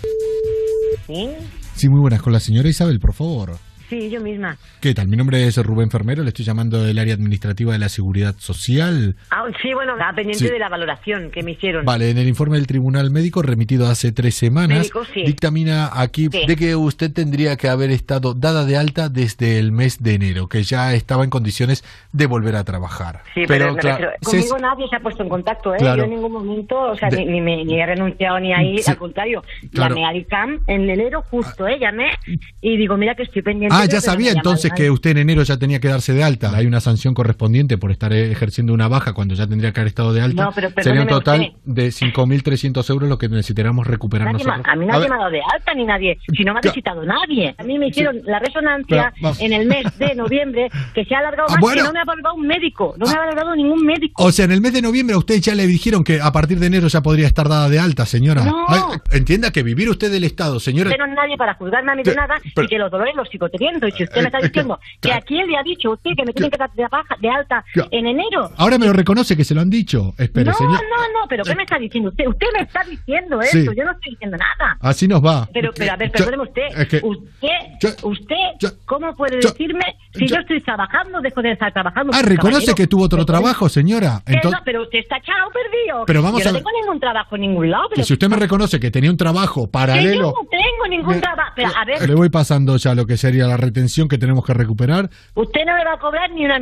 ¿Sí? 1.08 1.30
Sí, 1.76 1.90
muy 1.90 2.02
buenas. 2.02 2.22
Con 2.22 2.34
la 2.34 2.40
señora 2.40 2.70
Isabel, 2.70 3.00
por 3.00 3.14
favor. 3.14 3.58
Sí, 3.90 4.10
yo 4.12 4.22
misma. 4.22 4.56
¿Qué 4.82 4.94
tal? 4.94 5.08
Mi 5.08 5.18
nombre 5.18 5.48
es 5.48 5.58
Rubén 5.58 5.90
Fermero, 5.90 6.22
le 6.22 6.30
estoy 6.30 6.46
llamando 6.46 6.84
del 6.84 7.00
área 7.00 7.16
administrativa 7.16 7.74
de 7.74 7.80
la 7.80 7.90
Seguridad 7.90 8.36
Social. 8.38 9.16
Ah, 9.32 9.46
sí, 9.64 9.74
bueno, 9.74 9.94
estaba 9.94 10.14
pendiente 10.14 10.46
Sí. 10.46 10.52
de 10.52 10.60
la 10.60 10.70
valoración 10.70 11.32
que 11.32 11.42
me 11.42 11.52
hicieron. 11.52 11.86
Vale, 11.86 12.12
en 12.12 12.20
el 12.20 12.28
informe 12.28 12.58
del 12.58 12.68
Tribunal 12.68 13.10
Médico 13.10 13.42
remitido 13.42 13.88
hace 13.88 14.12
tres 14.12 14.36
semanas, 14.36 14.78
Médico, 14.78 15.04
sí. 15.12 15.24
dictamina 15.24 15.90
aquí 15.92 16.28
Sí. 16.32 16.46
de 16.46 16.56
que 16.56 16.76
usted 16.76 17.12
tendría 17.12 17.58
que 17.58 17.68
haber 17.68 17.90
estado 17.90 18.36
dada 18.36 18.64
de 18.64 18.78
alta 18.78 19.10
desde 19.10 19.58
el 19.58 19.72
mes 19.72 20.04
de 20.04 20.14
enero, 20.14 20.48
que 20.48 20.62
ya 20.62 20.94
estaba 20.94 21.24
en 21.24 21.32
condiciones 21.32 21.84
de 22.14 22.28
volver 22.28 22.56
a 22.58 22.64
trabajar. 22.64 23.24
Sí, 23.34 23.46
pero, 23.48 23.74
me 23.74 23.80
claro, 23.80 23.98
refiero- 23.98 24.12
se- 24.22 24.38
conmigo 24.50 24.60
nadie 24.60 24.88
se 24.88 24.96
ha 24.98 25.00
puesto 25.00 25.24
en 25.24 25.30
contacto, 25.30 25.74
¿eh? 25.74 25.78
Claro. 25.80 25.98
Yo 25.98 26.04
en 26.04 26.10
ningún 26.12 26.32
momento, 26.32 26.80
o 26.80 26.96
sea, 26.96 27.10
De- 27.10 27.26
ni, 27.26 27.42
me- 27.42 27.66
ni 27.66 27.80
he 27.82 27.86
renunciado 27.88 28.40
ni 28.40 28.54
ahí, 28.54 28.80
al 28.86 28.98
contrario. 28.98 29.44
Claro. 29.74 29.96
Llamé 29.96 30.06
al 30.08 30.16
ICAM 30.18 30.60
en 30.68 30.88
enero 30.90 31.24
justo, 31.30 31.68
¿eh? 31.68 31.80
Llamé 31.80 32.12
y 32.62 32.78
digo, 32.78 32.96
mira 32.96 33.16
que 33.16 33.24
estoy 33.24 33.42
pendiente. 33.42 33.76
Ah, 33.76 33.79
pero 33.82 33.92
ya 33.92 33.98
no 33.98 34.02
sabía 34.02 34.32
entonces 34.32 34.72
que 34.76 34.90
usted 34.92 35.12
en 35.12 35.18
enero 35.20 35.44
ya 35.44 35.58
tenía 35.58 35.80
que 35.80 35.88
darse 35.88 36.14
de 36.14 36.24
alta. 36.24 36.52
Hay 36.56 36.66
una 36.66 36.80
sanción 36.80 37.14
correspondiente 37.14 37.78
por 37.78 37.92
estar 37.92 38.12
ejerciendo 38.14 38.74
una 38.74 38.88
baja 38.88 39.14
cuando 39.14 39.36
ya 39.36 39.48
tendría 39.48 39.72
que 39.72 39.80
haber 39.80 39.88
estado 39.90 40.14
de 40.14 40.22
alta. 40.22 40.44
No, 40.46 40.52
pero 40.54 40.70
Sería 40.82 41.02
un 41.02 41.08
total 41.08 41.42
usted. 41.42 41.54
de 41.66 41.88
5.300 41.90 42.90
euros 42.90 43.10
lo 43.10 43.18
que 43.18 43.30
necesitaríamos 43.30 43.88
recuperar 43.88 44.28
Nadie 44.32 44.44
nosotros. 44.46 44.66
ma- 44.66 44.74
a 44.74 44.76
mí 44.76 44.86
A 44.86 44.88
nadie 44.88 45.00
ver, 45.02 45.10
me 45.10 45.16
ha 45.16 45.20
dado 45.20 45.32
de 45.32 45.42
alta 45.54 45.74
ni 45.74 45.86
nadie, 45.86 46.18
si 46.36 46.44
no 46.44 46.54
me 46.54 46.60
ha 46.60 46.62
visitado 46.62 47.04
nadie. 47.06 47.56
A 47.58 47.64
mí 47.64 47.78
me 47.80 47.88
hicieron 47.88 48.20
la 48.26 48.40
resonancia 48.40 49.14
en 49.40 49.54
el 49.54 49.68
mes 49.68 49.86
de 49.98 50.16
noviembre 50.16 50.70
que 50.94 51.06
se 51.06 51.16
ha 51.16 51.20
alargado 51.20 51.48
Ah, 51.50 51.54
más 51.54 51.62
bueno. 51.62 51.82
que 51.82 51.88
no 51.88 51.94
me 51.94 52.00
ha 52.00 52.06
valorado 52.06 52.36
un 52.36 52.48
médico, 52.48 52.96
no 52.98 53.06
me 53.06 53.14
ha 53.14 53.18
valorado 53.20 53.56
ningún 53.56 53.86
médico. 53.86 54.24
O 54.24 54.32
sea, 54.32 54.46
en 54.46 54.52
el 54.52 54.62
mes 54.62 54.74
de 54.74 54.82
noviembre 54.82 55.16
a 55.16 55.18
usted 55.20 55.40
ya 55.40 55.56
le 55.56 55.66
dijeron 55.68 56.04
que 56.04 56.20
a 56.22 56.32
partir 56.32 56.60
de 56.60 56.68
enero 56.68 56.88
ya 56.88 57.02
podría 57.02 57.28
estar 57.28 57.48
dada 57.50 57.70
de 57.70 57.80
alta, 57.80 58.06
señora. 58.06 58.44
No. 58.44 58.66
Ay, 58.68 58.82
entienda 59.12 59.52
que 59.52 59.64
vivir 59.64 59.90
usted 59.90 60.12
del 60.12 60.24
Estado, 60.24 60.60
señora. 60.60 60.92
Es 60.92 60.98
nadie 61.16 61.38
para 61.38 61.54
juzgarme 61.56 61.92
a 61.92 61.96
mí 61.96 62.04
de 62.04 62.14
nada 62.16 62.36
pero- 62.56 62.66
y 62.66 62.70
que 62.70 62.78
los 62.78 62.92
dolores 62.92 63.16
los 63.16 63.28
sigo 63.30 63.50
teniendo. 63.70 63.88
Y 63.88 63.92
si 63.92 64.04
usted 64.04 64.22
me 64.22 64.28
está 64.28 64.38
Eh, 64.40 64.42
eh, 64.42 64.48
diciendo 64.48 64.80
que 65.02 65.14
a 65.14 65.22
quién 65.22 65.48
le 65.48 65.58
ha 65.58 65.64
dicho 65.64 65.92
usted 65.92 66.12
que 66.18 66.26
me 66.26 66.34
tienen 66.34 66.52
que 66.52 66.58
dar 66.58 66.72
de, 66.74 66.88
baja, 66.88 67.16
de 67.20 67.30
alta 67.30 67.64
en 67.92 68.08
enero. 68.08 68.50
Ahora 68.58 68.78
me 68.78 68.86
lo 68.86 68.94
reconoce 68.94 69.36
que 69.38 69.44
se 69.44 69.54
lo 69.56 69.62
han 69.62 69.70
dicho. 69.70 70.14
Espere, 70.18 70.46
no, 70.52 70.54
señor. 70.54 70.74
no, 70.74 70.98
no, 71.22 71.28
pero 71.30 71.44
¿qué 71.44 71.56
me 71.56 71.64
está 71.64 71.78
diciendo 71.78 72.10
usted? 72.10 72.28
Usted 72.28 72.48
me 72.58 72.62
está 72.64 72.84
diciendo 72.84 73.40
Sí. 73.44 73.60
eso, 73.60 73.72
yo 73.74 73.84
no 73.84 73.92
estoy 73.92 74.12
diciendo 74.12 74.38
nada. 74.38 74.78
Así 74.82 75.08
nos 75.08 75.24
va. 75.24 75.48
Pero, 75.54 75.72
pero 75.76 75.94
a 75.94 75.96
ver, 75.96 76.08
Yo- 76.10 76.14
perdóneme 76.14 76.44
usted. 76.44 76.62
es 76.82 76.88
que- 76.88 77.02
usted, 77.04 78.04
usted, 78.04 78.36
¿cómo 78.86 79.16
puede 79.16 79.42
yo- 79.42 79.50
decirme 79.50 79.84
si 80.14 80.28
yo, 80.28 80.36
estoy 80.38 80.62
trabajando, 80.62 81.22
dejo 81.22 81.42
de 81.42 81.52
estar 81.52 81.72
trabajando? 81.74 82.12
Ah, 82.16 82.22
reconoce 82.22 82.52
caballero? 82.66 82.76
que 82.76 82.88
tuvo 82.88 83.04
otro 83.04 83.26
trabajo, 83.26 83.70
señora. 83.70 84.22
Que 84.26 84.34
Entonces, 84.34 84.60
no, 84.60 84.66
pero 84.66 84.84
usted 84.84 85.00
está 85.00 85.18
echado 85.18 85.48
o 85.48 85.52
perdido. 85.52 86.04
Pero 86.06 86.22
vamos 86.22 86.44
yo 86.44 86.50
a 86.50 86.52
no 86.54 86.58
tengo 86.60 86.70
ningún 86.82 87.00
trabajo 87.00 87.36
en 87.36 87.42
ningún 87.42 87.70
lado. 87.72 87.90
que 87.90 87.96
Pero 87.96 88.06
si 88.06 88.14
usted 88.14 88.30
me 88.30 88.38
reconoce 88.38 88.80
que 88.80 88.92
tenía 88.92 89.10
un 89.12 89.18
trabajo 89.18 89.62
que 89.62 89.68
yo 89.68 89.72
paralelo, 89.72 90.34
no 90.36 90.48
tengo 90.50 90.59
ningún 90.90 91.10
Bien, 91.14 91.22
trabajo. 91.22 91.52
Pero, 91.56 91.70
a 91.76 91.86
ver, 91.86 92.08
le 92.08 92.16
voy 92.16 92.30
pasando 92.30 92.78
ya 92.78 92.96
lo 92.96 93.06
que 93.06 93.18
sería 93.18 93.48
la 93.48 93.58
retención 93.58 94.08
que 94.08 94.18
tenemos 94.18 94.46
que 94.46 94.54
recuperar. 94.54 95.10
Usted 95.36 95.62
no 95.66 95.74
me 95.76 95.86
va 95.86 95.94
a 95.94 96.00
cobrar 96.00 96.32
ni 96.32 96.46
una 96.46 96.60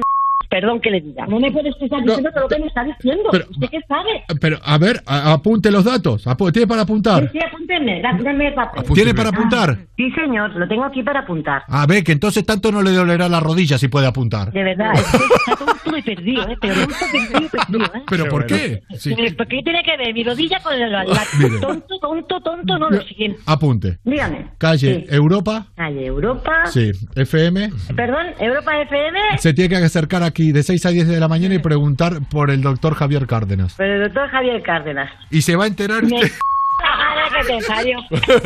Perdón 0.50 0.80
que 0.80 0.90
le 0.92 1.02
diga. 1.02 1.26
No 1.28 1.40
me 1.40 1.52
puede 1.52 1.70
estar 1.70 2.02
diciendo 2.02 2.30
todo 2.32 2.42
lo 2.44 2.48
que 2.48 2.60
me 2.60 2.68
está 2.68 2.84
diciendo. 2.84 3.24
pero- 3.32 3.46
¿Usted 3.50 3.68
qué 3.70 3.80
sabe? 3.88 4.24
Pero, 4.40 4.58
a 4.64 4.78
ver, 4.78 5.02
a- 5.06 5.34
apunte 5.34 5.72
los 5.72 5.84
datos. 5.84 6.26
Apu- 6.28 6.52
¿Tiene 6.52 6.68
para 6.68 6.84
apuntar? 6.84 7.24
Sí, 7.32 7.40
sí, 7.40 7.40
apúnteme, 7.46 8.02
da- 8.02 8.18
dame 8.24 8.48
el 8.48 8.54
papel. 8.54 8.84
¿Tiene 8.94 9.14
para 9.14 9.30
apuntar? 9.30 9.78
Sí, 9.98 10.12
señor, 10.12 10.52
lo 10.56 10.68
tengo 10.68 10.86
aquí 10.86 11.04
para 11.04 11.22
apuntar. 11.22 11.64
A 11.68 11.86
ver, 11.86 12.04
que 12.04 12.12
entonces 12.12 12.46
tanto 12.46 12.72
no 12.72 12.82
le 12.82 12.92
dolerá 12.92 13.28
la 13.28 13.40
rodilla 13.40 13.78
si 13.78 13.88
puede 13.88 14.08
apuntar. 14.08 14.52
De 14.52 14.64
verdad, 14.64 14.94
es 14.94 15.04
que 15.12 15.18
está 15.18 15.56
todo 15.66 15.76
perdido, 16.06 16.48
¿eh? 16.50 16.58
Pero 16.62 16.74
perdido, 16.76 17.50
perdido, 17.50 17.86
¿eh? 17.86 18.02
¿Pero 18.10 18.26
por 18.30 18.46
qué? 18.46 18.84
Sí. 18.98 19.14
Eh, 19.18 19.34
¿Por 19.34 19.48
qué 19.48 19.62
tiene 19.64 19.84
que 19.84 19.98
ver 19.98 20.14
mi 20.14 20.24
rodilla 20.24 20.60
con 20.62 20.74
el 20.74 20.92
la, 20.92 21.04
Mire. 21.40 21.60
tonto, 21.60 22.00
tonto, 22.00 22.40
tonto? 22.42 22.78
No, 22.78 22.90
lo 22.90 23.02
siguiente. 23.02 23.40
Apunte. 23.46 23.98
Dígame. 24.04 24.48
Calle 24.58 25.06
Europa. 25.10 25.68
Calle 25.76 26.06
Europa. 26.06 26.66
Sí. 26.68 26.92
FM. 27.16 27.72
Perdón, 27.96 28.28
Europa 28.40 28.82
FM. 28.82 29.20
Se 29.38 29.54
tiene 29.54 29.70
que 29.70 29.84
acercar 29.84 30.24
aquí 30.38 30.52
de 30.52 30.62
6 30.62 30.86
a 30.86 30.90
10 30.90 31.08
de 31.08 31.20
la 31.20 31.28
mañana 31.28 31.56
y 31.56 31.60
preguntar 31.60 32.20
por 32.30 32.52
el 32.52 32.62
doctor 32.62 32.94
Javier 32.94 33.26
Cárdenas. 33.26 33.74
Pero 33.76 33.96
el 33.96 34.04
doctor 34.04 34.30
Javier 34.30 34.62
Cárdenas. 34.62 35.10
Y 35.32 35.42
se 35.42 35.56
va 35.56 35.64
a 35.64 35.68
enterar 35.68 36.04
Me 36.04 36.14
usted. 36.14 36.32
Ahora 36.84 37.28
que 37.42 37.54
te 37.54 37.66
parió. 37.68 37.98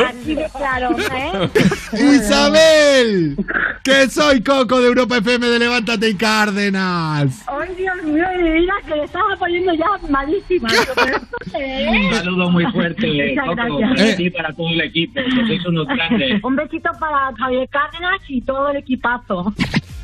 Así 0.07 0.35
de 0.35 0.47
claro, 0.55 0.95
¿eh? 0.97 1.49
¡Isabel! 2.15 3.35
¡Que 3.83 4.07
soy 4.07 4.41
Coco 4.41 4.79
de 4.79 4.87
Europa 4.87 5.17
FM 5.17 5.45
de 5.45 5.59
Levántate 5.59 6.11
y 6.11 6.15
Cárdenas! 6.15 7.45
Ay, 7.49 7.75
Dios 7.75 8.03
mío, 8.03 8.23
de 8.37 8.41
mi 8.41 8.51
vida, 8.61 8.73
que 8.87 8.95
le 8.95 9.03
estaba 9.03 9.35
poniendo 9.37 9.73
ya 9.73 10.07
malísima. 10.09 10.69
Es? 11.53 11.87
Un 11.89 12.13
saludo 12.13 12.49
muy 12.51 12.65
fuerte, 12.71 13.35
Muchas 13.35 13.45
Coco, 13.67 13.77
gracias. 13.79 13.99
para 13.99 14.15
ti 14.15 14.23
y 14.23 14.29
para 14.29 14.53
todo 14.53 14.69
el 14.69 14.81
equipo, 14.81 15.13
que 15.15 15.45
sois 15.47 15.65
unos 15.65 15.87
grandes. 15.87 16.41
Un 16.41 16.55
besito 16.55 16.89
para 16.97 17.35
Javier 17.37 17.67
Cárdenas 17.67 18.21
y 18.29 18.41
todo 18.41 18.69
el 18.69 18.77
equipazo. 18.77 19.53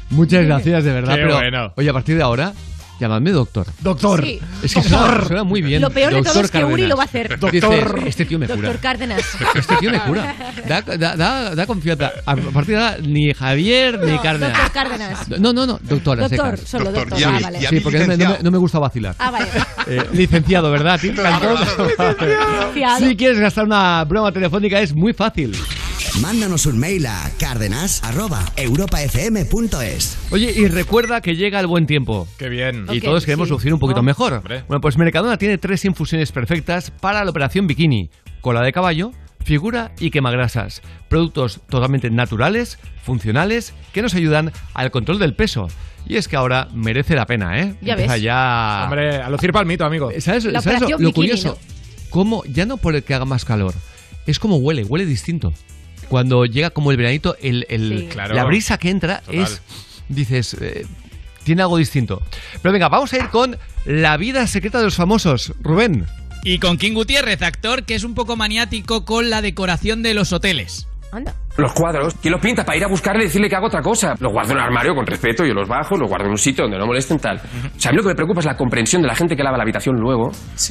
Muchas 0.10 0.46
gracias, 0.46 0.84
de 0.84 0.92
verdad. 0.92 1.16
Qué 1.16 1.22
pero, 1.22 1.36
bueno. 1.36 1.74
Oye, 1.76 1.90
a 1.90 1.94
partir 1.94 2.16
de 2.18 2.24
ahora, 2.24 2.54
llamadme 3.00 3.32
doctor. 3.32 3.68
Doctor. 3.82 4.24
Sí. 4.24 4.40
Es 4.64 4.74
que 4.74 4.82
suena, 4.82 5.24
suena 5.28 5.44
muy 5.44 5.62
bien. 5.62 5.82
Lo 5.82 5.90
peor 5.92 6.12
de 6.14 6.22
todo 6.22 6.34
Doctor 6.34 6.46
es 6.46 6.52
que 6.52 6.64
Uri 6.64 6.88
lo 6.88 6.96
va 6.96 7.04
a 7.04 7.06
hacer. 7.06 7.38
Dices, 7.52 7.70
este 8.06 8.26
tío 8.26 8.40
me 8.40 8.48
cura. 8.48 8.56
Doctor 8.58 8.80
Cárdenas. 8.80 9.22
Este 9.54 9.76
tío 9.76 9.92
me 9.92 10.00
cura. 10.00 10.34
Da, 10.68 10.82
da, 10.82 11.16
da, 11.16 11.54
da 11.56 11.68
confianza. 11.68 12.12
A 12.26 12.36
partir 12.36 12.76
de 12.78 12.84
ahora, 12.84 12.98
ni 13.02 13.32
Javier 13.34 14.00
ni 14.04 14.14
No, 14.14 14.22
Cárdenas. 14.22 14.54
Doctor 14.58 14.72
Cárdenas. 14.72 15.30
No, 15.40 15.54
no, 15.54 15.66
no, 15.68 15.80
doctora. 15.84 16.28
Doctor, 16.28 16.58
secas. 16.58 16.70
solo 16.70 16.86
Doctor, 16.86 17.10
doctor. 17.10 17.18
Sí, 17.20 17.24
ah, 17.26 17.40
vale. 17.44 17.60
sí, 17.68 17.80
porque 17.82 18.00
no 18.00 18.08
me, 18.08 18.18
no 18.18 18.30
me- 18.30 18.40
no 18.44 18.52
me 18.52 18.58
gusta 18.58 18.80
vacilar. 18.80 19.14
Ah, 19.20 19.30
vale. 19.32 19.48
Eh, 19.88 20.04
licenciado, 20.14 20.72
¿verdad? 20.72 21.00
Si 21.00 21.12
quieres 23.16 23.40
gastar 23.40 23.66
una 23.66 24.04
broma 24.06 24.32
telefónica 24.32 24.80
es 24.80 24.96
muy 24.96 25.14
fácil. 25.14 25.54
Mándanos 26.22 26.66
un 26.66 26.78
mail 26.80 27.06
a 27.06 27.30
cárdenas.europafm.es. 27.40 30.18
Oye, 30.32 30.52
y 30.56 30.68
recuerda 30.68 31.22
que 31.22 31.36
llega 31.36 31.60
el 31.60 31.68
buen 31.68 31.86
tiempo. 31.86 32.28
Qué 32.38 32.48
bien. 32.50 32.88
Y 32.92 33.02
todos 33.02 33.24
queremos 33.26 33.48
sí. 33.50 33.54
lucir 33.54 33.72
un 33.74 33.80
poquito 33.80 34.00
Oh, 34.00 34.04
mejor. 34.04 34.34
hombre. 34.34 34.64
Bueno, 34.68 34.82
pues 34.82 34.98
Mercadona 34.98 35.38
tiene 35.38 35.58
tres 35.60 35.86
infusiones 35.86 36.32
perfectas 36.32 36.90
para 36.92 37.24
la 37.24 37.30
operación 37.30 37.68
bikini. 37.68 38.10
Cola 38.42 38.62
de 38.64 38.72
caballo, 38.74 39.12
figura 39.44 39.92
y 40.00 40.10
quemagrasas. 40.10 40.82
Productos 41.08 41.62
totalmente 41.70 42.10
naturales, 42.10 42.80
funcionales, 43.04 43.74
que 43.94 44.02
nos 44.02 44.16
ayudan 44.16 44.52
al 44.74 44.90
control 44.92 45.20
del 45.20 45.36
peso. 45.36 45.68
Y 46.08 46.16
es 46.16 46.28
que 46.28 46.36
ahora 46.36 46.68
merece 46.74 47.14
la 47.16 47.26
pena, 47.28 47.60
¿eh? 47.60 47.76
Ya 47.82 47.94
Empieza 47.94 48.14
ves. 48.14 48.22
ya... 48.24 48.82
Hombre, 48.86 49.18
a 49.18 49.30
lucir 49.30 49.52
palmito, 49.52 49.86
amigo. 49.86 50.10
¿Sabes, 50.20 50.46
La 50.46 50.62
sabes 50.62 50.82
lo, 51.00 51.12
curioso? 51.12 51.60
Cómo, 52.10 52.44
ya 52.46 52.66
no 52.66 52.78
por 52.78 52.96
el 52.96 53.04
que 53.04 53.14
haga 53.14 53.26
más 53.26 53.44
calor, 53.46 53.74
es 54.26 54.40
como 54.40 54.56
huele, 54.58 54.84
huele 54.86 55.06
distinto. 55.06 55.54
Cuando 56.10 56.46
llega 56.46 56.70
como 56.70 56.92
el 56.92 56.98
veranito, 56.98 57.36
el, 57.42 57.66
el- 57.70 58.00
Sí. 58.00 58.08
Claro. 58.12 58.36
la 58.36 58.44
brisa 58.46 58.78
que 58.78 58.90
entra 58.90 59.22
Total. 59.22 59.42
es, 59.42 59.62
dices, 60.10 60.56
eh, 60.62 60.86
tiene 61.44 61.62
algo 61.62 61.78
distinto. 61.78 62.22
Pero 62.62 62.72
venga, 62.74 62.90
vamos 62.90 63.12
a 63.14 63.18
ir 63.18 63.30
con 63.30 63.58
la 63.86 64.18
vida 64.18 64.46
secreta 64.48 64.78
de 64.80 64.86
los 64.86 64.96
famosos. 64.96 65.54
Rubén. 65.62 66.06
Y 66.44 66.60
con 66.60 66.78
King 66.78 66.94
Gutiérrez, 66.94 67.42
actor 67.42 67.84
que 67.84 67.96
es 67.96 68.04
un 68.04 68.14
poco 68.16 68.36
maniático 68.36 69.04
con 69.06 69.30
la 69.30 69.42
decoración 69.42 70.02
de 70.04 70.14
los 70.14 70.32
hoteles. 70.34 70.88
Anda. 71.12 71.36
Los 71.58 71.74
cuadros, 71.74 72.16
¿quién 72.22 72.32
los 72.32 72.42
pinta? 72.42 72.64
Para 72.64 72.78
ir 72.78 72.84
a 72.84 72.88
buscarle 72.88 73.24
y 73.24 73.26
decirle 73.26 73.50
que 73.50 73.56
hago 73.56 73.66
otra 73.66 73.82
cosa. 73.82 74.14
Los 74.20 74.32
guardo 74.32 74.52
en 74.52 74.58
un 74.58 74.64
armario 74.64 74.94
con 74.94 75.08
respeto, 75.08 75.44
yo 75.44 75.54
los 75.54 75.68
bajo, 75.68 75.98
los 75.98 76.08
guardo 76.08 76.26
en 76.26 76.32
un 76.32 76.38
sitio 76.38 76.64
donde 76.64 76.78
no 76.78 76.86
molesten 76.86 77.18
tal. 77.18 77.38
O 77.38 77.80
sea, 77.80 77.90
a 77.90 77.92
mí 77.92 77.98
lo 77.98 78.04
que 78.04 78.10
me 78.10 78.16
preocupa 78.16 78.42
es 78.42 78.46
la 78.46 78.56
comprensión 78.56 79.02
de 79.02 79.08
la 79.08 79.16
gente 79.16 79.36
que 79.36 79.44
lava 79.44 79.58
la 79.58 79.64
habitación 79.64 79.96
luego. 79.96 80.30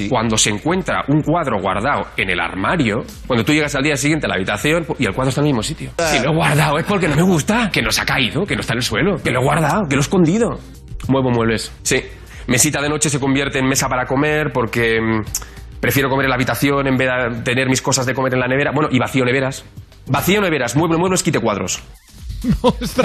Cuando 0.08 0.36
se 0.36 0.50
encuentra 0.50 1.04
un 1.08 1.22
cuadro 1.22 1.60
guardado 1.60 2.06
en 2.16 2.30
el 2.30 2.38
armario, 2.38 3.04
cuando 3.26 3.44
tú 3.44 3.52
llegas 3.52 3.74
al 3.74 3.82
día 3.82 3.96
siguiente 3.96 4.26
a 4.26 4.28
la 4.28 4.36
habitación 4.36 4.86
y 4.98 5.06
el 5.06 5.12
cuadro 5.12 5.30
está 5.30 5.40
en 5.40 5.48
el 5.48 5.52
mismo 5.52 5.62
sitio. 5.64 5.90
Si 5.98 6.20
lo 6.20 6.30
he 6.30 6.34
guardado 6.36 6.78
es 6.78 6.84
porque 6.84 7.08
no 7.08 7.16
me 7.16 7.22
gusta, 7.22 7.68
que 7.72 7.82
no 7.82 7.90
se 7.90 8.02
ha 8.02 8.04
caído, 8.04 8.46
que 8.46 8.54
no 8.54 8.60
está 8.60 8.74
en 8.74 8.78
el 8.78 8.84
suelo, 8.84 9.16
que 9.16 9.32
lo 9.32 9.40
he 9.40 9.44
guardado, 9.44 9.88
que 9.88 9.96
lo 9.96 10.00
he 10.00 10.04
escondido. 10.04 10.50
Muevo 11.08 11.30
muebles. 11.30 11.72
Sí. 11.82 12.00
Mesita 12.46 12.80
de 12.80 12.88
noche 12.88 13.10
se 13.10 13.18
convierte 13.18 13.58
en 13.58 13.66
mesa 13.66 13.88
para 13.88 14.06
comer 14.06 14.52
porque 14.52 15.00
mm, 15.00 15.80
prefiero 15.80 16.08
comer 16.08 16.26
en 16.26 16.30
la 16.30 16.36
habitación 16.36 16.86
en 16.86 16.96
vez 16.96 17.08
de 17.08 17.42
tener 17.42 17.68
mis 17.68 17.82
cosas 17.82 18.06
de 18.06 18.14
comer 18.14 18.34
en 18.34 18.40
la 18.40 18.46
nevera. 18.46 18.70
Bueno, 18.72 18.88
y 18.92 19.00
vacío 19.00 19.24
neveras. 19.24 19.64
Vacío 20.06 20.40
neveras, 20.40 20.76
mueble, 20.76 20.96
muebles, 20.98 21.22
quite 21.22 21.40
cuadros. 21.40 21.80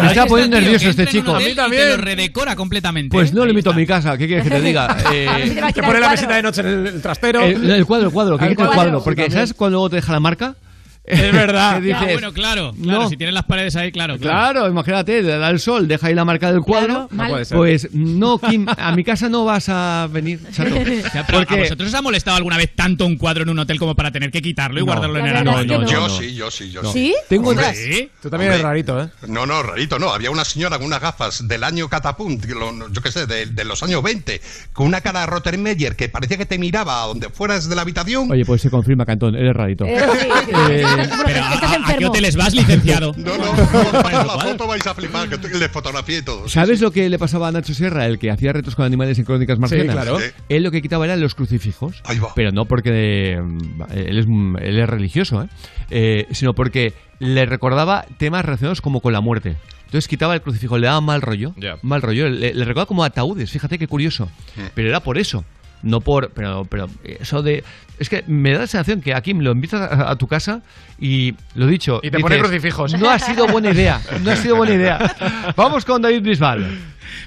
Me 0.02 0.08
está 0.08 0.26
poniendo 0.26 0.58
tío 0.58 0.66
nervioso 0.66 0.90
este 0.90 1.08
chico. 1.08 1.32
hotel 1.32 1.54
y 1.54 1.56
te 1.56 1.86
lo 1.90 1.98
redecora 1.98 2.56
completamente. 2.56 3.16
Pues 3.16 3.34
no 3.34 3.44
lo 3.46 3.50
invito 3.52 3.72
a 3.72 3.74
mi 3.74 3.86
casa, 3.88 4.18
¿qué 4.18 4.28
quieres 4.28 4.44
que 4.44 4.50
te 4.52 4.62
diga? 4.62 4.98
Eh, 5.12 5.62
Te 5.74 5.82
pone 5.84 6.00
la 6.00 6.10
mesita 6.10 6.36
de 6.36 6.44
noche 6.44 6.62
en 6.62 6.68
el, 6.68 6.88
el 6.88 7.02
trastero. 7.02 7.42
el, 7.42 7.70
el 7.72 7.86
cuadro, 7.86 8.08
el 8.08 8.14
cuadro, 8.14 8.38
que 8.38 8.50
quita 8.50 8.64
el 8.66 8.70
cuadro, 8.70 9.04
Porque 9.04 9.24
también. 9.24 9.32
¿sabes 9.40 9.54
cuando 9.54 9.76
luego 9.78 9.90
te 9.90 9.96
deja 9.98 10.12
la 10.12 10.20
marca? 10.20 10.56
Es 11.04 11.20
verdad. 11.34 11.82
Que 11.82 11.94
Ah, 11.94 12.00
dices, 12.00 12.14
bueno, 12.14 12.32
claro, 12.32 12.74
claro, 12.82 13.02
no. 13.04 13.10
si 13.10 13.18
tienes 13.18 13.34
las 13.34 13.46
paredes 13.46 13.76
ahí, 13.76 13.92
claro, 13.92 14.18
claro. 14.18 14.54
Claro, 14.54 14.70
imagínate, 14.70 15.22
le 15.24 15.38
da 15.38 15.50
el 15.50 15.60
sol, 15.60 15.88
deja 15.88 16.08
ahí 16.08 16.14
la 16.14 16.26
marca 16.26 16.52
del 16.52 16.62
cuadro. 16.62 16.88
Claro, 16.88 17.08
No 17.12 17.18
mal. 17.18 17.30
puede 17.32 17.46
ser. 17.46 17.58
Pues 17.58 17.88
no, 17.94 18.38
Kim, 18.40 18.66
a 18.70 18.92
mi 18.96 19.04
casa 19.04 19.28
no 19.30 19.44
vas 19.46 19.68
a 19.70 20.08
venir, 20.12 20.40
chato. 20.52 20.76
O 20.76 21.10
sea, 21.10 21.26
pero 21.26 21.40
Porque 21.40 21.56
¿A 21.56 21.58
vosotros 21.60 21.90
os 21.90 21.96
ha 21.96 22.02
molestado 22.02 22.38
alguna 22.38 22.58
vez 22.58 22.74
tanto 22.76 23.06
un 23.06 23.18
cuadro 23.18 23.44
en 23.44 23.50
un 23.50 23.60
hotel 23.60 23.80
como 23.80 23.96
para 23.96 24.12
tener 24.12 24.32
que 24.32 24.42
quitarlo 24.42 24.78
y 24.80 24.82
No. 24.82 24.86
guardarlo 24.86 25.18
en 25.20 25.26
el 25.28 25.36
armario? 25.38 25.80
no. 25.80 25.88
Yo 25.90 26.10
sí, 26.10 26.34
yo 26.36 26.52
sí, 26.52 26.70
yo 26.72 26.82
No. 26.84 26.92
sí. 26.94 27.08
¿Sí? 27.08 27.16
Tengo 27.30 27.50
Hombre, 27.50 27.74
¿Sí? 27.74 28.10
Tú 28.22 28.30
también 28.30 28.52
eres 28.52 28.64
rarito, 28.64 29.02
¿eh? 29.02 29.10
No, 29.28 29.46
no, 29.48 29.64
rarito, 29.64 29.98
no. 29.98 30.12
Había 30.14 30.30
una 30.30 30.46
señora 30.46 30.78
con 30.78 30.86
unas 30.88 31.02
gafas 31.02 31.48
del 31.48 31.64
año 31.64 31.90
Catapunt, 31.90 32.46
yo 32.46 33.02
qué 33.02 33.12
sé, 33.12 33.26
de, 33.26 33.48
de 33.48 33.66
los 33.66 33.82
años 33.84 34.04
20, 34.04 34.40
con 34.74 34.86
una 34.86 35.02
cara 35.02 35.26
Rottenmeier 35.26 35.96
que 35.96 36.10
parecía 36.10 36.38
que 36.38 36.46
te 36.46 36.60
miraba 36.60 37.04
a 37.04 37.08
donde 37.08 37.30
fueras 37.30 37.68
de 37.68 37.76
la 37.76 37.82
habitación. 37.82 38.32
Oye, 38.32 38.46
pues 38.46 38.62
se 38.62 38.70
confirma, 38.70 39.06
Cantón, 39.06 39.36
eres 39.36 39.54
rarito. 39.56 39.86
Eh, 39.86 40.00
sí, 40.22 40.28
Eh, 40.70 40.86
Pero, 40.96 41.40
estás 41.54 41.64
¿a, 41.64 41.74
a 41.74 41.76
enfermo. 41.76 42.00
qué 42.00 42.06
hoteles 42.06 42.36
vas, 42.36 42.54
licenciado? 42.54 43.14
No, 43.22 43.38
no, 43.38 43.56
no, 43.56 43.92
para 44.02 44.24
la 44.24 44.40
foto 44.40 44.68
vais 44.68 44.86
a 44.88 44.94
flipar, 44.94 45.30
que 45.30 45.38
le 45.38 45.70
fotografié 45.70 46.20
y 46.20 46.22
todo. 46.24 46.50
¿Sabes 46.50 46.80
sí. 46.80 46.84
lo 46.86 46.92
que 46.92 47.10
le 47.10 47.20
pasaba 47.20 47.48
a 47.48 47.52
Nacho 47.52 47.74
Sierra, 47.74 48.06
el 48.06 48.20
que 48.20 48.32
hacía 48.32 48.52
retos 48.54 48.76
con 48.76 48.86
animales 48.86 49.18
en 49.20 49.26
crónicas 49.26 49.60
marcianas? 49.60 49.96
claro. 49.96 50.20
Sí. 50.20 50.26
Él 50.50 50.64
lo 50.64 50.72
que 50.72 50.82
quitaba 50.82 51.06
eran 51.06 51.22
los 51.22 51.36
crucifijos. 51.36 52.02
Ahí 52.06 52.20
va. 52.20 52.34
Pero 52.36 52.52
no 52.52 52.66
porque 52.66 53.40
mm, 53.42 53.82
él 53.94 54.18
es, 54.20 54.26
mm, 54.28 54.58
él 54.58 54.80
es 54.80 54.90
religioso, 54.90 55.44
¿eh? 55.44 55.48
Eh, 55.90 56.28
sino 56.32 56.54
porque 56.54 56.94
le 57.20 57.46
recordaba 57.46 58.06
temas 58.18 58.44
relacionados 58.44 58.82
como 58.82 59.02
con 59.02 59.14
la 59.14 59.22
muerte. 59.22 59.58
Entonces 59.86 60.08
quitaba 60.08 60.34
el 60.34 60.42
crucifijo, 60.42 60.78
le 60.78 60.88
daba 60.88 61.02
mal 61.02 61.22
rollo. 61.22 61.54
Ya. 61.58 61.78
Mal 61.82 62.02
rollo. 62.02 62.30
Le, 62.30 62.54
le 62.54 62.66
recordaba 62.66 62.86
como 62.86 63.04
ataúdes, 63.04 63.52
fíjate 63.52 63.78
qué 63.78 63.88
curioso. 63.88 64.30
Pero 64.74 64.90
era 64.90 65.02
por 65.02 65.18
eso. 65.18 65.44
No 65.84 66.02
por. 66.02 66.32
Pero, 66.32 66.66
pero 66.66 66.88
eso 67.04 67.42
de. 67.42 67.64
Es 68.00 68.10
que 68.10 68.24
me 68.28 68.52
da 68.52 68.60
la 68.60 68.68
sensación 68.68 69.02
que 69.02 69.14
aquí 69.14 69.34
me 69.34 69.44
lo 69.44 69.52
invitas 69.52 69.82
a, 69.82 70.12
a 70.12 70.16
tu 70.16 70.28
casa 70.28 70.62
y 71.00 71.34
lo 71.56 71.68
dicho. 71.68 72.00
Y 72.02 72.10
te 72.10 72.20
pone 72.20 72.40
crucifijos. 72.40 73.00
No 73.00 73.10
ha 73.10 73.20
sido 73.20 73.48
buena 73.48 73.72
idea. 73.72 74.02
No 74.24 74.32
ha 74.32 74.36
sido 74.36 74.56
buena 74.56 74.74
idea. 74.74 75.16
Vamos 75.56 75.86
con 75.86 76.02
David 76.02 76.22
Bisbal. 76.22 76.80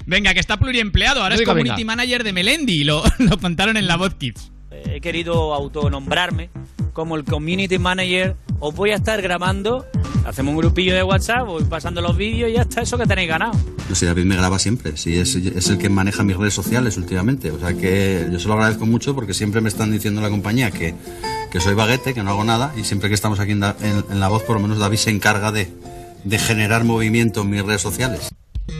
Venga, 0.05 0.33
que 0.33 0.39
está 0.39 0.57
pluriempleado, 0.57 1.21
ahora 1.23 1.35
es 1.35 1.41
community 1.43 1.83
venga. 1.83 1.95
manager 1.95 2.23
de 2.23 2.33
Melendi, 2.33 2.83
lo, 2.83 3.03
lo 3.19 3.37
contaron 3.37 3.77
en 3.77 3.87
la 3.87 3.95
Voz 3.97 4.15
Kids. 4.15 4.51
He 4.89 5.01
querido 5.01 5.53
autonombrarme 5.53 6.49
como 6.93 7.15
el 7.15 7.23
community 7.25 7.77
manager. 7.79 8.35
Os 8.59 8.73
voy 8.73 8.91
a 8.91 8.95
estar 8.95 9.21
grabando, 9.21 9.85
hacemos 10.25 10.51
un 10.53 10.57
grupillo 10.59 10.95
de 10.95 11.03
WhatsApp, 11.03 11.45
voy 11.45 11.63
pasando 11.65 12.01
los 12.01 12.15
vídeos 12.15 12.49
y 12.49 12.53
ya 12.53 12.61
está 12.61 12.81
eso 12.81 12.97
que 12.97 13.05
tenéis 13.05 13.27
ganado. 13.29 13.53
No 13.89 13.95
sé, 13.95 14.05
David 14.05 14.23
me 14.25 14.35
graba 14.37 14.57
siempre, 14.59 14.95
sí, 14.97 15.17
es, 15.17 15.35
el 15.35 15.77
que 15.77 15.89
maneja 15.89 16.23
mis 16.23 16.37
redes 16.37 16.53
sociales 16.53 16.97
últimamente. 16.97 17.51
O 17.51 17.59
sea 17.59 17.73
que 17.73 18.27
yo 18.31 18.39
se 18.39 18.47
lo 18.47 18.53
agradezco 18.53 18.85
mucho 18.85 19.13
porque 19.13 19.33
siempre 19.33 19.61
me 19.61 19.69
están 19.69 19.91
diciendo 19.91 20.19
en 20.21 20.23
la 20.23 20.29
compañía 20.31 20.71
que, 20.71 20.95
que 21.51 21.59
soy 21.59 21.75
baguete, 21.75 22.13
que 22.13 22.23
no 22.23 22.31
hago 22.31 22.43
nada 22.45 22.73
y 22.77 22.83
siempre 22.85 23.09
que 23.09 23.15
estamos 23.15 23.39
aquí 23.39 23.51
en- 23.51 23.63
en 23.63 24.19
La 24.19 24.29
Voz, 24.29 24.43
por 24.43 24.55
lo 24.55 24.61
menos 24.61 24.79
David 24.79 24.97
se 24.97 25.09
encarga 25.11 25.51
de, 25.51 25.69
de 26.23 26.39
generar 26.39 26.83
movimiento 26.85 27.41
en 27.41 27.49
mis 27.49 27.63
redes 27.63 27.81
sociales. 27.81 28.29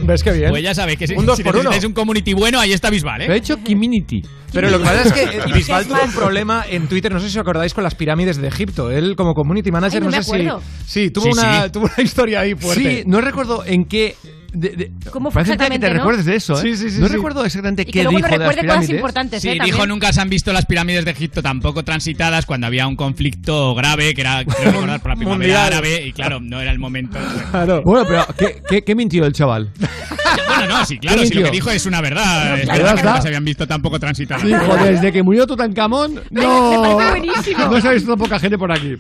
¿Ves 0.04 0.24
qué 0.24 0.32
bien? 0.32 0.50
Pues 0.50 0.64
ya 0.64 0.74
sabéis 0.74 0.98
que 0.98 1.08
si, 1.08 1.14
Un 1.16 1.26
dos 1.26 1.38
si 1.38 1.44
por 1.44 1.56
uno. 1.56 1.70
un 1.70 1.94
community 1.94 2.34
bueno, 2.34 2.60
ahí 2.60 2.74
está 2.74 2.90
Bisbal, 2.90 3.22
¿eh? 3.22 3.28
Lo 3.28 3.34
ha 3.34 3.38
hecho 3.38 3.58
Community. 3.60 4.22
Pero 4.52 4.70
lo 4.70 4.80
que 4.80 4.84
pasa 4.86 5.02
es 5.04 5.14
que 5.14 5.38
eh, 5.38 5.42
¿Y 5.48 5.54
Bisbal 5.54 5.86
tuvo 5.86 6.04
un 6.04 6.12
problema 6.12 6.66
en 6.70 6.88
Twitter, 6.88 7.12
no 7.12 7.20
sé 7.20 7.30
si 7.30 7.38
os 7.38 7.42
acordáis, 7.42 7.74
con 7.74 7.84
las 7.84 7.94
pirámides 7.96 8.38
de 8.38 8.48
Egipto. 8.48 8.90
Él 8.90 9.16
como 9.16 9.34
community 9.34 9.72
manager, 9.72 10.02
Ay, 10.02 10.06
no 10.08 10.12
no, 10.12 10.18
me 10.18 10.24
sé 10.24 10.30
si... 10.32 10.42
acuerdo. 10.42 10.62
Sí, 10.88 11.12
tuvo, 11.12 11.26
Sí, 11.26 11.30
una, 11.34 11.64
sí. 11.66 11.70
tuvo 11.72 11.84
una 11.86 12.04
historia 12.04 12.40
ahí 12.42 12.56
fuerte. 12.56 13.02
Sí, 13.02 13.04
no 13.06 13.22
recuerdo 13.22 13.64
en 13.66 13.86
qué 13.86 14.16
De- 14.56 14.70
de- 14.70 14.92
¿Cómo 15.12 15.32
parece 15.32 15.52
mentira 15.52 15.70
que 15.70 15.76
exactamente, 15.76 15.88
te 15.88 15.94
no? 15.94 16.00
recuerdes 16.00 16.26
de 16.26 16.36
eso, 16.36 16.54
¿eh? 16.54 16.62
Sí, 16.62 16.78
sí, 16.78 16.90
sí, 16.90 17.00
no 17.02 17.08
sí. 17.08 17.14
recuerdo 17.14 17.44
exactamente 17.46 17.82
Y 17.82 17.86
que 17.86 17.92
qué 17.92 18.04
luego 18.04 18.18
dijo 18.18 18.28
nos 18.30 18.32
de 18.32 18.38
las 18.46 18.48
recuerde 18.56 18.68
cosas 18.76 18.90
importantes, 18.90 19.42
Sí, 19.42 19.50
¿eh? 19.50 19.54
dijo 19.54 19.68
También. 19.68 19.90
nunca 19.90 20.14
se 20.14 20.22
han 20.22 20.30
visto 20.30 20.54
las 20.54 20.66
pirámides 20.66 21.06
de 21.06 21.12
Egipto 21.12 21.42
tampoco 21.44 21.84
transitadas 21.84 22.46
cuando 22.46 22.68
había 22.68 22.88
un 22.88 22.96
conflicto 22.96 23.76
grave 23.76 24.14
que 24.14 24.22
era 24.22 24.44
creo 24.46 24.72
recordar 24.72 25.02
por 25.02 25.12
la 25.12 25.16
primavera 25.18 25.38
Mundial. 25.38 25.74
árabe 25.74 26.08
y 26.08 26.14
claro, 26.14 26.40
no 26.40 26.60
era 26.62 26.72
el 26.72 26.80
momento. 26.80 27.18
Bueno, 27.84 28.06
pero 28.08 28.26
¿qué, 28.38 28.62
qué, 28.68 28.84
qué 28.84 28.96
mintió 28.96 29.26
el 29.26 29.34
chaval? 29.34 29.70
Bueno, 30.48 30.78
no, 30.80 30.86
sí, 30.86 30.98
claro, 31.00 31.22
¿Qué 31.22 31.28
si 31.28 31.34
lo 31.34 31.44
que 31.46 31.52
dijo 31.52 31.70
es 31.72 31.86
una 31.86 32.02
verdad. 32.02 32.58
Es 32.60 32.66
Claro, 32.66 32.84
verdad 32.84 32.96
que 32.96 33.04
no 33.04 33.22
se 33.22 33.28
habían 33.28 33.46
visto 33.46 33.68
tampoco 33.68 34.00
transitadas. 34.00 34.44
Dijo, 34.46 34.76
desde 34.78 35.12
que 35.12 35.22
murió 35.24 35.46
Tutankamón, 35.48 36.16
no, 36.32 36.72
Me 36.72 36.96
parece 36.96 37.10
buenísimo. 37.22 37.68
no 37.68 37.82
se 37.82 37.88
ha 37.88 37.92
visto 37.92 38.18
poca 38.18 38.40
gente 38.40 38.58
por 38.58 38.72
aquí. 38.72 38.96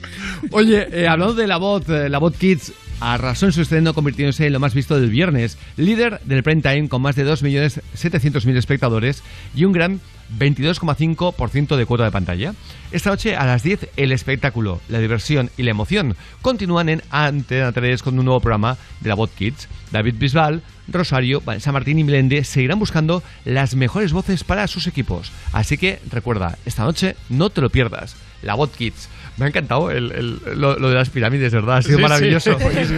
Oye, 0.52 0.88
eh, 0.92 1.08
hablando 1.08 1.34
de 1.34 1.48
la 1.48 1.58
bot, 1.58 1.88
eh, 1.90 2.10
la 2.10 2.18
bot 2.20 2.38
Kids 2.38 2.74
arrasó 3.00 3.46
en 3.46 3.52
su 3.52 3.62
estreno 3.62 3.94
convirtiéndose 3.94 4.48
en 4.48 4.54
lo 4.54 4.60
más 4.60 4.74
visto 4.74 5.00
del 5.00 5.10
viernes, 5.10 5.58
líder 5.78 6.20
del 6.26 6.44
prime 6.44 6.62
time 6.62 6.90
con 6.90 7.02
más 7.02 7.16
de 7.16 7.26
2.700.000 7.26 8.58
espectadores 8.58 9.24
y 9.56 9.66
un 9.66 9.74
gran 9.74 10.00
22,5% 10.40 11.76
de 11.76 11.86
cuota 11.86 12.06
de 12.06 12.12
pantalla. 12.12 12.54
Esta 12.92 13.10
noche 13.10 13.36
a 13.36 13.46
las 13.46 13.64
10 13.64 13.90
el 13.98 14.12
espectáculo, 14.12 14.82
la 14.90 15.00
diversión 15.00 15.52
y 15.58 15.64
la 15.64 15.72
emoción 15.72 16.16
continúan 16.42 16.90
en 16.90 17.04
Antena 17.10 17.72
3 17.72 18.02
con 18.02 18.18
un 18.18 18.26
nuevo 18.26 18.40
programa 18.40 18.78
de 19.02 19.10
la 19.10 19.16
bot 19.16 19.34
Kids. 19.34 19.68
David 19.92 20.16
Bisbal, 20.18 20.62
Rosario, 20.88 21.42
San 21.60 21.74
Martín 21.74 22.00
y 22.00 22.04
Milende 22.04 22.44
seguirán 22.44 22.80
buscando 22.80 23.24
las 23.44 23.76
mejores 23.76 24.14
voces 24.14 24.44
para 24.44 24.68
sus 24.68 24.88
equipos. 24.88 25.32
Así 25.54 25.78
que 25.78 26.00
recuerda, 26.12 26.58
esta 26.66 26.84
noche 26.84 27.16
no 27.30 27.50
te 27.50 27.62
lo 27.62 27.70
pierdas. 27.70 28.16
La 28.42 28.56
Bot 28.56 28.76
Kids. 28.76 29.10
Me 29.38 29.46
ha 29.46 29.48
encantado 29.50 29.92
el- 29.92 30.12
el- 30.12 30.40
lo, 30.60 30.78
lo 30.80 30.90
de 30.90 30.96
las 30.96 31.10
pirámides, 31.10 31.52
¿verdad? 31.54 31.78
Ha 31.78 31.82
sido 31.82 31.98
Sí, 31.98 32.02
maravilloso. 32.04 32.58
sí. 32.60 32.96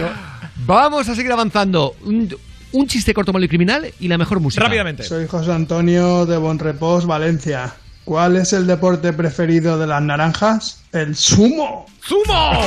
Vamos 0.66 1.08
a 1.08 1.14
seguir 1.14 1.32
avanzando. 1.32 1.94
Un, 2.04 2.34
un 2.72 2.86
chiste 2.86 3.14
corto, 3.14 3.32
malo 3.32 3.44
y 3.44 3.48
criminal 3.48 3.86
y 3.98 4.08
la 4.08 4.18
mejor 4.18 4.40
música. 4.40 4.62
Soy 5.04 5.26
José 5.26 5.52
Antonio 5.52 6.26
de 6.26 6.36
Bonrepós, 6.36 7.06
Valencia. 7.06 7.74
¿Cuál 8.08 8.36
es 8.36 8.52
el 8.54 8.66
deporte 8.66 9.12
preferido 9.12 9.78
de 9.78 9.86
las 9.86 10.00
naranjas? 10.00 10.80
El 10.92 11.14
sumo. 11.14 11.84
¡Sumo! 12.00 12.22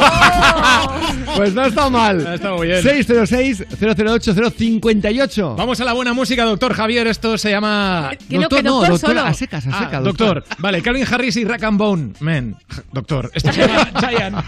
Pues 1.36 1.54
no 1.56 1.66
está 1.66 1.90
mal. 1.90 2.28
Ha 2.28 2.36
estado 2.36 2.58
muy 2.58 2.68
bien. 2.68 2.84
606-008-058. 2.84 5.56
Vamos 5.56 5.82
a 5.82 5.86
la 5.86 5.94
buena 5.94 6.14
música, 6.14 6.46
doctor 6.46 6.74
Javier. 6.76 7.08
Esto 7.08 7.40
se 7.40 7.50
llama. 7.50 8.12
Que 8.30 8.38
no, 8.38 8.48
doctor 8.50 9.00
solo. 9.00 9.22
a 9.22 9.34
secas, 9.34 9.66
a 9.66 9.70
Ah, 9.74 9.80
secas. 9.86 10.04
doctor. 10.04 10.44
Vale, 10.60 10.84
Calvin 10.84 11.08
Harris 11.12 11.38
y 11.38 11.44
Rack 11.46 11.64
and 11.64 11.80
Bone. 11.80 12.14
Men. 12.20 12.56
Doctor. 12.92 13.32
Esto 13.34 13.52
se 13.52 13.62
llama 13.66 13.90
Giant. 14.00 14.36
I. 14.38 14.42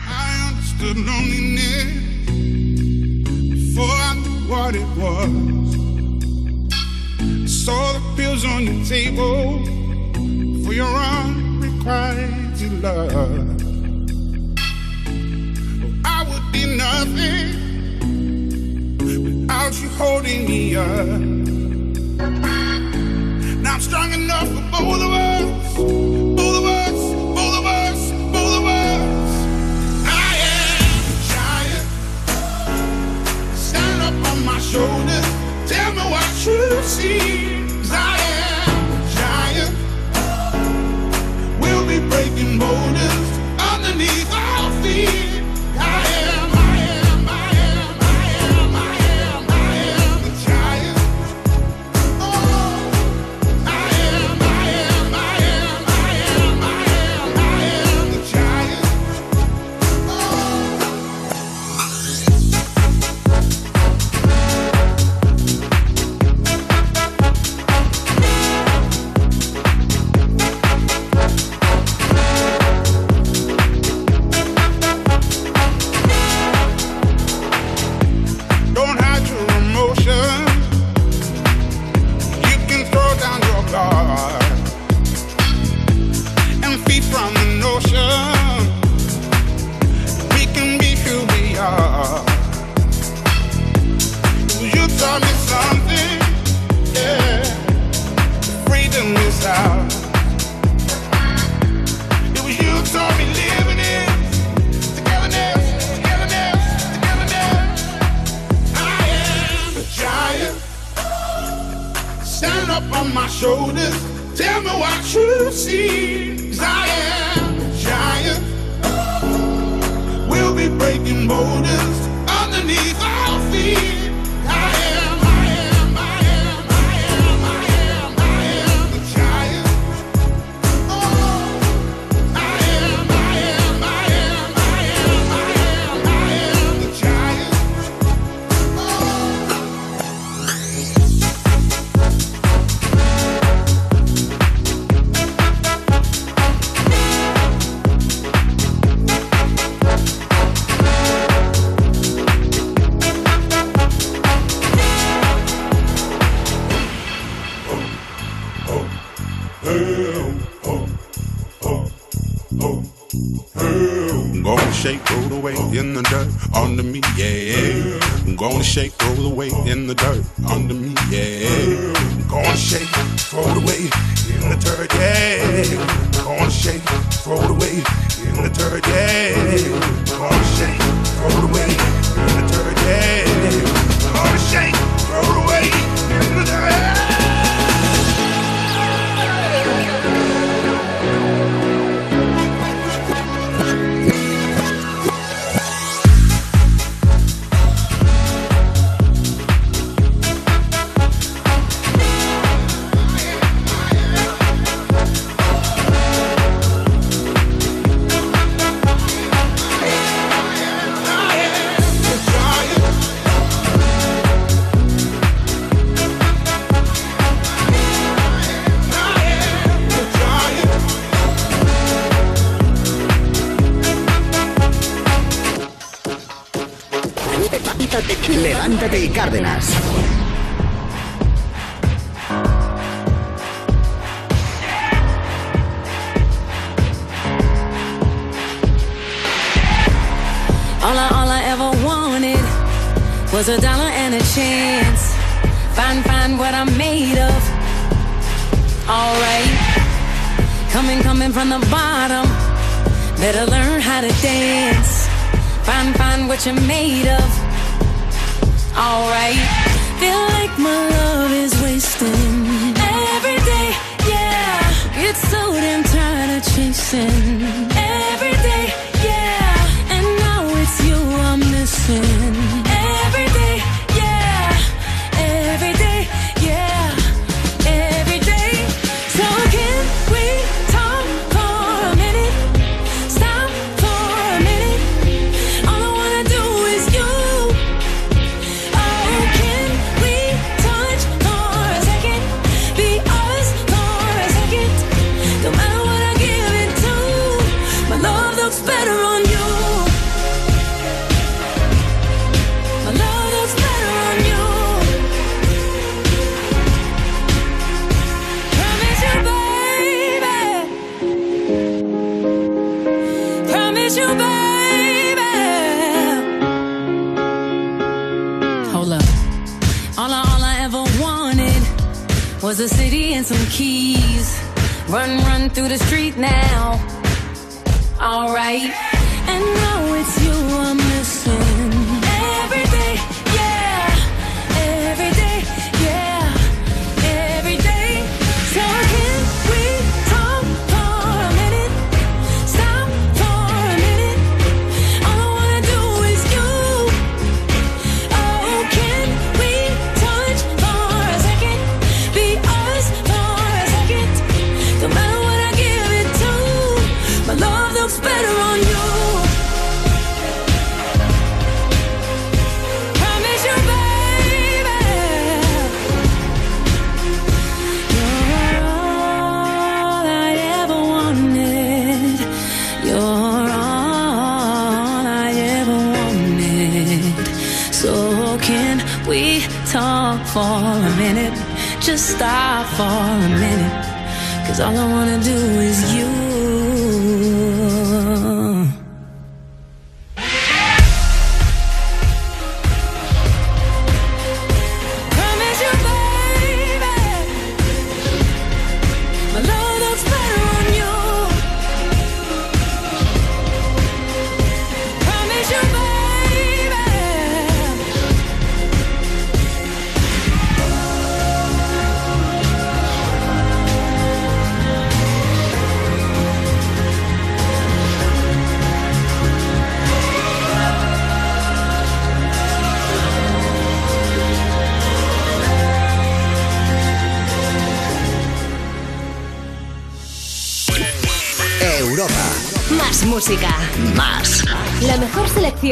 Saw 7.48 7.94
the 7.94 8.02
pills 8.16 8.46
on 8.46 8.64
your 8.66 8.86
table 8.86 9.60
your 10.76 10.88
unrequited 10.88 12.82
love. 12.82 13.62
I 16.04 16.24
would 16.30 16.52
be 16.52 16.66
nothing 16.76 17.48
without 18.98 19.74
you 19.80 19.90
holding 19.90 20.48
me 20.48 20.76
up. 20.76 21.20
Now 23.62 23.74
I'm 23.76 23.82
strong 23.82 24.14
enough 24.14 24.48
for 24.48 24.64
both 24.72 25.02
of 25.02 25.14
us, 25.14 25.44
both 25.78 26.56
of 26.58 26.66
us, 26.66 27.00
both 27.38 27.56
of 27.60 27.66
us, 27.66 28.12
both 28.32 28.56
of 28.58 28.66
us. 28.66 29.30
I 30.08 30.36
am 30.58 30.82
a 31.12 31.16
giant. 31.34 31.88
Stand 33.56 34.02
up 34.02 34.16
on 34.32 34.38
my 34.44 34.60
shoulders. 34.60 35.28
Tell 35.70 35.92
me 35.94 36.04
what 36.14 36.46
you 36.46 36.82
see. 36.82 37.20
I 37.92 38.23
breaking 42.14 42.60
borders 42.60 43.30
underneath 43.74 44.43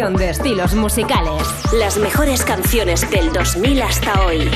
de 0.09 0.31
estilos 0.31 0.73
musicales. 0.73 1.43
Las 1.73 1.97
mejores 1.97 2.43
canciones 2.43 3.07
del 3.11 3.31
2000 3.31 3.81
hasta 3.83 4.25
hoy. 4.25 4.49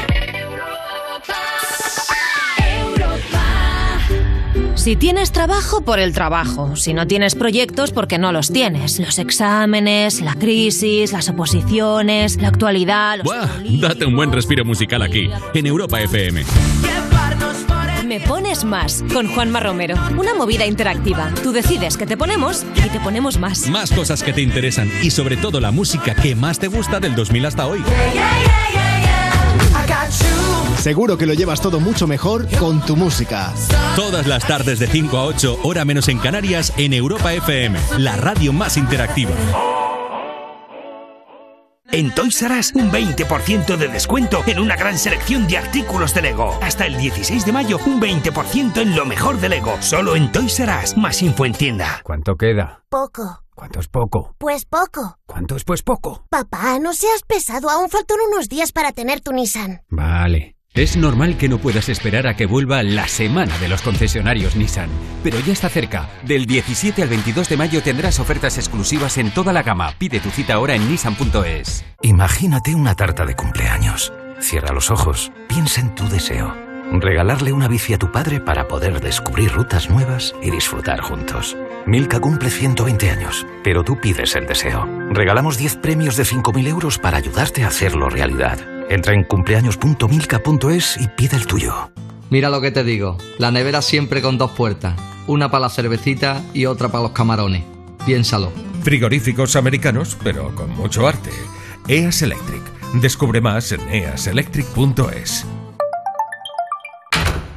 Si 4.74 4.96
tienes 4.96 5.32
trabajo, 5.32 5.82
por 5.82 6.00
el 6.00 6.14
trabajo. 6.14 6.76
Si 6.76 6.94
no 6.94 7.06
tienes 7.08 7.36
proyectos, 7.36 7.92
porque 7.92 8.18
no 8.18 8.32
los 8.32 8.52
tienes. 8.52 9.00
Los 9.00 9.20
exámenes, 9.20 10.22
la 10.22 10.34
crisis, 10.36 11.12
las 11.12 11.30
oposiciones, 11.30 12.38
la 12.42 12.48
actualidad. 12.50 13.18
los- 13.18 13.26
¡Buah! 13.26 13.48
Date 13.88 14.06
un 14.06 14.16
buen 14.16 14.32
respiro 14.32 14.66
musical 14.66 15.02
aquí, 15.04 15.30
en 15.54 15.66
Europa 15.68 16.02
FM. 16.02 16.44
Me 18.06 18.20
pones 18.20 18.64
más 18.64 19.04
con 19.12 19.28
Juanma 19.28 19.60
Romero. 19.60 19.96
Una 20.18 20.36
movida 20.36 20.66
interactiva. 20.66 21.32
Tú 21.42 21.52
decides 21.52 21.98
que 21.98 22.06
te 22.06 22.16
ponemos 22.16 22.64
y 22.86 22.90
te 22.90 23.00
ponemos 23.00 23.40
más. 23.40 23.68
Más 23.68 23.92
cosas 23.92 24.22
que 24.22 24.32
te 24.32 24.42
interesan 24.42 24.92
y 25.02 25.10
sobre 25.10 25.38
todo 25.38 25.60
la 25.60 25.72
música 25.72 26.14
que 26.14 26.36
más 26.36 26.60
te 26.60 26.68
gusta 26.68 27.00
del 27.00 27.16
2000 27.16 27.46
hasta 27.48 27.66
hoy. 27.66 27.84
Seguro 30.78 31.18
que 31.18 31.26
lo 31.26 31.34
llevas 31.34 31.62
todo 31.62 31.80
mucho 31.80 32.06
mejor 32.06 32.48
con 32.60 32.80
tu 32.86 32.96
música. 32.96 33.52
Todas 33.96 34.28
las 34.28 34.46
tardes 34.48 34.78
de 34.78 34.86
5 34.86 35.18
a 35.18 35.26
8, 35.26 35.60
hora 35.64 35.84
menos 35.84 36.08
en 36.08 36.20
Canarias, 36.20 36.74
en 36.78 36.94
Europa 36.94 37.34
FM, 37.34 37.80
la 37.98 38.16
radio 38.18 38.54
más 38.54 38.78
interactiva. 38.78 39.32
En 41.96 42.14
Toys 42.14 42.42
R 42.42 42.60
Us, 42.60 42.74
un 42.76 42.92
20% 42.92 43.78
de 43.78 43.88
descuento 43.88 44.44
en 44.48 44.60
una 44.60 44.76
gran 44.76 44.98
selección 44.98 45.48
de 45.48 45.58
artículos 45.58 46.14
de 46.14 46.24
Lego. 46.24 46.60
Hasta 46.62 46.86
el 46.86 46.98
16 46.98 47.46
de 47.46 47.54
mayo, 47.54 47.80
un 47.86 48.02
20% 48.02 48.82
en 48.82 48.98
lo 48.98 49.06
mejor 49.06 49.40
de 49.40 49.48
Lego. 49.48 49.82
Solo 49.82 50.18
en 50.18 50.30
Toys 50.30 50.60
R 50.60 50.74
Us. 50.84 50.98
Más 50.98 51.22
info 51.22 51.46
en 51.46 51.54
tienda. 51.54 52.02
¿Cuánto 52.04 52.36
queda? 52.36 52.84
Poco. 52.90 53.46
¿Cuánto 53.56 53.80
es 53.80 53.88
poco? 53.88 54.36
Pues 54.38 54.66
poco. 54.66 55.20
¿Cuánto 55.26 55.56
es 55.56 55.64
pues 55.64 55.84
poco? 55.84 56.26
Papá, 56.30 56.80
no 56.80 56.94
seas 56.94 57.24
pesado. 57.26 57.70
Aún 57.70 57.90
faltan 57.90 58.18
unos 58.30 58.50
días 58.50 58.74
para 58.74 58.92
tener 58.92 59.22
tu 59.22 59.32
Nissan. 59.32 59.80
Vale. 59.88 60.55
Es 60.76 60.98
normal 60.98 61.38
que 61.38 61.48
no 61.48 61.58
puedas 61.58 61.88
esperar 61.88 62.28
a 62.28 62.36
que 62.36 62.46
vuelva 62.46 62.84
la 62.84 63.08
semana 63.08 63.58
de 63.60 63.70
los 63.70 63.82
concesionarios 63.82 64.58
Nissan, 64.58 64.90
pero 65.24 65.40
ya 65.40 65.54
está 65.54 65.70
cerca. 65.70 66.10
Del 66.24 66.46
17 66.46 67.02
al 67.02 67.08
22 67.08 67.48
de 67.48 67.56
mayo 67.56 67.82
tendrás 67.82 68.20
ofertas 68.20 68.58
exclusivas 68.58 69.18
en 69.18 69.32
toda 69.32 69.54
la 69.54 69.64
gama. 69.64 69.94
Pide 69.98 70.20
tu 70.20 70.30
cita 70.32 70.56
ahora 70.56 70.76
en 70.76 70.90
nissan.es. 70.90 71.86
Imagínate 72.02 72.76
una 72.76 72.94
tarta 72.94 73.26
de 73.26 73.36
cumpleaños. 73.36 74.12
Cierra 74.42 74.74
los 74.74 74.92
ojos, 74.92 75.32
piensa 75.48 75.80
en 75.80 75.96
tu 75.96 76.10
deseo. 76.10 76.65
Regalarle 76.92 77.52
una 77.52 77.68
bici 77.68 77.94
a 77.94 78.00
tu 78.00 78.12
padre 78.12 78.40
para 78.40 78.68
poder 78.68 79.02
descubrir 79.02 79.52
rutas 79.52 79.90
nuevas 79.90 80.36
y 80.42 80.52
disfrutar 80.52 81.02
juntos. 81.02 81.58
Milka 81.86 82.20
cumple 82.20 82.50
120 82.50 83.10
años, 83.10 83.46
pero 83.64 83.84
tú 83.84 84.00
pides 84.00 84.36
el 84.36 84.48
deseo. 84.48 84.88
Regalamos 85.10 85.58
10 85.58 85.78
premios 85.78 86.16
de 86.16 86.24
5.000 86.24 86.68
euros 86.68 86.98
para 86.98 87.18
ayudarte 87.18 87.64
a 87.64 87.68
hacerlo 87.68 88.10
realidad. 88.10 88.60
Entra 88.90 89.14
en 89.14 89.24
cumpleaños.milka.es 89.24 90.98
y 91.02 91.08
pide 91.08 91.36
el 91.38 91.48
tuyo. 91.48 91.92
Mira 92.30 92.50
lo 92.50 92.62
que 92.62 92.72
te 92.72 92.84
digo, 92.84 93.18
la 93.38 93.52
nevera 93.52 93.82
siempre 93.82 94.22
con 94.22 94.38
dos 94.38 94.52
puertas, 94.52 94.96
una 95.28 95.50
para 95.50 95.62
la 95.62 95.70
cervecita 95.70 96.44
y 96.54 96.66
otra 96.66 96.90
para 96.90 97.04
los 97.04 97.12
camarones. 97.12 97.64
Piénsalo. 98.06 98.52
Frigoríficos 98.84 99.56
americanos, 99.56 100.18
pero 100.24 100.54
con 100.54 100.70
mucho 100.72 101.08
arte. 101.08 101.32
EAS 101.88 102.22
Electric. 102.22 102.62
Descubre 102.94 103.42
más 103.42 103.72
en 103.72 103.82
easelectric.es. 103.90 105.46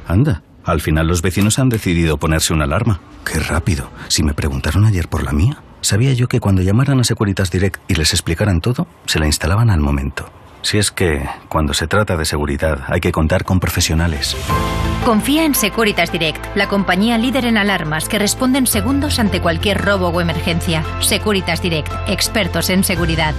Anda, 0.09 0.41
al 0.65 0.81
final 0.81 1.07
los 1.07 1.21
vecinos 1.21 1.59
han 1.59 1.69
decidido 1.69 2.17
ponerse 2.17 2.51
una 2.51 2.65
alarma. 2.65 2.99
Qué 3.23 3.39
rápido. 3.39 3.91
Si 4.07 4.23
me 4.23 4.33
preguntaron 4.33 4.85
ayer 4.85 5.07
por 5.07 5.21
la 5.23 5.33
mía, 5.33 5.61
sabía 5.81 6.13
yo 6.13 6.27
que 6.27 6.39
cuando 6.39 6.63
llamaran 6.63 6.99
a 6.99 7.03
Securitas 7.03 7.51
Direct 7.51 7.79
y 7.87 7.93
les 7.93 8.11
explicaran 8.13 8.59
todo, 8.59 8.87
se 9.05 9.19
la 9.19 9.27
instalaban 9.27 9.69
al 9.69 9.81
momento. 9.81 10.27
Si 10.63 10.79
es 10.79 10.89
que, 10.91 11.29
cuando 11.47 11.75
se 11.75 11.85
trata 11.87 12.17
de 12.17 12.25
seguridad, 12.25 12.85
hay 12.87 13.01
que 13.01 13.11
contar 13.11 13.43
con 13.45 13.59
profesionales. 13.59 14.35
Confía 15.05 15.45
en 15.45 15.53
Securitas 15.53 16.11
Direct, 16.11 16.43
la 16.55 16.67
compañía 16.67 17.19
líder 17.19 17.45
en 17.45 17.57
alarmas 17.57 18.09
que 18.09 18.17
responde 18.17 18.57
en 18.57 18.65
segundos 18.65 19.19
ante 19.19 19.41
cualquier 19.41 19.79
robo 19.79 20.07
o 20.09 20.21
emergencia. 20.21 20.83
Securitas 21.01 21.61
Direct, 21.61 21.91
expertos 22.07 22.71
en 22.71 22.83
seguridad. 22.83 23.35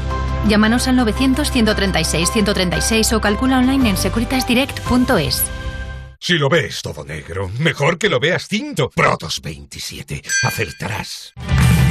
Llámanos 0.49 0.87
al 0.87 1.01
900-136-136 1.01 3.13
o 3.13 3.21
calcula 3.21 3.59
online 3.59 3.91
en 3.91 3.97
securitasdirect.es. 3.97 5.51
Si 6.23 6.35
lo 6.35 6.51
ves 6.51 6.83
todo 6.83 7.03
negro, 7.03 7.51
mejor 7.59 7.97
que 7.97 8.11
lo 8.11 8.21
veas 8.21 8.47
cinto. 8.47 8.91
Protos 8.91 9.41
27. 9.41 10.21
Acertarás. 10.43 11.33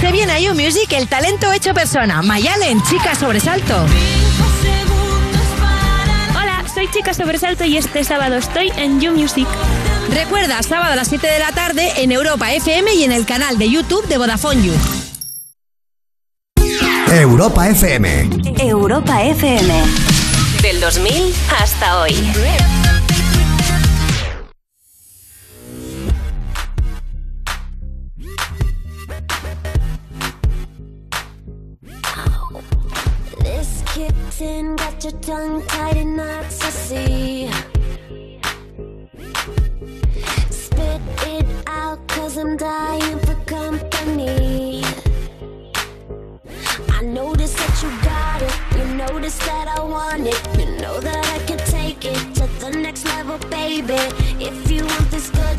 Se 0.02 0.12
viene 0.12 0.34
a 0.34 0.40
You 0.40 0.54
Music 0.54 0.92
el 0.92 1.08
talento 1.08 1.52
hecho 1.52 1.74
persona. 1.74 2.22
Mayalen, 2.22 2.80
chica 2.84 3.16
sobresalto. 3.16 3.88
Hola, 6.30 6.64
soy 6.72 6.88
Chica 6.92 7.16
Sobresalto 7.16 7.66
y 7.66 7.78
este 7.78 8.04
sábado 8.04 8.36
estoy 8.36 8.72
en 8.78 9.02
You 9.02 9.14
Music. 9.14 9.48
Recuerda, 10.14 10.62
sábado 10.62 10.94
a 10.94 10.96
las 10.96 11.08
7 11.08 11.26
de 11.26 11.40
la 11.40 11.52
tarde 11.52 11.92
en 11.98 12.12
Europa 12.12 12.54
FM 12.54 12.94
y 12.94 13.04
en 13.06 13.12
el 13.12 13.26
canal 13.26 13.58
de 13.58 13.72
YouTube 13.72 14.08
de 14.08 14.20
Vodafone 14.20 14.64
You. 14.64 14.74
Europa 17.12 17.68
FM. 17.68 18.30
Europa 18.60 19.24
FM. 19.24 19.74
Del 20.62 20.80
2000 20.80 21.34
hasta 21.60 22.02
hoy. 22.02 22.16
In, 34.00 34.78
got 34.78 35.04
your 35.04 35.12
tongue 35.20 35.62
tied 35.68 35.98
in 35.98 36.16
knots, 36.16 36.62
I 36.64 36.70
see. 36.70 37.52
Spit 40.50 41.02
it 41.28 41.46
out, 41.68 42.08
cause 42.08 42.38
I'm 42.38 42.56
dying 42.56 43.20
for 43.20 43.36
company. 43.46 44.82
I 46.90 47.02
notice 47.04 47.54
that 47.54 47.84
you 47.84 47.90
got 48.02 48.42
it, 48.42 48.78
you 48.78 48.96
notice 48.96 49.38
that 49.40 49.68
I 49.68 49.84
want 49.84 50.26
it. 50.26 50.42
You 50.58 50.68
know 50.80 51.02
that 51.02 51.26
I 51.36 51.40
can 51.46 51.58
take 51.68 52.06
it 52.06 52.36
to 52.36 52.48
the 52.62 52.70
next 52.70 53.04
level, 53.04 53.38
baby. 53.50 54.00
If 54.40 54.72
you 54.72 54.86
want 54.86 55.12
this 55.12 55.30
goodness, 55.30 55.59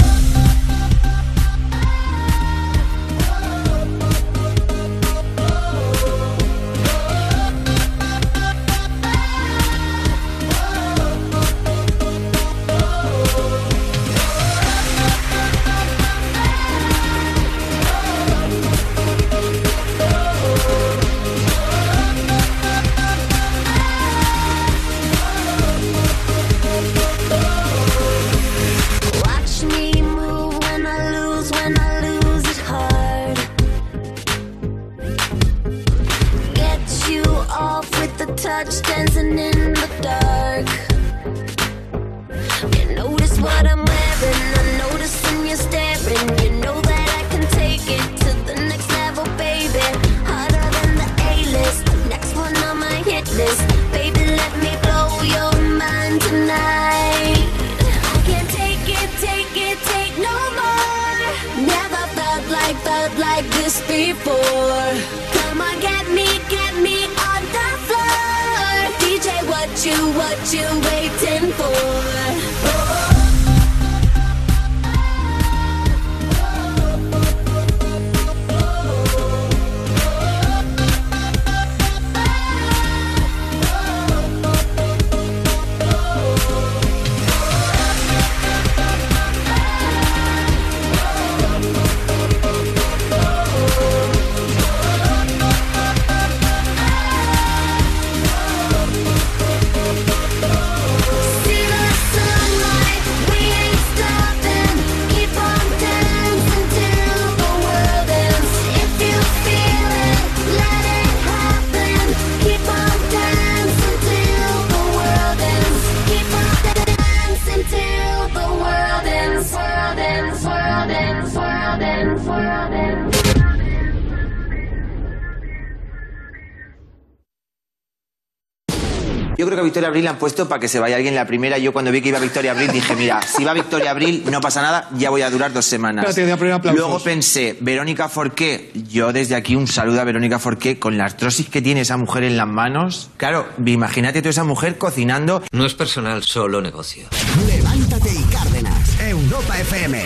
Victoria 129.71 129.87
Abril 129.87 130.03
la 130.03 130.09
han 130.11 130.19
puesto 130.19 130.49
para 130.49 130.59
que 130.59 130.67
se 130.67 130.79
vaya 130.79 130.97
alguien 130.97 131.15
la 131.15 131.25
primera. 131.25 131.57
Yo 131.57 131.71
cuando 131.71 131.93
vi 131.93 132.01
que 132.01 132.09
iba 132.09 132.19
Victoria 132.19 132.51
Abril 132.51 132.69
dije, 132.73 132.93
mira, 132.93 133.21
si 133.21 133.45
va 133.45 133.53
Victoria 133.53 133.91
Abril 133.91 134.25
no 134.29 134.41
pasa 134.41 134.61
nada, 134.61 134.89
ya 134.97 135.09
voy 135.09 135.21
a 135.21 135.29
durar 135.29 135.53
dos 135.53 135.63
semanas. 135.63 136.05
Espérate. 136.05 136.73
Luego 136.73 136.99
pensé, 136.99 137.55
Verónica 137.61 138.09
Forqué, 138.09 138.71
yo 138.89 139.13
desde 139.13 139.35
aquí 139.35 139.55
un 139.55 139.67
saludo 139.67 140.01
a 140.01 140.03
Verónica 140.03 140.39
Forqué, 140.39 140.77
con 140.77 140.97
la 140.97 141.05
artrosis 141.05 141.47
que 141.47 141.61
tiene 141.61 141.81
esa 141.81 141.95
mujer 141.95 142.23
en 142.25 142.35
las 142.35 142.47
manos. 142.47 143.11
Claro, 143.15 143.47
imagínate 143.65 144.21
tú 144.21 144.27
esa 144.27 144.43
mujer 144.43 144.77
cocinando. 144.77 145.41
No 145.53 145.65
es 145.65 145.73
personal, 145.73 146.21
solo 146.23 146.59
negocio. 146.61 147.05
Levántate 147.47 148.09
y 148.13 148.23
Cárdenas. 148.23 148.99
Europa 148.99 149.57
FM. 149.57 150.03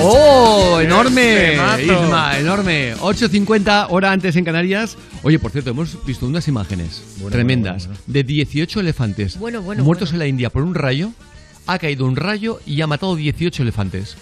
¡Oh! 0.00 0.78
¡Enorme! 0.80 1.54
Isma, 1.82 2.38
enorme. 2.38 2.94
8.50 2.96 3.86
hora 3.90 4.12
antes 4.12 4.36
en 4.36 4.44
Canarias. 4.44 4.96
Oye, 5.22 5.38
por 5.38 5.50
cierto, 5.50 5.70
hemos 5.70 6.04
visto 6.06 6.26
unas 6.26 6.46
imágenes 6.48 7.02
tremendas 7.30 7.88
de 8.06 8.22
18 8.22 8.80
elefantes 8.80 9.38
Bueno, 9.38 9.60
bueno, 9.60 9.82
muertos 9.82 10.10
bueno. 10.10 10.16
en 10.16 10.18
la 10.20 10.26
India 10.28 10.50
por 10.50 10.62
un 10.62 10.74
rayo. 10.74 11.10
Ha 11.66 11.78
caído 11.78 12.06
un 12.06 12.16
rayo 12.16 12.60
y 12.64 12.80
ha 12.80 12.86
matado 12.86 13.16
18 13.16 13.62
elefantes 13.62 14.16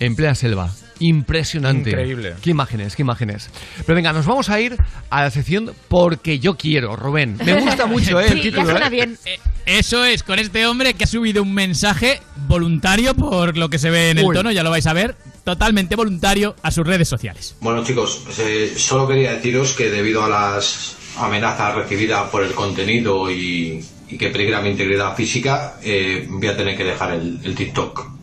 en 0.00 0.16
plena 0.16 0.34
selva. 0.34 0.72
Impresionante. 1.00 1.90
Increíble. 1.90 2.34
Qué 2.42 2.50
imágenes, 2.50 2.94
qué 2.94 3.02
imágenes. 3.02 3.50
Pero 3.84 3.96
venga, 3.96 4.12
nos 4.12 4.26
vamos 4.26 4.50
a 4.50 4.60
ir 4.60 4.76
a 5.08 5.22
la 5.22 5.30
sección 5.30 5.72
Porque 5.88 6.38
yo 6.38 6.56
quiero, 6.56 6.94
Rubén. 6.94 7.36
Me 7.44 7.60
gusta 7.60 7.86
mucho, 7.86 8.20
¿eh? 8.20 8.28
el 8.28 8.40
título, 8.40 8.76
¿eh? 8.76 8.90
bien. 8.90 9.18
Eso 9.66 10.04
es, 10.04 10.22
con 10.22 10.38
este 10.38 10.66
hombre 10.66 10.94
que 10.94 11.04
ha 11.04 11.06
subido 11.06 11.42
un 11.42 11.54
mensaje 11.54 12.20
voluntario, 12.48 13.14
por 13.14 13.56
lo 13.56 13.68
que 13.70 13.78
se 13.78 13.90
ve 13.90 14.10
en 14.10 14.18
el 14.18 14.24
Uy. 14.26 14.36
tono, 14.36 14.50
ya 14.52 14.62
lo 14.62 14.70
vais 14.70 14.86
a 14.86 14.92
ver, 14.92 15.16
totalmente 15.44 15.96
voluntario 15.96 16.54
a 16.62 16.70
sus 16.70 16.86
redes 16.86 17.08
sociales. 17.08 17.56
Bueno 17.60 17.84
chicos, 17.84 18.22
pues, 18.24 18.38
eh, 18.40 18.72
solo 18.76 19.06
quería 19.08 19.32
deciros 19.32 19.74
que 19.74 19.90
debido 19.90 20.24
a 20.24 20.28
las 20.28 20.96
amenazas 21.18 21.74
recibidas 21.74 22.28
por 22.30 22.42
el 22.44 22.52
contenido 22.52 23.30
y, 23.30 23.84
y 24.08 24.18
que 24.18 24.28
peligra 24.30 24.60
mi 24.60 24.70
integridad 24.70 25.14
física, 25.14 25.76
eh, 25.82 26.26
voy 26.28 26.46
a 26.48 26.56
tener 26.56 26.76
que 26.76 26.84
dejar 26.84 27.12
el, 27.12 27.38
el 27.44 27.54
TikTok. 27.54 28.19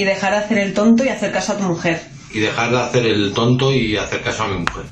Y 0.00 0.04
dejar 0.04 0.32
de 0.32 0.38
hacer 0.38 0.58
el 0.58 0.72
tonto 0.72 1.04
y 1.04 1.10
hacer 1.10 1.30
caso 1.30 1.52
a 1.52 1.58
tu 1.58 1.64
mujer. 1.64 2.00
Y 2.32 2.38
dejar 2.38 2.70
de 2.70 2.78
hacer 2.78 3.04
el 3.04 3.34
tonto 3.34 3.70
y 3.70 3.98
hacer 3.98 4.22
caso 4.22 4.44
a 4.44 4.48
mi 4.48 4.60
mujer. 4.60 4.84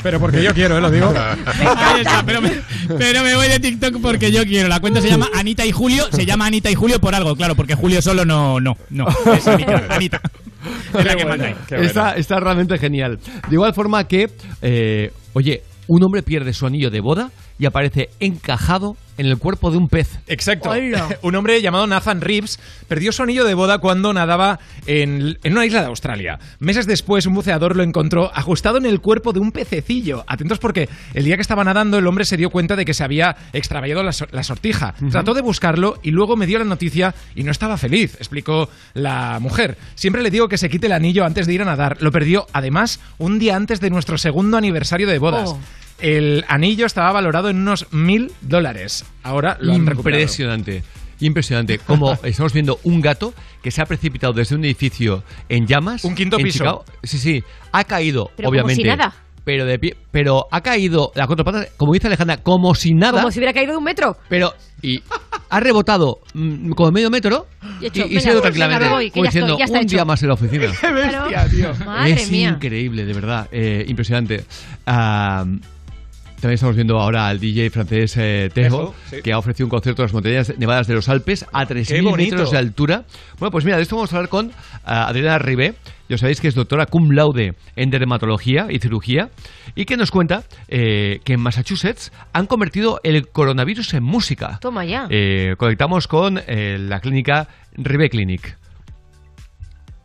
Pero 0.00 0.20
porque 0.20 0.44
yo 0.44 0.54
quiero, 0.54 0.78
¿eh? 0.78 0.80
Lo 0.80 0.92
digo. 0.92 1.12
Ahí 1.46 2.00
está, 2.02 2.22
pero, 2.24 2.40
me, 2.40 2.52
pero 2.96 3.24
me 3.24 3.34
voy 3.34 3.48
de 3.48 3.58
TikTok 3.58 4.00
porque 4.00 4.30
yo 4.30 4.44
quiero. 4.44 4.68
La 4.68 4.78
cuenta 4.78 5.00
se 5.00 5.08
llama 5.08 5.28
Anita 5.34 5.66
y 5.66 5.72
Julio. 5.72 6.04
Se 6.12 6.24
llama 6.24 6.46
Anita 6.46 6.70
y 6.70 6.76
Julio 6.76 7.00
por 7.00 7.16
algo, 7.16 7.34
claro, 7.34 7.56
porque 7.56 7.74
Julio 7.74 8.00
solo 8.00 8.24
no, 8.24 8.60
no, 8.60 8.76
no. 8.90 9.06
Es 9.34 9.48
Anita. 9.48 9.86
Anita. 9.90 10.20
Es 10.96 11.04
la 11.04 11.16
que 11.16 11.24
manda 11.24 11.46
ahí. 11.46 11.56
Está, 11.70 12.12
está 12.12 12.38
realmente 12.38 12.78
genial. 12.78 13.18
De 13.48 13.54
igual 13.56 13.74
forma 13.74 14.04
que, 14.04 14.30
eh, 14.62 15.10
oye, 15.32 15.64
un 15.88 16.04
hombre 16.04 16.22
pierde 16.22 16.52
su 16.52 16.64
anillo 16.64 16.90
de 16.90 17.00
boda 17.00 17.32
y 17.58 17.66
aparece 17.66 18.10
encajado 18.20 18.96
en 19.18 19.26
el 19.26 19.38
cuerpo 19.38 19.70
de 19.70 19.76
un 19.76 19.88
pez. 19.88 20.18
Exacto. 20.26 20.70
Un 21.22 21.34
hombre 21.34 21.60
llamado 21.62 21.86
Nathan 21.86 22.20
Reeves 22.20 22.58
perdió 22.88 23.12
su 23.12 23.22
anillo 23.22 23.44
de 23.44 23.54
boda 23.54 23.78
cuando 23.78 24.12
nadaba 24.12 24.58
en, 24.86 25.38
en 25.42 25.52
una 25.52 25.66
isla 25.66 25.80
de 25.80 25.86
Australia. 25.86 26.38
Meses 26.58 26.86
después, 26.86 27.26
un 27.26 27.34
buceador 27.34 27.76
lo 27.76 27.82
encontró 27.82 28.30
ajustado 28.34 28.78
en 28.78 28.86
el 28.86 29.00
cuerpo 29.00 29.32
de 29.32 29.40
un 29.40 29.52
pececillo. 29.52 30.24
Atentos 30.26 30.58
porque 30.58 30.88
el 31.14 31.24
día 31.24 31.36
que 31.36 31.42
estaba 31.42 31.64
nadando, 31.64 31.98
el 31.98 32.06
hombre 32.06 32.24
se 32.24 32.36
dio 32.36 32.50
cuenta 32.50 32.76
de 32.76 32.84
que 32.84 32.94
se 32.94 33.04
había 33.04 33.36
extraviado 33.52 34.02
la, 34.02 34.12
la 34.32 34.42
sortija. 34.42 34.94
Trató 35.10 35.34
de 35.34 35.42
buscarlo 35.42 35.98
y 36.02 36.10
luego 36.10 36.36
me 36.36 36.46
dio 36.46 36.58
la 36.58 36.64
noticia 36.64 37.14
y 37.34 37.44
no 37.44 37.50
estaba 37.50 37.76
feliz, 37.76 38.14
explicó 38.16 38.68
la 38.94 39.38
mujer. 39.40 39.76
Siempre 39.94 40.22
le 40.22 40.30
digo 40.30 40.48
que 40.48 40.58
se 40.58 40.68
quite 40.68 40.86
el 40.86 40.92
anillo 40.92 41.24
antes 41.24 41.46
de 41.46 41.54
ir 41.54 41.62
a 41.62 41.66
nadar. 41.66 41.98
Lo 42.00 42.12
perdió, 42.12 42.46
además, 42.52 43.00
un 43.18 43.38
día 43.38 43.56
antes 43.56 43.80
de 43.80 43.90
nuestro 43.90 44.18
segundo 44.18 44.56
aniversario 44.56 45.06
de 45.06 45.18
bodas. 45.18 45.50
Oh. 45.50 45.60
El 46.00 46.44
anillo 46.48 46.86
estaba 46.86 47.12
valorado 47.12 47.48
en 47.48 47.56
unos 47.58 47.86
mil 47.92 48.32
dólares. 48.40 49.04
Ahora 49.22 49.56
lo 49.60 49.72
han 49.72 49.86
recuperado. 49.86 50.20
Impresionante. 50.22 50.82
Impresionante. 51.20 51.78
Como 51.78 52.12
estamos 52.24 52.52
viendo 52.52 52.78
un 52.82 53.00
gato 53.00 53.32
que 53.62 53.70
se 53.70 53.80
ha 53.80 53.86
precipitado 53.86 54.32
desde 54.32 54.56
un 54.56 54.64
edificio 54.64 55.22
en 55.48 55.66
llamas. 55.66 56.04
Un 56.04 56.14
quinto 56.14 56.36
en 56.38 56.44
piso. 56.44 56.58
Chicago. 56.58 56.84
Sí, 57.02 57.18
sí. 57.18 57.42
Ha 57.72 57.84
caído, 57.84 58.30
Pero 58.36 58.48
como 58.48 58.50
obviamente. 58.60 58.82
si 58.82 58.88
nada. 58.88 59.14
Pero 59.44 59.66
de 59.66 59.78
pie. 59.78 59.94
Pero 60.10 60.46
ha 60.50 60.60
caído 60.62 61.12
la 61.14 61.26
cuatro 61.26 61.44
patas, 61.44 61.68
como 61.76 61.92
dice 61.92 62.06
Alejandra, 62.06 62.38
como 62.38 62.74
si 62.74 62.92
nada. 62.94 63.20
Como 63.20 63.30
si 63.30 63.38
hubiera 63.38 63.52
caído 63.52 63.72
de 63.72 63.78
un 63.78 63.84
metro. 63.84 64.16
Pero. 64.28 64.52
Y 64.82 65.00
ha 65.50 65.60
rebotado 65.60 66.18
mm, 66.34 66.70
como 66.72 66.90
medio 66.90 67.10
metro 67.10 67.46
Y 67.80 67.84
y, 67.84 67.86
hecho, 67.88 68.00
y 68.06 68.08
venga, 68.08 68.20
se 68.20 68.28
ha 68.28 68.32
ido 68.32 68.40
venga, 68.42 68.42
tranquilamente. 68.42 68.84
me 68.86 68.90
voy, 68.90 69.10
como 69.10 69.24
ya 69.24 69.28
estoy, 69.28 69.40
diciendo, 69.42 69.58
ya 69.58 69.64
está 69.66 69.78
un 69.78 69.84
hecho". 69.84 69.96
día 69.96 70.04
más 70.04 70.22
en 70.22 70.28
la 70.28 70.34
oficina. 70.34 70.66
¡Qué 70.80 70.92
bestia, 70.92 71.48
tío! 71.48 71.86
Madre 71.86 72.12
es 72.12 72.30
mía. 72.30 72.48
increíble, 72.50 73.04
de 73.04 73.12
verdad. 73.14 73.48
eh, 73.52 73.84
impresionante. 73.86 74.44
Ah, 74.86 75.44
también 76.44 76.56
estamos 76.56 76.76
viendo 76.76 77.00
ahora 77.00 77.26
al 77.28 77.40
DJ 77.40 77.70
francés 77.70 78.18
eh, 78.18 78.50
Tejo, 78.52 78.94
sí. 79.08 79.22
que 79.22 79.32
ha 79.32 79.38
ofrecido 79.38 79.64
un 79.64 79.70
concierto 79.70 80.02
en 80.02 80.04
las 80.04 80.12
montañas 80.12 80.58
nevadas 80.58 80.86
de 80.86 80.92
los 80.92 81.08
Alpes 81.08 81.46
a 81.50 81.66
3.000 81.66 82.02
bonito! 82.02 82.32
metros 82.32 82.50
de 82.50 82.58
altura. 82.58 83.04
Bueno, 83.38 83.50
pues 83.50 83.64
mira, 83.64 83.78
de 83.78 83.82
esto 83.82 83.96
vamos 83.96 84.12
a 84.12 84.16
hablar 84.16 84.28
con 84.28 84.52
ah, 84.84 85.06
Adriana 85.08 85.38
Ribé. 85.38 85.74
Ya 86.10 86.18
sabéis 86.18 86.42
que 86.42 86.48
es 86.48 86.54
doctora 86.54 86.84
cum 86.84 87.12
laude 87.12 87.54
en 87.76 87.88
dermatología 87.88 88.66
y 88.68 88.78
cirugía 88.78 89.30
y 89.74 89.86
que 89.86 89.96
nos 89.96 90.10
cuenta 90.10 90.44
eh, 90.68 91.20
que 91.24 91.32
en 91.32 91.40
Massachusetts 91.40 92.12
han 92.34 92.46
convertido 92.46 93.00
el 93.04 93.26
coronavirus 93.28 93.94
en 93.94 94.02
música. 94.02 94.58
Toma 94.60 94.84
ya. 94.84 95.06
Eh, 95.08 95.54
conectamos 95.56 96.08
con 96.08 96.42
eh, 96.46 96.76
la 96.78 97.00
clínica 97.00 97.48
Ribé 97.72 98.10
Clinic. 98.10 98.58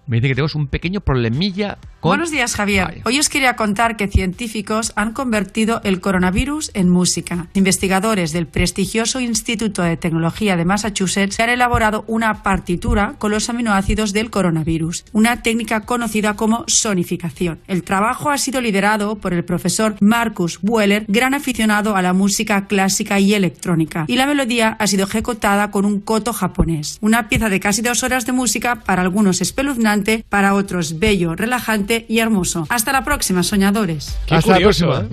Me 0.08 0.16
dice 0.16 0.30
que 0.30 0.36
tenemos 0.36 0.56
un 0.56 0.68
pequeño 0.68 1.02
problemilla 1.02 1.78
con... 2.00 2.10
Buenos 2.10 2.32
días, 2.32 2.56
Javier. 2.56 3.02
Hoy 3.06 3.20
os 3.20 3.30
quería 3.30 3.56
contar 3.56 3.98
que 3.98 4.08
científicos 4.08 4.94
han 4.96 5.14
convertido 5.14 5.82
el 5.84 6.02
coronavirus 6.02 6.72
en 6.74 6.90
música. 6.90 7.48
Investigadores 7.54 8.32
del 8.32 8.48
prestigioso 8.48 9.20
Instituto 9.20 9.82
de 9.82 9.98
Tecnología 9.98 10.58
de 10.58 10.66
Massachusetts 10.66 11.40
han 11.40 11.50
elaborado 11.50 12.04
una 12.08 12.44
partitura 12.44 13.16
con 13.18 13.32
los 13.32 13.50
aminoácidos 13.50 14.14
del 14.14 14.30
coronavirus, 14.30 15.06
una 15.14 15.42
técnica 15.42 15.82
conocida 15.82 16.36
como 16.36 16.64
sonificación. 16.68 17.60
El 17.68 17.84
trabajo 17.84 18.30
ha 18.30 18.38
sido 18.38 18.62
liderado 18.62 19.16
por 19.16 19.34
el 19.34 19.44
profesor 19.44 19.96
Marcus 20.00 20.60
Weller, 20.62 21.06
gran 21.08 21.34
aficionado 21.34 21.96
a 21.96 22.02
la 22.02 22.14
música 22.14 22.68
clásica 22.68 23.20
y 23.20 23.34
electrónica, 23.34 24.06
y 24.08 24.16
la 24.16 24.26
melodía 24.26 24.76
ha 24.80 24.88
sido 24.88 25.06
ejecutada 25.06 25.72
con 25.72 25.86
un 25.86 26.00
koto 26.00 26.34
japonés, 26.34 26.98
una 27.02 27.30
pieza 27.30 27.50
de 27.50 27.60
casi 27.60 27.82
dos 27.82 28.04
horas 28.04 28.26
de 28.26 28.32
música 28.32 28.76
para 28.84 29.02
algunos 29.02 29.42
espeluznante, 29.42 30.26
para 30.30 30.54
otros 30.54 31.00
bello, 31.00 31.36
relajante 31.36 31.89
y 32.08 32.20
hermoso. 32.20 32.66
Hasta 32.70 32.92
la 32.92 33.04
próxima, 33.04 33.44
soñadores. 33.44 34.18
Hasta 34.30 34.52
la 34.54 34.60
próxima. 34.60 35.08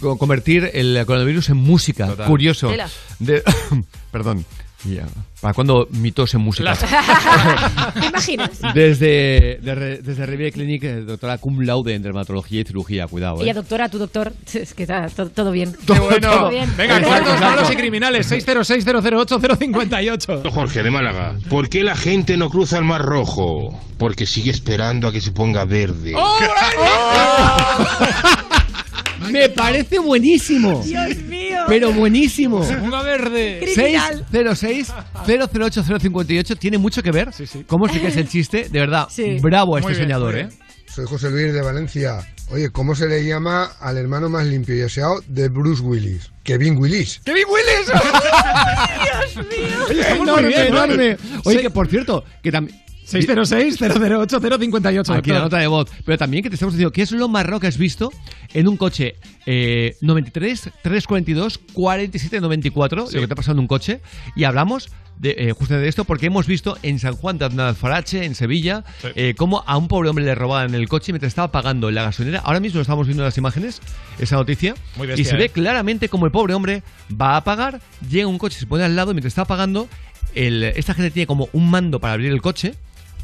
Co- 0.00 0.18
Convertir 0.18 0.70
el 0.74 1.02
coronavirus 1.06 1.50
en 1.50 1.56
música. 1.58 2.06
Total. 2.08 2.26
Curioso. 2.28 2.70
De- 3.18 3.42
Perdón. 4.12 4.44
Ya. 4.84 5.06
¿Para 5.44 5.52
cuándo 5.52 5.86
mi 5.90 6.10
tos 6.10 6.32
en 6.32 6.40
música? 6.40 6.74
¿Te 8.00 8.06
imaginas? 8.06 8.50
Desde, 8.72 9.58
de- 9.60 10.00
desde 10.02 10.24
Riviera 10.24 10.50
Clinic, 10.54 10.84
eh, 10.84 11.00
doctora 11.02 11.36
cum 11.36 11.60
laude 11.60 11.94
en 11.94 12.02
dermatología 12.02 12.62
y 12.62 12.64
cirugía. 12.64 13.06
Cuidado, 13.06 13.42
Ella, 13.42 13.50
¿eh? 13.50 13.54
doctora, 13.54 13.90
tu 13.90 13.98
doctor. 13.98 14.32
Es 14.54 14.72
que 14.72 14.84
está 14.84 15.06
todo, 15.10 15.28
todo 15.28 15.50
bien. 15.50 15.76
¡Qué 15.86 16.00
bueno! 16.00 16.30
Todo 16.30 16.48
bien. 16.48 16.72
Venga, 16.78 17.02
cuartos 17.02 17.38
malos 17.38 17.70
y 17.70 17.76
criminales. 17.76 18.32
606-008-058. 18.32 20.50
Jorge 20.50 20.82
de 20.82 20.90
Málaga, 20.90 21.34
¿por 21.50 21.68
qué 21.68 21.84
la 21.84 21.94
gente 21.94 22.38
no 22.38 22.48
cruza 22.48 22.78
el 22.78 22.84
Mar 22.84 23.02
Rojo? 23.02 23.78
Porque 23.98 24.24
sigue 24.24 24.50
esperando 24.50 25.08
a 25.08 25.12
que 25.12 25.20
se 25.20 25.30
ponga 25.32 25.66
verde. 25.66 26.14
Me 29.30 29.48
parece 29.48 29.98
buenísimo. 29.98 30.82
Dios 30.84 31.16
mío. 31.24 31.58
Pero 31.68 31.92
buenísimo. 31.92 32.60
Ponga 32.60 33.02
verde. 33.02 33.60
Criminal. 33.62 34.24
606-008-058 34.32 36.58
tiene 36.58 36.78
mucho 36.78 37.02
que 37.02 37.10
ver 37.10 37.30
cómo 37.66 37.86
explicas 37.86 38.16
el 38.16 38.28
chiste. 38.28 38.68
De 38.70 38.80
verdad, 38.80 39.08
Sí. 39.10 39.38
bravo 39.40 39.76
a 39.76 39.80
este 39.80 39.92
bien, 39.92 40.02
soñador, 40.02 40.36
¿eh? 40.38 40.48
Soy 40.92 41.06
José 41.06 41.30
Luis 41.30 41.52
de 41.52 41.62
Valencia. 41.62 42.18
Oye, 42.50 42.70
¿cómo 42.70 42.94
se 42.94 43.06
le 43.08 43.24
llama 43.24 43.72
al 43.80 43.96
hermano 43.96 44.28
más 44.28 44.46
limpio 44.46 44.76
y 44.76 44.82
aseado 44.82 45.22
de 45.26 45.48
Bruce 45.48 45.82
Willis? 45.82 46.30
Kevin 46.44 46.76
Willis. 46.76 47.20
¡Kevin 47.24 47.44
Willis! 47.48 47.86
Dios 49.34 49.46
mío. 49.46 49.78
Oye, 49.88 50.00
estamos 50.00 50.22
Enorme, 50.28 50.42
muy 50.42 50.52
bien, 50.52 50.66
enorme. 50.66 50.94
enorme. 51.04 51.16
Oye, 51.44 51.56
Sí. 51.56 51.62
que 51.62 51.70
por 51.70 51.88
cierto, 51.88 52.24
que 52.42 52.52
también... 52.52 52.78
606-008-058. 53.14 55.16
Aquí 55.16 55.30
la 55.30 55.40
nota 55.40 55.58
de 55.58 55.66
voz. 55.66 55.90
Pero 56.04 56.18
también 56.18 56.42
que 56.42 56.50
te 56.50 56.54
estamos 56.56 56.74
diciendo, 56.74 56.92
¿qué 56.92 57.02
es 57.02 57.12
lo 57.12 57.28
más 57.28 57.44
raro 57.44 57.60
que 57.60 57.66
has 57.66 57.78
visto 57.78 58.12
en 58.52 58.68
un 58.68 58.76
coche 58.76 59.16
eh, 59.46 59.96
93, 60.00 60.70
342, 60.82 61.58
47, 61.72 62.40
94? 62.40 63.06
Sí. 63.06 63.14
Lo 63.14 63.20
que 63.22 63.26
te 63.26 63.32
ha 63.32 63.36
pasado 63.36 63.54
en 63.54 63.60
un 63.60 63.66
coche. 63.66 64.00
Y 64.36 64.44
hablamos 64.44 64.90
de, 65.18 65.34
eh, 65.38 65.52
justo 65.52 65.74
de 65.78 65.86
esto 65.86 66.04
porque 66.04 66.26
hemos 66.26 66.46
visto 66.46 66.76
en 66.82 66.98
San 66.98 67.14
Juan 67.14 67.38
de 67.38 67.44
Alfarache, 67.44 68.24
en 68.24 68.34
Sevilla, 68.34 68.84
Sí. 69.00 69.08
eh, 69.14 69.34
cómo 69.36 69.62
a 69.66 69.76
un 69.76 69.86
pobre 69.88 70.08
hombre 70.08 70.24
le 70.24 70.34
robaban 70.34 70.74
el 70.74 70.88
coche 70.88 71.12
mientras 71.12 71.30
estaba 71.30 71.52
pagando 71.52 71.88
en 71.88 71.94
la 71.94 72.02
gasolinera. 72.02 72.40
Ahora 72.44 72.58
mismo 72.60 72.78
lo 72.78 72.82
estamos 72.82 73.06
viendo 73.06 73.22
en 73.22 73.26
las 73.26 73.38
imágenes, 73.38 73.80
esa 74.18 74.36
noticia. 74.36 74.74
Muy 74.96 75.06
y 75.06 75.10
bestia, 75.10 75.24
se 75.30 75.36
ve 75.36 75.44
eh. 75.44 75.48
claramente 75.50 76.08
como 76.08 76.26
el 76.26 76.32
pobre 76.32 76.54
hombre 76.54 76.82
va 77.10 77.36
a 77.36 77.44
pagar, 77.44 77.80
llega 78.10 78.26
un 78.26 78.38
coche, 78.38 78.58
se 78.58 78.66
pone 78.66 78.82
al 78.84 78.96
lado 78.96 79.12
y 79.12 79.14
mientras 79.14 79.30
está 79.30 79.44
pagando, 79.44 79.88
el- 80.34 80.64
esta 80.64 80.94
gente 80.94 81.12
tiene 81.12 81.28
como 81.28 81.48
un 81.52 81.70
mando 81.70 82.00
para 82.00 82.14
abrir 82.14 82.32
el 82.32 82.42
coche. 82.42 82.74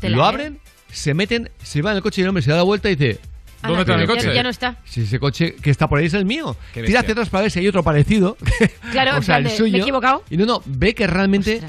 Tela, 0.01 0.17
lo 0.17 0.23
¿eh? 0.25 0.27
abren, 0.27 0.59
se 0.91 1.15
meten, 1.15 1.51
se 1.63 1.83
va 1.83 1.91
en 1.93 1.97
el 1.99 2.03
coche 2.03 2.21
y 2.21 2.25
el 2.25 2.29
hombre 2.29 2.43
se 2.43 2.51
da 2.51 2.57
la 2.59 2.63
vuelta 2.63 2.91
y 2.91 2.97
dice... 2.97 3.21
¿Dónde 3.63 3.81
está 3.81 3.95
el 3.95 4.01
ya- 4.01 4.07
coche? 4.07 4.35
Ya, 4.35 4.43
no 4.43 4.49
está. 4.49 4.77
Si 4.85 5.03
ese 5.03 5.19
coche 5.21 5.55
que 5.61 5.69
está 5.71 5.87
por 5.87 5.99
ahí 5.99 6.07
es 6.07 6.15
el 6.15 6.25
mío. 6.25 6.57
Tira 6.73 7.01
hacia 7.01 7.13
atrás 7.13 7.29
para 7.29 7.43
ver 7.43 7.51
si 7.51 7.59
hay 7.59 7.69
otro 7.69 7.83
parecido. 7.83 8.39
Claro, 8.91 9.19
o 9.19 9.23
sea, 9.23 9.37
el 9.37 9.51
suyo. 9.51 9.73
¿me 9.73 9.79
he 9.79 9.83
equivocado? 9.83 10.25
Y 10.31 10.37
no, 10.39 10.47
no, 10.47 10.63
ve 10.65 10.95
que 10.95 11.07
realmente 11.07 11.61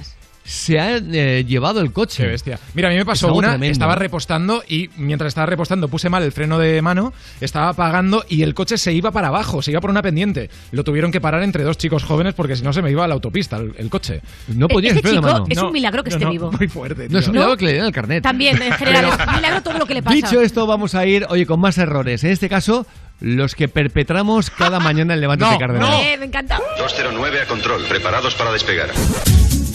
se 0.51 0.79
ha 0.79 0.97
eh, 0.97 1.45
llevado 1.47 1.79
el 1.79 1.93
coche. 1.93 2.23
Qué 2.23 2.29
bestia. 2.29 2.59
Mira, 2.73 2.89
a 2.89 2.91
mí 2.91 2.97
me 2.97 3.05
pasó 3.05 3.27
Es 3.27 3.29
algo 3.29 3.37
una, 3.39 3.49
tremendo, 3.51 3.71
estaba 3.71 3.93
¿eh? 3.93 3.97
repostando 3.97 4.63
y 4.67 4.89
mientras 4.97 5.29
estaba 5.29 5.45
repostando 5.45 5.87
puse 5.87 6.09
mal 6.09 6.23
el 6.23 6.33
freno 6.33 6.59
de 6.59 6.81
mano, 6.81 7.13
estaba 7.39 7.69
apagando 7.69 8.25
y 8.27 8.41
el 8.43 8.53
coche 8.53 8.77
se 8.77 8.91
iba 8.91 9.11
para 9.11 9.29
abajo, 9.29 9.61
se 9.61 9.71
iba 9.71 9.79
por 9.79 9.89
una 9.89 10.01
pendiente. 10.01 10.49
Lo 10.71 10.83
tuvieron 10.83 11.11
que 11.11 11.21
parar 11.21 11.41
entre 11.43 11.63
dos 11.63 11.77
chicos 11.77 12.03
jóvenes 12.03 12.33
porque 12.33 12.57
si 12.57 12.63
no 12.63 12.73
se 12.73 12.81
me 12.81 12.91
iba 12.91 13.05
a 13.05 13.07
la 13.07 13.13
autopista 13.13 13.55
el, 13.57 13.73
el 13.77 13.89
coche. 13.89 14.21
No 14.49 14.67
podías 14.67 14.95
Este 14.97 15.07
freno 15.07 15.21
de 15.21 15.27
chico 15.27 15.33
mano. 15.39 15.45
es 15.49 15.57
No, 15.57 15.67
un 15.67 15.73
milagro 15.73 16.03
que 16.03 16.09
no, 16.09 16.15
esté 16.17 16.25
no, 16.25 16.31
vivo. 16.31 16.51
Muy 16.59 16.67
fuerte. 16.67 17.07
No 17.09 17.19
es 17.19 17.27
un 17.27 17.31
tío. 17.31 17.39
milagro 17.41 17.57
que 17.57 17.65
le 17.65 17.73
den 17.73 17.85
el 17.85 17.91
carnet. 17.93 18.21
También, 18.23 18.61
en 18.61 18.73
general, 18.73 19.05
es 19.05 19.27
un 19.27 19.35
milagro 19.35 19.61
todo 19.63 19.77
lo 19.77 19.85
que 19.85 19.93
le 19.93 20.03
pasa. 20.03 20.15
Dicho 20.15 20.41
esto, 20.41 20.67
vamos 20.67 20.95
a 20.95 21.05
ir, 21.05 21.25
oye, 21.29 21.45
con 21.45 21.61
más 21.61 21.77
errores. 21.77 22.23
En 22.25 22.31
este 22.31 22.49
caso, 22.49 22.85
los 23.21 23.55
que 23.55 23.69
perpetramos 23.69 24.49
cada 24.49 24.79
mañana 24.81 25.13
el 25.13 25.21
Levante 25.21 25.45
de 25.49 25.57
Cardenal. 25.57 25.93
Eh, 26.03 26.17
me 26.17 26.25
encanta. 26.25 26.59
209 26.77 27.39
a 27.41 27.45
control, 27.45 27.83
preparados 27.85 28.35
para 28.35 28.51
despegar. 28.51 28.89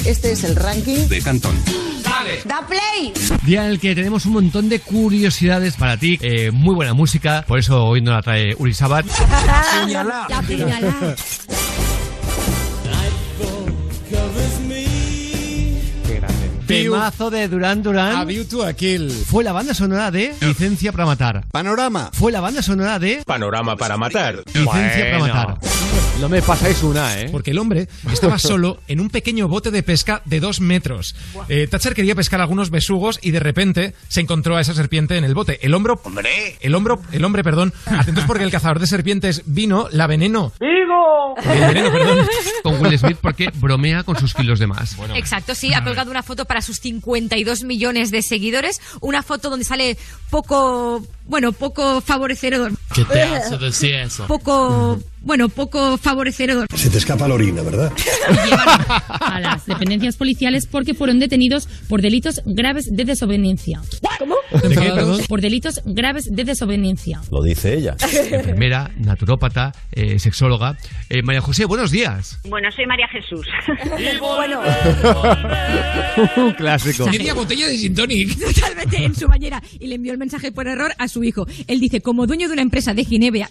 Este 0.07 0.31
es 0.31 0.45
el 0.45 0.55
ranking 0.55 1.09
De 1.09 1.21
Cantón. 1.21 1.57
¡Da 2.45 2.65
play! 2.67 3.13
Día 3.43 3.65
en 3.65 3.73
el 3.73 3.81
que 3.81 3.95
tenemos 3.97 4.25
un 4.25 4.35
montón 4.35 4.69
de 4.69 4.79
curiosidades 4.79 5.75
para 5.75 5.97
ti, 5.97 6.17
eh, 6.23 6.53
muy 6.53 6.77
buena 6.77 6.95
música, 6.95 7.45
por 7.47 7.59
eso 7.59 7.85
hoy 7.85 8.01
nos 8.03 8.15
la 8.15 8.23
trae 8.23 8.55
Uri 8.57 8.73
Sabat. 8.73 9.05
La. 9.89 10.45
Qué 10.47 10.57
grande. 10.57 11.17
Temazo 16.67 17.31
de 17.31 17.49
Duran 17.49 17.83
Duran. 17.83 18.17
A 18.17 18.25
View 18.25 18.45
to 18.45 18.65
a 18.65 18.73
Kill. 18.73 19.11
Fue 19.11 19.45
la 19.45 19.53
banda 19.53 19.73
sonora 19.73 20.11
de 20.11 20.35
Licencia 20.41 20.91
para 20.93 21.07
Matar. 21.07 21.45
Panorama. 21.53 22.11
Fue 22.13 22.33
la 22.33 22.41
banda 22.41 22.63
sonora 22.63 22.99
de 22.99 23.23
Panorama 23.25 23.77
para 23.77 23.97
matar. 23.97 24.43
Licencia 24.47 25.11
para 25.11 25.19
Matar. 25.19 25.59
No 26.21 26.29
me 26.31 26.41
pasáis 26.41 26.83
una, 26.83 27.21
¿eh? 27.21 27.29
Porque 27.31 27.51
el 27.51 27.59
hombre 27.59 27.89
estaba 28.11 28.39
solo 28.39 28.79
en 28.89 29.01
un 29.01 29.11
pequeño 29.11 29.49
bote 29.49 29.71
de 29.71 29.83
pesca 29.83 30.23
de 30.25 30.41
dos 30.41 30.61
metros. 30.61 31.15
Eh, 31.49 31.67
Thatcher 31.71 31.95
quería 31.95 32.15
pescar 32.15 32.41
algunos 32.41 32.71
besugos 32.71 33.19
y 33.23 33.33
de 33.33 33.41
repente 33.41 33.95
se 34.09 34.23
encontró 34.23 34.57
a 34.57 34.63
esa 34.63 34.75
serpiente 34.75 35.19
en 35.19 35.25
el 35.25 35.35
bote. 35.35 35.59
El 35.65 35.75
hombro. 35.75 36.01
¡Hombre! 36.05 36.57
El 36.61 36.75
hombro. 36.75 37.01
El 37.13 37.25
hombre, 37.25 37.45
perdón. 37.45 37.73
Atentos 37.85 38.25
porque 38.25 38.45
el 38.45 38.51
cazador 38.51 38.81
de 38.81 38.87
serpientes 38.87 39.43
vino, 39.45 39.89
la 39.93 40.07
veneno. 40.07 40.53
¡Digo! 40.59 41.35
El 41.53 41.61
veneno, 41.61 41.93
perdón. 41.93 42.27
Con 42.63 42.81
Will 42.81 42.99
Smith 42.99 43.19
porque 43.21 43.51
bromea 43.55 44.03
con 44.03 44.19
sus 44.19 44.33
kilos 44.33 44.59
de 44.59 44.67
más. 44.67 44.97
Exacto, 45.15 45.55
sí, 45.55 45.75
ha 45.75 45.85
colgado 45.85 46.11
una 46.11 46.23
foto 46.23 46.47
para 46.47 46.56
sus 46.63 46.79
52 46.81 47.65
millones 47.65 48.11
de 48.11 48.23
seguidores, 48.23 48.81
una 49.01 49.23
foto 49.23 49.51
donde 49.51 49.65
sale 49.65 49.97
poco, 50.31 51.07
bueno, 51.27 51.53
poco 51.53 52.01
favorecedor. 52.01 52.73
¿Qué 52.95 53.05
te 53.05 53.23
hace 53.23 53.59
decir 53.59 53.95
eso? 53.95 54.27
Poco, 54.27 54.99
bueno, 55.27 55.49
poco 55.49 55.99
favorecedor. 55.99 56.69
Se 56.77 56.89
te 56.89 56.99
escapa 56.99 57.27
la 57.27 57.35
orina, 57.35 57.61
¿verdad? 57.63 57.93
a 59.21 59.41
las 59.41 59.67
dependencias 59.67 60.17
policiales 60.17 60.69
porque 60.71 60.95
fueron 60.95 61.19
detenidos 61.19 61.67
por 61.89 62.01
delitos 62.01 62.43
graves 62.47 62.87
de 62.93 63.05
desobediencia. 63.05 63.81
¿Cómo? 64.21 64.37
¿De 64.53 64.69
qué, 64.69 64.91
perdón? 64.93 65.21
Por 65.29 65.41
delitos 65.41 65.83
graves 65.85 66.27
de 66.31 66.45
desobediencia. 66.45 67.21
Lo 67.33 67.43
dice 67.43 67.75
ella. 67.75 67.97
Enfermera, 68.01 68.93
naturópata, 68.99 69.73
eh, 69.91 70.21
sexóloga. 70.21 70.79
Eh, 71.11 71.23
María 71.23 71.41
José, 71.41 71.65
buenos 71.65 71.91
días. 71.91 72.39
Bueno, 72.49 72.71
soy 72.71 72.87
María 72.87 73.09
Jesús. 73.09 73.49
bueno, 74.21 74.61
Un 76.37 76.53
clásico. 76.53 77.07
Quería 77.07 77.35
botella 77.35 77.67
de 77.67 77.77
gin 77.77 77.95
tonic. 77.97 78.39
totalmente 78.39 79.05
en 79.05 79.15
su 79.15 79.27
bañera 79.27 79.61
y 79.81 79.89
le 79.89 79.97
envió 79.97 80.13
el 80.13 80.19
mensaje 80.19 80.53
por 80.53 80.69
error 80.69 80.93
a 80.99 81.09
su 81.09 81.25
hijo. 81.25 81.47
Él 81.67 81.81
dice, 81.81 82.01
como 82.01 82.29
dueño 82.29 82.47
de 82.47 82.53
una 82.53 82.63
empresa 82.63 82.95
de 82.95 83.05
Ginebra, 83.05 83.51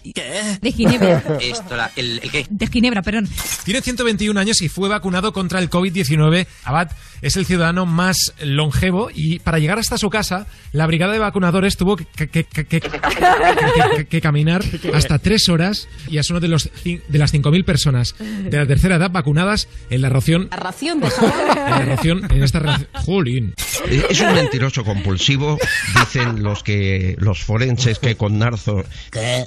de 0.62 0.72
Ginebra, 0.72 1.22
Esto, 1.66 1.76
la- 1.76 1.90
el, 1.96 2.20
¿el 2.22 2.30
qué? 2.30 2.46
de 2.48 2.66
Ginebra, 2.68 3.02
perdón, 3.02 3.28
Tiene 3.64 3.80
121 3.82 4.38
años 4.38 4.62
y 4.62 4.68
fue 4.68 4.88
vacunado 4.88 5.32
contra 5.32 5.58
el 5.58 5.68
COVID-19. 5.68 6.46
Abad 6.64 6.90
es 7.22 7.36
el 7.36 7.46
ciudadano 7.46 7.86
más 7.86 8.34
longevo 8.42 9.10
y 9.12 9.38
para 9.40 9.58
llegar 9.58 9.78
hasta 9.78 9.96
su 9.98 10.10
casa, 10.10 10.46
la 10.72 10.86
brigada 10.86 11.12
de 11.14 11.18
vacunadores 11.18 11.76
tuvo 11.76 11.96
que, 11.96 12.04
que- 12.04 12.28
que- 12.28 12.44
que- 12.44 12.64
que- 12.64 12.80
que- 13.96 14.06
que 14.06 14.20
caminar 14.20 14.62
hasta 14.94 15.18
tres 15.18 15.48
horas 15.48 15.88
y 16.08 16.18
es 16.18 16.28
uno 16.30 16.40
de, 16.40 16.48
los, 16.48 16.70
de 16.84 17.18
las 17.18 17.32
5.000 17.32 17.64
personas 17.64 18.14
de 18.18 18.56
la 18.56 18.66
tercera 18.66 18.96
edad 18.96 19.10
vacunadas 19.10 19.68
en 19.90 20.02
la 20.02 20.08
ración. 20.08 20.48
la 20.50 20.56
ración 20.58 21.00
de 21.00 21.06
En 21.08 21.70
la 21.70 21.84
ración, 21.84 22.30
en 22.30 22.42
esta 22.42 22.58
ración. 22.60 22.88
Jolín. 22.94 23.54
Eh, 23.88 24.06
Es 24.10 24.20
un 24.20 24.34
mentiroso 24.34 24.84
compulsivo, 24.84 25.58
dicen 25.98 26.42
los 26.42 26.62
que 26.62 27.16
los 27.18 27.42
forenses 27.42 27.98
que 27.98 28.16
con 28.16 28.38
narzo 28.38 28.84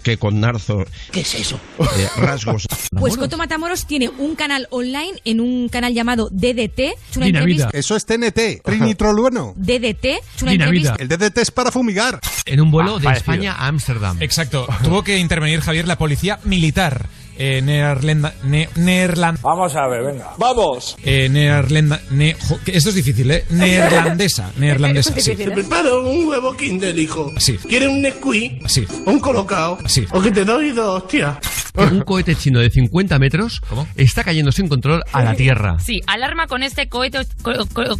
que 0.04 0.18
con 0.18 0.40
narzo 0.40 0.86
¿Qué 1.12 1.22
es 1.22 1.36
eso? 1.36 1.60
eh, 1.80 2.09
rasgos 2.18 2.68
Pues 2.98 3.18
Coto 3.18 3.38
Matamoros 3.38 3.86
tiene 3.86 4.10
un 4.10 4.36
canal 4.36 4.68
online 4.72 5.22
en 5.26 5.40
un 5.40 5.69
canal 5.69 5.94
llamado 5.94 6.30
DDT. 6.31 6.80
Es 7.10 7.18
una 7.18 7.27
entrevista. 7.27 7.69
Eso 7.73 7.95
es 7.95 8.06
TNT, 8.06 8.61
trinitrolueno. 8.64 9.53
DDT. 9.56 10.06
Es 10.36 10.41
una 10.41 10.53
entrevista. 10.53 10.95
El 10.99 11.07
DDT 11.07 11.38
es 11.40 11.52
para 11.52 11.72
fumigar. 11.72 12.19
En 12.45 12.61
un 12.61 12.72
vuelo 12.72 12.95
Ah, 12.95 12.99
de 12.99 13.03
parecido. 13.06 13.34
España 13.34 13.53
a 13.53 13.68
Ámsterdam. 13.68 14.18
Exacto. 14.22 14.68
Tuvo 14.84 15.03
que 15.03 15.18
intervenir 15.18 15.61
Javier 15.61 15.88
la 15.88 15.98
policía 15.98 16.40
militar. 16.44 17.07
Eh, 17.41 17.61
neerlanda, 17.61 18.34
ne- 18.44 18.68
neerland- 18.76 19.40
Vamos 19.41 19.74
a 19.74 19.88
ver, 19.88 20.03
venga. 20.03 20.28
Vamos. 20.38 20.98
eh, 21.06 21.30
neerlanda- 21.30 22.02
ne- 22.11 22.34
jo- 22.34 22.60
esto 22.66 22.90
es 22.90 22.95
difícil, 22.95 23.32
¿eh? 23.32 23.45
Neerlandesa. 23.49 24.52
Neerlandesa, 24.57 25.18
sí. 25.18 25.36
preparo 25.36 26.02
un 26.10 26.28
huevo 26.28 26.53
Kinder, 26.57 26.99
hijo. 26.99 27.32
Sí. 27.38 27.57
¿Quieres 27.57 27.88
un 27.88 28.02
Nesquik? 28.02 28.68
Sí. 28.68 28.86
Un 29.06 29.20
colocado. 29.22 29.78
Sí. 29.88 30.06
O 30.11 30.22
que 30.22 30.32
te 30.32 30.44
doy 30.44 30.72
dos, 30.72 31.07
tía. 31.07 31.40
Un 31.76 32.02
cohete 32.02 32.36
chino 32.36 32.60
de 32.60 32.70
50 32.70 33.18
metros 33.20 33.61
¿Cómo? 33.70 33.88
está 33.95 34.26
cayendo 34.26 34.52
sin 34.52 34.68
control 34.68 35.02
a 35.14 35.24
la 35.24 35.34
Tierra. 35.36 35.80
Sí, 35.80 36.02
alarma 36.07 36.45
con 36.48 36.61
este 36.61 36.90
cohete. 36.90 37.20
co- 37.41 37.53
co- 37.74 37.98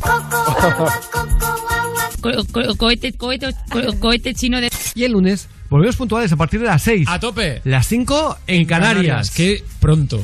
co- 2.22 2.46
co- 2.52 2.76
cohete, 2.78 3.14
cohete, 3.14 3.48
co- 3.72 4.00
cohete 4.00 4.34
chino 4.34 4.60
de. 4.60 4.70
Y 4.96 5.04
el 5.06 5.14
lunes 5.14 5.48
volvemos 5.70 5.96
puntuales 5.96 6.32
a 6.32 6.36
partir 6.36 6.60
de 6.60 6.68
las 6.68 6.82
6. 6.82 7.08
A 7.10 7.20
tope. 7.20 7.62
Las 7.64 7.88
5 7.88 8.38
en 8.48 8.66
Canarias. 8.66 9.32
Qué 9.32 9.64
pronto. 9.80 10.22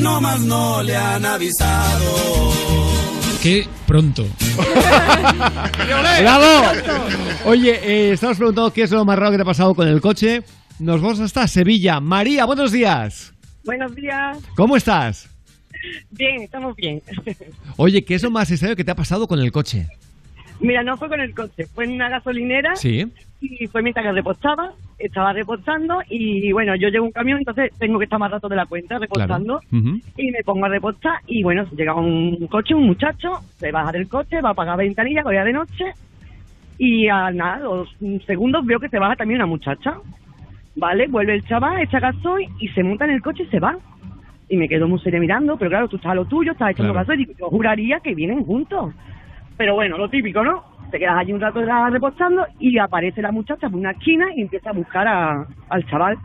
No 0.00 0.20
más 0.20 0.40
no 0.40 0.82
le 0.82 0.96
han 0.96 1.24
avisado. 1.24 2.52
Qué 3.42 3.66
pronto. 3.86 4.26
¡Bravo! 6.20 6.70
Oye, 7.46 7.80
eh, 7.82 8.12
estamos 8.12 8.36
preguntando 8.36 8.72
qué 8.72 8.82
es 8.82 8.90
lo 8.90 9.04
más 9.04 9.18
raro 9.18 9.32
que 9.32 9.38
te 9.38 9.42
ha 9.42 9.46
pasado 9.46 9.74
con 9.74 9.88
el 9.88 10.00
coche. 10.00 10.42
Nos 10.78 11.00
vamos 11.00 11.20
hasta 11.20 11.48
Sevilla. 11.48 12.00
María, 12.00 12.44
buenos 12.44 12.70
días. 12.70 13.32
Buenos 13.64 13.94
días. 13.94 14.38
¿Cómo 14.54 14.76
estás? 14.76 15.28
Bien, 16.10 16.42
estamos 16.42 16.76
bien. 16.76 17.02
Oye, 17.76 18.04
¿qué 18.04 18.14
es 18.14 18.22
lo 18.22 18.30
más 18.30 18.50
extraño 18.50 18.76
que 18.76 18.84
te 18.84 18.90
ha 18.90 18.96
pasado 18.96 19.26
con 19.26 19.40
el 19.40 19.50
coche? 19.50 19.88
Mira, 20.62 20.82
no 20.82 20.96
fue 20.96 21.08
con 21.08 21.20
el 21.20 21.34
coche, 21.34 21.66
fue 21.66 21.84
en 21.84 21.92
una 21.92 22.08
gasolinera 22.08 22.76
Sí. 22.76 23.04
y 23.40 23.66
fue 23.66 23.82
mientras 23.82 24.04
que 24.06 24.12
repostaba, 24.12 24.72
estaba 24.98 25.32
repostando 25.32 25.98
y 26.08 26.52
bueno, 26.52 26.76
yo 26.76 26.88
llevo 26.88 27.06
un 27.06 27.12
camión, 27.12 27.38
entonces 27.38 27.72
tengo 27.78 27.98
que 27.98 28.04
estar 28.04 28.18
más 28.20 28.30
rato 28.30 28.48
de 28.48 28.54
la 28.56 28.66
cuenta 28.66 28.98
repostando 28.98 29.60
y 30.16 30.30
me 30.30 30.42
pongo 30.44 30.64
a 30.66 30.68
repostar 30.68 31.18
y 31.26 31.42
bueno, 31.42 31.64
llega 31.76 31.94
un 31.94 32.46
coche, 32.46 32.74
un 32.74 32.86
muchacho, 32.86 33.40
se 33.56 33.72
baja 33.72 33.90
del 33.92 34.08
coche, 34.08 34.40
va 34.40 34.50
a 34.50 34.52
apagar 34.52 34.78
ventanilla, 34.78 35.22
que 35.24 35.30
era 35.34 35.44
de 35.44 35.52
noche 35.52 35.84
y 36.78 37.08
a 37.08 37.30
nada, 37.32 37.58
los 37.58 37.88
segundos 38.26 38.64
veo 38.64 38.78
que 38.78 38.88
se 38.88 38.98
baja 38.98 39.16
también 39.16 39.38
una 39.40 39.46
muchacha, 39.46 39.96
¿vale? 40.76 41.06
Vuelve 41.08 41.34
el 41.34 41.44
chaval, 41.44 41.80
echa 41.82 41.98
gasoil 42.00 42.48
y 42.60 42.68
se 42.68 42.82
monta 42.84 43.04
en 43.04 43.12
el 43.12 43.22
coche 43.22 43.42
y 43.42 43.46
se 43.50 43.58
va. 43.60 43.76
Y 44.48 44.56
me 44.56 44.68
quedo 44.68 44.86
muy 44.86 44.98
seria 45.00 45.18
mirando, 45.20 45.56
pero 45.56 45.70
claro, 45.70 45.88
tú 45.88 45.96
estás 45.96 46.12
a 46.12 46.14
lo 46.14 46.24
tuyo, 46.26 46.52
estás 46.52 46.70
echando 46.72 46.92
Claro. 46.92 47.06
gasoil 47.06 47.20
y 47.28 47.34
yo 47.38 47.48
juraría 47.48 48.00
que 48.00 48.14
vienen 48.14 48.44
juntos. 48.44 48.92
Pero 49.62 49.76
bueno, 49.76 49.96
lo 49.96 50.08
típico, 50.10 50.42
¿no? 50.42 50.64
Te 50.90 50.98
quedas 50.98 51.16
allí 51.18 51.32
un 51.32 51.40
rato 51.40 51.62
repostando 51.88 52.44
y 52.58 52.78
aparece 52.78 53.22
la 53.22 53.30
muchacha 53.30 53.70
por 53.70 53.78
una 53.78 53.92
esquina 53.92 54.26
y 54.34 54.40
empieza 54.40 54.70
a 54.70 54.72
buscar 54.72 55.06
a- 55.06 55.46
al 55.68 55.86
chaval. 55.86 56.18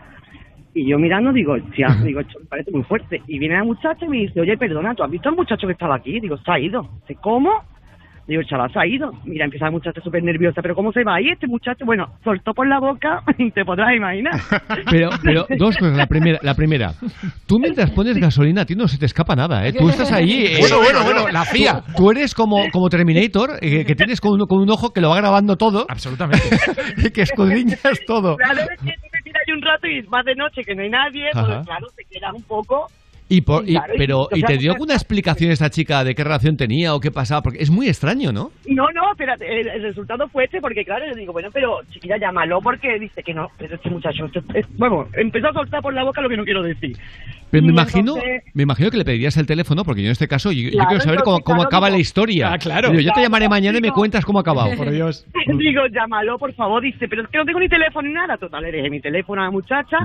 Y 0.73 0.87
yo 0.87 0.97
mirando 0.97 1.31
digo, 1.31 1.53
hostia, 1.53 1.85
digo, 2.03 2.19
esto 2.21 2.39
me 2.39 2.47
parece 2.47 2.71
muy 2.71 2.81
fuerte. 2.81 3.21
Y 3.27 3.37
viene 3.37 3.53
la 3.53 3.63
muchacha 3.63 4.07
y 4.07 4.09
me 4.09 4.17
dice, 4.17 4.41
oye, 4.41 4.57
perdona, 4.57 4.95
¿tú 4.95 5.03
has 5.03 5.11
visto 5.11 5.29
al 5.29 5.35
muchacho 5.35 5.67
que 5.67 5.73
estaba 5.73 5.93
aquí? 5.93 6.19
Digo, 6.19 6.35
se 6.39 6.51
ha 6.51 6.57
ido. 6.57 6.89
Dice, 7.07 7.19
¿cómo? 7.21 7.51
Digo, 8.27 8.41
el 8.41 8.47
chaval 8.47 8.71
se 8.73 8.79
ha 8.79 8.85
ido. 8.85 9.09
Mira, 9.25 9.45
empieza 9.45 9.65
la 9.65 9.71
muchacha 9.71 10.01
súper 10.01 10.21
nerviosa, 10.21 10.61
pero 10.61 10.75
¿cómo 10.75 10.91
se 10.91 11.03
va? 11.03 11.21
Y 11.21 11.29
este 11.29 11.47
muchacho, 11.47 11.85
bueno, 11.85 12.07
soltó 12.23 12.53
por 12.53 12.67
la 12.67 12.79
boca, 12.79 13.21
te 13.55 13.63
podrás 13.63 13.95
imaginar. 13.95 14.33
Pero, 14.91 15.09
pero 15.23 15.45
dos 15.57 15.77
cosas. 15.77 15.97
La 15.97 16.07
primera, 16.07 16.39
la 16.41 16.53
primera, 16.53 16.91
tú 17.47 17.57
mientras 17.59 17.89
pones 17.91 18.17
gasolina, 18.17 18.61
a 18.61 18.65
ti 18.65 18.75
no 18.75 18.87
se 18.87 18.97
te 18.97 19.05
escapa 19.05 19.35
nada, 19.35 19.65
¿eh? 19.67 19.73
Tú 19.73 19.89
estás 19.89 20.11
ahí. 20.11 20.45
eh, 20.45 20.57
Bueno, 20.59 20.77
bueno, 20.79 21.03
bueno, 21.03 21.27
la 21.31 21.43
CIA. 21.45 21.81
Tú, 21.87 21.93
tú 21.97 22.11
eres 22.11 22.33
como, 22.33 22.69
como 22.71 22.89
Terminator, 22.89 23.51
eh, 23.61 23.85
que 23.85 23.95
tienes 23.95 24.19
con 24.21 24.33
un, 24.33 24.47
con 24.47 24.59
un 24.59 24.69
ojo 24.69 24.91
que 24.91 25.01
lo 25.01 25.09
va 25.09 25.17
grabando 25.17 25.55
todo. 25.55 25.85
Absolutamente. 25.89 26.43
y 26.97 27.09
que 27.11 27.21
escudriñas 27.21 27.99
todo. 28.05 28.35
Claro, 28.37 28.59
es 28.61 28.67
que 28.81 28.91
tú 28.93 29.07
te 29.11 29.19
tiras 29.23 29.41
ahí 29.47 29.53
un 29.53 29.61
rato 29.61 29.87
y 29.87 30.01
más 30.09 30.25
de 30.25 30.35
noche 30.35 30.61
que 30.65 30.75
no 30.75 30.81
hay 30.83 30.89
nadie, 30.89 31.29
pues 31.33 31.45
claro, 31.65 31.87
te 31.95 32.03
quedas 32.09 32.33
un 32.33 32.43
poco... 32.43 32.87
Y 33.29 33.41
por, 33.41 33.67
y- 33.67 33.73
Claro, 33.73 33.93
y- 33.93 33.97
pero, 33.97 34.27
¿y 34.33 34.39
sea, 34.39 34.47
te 34.47 34.57
dio 34.57 34.71
alguna 34.71 34.93
explicación 34.93 35.51
esta 35.51 35.69
chica 35.69 36.03
de 36.05 36.15
qué 36.15 36.23
relación 36.23 36.55
tenía 36.55 36.95
o 36.95 36.99
qué 37.01 37.11
pasaba? 37.11 37.41
Porque 37.43 37.61
es 37.61 37.69
muy 37.69 37.87
extraño, 37.89 38.31
¿no? 38.31 38.51
No, 38.67 38.85
no, 38.95 39.11
espérate, 39.11 39.45
el, 39.61 39.67
el 39.67 39.81
resultado 39.83 40.27
fue 40.29 40.45
este 40.45 40.61
porque 40.61 40.85
claro, 40.85 41.05
yo 41.09 41.13
digo, 41.15 41.33
bueno, 41.33 41.49
pero 41.51 41.79
chiquilla, 41.91 42.17
llámalo 42.17 42.61
porque 42.61 42.97
dice 42.99 43.21
que 43.23 43.33
no, 43.33 43.49
pero 43.57 43.75
este 43.75 43.89
muchacho, 43.89 44.25
este- 44.25 44.59
es- 44.59 44.77
bueno, 44.77 45.07
empezó 45.13 45.49
a 45.49 45.53
soltar 45.53 45.81
por 45.81 45.93
la 45.93 46.03
boca 46.05 46.21
lo 46.21 46.29
que 46.29 46.37
no 46.37 46.45
quiero 46.45 46.63
decir. 46.63 46.95
Pero 47.49 47.65
me 47.65 47.71
imagino, 47.71 48.15
entonces- 48.15 48.43
me 48.53 48.63
imagino 48.63 48.91
que 48.91 48.97
le 48.97 49.05
pedirías 49.05 49.35
el 49.37 49.45
teléfono, 49.45 49.83
porque 49.83 50.01
yo 50.01 50.07
en 50.07 50.11
este 50.13 50.27
caso, 50.27 50.51
yo, 50.51 50.69
quiero 50.69 50.99
saber 51.01 51.19
cómo, 51.19 51.37
entonces, 51.37 51.43
cómo 51.45 51.57
claro, 51.57 51.67
acaba 51.67 51.87
digo- 51.87 51.97
la 51.97 52.01
historia. 52.01 52.53
Ah, 52.53 52.57
claro. 52.57 52.89
Digo, 52.91 53.01
yo 53.01 53.11
te 53.13 53.21
llamaré 53.21 53.49
mañana 53.49 53.77
y 53.77 53.81
me 53.81 53.91
cuentas 53.91 54.23
cómo 54.25 54.39
ha 54.39 54.41
acabado. 54.41 54.69
Por 54.77 54.89
Dios. 54.89 55.25
digo, 55.57 55.81
llámalo, 55.91 56.37
por 56.37 56.53
favor, 56.53 56.81
dice, 56.81 57.07
pero 57.09 57.23
es 57.23 57.27
que 57.29 57.37
no 57.37 57.45
tengo 57.45 57.59
ni 57.59 57.67
teléfono 57.69 58.07
ni 58.07 58.13
nada. 58.13 58.37
Total, 58.37 58.61
le 58.63 58.71
dejé 58.71 58.89
mi 58.89 58.99
teléfono 59.01 59.41
a 59.41 59.45
la 59.45 59.51
muchacha. 59.51 59.97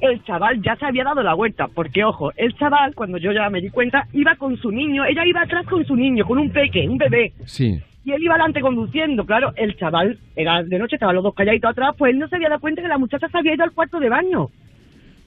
El 0.00 0.22
chaval 0.24 0.60
ya 0.62 0.76
se 0.76 0.84
había 0.84 1.04
dado 1.04 1.22
la 1.22 1.34
vuelta, 1.34 1.68
porque 1.74 2.04
ojo, 2.04 2.30
el 2.36 2.54
chaval, 2.56 2.94
cuando 2.94 3.16
yo 3.18 3.32
ya 3.32 3.48
me 3.48 3.60
di 3.62 3.70
cuenta, 3.70 4.06
iba 4.12 4.34
con 4.36 4.56
su 4.58 4.70
niño, 4.70 5.04
ella 5.06 5.24
iba 5.24 5.40
atrás 5.42 5.66
con 5.66 5.84
su 5.86 5.96
niño, 5.96 6.24
con 6.26 6.38
un 6.38 6.50
peque, 6.50 6.86
un 6.88 6.98
bebé. 6.98 7.32
Sí. 7.46 7.80
y 8.04 8.12
él 8.12 8.22
iba 8.22 8.34
adelante 8.34 8.60
conduciendo. 8.60 9.24
Claro, 9.24 9.52
el 9.56 9.74
chaval 9.76 10.18
era 10.36 10.62
de 10.62 10.78
noche, 10.78 10.96
estaban 10.96 11.14
los 11.16 11.24
dos 11.24 11.34
calladitos 11.34 11.70
atrás, 11.70 11.94
pues 11.98 12.12
él 12.12 12.18
no 12.18 12.28
se 12.28 12.36
había 12.36 12.48
dado 12.50 12.60
cuenta 12.60 12.82
que 12.82 12.88
la 12.88 12.98
muchacha 12.98 13.26
se 13.28 13.38
había 13.38 13.54
ido 13.54 13.64
al 13.64 13.72
cuarto 13.72 13.98
de 13.98 14.08
baño. 14.08 14.48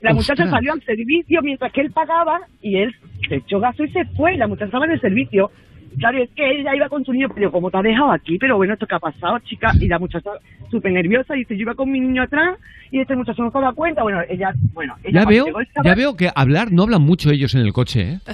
La 0.01 0.13
muchacha 0.13 0.43
Ostras. 0.43 0.51
salió 0.51 0.71
al 0.71 0.81
servicio 0.83 1.41
mientras 1.41 1.73
que 1.73 1.81
él 1.81 1.91
pagaba 1.91 2.39
y 2.61 2.77
él 2.77 2.95
se 3.27 3.35
echó 3.35 3.59
gaso 3.59 3.83
y 3.83 3.89
se 3.89 4.05
fue. 4.15 4.37
La 4.37 4.47
muchacha 4.47 4.67
estaba 4.67 4.85
en 4.85 4.91
el 4.91 5.01
servicio. 5.01 5.51
Claro, 5.97 6.19
es 6.19 6.29
que 6.29 6.59
ella 6.59 6.73
iba 6.75 6.87
con 6.87 7.03
su 7.03 7.11
niño, 7.11 7.27
pero 7.33 7.51
como 7.51 7.69
te 7.69 7.77
ha 7.77 7.81
dejado 7.81 8.11
aquí, 8.11 8.37
pero 8.37 8.55
bueno, 8.55 8.73
¿esto 8.75 8.85
qué 8.87 8.95
ha 8.95 8.99
pasado, 8.99 9.39
chica? 9.39 9.71
Y 9.81 9.87
la 9.87 9.99
muchacha 9.99 10.29
súper 10.71 10.93
nerviosa 10.93 11.33
dice, 11.33 11.57
yo 11.57 11.63
iba 11.63 11.73
con 11.75 11.91
mi 11.91 11.99
niño 11.99 12.21
atrás 12.23 12.57
y 12.91 12.99
este 13.01 13.15
muchacho 13.15 13.43
no 13.43 13.51
se 13.51 13.59
da 13.59 13.71
cuenta. 13.73 14.03
Bueno, 14.03 14.19
ella, 14.29 14.51
bueno, 14.73 14.95
ella 15.03 15.21
Ya 15.21 15.25
veo, 15.27 15.45
chaval- 15.47 15.67
ya 15.83 15.95
veo 15.95 16.15
que 16.15 16.29
hablar 16.35 16.71
no 16.71 16.83
hablan 16.83 17.01
mucho 17.01 17.29
ellos 17.31 17.53
en 17.55 17.61
el 17.61 17.73
coche, 17.73 18.01
¿eh? 18.13 18.19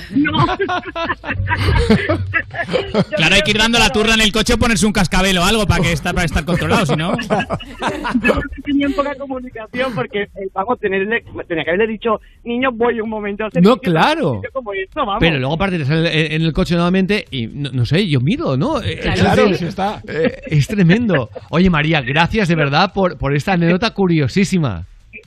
Claro, 3.18 3.36
hay 3.36 3.42
que 3.42 3.52
ir 3.52 3.58
dando 3.58 3.80
la 3.80 3.90
turra 3.90 4.14
en 4.14 4.22
el 4.22 4.32
coche 4.32 4.54
o 4.54 4.58
ponerse 4.58 4.86
un 4.86 4.92
cascabel 4.94 5.38
o 5.38 5.44
algo 5.44 5.66
para 5.66 5.84
que 5.84 5.92
estar, 5.92 6.14
para 6.14 6.26
estar 6.26 6.46
controlado, 6.46 6.86
si 6.86 6.96
no. 6.96 7.16
tenían 8.66 8.94
poca 8.94 9.16
comunicación 9.16 9.94
porque 9.94 10.28
el 10.36 10.50
pago 10.50 10.76
tenerle, 10.78 11.24
tenía 11.48 11.64
que 11.64 11.70
haberle 11.72 11.88
dicho, 11.88 12.20
niño, 12.44 12.72
voy 12.72 13.00
un 13.02 13.10
momento 13.10 13.44
a 13.44 13.48
hacer 13.48 13.62
No, 13.64 13.78
claro. 13.78 14.42
como 14.54 14.74
esto, 14.74 15.06
vamos. 15.06 15.18
Pero 15.20 15.38
luego 15.38 15.54
aparte 15.54 15.78
de 15.78 15.86
salir 15.86 16.06
en 16.08 16.42
el 16.42 16.54
coche 16.54 16.76
nuevamente 16.76 17.26
y 17.32 17.48
no, 17.48 17.72
no 17.72 17.86
sé, 17.86 18.08
yo 18.08 18.20
mido, 18.22 18.58
¿no? 18.58 18.82
Eh, 18.82 19.00
Claro. 19.02 19.14
es 19.16 19.22
Claro, 19.22 19.44
decir, 19.44 19.58
sí 19.58 19.66
está. 19.66 20.02
eh, 20.08 20.42
es 20.48 20.68
tremendo. 20.68 21.30
Oye 21.50 21.70
María, 21.70 22.02
gracias 22.02 22.48
de 22.48 22.56
verdad 22.56 22.94
por, 22.94 23.18
por 23.18 23.36
esta 23.36 23.54
anécdota 23.54 23.92
curiosísima. 23.92 24.45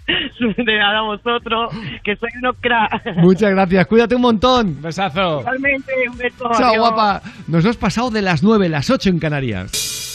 de 0.57 0.78
nada 0.78 0.99
a 0.99 1.03
vosotros, 1.03 1.74
que 2.03 2.16
soy 2.16 2.31
unos 2.40 2.57
crack. 2.61 3.16
Muchas 3.16 3.51
gracias, 3.51 3.86
cuídate 3.86 4.15
un 4.15 4.23
montón. 4.23 4.81
Besazo. 4.81 5.40
Igualmente, 5.40 5.93
un 6.11 6.19
beso. 6.19 6.51
Chao, 6.57 6.70
adiós. 6.70 6.78
guapa. 6.78 7.23
Nos 7.47 7.65
hemos 7.65 7.77
pasado 7.77 8.11
de 8.11 8.23
las 8.23 8.43
9, 8.43 8.69
las 8.69 8.90
8 8.90 9.11
en 9.11 9.19
Canarias. 9.19 10.08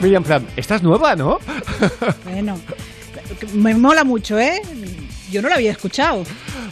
Miriam 0.00 0.24
Fram, 0.24 0.44
estás 0.56 0.82
nueva, 0.82 1.14
¿no? 1.14 1.38
Bueno, 2.24 2.58
me 3.52 3.74
mola 3.74 4.04
mucho, 4.04 4.38
¿eh? 4.38 4.62
Yo 5.30 5.42
no 5.42 5.48
lo 5.48 5.54
había 5.54 5.72
escuchado. 5.72 6.24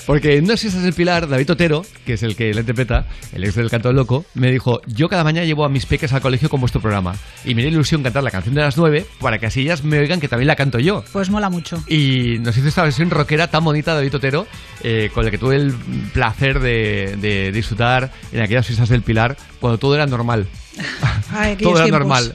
Porque 0.06 0.36
en 0.38 0.44
No 0.46 0.56
sé 0.56 0.70
si 0.70 0.78
es 0.78 0.84
el 0.84 0.92
Pilar, 0.94 1.28
David 1.28 1.50
Otero, 1.50 1.84
que 2.06 2.14
es 2.14 2.22
el 2.22 2.34
que 2.36 2.52
la 2.54 2.60
interpreta, 2.60 3.06
el 3.32 3.44
ex 3.44 3.54
del 3.54 3.70
canto 3.70 3.88
del 3.88 3.96
loco, 3.96 4.24
me 4.34 4.50
dijo, 4.50 4.80
yo 4.86 5.08
cada 5.08 5.22
mañana 5.24 5.46
llevo 5.46 5.64
a 5.64 5.68
mis 5.68 5.86
peques 5.86 6.12
al 6.12 6.20
colegio 6.20 6.48
con 6.48 6.60
vuestro 6.60 6.80
programa. 6.80 7.14
Y 7.44 7.54
me 7.54 7.62
da 7.62 7.68
ilusión 7.68 8.02
cantar 8.02 8.22
la 8.22 8.30
canción 8.30 8.54
de 8.54 8.62
las 8.62 8.76
nueve 8.76 9.06
para 9.20 9.38
que 9.38 9.46
así 9.46 9.60
ellas 9.60 9.84
me 9.84 9.98
oigan 9.98 10.20
que 10.20 10.28
también 10.28 10.46
la 10.46 10.56
canto 10.56 10.78
yo. 10.78 11.04
Pues 11.12 11.30
mola 11.30 11.50
mucho. 11.50 11.82
Y 11.88 12.38
nos 12.40 12.56
hizo 12.56 12.68
esta 12.68 12.82
versión 12.82 13.10
rockera 13.10 13.48
tan 13.50 13.64
bonita 13.64 13.94
David 13.94 14.14
Otero, 14.16 14.46
eh, 14.82 15.10
con 15.12 15.24
la 15.24 15.30
que 15.30 15.38
tuve 15.38 15.56
el 15.56 15.72
placer 16.12 16.60
de, 16.60 17.16
de 17.20 17.52
disfrutar 17.52 18.10
en 18.32 18.40
aquellas 18.40 18.66
fiestas 18.66 18.88
del 18.88 19.02
Pilar, 19.02 19.36
cuando 19.60 19.78
todo 19.78 19.94
era 19.94 20.06
normal. 20.06 20.46
Ay, 21.32 21.56
todo 21.60 21.76
era 21.76 21.84
tiempos. 21.84 22.00
normal. 22.00 22.34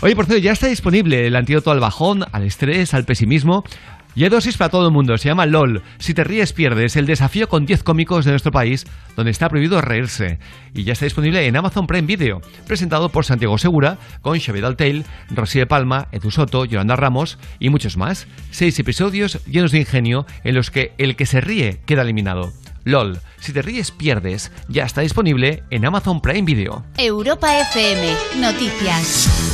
Oye, 0.00 0.16
por 0.16 0.24
cierto, 0.26 0.42
ya 0.42 0.52
está 0.52 0.68
disponible 0.68 1.26
el 1.26 1.36
antídoto 1.36 1.70
al 1.70 1.80
bajón, 1.80 2.24
al 2.32 2.44
estrés, 2.44 2.94
al 2.94 3.04
pesimismo. 3.04 3.64
Y 4.14 4.24
hay 4.24 4.30
dosis 4.30 4.56
para 4.56 4.70
todo 4.70 4.86
el 4.86 4.92
mundo, 4.92 5.16
se 5.18 5.28
llama 5.28 5.46
LOL. 5.46 5.82
Si 5.98 6.14
te 6.14 6.24
ríes, 6.24 6.52
pierdes. 6.52 6.96
El 6.96 7.06
desafío 7.06 7.48
con 7.48 7.66
10 7.66 7.82
cómicos 7.82 8.24
de 8.24 8.32
nuestro 8.32 8.52
país, 8.52 8.86
donde 9.16 9.30
está 9.30 9.48
prohibido 9.48 9.80
reírse. 9.80 10.38
Y 10.74 10.84
ya 10.84 10.92
está 10.92 11.04
disponible 11.04 11.46
en 11.46 11.56
Amazon 11.56 11.86
Prime 11.86 12.06
Video. 12.06 12.40
Presentado 12.66 13.10
por 13.10 13.24
Santiago 13.24 13.58
Segura, 13.58 13.98
con 14.20 14.38
Xavier 14.38 14.64
Daltail, 14.64 15.04
Rosy 15.30 15.60
de 15.60 15.66
Palma, 15.66 16.08
Edu 16.12 16.30
Soto, 16.30 16.64
Yolanda 16.64 16.96
Ramos 16.96 17.38
y 17.58 17.70
muchos 17.70 17.96
más. 17.96 18.26
Seis 18.50 18.78
episodios 18.78 19.44
llenos 19.46 19.72
de 19.72 19.78
ingenio 19.78 20.26
en 20.44 20.54
los 20.54 20.70
que 20.70 20.92
el 20.98 21.16
que 21.16 21.26
se 21.26 21.40
ríe 21.40 21.80
queda 21.86 22.02
eliminado. 22.02 22.52
LOL. 22.84 23.18
Si 23.38 23.52
te 23.52 23.62
ríes, 23.62 23.90
pierdes. 23.90 24.50
Ya 24.68 24.84
está 24.84 25.02
disponible 25.02 25.62
en 25.70 25.84
Amazon 25.84 26.20
Prime 26.20 26.42
Video. 26.42 26.84
Europa 26.98 27.60
FM, 27.60 28.14
noticias. 28.40 29.49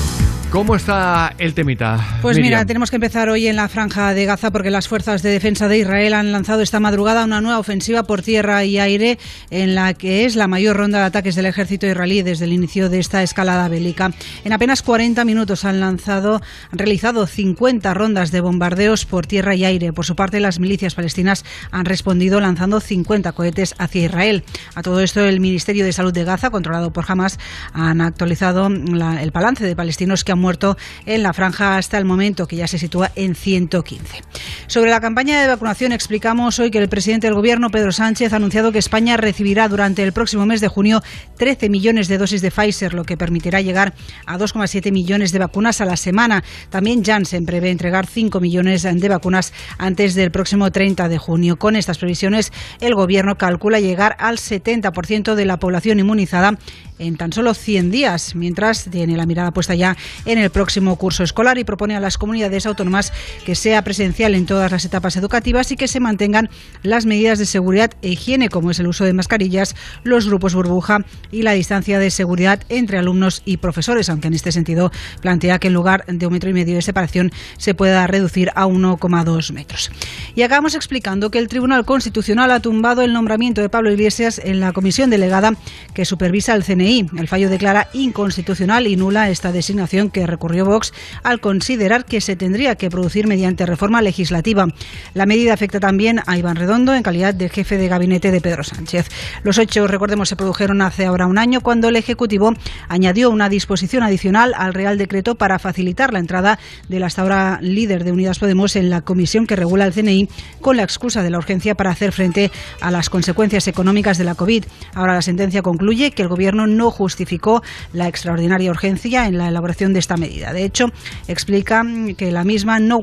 ¿Cómo 0.51 0.77
está 0.77 1.35
el 1.39 1.53
temita? 1.53 1.99
Pues 2.23 2.37
mira, 2.37 2.47
Miriam? 2.59 2.67
tenemos 2.67 2.89
que 2.89 2.97
empezar 2.97 3.29
hoy 3.29 3.47
en 3.47 3.57
la 3.57 3.69
franja 3.69 4.15
de 4.15 4.25
Gaza 4.25 4.51
porque 4.53 4.71
las 4.71 4.89
fuerzas 4.89 5.21
de 5.23 5.29
defensa 5.31 5.69
de 5.69 5.79
Israel 5.79 6.15
han 6.15 6.33
lanzado 6.33 6.63
esta 6.63 6.81
madrugada 6.81 7.25
una 7.25 7.43
nueva 7.43 7.59
ofensiva 7.59 8.05
por 8.05 8.23
tierra 8.23 8.65
y 8.65 8.79
aire 8.79 9.19
en 9.51 9.75
la 9.75 9.93
que 9.93 10.25
es 10.25 10.35
la 10.35 10.47
mayor 10.47 10.77
ronda 10.77 11.01
de 11.01 11.05
ataques 11.05 11.35
del 11.35 11.45
ejército 11.47 11.87
israelí 11.87 12.23
desde 12.23 12.47
el 12.47 12.55
inicio 12.55 12.89
de 12.89 13.01
esta 13.01 13.23
escalada 13.23 13.69
bélica. 13.69 14.13
En 14.45 14.53
apenas 14.55 14.81
40 14.83 15.25
minutos 15.27 15.65
han 15.67 15.81
lanzado, 15.81 16.41
han 16.73 16.79
realizado 16.79 17.27
50 17.27 17.93
rondas 17.93 18.31
de 18.31 18.41
bombardeos 18.41 19.05
por 19.05 19.27
tierra 19.27 19.55
y 19.57 19.65
aire. 19.67 19.93
Por 19.93 20.07
su 20.07 20.17
parte, 20.17 20.41
las 20.41 20.59
milicias 20.59 20.95
palestinas 20.95 21.45
han 21.71 21.85
respondido 21.85 22.41
lanzando 22.41 22.81
50 22.81 23.33
cohetes 23.33 23.75
hacia 23.79 24.05
Israel. 24.07 24.43
A 24.75 24.83
todo 24.83 25.01
esto, 25.01 25.23
el 25.27 25.41
Ministerio 25.41 25.85
de 25.85 25.93
Salud 25.93 26.15
de 26.15 26.25
Gaza, 26.25 26.49
controlado 26.51 26.93
por 26.95 27.05
Hamas, 27.09 27.39
han 27.75 28.01
actualizado 28.01 28.71
la- 28.71 29.23
el 29.23 29.33
balance 29.33 29.65
de 29.67 29.77
palestinos 29.77 30.25
que 30.25 30.33
han 30.33 30.46
muerto 30.47 30.77
en 31.07 31.25
la 31.25 31.33
franja 31.33 31.77
hasta 31.77 31.99
el 31.99 32.05
momento, 32.05 32.47
que 32.47 32.55
ya 32.55 32.69
se 32.69 32.79
sitúa 32.79 33.11
en 33.17 33.35
115. 33.35 34.23
Sobre 34.69 34.91
la 34.91 35.01
campaña 35.01 35.43
de 35.43 35.49
vacunación, 35.49 35.91
explicamos 35.91 36.61
hoy 36.61 36.71
que 36.71 36.79
el 36.79 36.89
presidente 36.89 37.27
del 37.27 37.35
Gobierno, 37.35 37.69
Pedro 37.71 37.91
Sánchez, 37.91 38.33
ha 38.33 38.37
anunciado 38.37 38.71
que 38.71 38.79
España 38.79 39.17
recibirá 39.17 39.69
durante 39.69 40.05
el 40.05 40.13
próximo 40.13 40.47
mes 40.47 40.61
de 40.61 40.69
junio 40.69 41.03
13 41.37 41.69
millones 41.69 42.07
de 42.07 42.19
dosis 42.19 42.43
de 42.43 42.53
Pfizer, 42.53 42.95
lo 42.95 43.03
que 43.03 43.17
permitirá 43.17 43.61
llegar 43.61 43.95
a 44.25 44.39
2,7 44.39 44.93
millones 44.93 45.33
de 45.33 45.41
vacunas 45.41 45.81
a 45.81 45.85
la 45.85 45.97
semana. 45.97 46.45
También 46.71 47.03
Janssen 47.03 47.45
prevé 47.45 47.71
entregar 47.71 48.07
5 48.07 48.39
millones 48.39 48.85
de 48.85 49.09
vacunas 49.09 49.53
antes 49.79 50.15
del 50.15 50.31
próximo 50.31 50.71
30 50.71 51.09
de 51.09 51.19
junio. 51.19 51.57
Con 51.57 51.75
estas 51.75 51.99
previsiones, 51.99 52.53
el 52.81 52.95
Gobierno 52.95 53.35
calcula 53.35 53.81
llegar 53.81 54.15
al 54.21 54.39
70% 54.39 55.35
de 55.35 55.45
la 55.45 55.57
población 55.57 55.99
inmunizada 55.99 56.57
en 56.99 57.17
tan 57.17 57.33
solo 57.33 57.55
100 57.55 57.91
días, 57.91 58.35
mientras 58.35 58.85
tiene 58.91 59.17
la 59.17 59.27
mirada 59.27 59.51
puesta 59.51 59.75
ya 59.75 59.97
en 60.25 60.39
el 60.39 60.51
próximo 60.51 60.97
curso 60.97 61.23
escolar 61.23 61.59
y 61.59 61.65
propone 61.65 61.97
a 61.97 62.01
las 62.01 62.19
comunidades 62.19 62.67
autónomas 62.67 63.13
que 63.45 63.55
sea 63.55 63.83
presencial 63.83 64.35
en 64.35 64.47
todas 64.47 64.73
las 64.73 64.85
etapas 64.85 65.17
educativas 65.17 65.71
y 65.73 65.77
que 65.77 65.89
se 65.89 66.01
mantengan 66.01 66.49
las 66.83 67.07
medidas 67.07 67.39
de 67.39 67.47
seguridad 67.47 67.93
e 68.03 68.11
higiene, 68.11 68.49
como 68.49 68.71
es 68.71 68.81
el 68.81 68.87
uso 68.87 69.05
de 69.05 69.13
mascarillas, 69.13 69.75
los 70.05 70.27
grupos 70.27 70.55
burbuja 70.55 71.05
y 71.31 71.43
la 71.43 71.53
distancia 71.53 71.99
de 71.99 72.11
seguridad 72.11 72.63
entre 72.69 72.99
alumnos 72.99 73.43
y 73.45 73.59
profesores, 73.59 74.09
aunque 74.09 74.29
en 74.29 74.35
este 74.35 74.53
sentido 74.53 74.91
plantea 75.21 75.59
que 75.59 75.69
en 75.69 75.75
lugar 75.75 76.05
de 76.07 76.27
un 76.27 76.33
metro 76.33 76.51
y 76.51 76.55
medio 76.55 76.77
de 76.77 76.83
separación 76.83 77.33
se 77.59 77.75
pueda 77.75 78.07
reducir 78.07 78.51
a 78.55 78.67
1,2 78.67 79.53
metros. 79.53 79.91
Y 80.35 80.43
acabamos 80.43 80.75
explicando 80.75 81.31
que 81.31 81.39
el 81.39 81.49
Tribunal 81.49 81.85
Constitucional 81.85 82.51
ha 82.51 82.61
tumbado 82.61 83.03
el 83.03 83.13
nombramiento 83.13 83.61
de 83.61 83.69
Pablo 83.69 83.93
Iglesias 83.93 84.41
en 84.43 84.61
la 84.61 84.73
comisión 84.73 85.11
delegada 85.11 85.53
que 85.95 86.05
supervisa 86.05 86.55
el 86.55 86.65
CNI. 86.65 86.86
El 86.87 87.27
fallo 87.27 87.51
declara 87.51 87.89
inconstitucional 87.95 88.87
y 88.87 88.95
nula 88.95 89.29
esta 89.29 89.51
designación 89.51 90.09
que 90.09 90.25
recurrió 90.25 90.65
Vox 90.65 90.93
al 91.25 91.41
considerar 91.41 92.05
que 92.05 92.21
se 92.21 92.37
tendría 92.37 92.77
que 92.77 92.91
producir 92.91 93.27
mediante 93.27 93.67
reforma 93.67 94.03
legislativa. 94.03 94.69
La 95.13 95.27
medida 95.27 95.53
afecta 95.53 95.81
también 95.81 96.21
a 96.29 96.39
Iván 96.39 96.55
Redondo 96.55 96.95
en 96.95 97.03
calidad 97.03 97.35
de 97.35 97.49
jefe 97.49 97.77
de 97.77 97.89
gabinete 97.89 98.31
de 98.31 98.41
Pedro 98.41 98.63
Sánchez. 98.63 99.09
Los 99.43 99.59
hechos, 99.59 99.91
recordemos, 99.91 100.29
se 100.29 100.37
produjeron 100.37 100.81
hace 100.81 101.07
ahora 101.07 101.27
un 101.27 101.39
año 101.39 101.61
cuando 101.61 101.89
el 101.89 101.97
Ejecutivo 101.97 102.55
añadió 102.89 103.31
una 103.31 103.49
disposición 103.49 104.05
adicional 104.05 104.55
al 104.57 104.73
Real 104.73 104.97
Decreto 104.97 105.35
para 105.35 105.59
facilitar 105.59 106.13
la 106.13 106.21
entrada 106.21 106.61
del 106.89 107.03
hasta 107.03 107.23
ahora 107.23 107.59
líder 107.63 108.05
de 108.05 108.13
Unidas 108.13 108.39
Podemos 108.39 108.77
en 108.77 108.91
la 108.91 109.01
comisión 109.01 109.49
que 109.49 109.57
regula 109.57 109.87
el 109.87 109.93
CNI 109.93 110.29
con 110.61 110.77
la 110.77 110.85
excusa 110.85 111.25
de 111.25 111.31
la 111.31 111.39
urgencia 111.39 111.75
para 111.75 111.91
hacer 111.91 112.13
frente 112.13 112.53
a 112.81 112.93
las 112.93 113.11
consecuencias 113.11 113.67
económicas 113.67 114.19
de 114.19 114.25
la 114.25 114.37
COVID. 114.37 114.65
Ahora 114.95 115.15
la 115.15 115.23
sentencia 115.23 115.63
concluye 115.63 116.13
que 116.13 116.23
el 116.23 116.29
Gobierno 116.29 116.69
no 116.76 116.76
justificó 116.91 117.63
la 117.93 118.09
extraordinaria 118.09 118.71
urgencia 118.71 119.27
en 119.27 119.39
la 119.39 119.49
elaboración 119.49 119.93
de 119.93 119.99
esta 119.99 120.17
medida. 120.17 120.53
De 120.53 120.65
hecho, 120.65 120.87
explica 121.29 121.83
que 122.17 122.31
la 122.33 122.45
misma 122.45 122.79
no, 122.79 123.01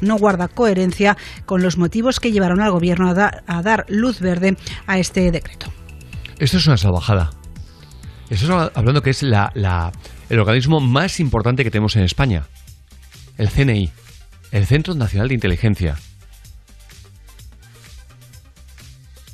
no 0.00 0.16
guarda 0.16 0.48
coherencia 0.48 1.16
con 1.46 1.62
los 1.62 1.78
motivos 1.78 2.20
que 2.20 2.32
llevaron 2.32 2.60
al 2.60 2.70
Gobierno 2.70 3.08
a, 3.10 3.62
dar- 3.62 3.86
luz 3.88 4.20
verde 4.20 4.56
a 4.86 4.98
este 4.98 5.30
decreto. 5.30 5.72
Esto 6.38 6.56
es 6.58 6.66
una 6.66 6.76
salvajada. 6.76 7.30
Eso 8.30 8.46
es 8.64 8.70
hablando 8.74 9.02
que 9.02 9.10
es 9.10 9.22
la- 9.22 9.92
el 10.28 10.38
organismo 10.38 10.80
más 10.80 11.20
importante 11.20 11.64
que 11.64 11.70
tenemos 11.70 11.96
en 11.96 12.02
España. 12.04 12.46
el 13.38 13.48
CNI, 13.48 13.90
el 14.52 14.66
Centro 14.66 14.94
Nacional 14.94 15.28
de 15.28 15.34
Inteligencia. 15.34 15.96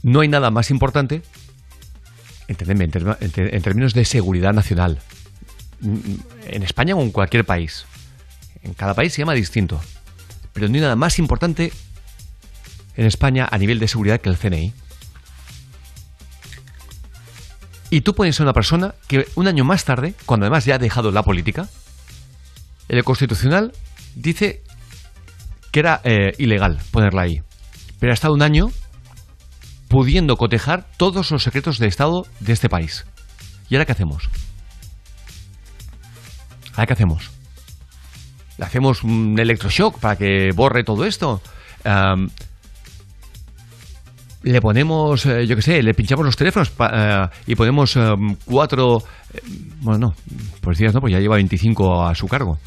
No 0.03 0.21
hay 0.21 0.29
nada 0.29 0.51
más 0.51 0.71
importante, 0.71 1.23
entendedme, 2.49 2.85
en, 2.85 3.63
términos 3.63 3.95
de 3.95 4.05
seguridad 4.05 4.53
nacional, 4.53 5.01
en 5.83 6.63
España 6.63 6.95
o 6.95 7.03
en 7.03 7.11
cualquier 7.11 7.45
país. 7.45 7.87
En 8.63 8.75
cada 8.75 8.95
país 8.95 9.13
se 9.13 9.23
llama 9.23 9.35
distinto. 9.35 9.81
Pero 10.53 10.69
no 10.69 10.75
hay 10.75 10.81
nada 10.81 10.97
más 10.97 11.19
importante 11.19 11.73
en 12.97 13.07
España 13.07 13.49
a 13.51 13.59
nivel 13.59 13.79
de 13.79 13.89
seguridad 13.89 14.21
que 14.21 14.29
el 14.29 14.39
CNI. 14.39 14.73
Y 17.91 18.01
tú 18.01 18.15
pones 18.15 18.41
a 18.41 18.43
una 18.43 18.53
persona 18.53 18.95
que 19.07 19.29
un 19.37 19.47
año 19.47 19.65
más 19.65 19.85
tarde, 19.85 20.15
cuando 20.25 20.47
además 20.47 20.65
ya 20.65 20.75
ha 20.75 20.79
dejado 20.79 21.13
la 21.13 21.23
política, 21.23 21.69
el 22.89 23.05
Constitucional 23.05 23.73
dice 24.15 24.63
que 25.71 25.81
era 25.81 26.01
eh, 26.05 26.35
ilegal 26.39 26.79
ponerla 26.91 27.23
ahí. 27.23 27.43
Pero 28.01 28.13
ha 28.13 28.15
estado 28.15 28.35
un 28.35 28.43
año 28.43 28.71
pudiendo 29.89 30.37
cotejar 30.37 30.87
todos 30.97 31.31
los 31.31 31.43
secretos 31.43 31.79
de 31.79 31.87
Estado 31.87 32.27
de 32.41 32.53
este 32.53 32.69
país. 32.69 33.07
¿Y 33.69 33.75
ahora 33.75 33.85
qué 33.85 33.93
hacemos? 33.93 34.29
¿Ahora 36.73 36.87
qué 36.87 36.93
hacemos? 36.93 37.31
¿Le 38.59 38.65
hacemos 38.65 39.03
un 39.03 39.39
electroshock 39.39 39.99
para 39.99 40.17
que 40.17 40.51
borre 40.55 40.85
todo 40.85 41.05
esto? 41.05 41.41
Le 44.43 44.61
ponemos, 44.61 45.27
eh, 45.27 45.47
yo 45.47 45.57
qué 45.57 45.63
sé, 45.63 45.83
le 45.83 45.93
pinchamos 45.93 46.25
los 46.25 46.37
teléfonos 46.37 46.73
eh, 46.79 47.27
y 47.49 47.57
ponemos 47.57 47.97
em, 47.97 48.37
cuatro... 48.45 49.03
eh, 49.35 49.41
bueno, 49.81 49.99
no, 49.99 50.15
policías 50.61 50.95
no, 50.95 51.01
pues 51.01 51.13
ya 51.13 51.19
lleva 51.19 51.35
25 51.35 52.07
a 52.07 52.15
su 52.15 52.29
cargo. 52.29 52.59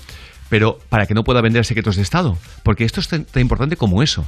Pero 0.50 0.78
para 0.90 1.06
que 1.06 1.14
no 1.14 1.24
pueda 1.24 1.42
vender 1.42 1.64
secretos 1.64 1.96
de 1.96 2.02
Estado. 2.02 2.38
Porque 2.64 2.84
esto 2.84 3.00
es 3.00 3.08
tan 3.08 3.26
importante 3.36 3.78
como 3.78 4.04
eso. 4.04 4.26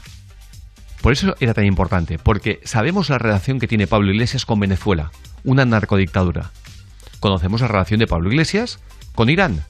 Por 1.01 1.13
eso 1.13 1.35
era 1.39 1.53
tan 1.53 1.65
importante. 1.65 2.19
Porque 2.19 2.61
sabemos 2.63 3.09
la 3.09 3.17
relación 3.17 3.59
que 3.59 3.67
tiene 3.67 3.87
Pablo 3.87 4.11
Iglesias 4.11 4.45
con 4.45 4.59
Venezuela. 4.59 5.11
Una 5.43 5.65
narcodictadura. 5.65 6.51
Conocemos 7.19 7.61
la 7.61 7.67
relación 7.67 7.99
de 7.99 8.07
Pablo 8.07 8.29
Iglesias 8.29 8.79
con 9.15 9.29
Irán. 9.29 9.65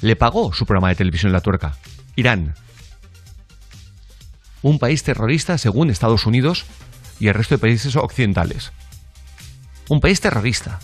Le 0.00 0.16
pagó 0.16 0.52
su 0.52 0.66
programa 0.66 0.88
de 0.88 0.94
televisión 0.94 1.32
La 1.32 1.40
Tuerca. 1.40 1.76
Irán. 2.16 2.54
Un 4.62 4.78
país 4.78 5.02
terrorista 5.02 5.58
según 5.58 5.90
Estados 5.90 6.26
Unidos 6.26 6.64
y 7.18 7.28
el 7.28 7.34
resto 7.34 7.56
de 7.56 7.60
países 7.60 7.96
occidentales. 7.96 8.72
Un 9.88 10.00
país 10.00 10.20
terrorista. 10.20 10.80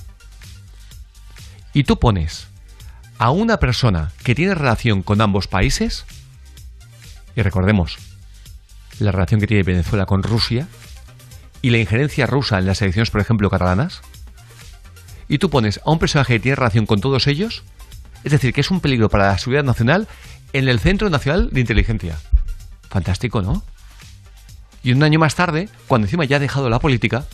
Y 1.72 1.84
tú 1.84 1.98
pones 1.98 2.48
a 3.18 3.30
una 3.30 3.58
persona 3.58 4.12
que 4.24 4.34
tiene 4.34 4.54
relación 4.54 5.02
con 5.02 5.20
ambos 5.20 5.46
países, 5.46 6.04
y 7.36 7.42
recordemos 7.42 7.98
la 9.00 9.12
relación 9.12 9.40
que 9.40 9.46
tiene 9.46 9.62
Venezuela 9.62 10.06
con 10.06 10.22
Rusia, 10.22 10.68
y 11.62 11.70
la 11.70 11.78
injerencia 11.78 12.26
rusa 12.26 12.58
en 12.58 12.66
las 12.66 12.80
elecciones, 12.82 13.10
por 13.10 13.20
ejemplo, 13.20 13.50
catalanas, 13.50 14.00
y 15.28 15.38
tú 15.38 15.50
pones 15.50 15.80
a 15.84 15.90
un 15.90 15.98
personaje 15.98 16.34
que 16.34 16.40
tiene 16.40 16.56
relación 16.56 16.86
con 16.86 17.00
todos 17.00 17.26
ellos, 17.26 17.62
es 18.24 18.32
decir, 18.32 18.52
que 18.52 18.60
es 18.60 18.70
un 18.70 18.80
peligro 18.80 19.08
para 19.08 19.28
la 19.28 19.38
seguridad 19.38 19.64
nacional 19.64 20.08
en 20.52 20.68
el 20.68 20.80
Centro 20.80 21.08
Nacional 21.10 21.50
de 21.50 21.60
Inteligencia. 21.60 22.18
Fantástico, 22.88 23.40
¿no? 23.40 23.62
Y 24.82 24.92
un 24.92 25.02
año 25.02 25.18
más 25.18 25.34
tarde, 25.34 25.68
cuando 25.86 26.06
encima 26.06 26.24
ya 26.24 26.36
ha 26.36 26.40
dejado 26.40 26.68
la 26.70 26.80
política, 26.80 27.26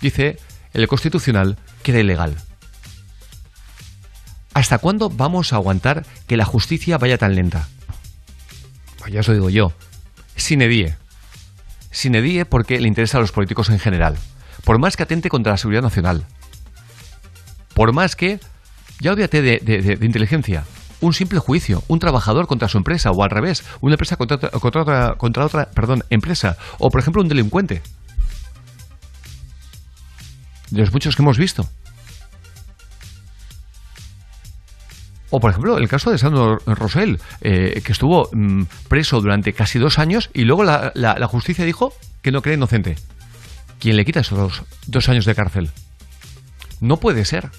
dice 0.00 0.38
el 0.72 0.88
Constitucional 0.88 1.58
que 1.82 1.92
era 1.92 2.00
ilegal. 2.00 2.36
¿Hasta 4.54 4.78
cuándo 4.78 5.10
vamos 5.10 5.52
a 5.52 5.56
aguantar 5.56 6.04
que 6.26 6.36
la 6.36 6.44
justicia 6.44 6.98
vaya 6.98 7.18
tan 7.18 7.34
lenta? 7.34 7.68
Pues 8.98 9.12
ya 9.12 9.20
os 9.20 9.28
lo 9.28 9.34
digo 9.34 9.50
yo. 9.50 9.72
Die. 10.36 11.03
Sine 11.94 12.20
die 12.22 12.44
porque 12.44 12.80
le 12.80 12.88
interesa 12.88 13.18
a 13.18 13.20
los 13.20 13.30
políticos 13.30 13.70
en 13.70 13.78
general. 13.78 14.16
Por 14.64 14.78
más 14.80 14.96
que 14.96 15.04
atente 15.04 15.28
contra 15.28 15.52
la 15.52 15.56
seguridad 15.56 15.82
nacional. 15.82 16.26
Por 17.72 17.92
más 17.92 18.16
que, 18.16 18.40
ya 19.00 19.12
olvídate 19.12 19.42
de, 19.42 19.58
de- 19.60 20.04
inteligencia, 20.04 20.64
un 21.00 21.14
simple 21.14 21.38
juicio, 21.38 21.84
un 21.86 22.00
trabajador 22.00 22.48
contra 22.48 22.66
su 22.68 22.78
empresa 22.78 23.12
o 23.12 23.22
al 23.22 23.30
revés, 23.30 23.62
una 23.80 23.94
empresa 23.94 24.16
contra 24.16 24.38
contra 24.50 24.82
otra, 24.82 25.14
contra 25.16 25.44
otra, 25.46 25.70
perdón, 25.70 26.02
empresa 26.10 26.56
o 26.78 26.90
por 26.90 27.00
ejemplo 27.00 27.22
un 27.22 27.28
delincuente. 27.28 27.80
De 30.70 30.80
los 30.80 30.92
muchos 30.92 31.14
que 31.14 31.22
hemos 31.22 31.38
visto. 31.38 31.68
O, 35.36 35.40
por 35.40 35.50
ejemplo, 35.50 35.78
el 35.78 35.88
caso 35.88 36.12
de 36.12 36.18
Sandro 36.18 36.58
Rosell, 36.64 37.18
eh, 37.40 37.82
que 37.84 37.90
estuvo 37.90 38.28
mm, 38.32 38.62
preso 38.86 39.20
durante 39.20 39.52
casi 39.52 39.80
dos 39.80 39.98
años 39.98 40.30
y 40.32 40.44
luego 40.44 40.62
la, 40.62 40.92
la- 40.94 41.18
la 41.18 41.26
justicia 41.26 41.64
dijo 41.64 41.92
que 42.22 42.30
no 42.30 42.40
cree 42.40 42.54
inocente. 42.54 42.94
¿Quién 43.80 43.96
le 43.96 44.04
quita 44.04 44.20
esos 44.20 44.62
dos 44.86 45.08
años 45.08 45.24
de 45.24 45.34
cárcel? 45.34 45.70
No 46.78 46.98
puede 47.00 47.24
ser 47.24 47.50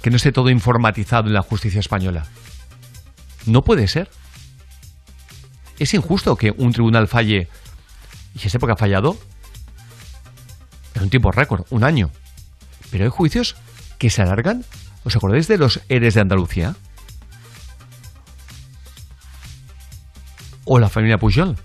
que 0.00 0.10
no 0.10 0.16
esté 0.16 0.30
todo 0.30 0.48
informatizado 0.48 1.26
en 1.26 1.34
la 1.34 1.42
justicia 1.42 1.80
española. 1.80 2.24
No 3.46 3.62
puede 3.64 3.88
ser. 3.88 4.08
Es 5.80 5.92
injusto 5.92 6.36
que 6.36 6.54
un 6.56 6.70
tribunal 6.72 7.08
falle 7.08 7.48
y 8.32 8.38
se 8.38 8.48
sepa 8.48 8.68
que 8.68 8.74
ha 8.74 8.76
fallado 8.76 9.18
en 10.94 11.02
un 11.02 11.10
tiempo 11.10 11.32
récord, 11.32 11.64
un 11.70 11.82
año. 11.82 12.12
Pero 12.92 13.02
hay 13.02 13.10
juicios 13.10 13.56
que 13.98 14.08
se 14.08 14.22
alargan. 14.22 14.64
¿Os 15.06 15.14
acordáis 15.14 15.46
de 15.46 15.56
los 15.56 15.80
Eres 15.88 16.14
de 16.14 16.20
Andalucía? 16.20 16.74
O 20.64 20.80
la 20.80 20.88
familia 20.88 21.16
Pujol. 21.16 21.56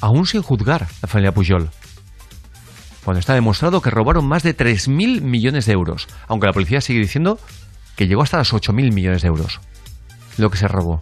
Aún 0.00 0.26
sin 0.26 0.42
juzgar 0.42 0.88
la 1.00 1.06
familia 1.06 1.32
Pujol. 1.32 1.70
Cuando 3.04 3.20
está 3.20 3.34
demostrado 3.34 3.80
que 3.80 3.90
robaron 3.90 4.26
más 4.26 4.42
de 4.42 4.56
3.000 4.56 5.20
millones 5.20 5.66
de 5.66 5.72
euros. 5.72 6.08
Aunque 6.26 6.48
la 6.48 6.52
policía 6.52 6.80
sigue 6.80 6.98
diciendo 6.98 7.38
que 7.94 8.08
llegó 8.08 8.22
hasta 8.22 8.38
los 8.38 8.52
8.000 8.52 8.92
millones 8.92 9.22
de 9.22 9.28
euros. 9.28 9.60
Lo 10.36 10.50
que 10.50 10.58
se 10.58 10.66
robó. 10.66 11.00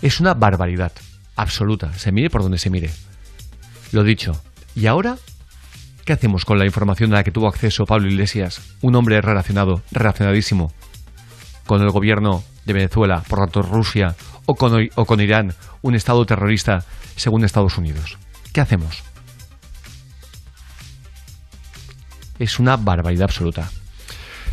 Es 0.00 0.20
una 0.20 0.34
barbaridad. 0.34 0.92
Absoluta. 1.34 1.92
Se 1.94 2.12
mire 2.12 2.30
por 2.30 2.42
donde 2.42 2.58
se 2.58 2.70
mire. 2.70 2.92
Lo 3.90 4.04
dicho. 4.04 4.40
¿Y 4.76 4.86
ahora? 4.86 5.16
¿Qué 6.04 6.12
hacemos 6.12 6.44
con 6.44 6.58
la 6.58 6.66
información 6.66 7.12
a 7.12 7.16
la 7.16 7.24
que 7.24 7.30
tuvo 7.30 7.48
acceso 7.48 7.86
Pablo 7.86 8.08
Iglesias, 8.08 8.60
un 8.80 8.94
hombre 8.94 9.20
relacionado, 9.20 9.82
relacionadísimo 9.92 10.72
con 11.66 11.82
el 11.82 11.90
gobierno 11.90 12.42
de 12.64 12.72
Venezuela, 12.72 13.22
por 13.28 13.38
tanto 13.40 13.62
Rusia, 13.62 14.16
o 14.46 14.54
con, 14.54 14.88
o 14.94 15.04
con 15.04 15.20
Irán, 15.20 15.54
un 15.82 15.94
estado 15.94 16.24
terrorista 16.24 16.84
según 17.16 17.44
Estados 17.44 17.78
Unidos? 17.78 18.18
¿Qué 18.52 18.60
hacemos? 18.60 19.02
Es 22.38 22.58
una 22.58 22.76
barbaridad 22.76 23.24
absoluta. 23.24 23.70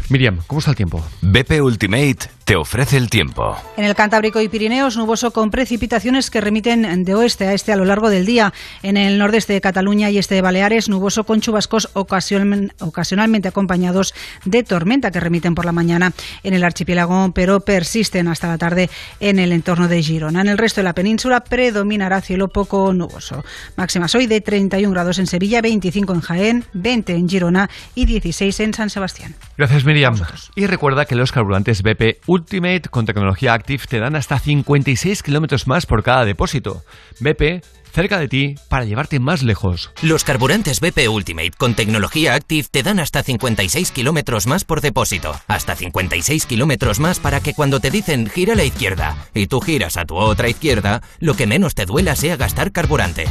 Miriam, 0.09 0.39
¿cómo 0.47 0.59
está 0.59 0.71
el 0.71 0.77
tiempo? 0.77 1.03
BP 1.21 1.61
Ultimate 1.61 2.36
te 2.47 2.55
ofrece 2.55 2.95
el 2.95 3.09
tiempo. 3.09 3.57
En 3.75 3.83
el 3.83 3.93
Cantábrico 3.93 4.39
y 4.39 4.47
Pirineos, 4.47 4.95
nuboso 4.95 5.31
con 5.31 5.51
precipitaciones 5.51 6.31
que 6.31 6.39
remiten 6.39 7.03
de 7.03 7.13
oeste 7.13 7.45
a 7.45 7.53
este 7.53 7.73
a 7.73 7.75
lo 7.75 7.83
largo 7.83 8.09
del 8.09 8.25
día. 8.25 8.53
En 8.83 8.95
el 8.95 9.17
nordeste 9.17 9.51
de 9.51 9.59
Cataluña 9.59 10.09
y 10.11 10.17
este 10.17 10.35
de 10.35 10.41
Baleares, 10.41 10.87
nuboso 10.87 11.25
con 11.25 11.41
chubascos 11.41 11.93
ocasion- 11.93 12.71
ocasionalmente 12.79 13.49
acompañados 13.49 14.13
de 14.45 14.63
tormenta 14.63 15.11
que 15.11 15.19
remiten 15.19 15.55
por 15.55 15.65
la 15.65 15.73
mañana 15.73 16.13
en 16.41 16.53
el 16.53 16.63
archipiélago, 16.63 17.33
pero 17.33 17.59
persisten 17.59 18.29
hasta 18.29 18.47
la 18.47 18.57
tarde 18.57 18.89
en 19.19 19.39
el 19.39 19.51
entorno 19.51 19.89
de 19.89 20.01
Girona. 20.01 20.39
En 20.39 20.47
el 20.47 20.57
resto 20.57 20.79
de 20.79 20.85
la 20.85 20.93
península 20.93 21.41
predominará 21.41 22.21
cielo 22.21 22.47
poco 22.47 22.93
nuboso. 22.93 23.43
Máximas 23.75 24.15
hoy 24.15 24.25
de 24.25 24.39
31 24.39 24.93
grados 24.93 25.19
en 25.19 25.27
Sevilla, 25.27 25.59
25 25.61 26.13
en 26.13 26.21
Jaén, 26.21 26.65
20 26.71 27.13
en 27.13 27.27
Girona 27.27 27.69
y 27.93 28.05
16 28.05 28.57
en 28.61 28.73
San 28.73 28.89
Sebastián. 28.89 29.35
Gracias, 29.57 29.83
Miriam. 29.83 30.15
Y 30.55 30.65
recuerda 30.65 31.03
que 31.03 31.15
los 31.15 31.33
carburantes 31.33 31.83
BP 31.83 32.21
Ultimate 32.37 32.83
con 32.89 33.05
tecnología 33.05 33.53
Active 33.53 33.83
te 33.89 33.99
dan 33.99 34.15
hasta 34.15 34.37
56 34.37 35.23
kilómetros 35.23 35.65
más 35.67 35.87
por 35.87 36.03
cada 36.03 36.23
depósito. 36.23 36.83
BP, 37.19 37.63
cerca 37.91 38.19
de 38.19 38.27
ti 38.27 38.55
para 38.69 38.85
llevarte 38.85 39.19
más 39.19 39.41
lejos. 39.41 39.91
Los 40.03 40.23
carburantes 40.23 40.79
BP 40.79 41.09
Ultimate 41.09 41.51
con 41.57 41.73
tecnología 41.73 42.35
Active 42.35 42.67
te 42.69 42.83
dan 42.83 42.99
hasta 42.99 43.23
56 43.23 43.91
kilómetros 43.91 44.45
más 44.45 44.65
por 44.65 44.81
depósito. 44.81 45.33
Hasta 45.47 45.75
56 45.75 46.45
kilómetros 46.45 46.99
más 46.99 47.19
para 47.19 47.39
que 47.39 47.55
cuando 47.55 47.79
te 47.79 47.89
dicen 47.89 48.29
gira 48.29 48.53
a 48.53 48.55
la 48.55 48.65
izquierda 48.65 49.17
y 49.33 49.47
tú 49.47 49.59
giras 49.59 49.97
a 49.97 50.05
tu 50.05 50.15
otra 50.15 50.47
izquierda, 50.47 51.01
lo 51.19 51.33
que 51.33 51.47
menos 51.47 51.73
te 51.73 51.85
duela 51.85 52.15
sea 52.15 52.37
gastar 52.37 52.71
carburante. 52.71 53.25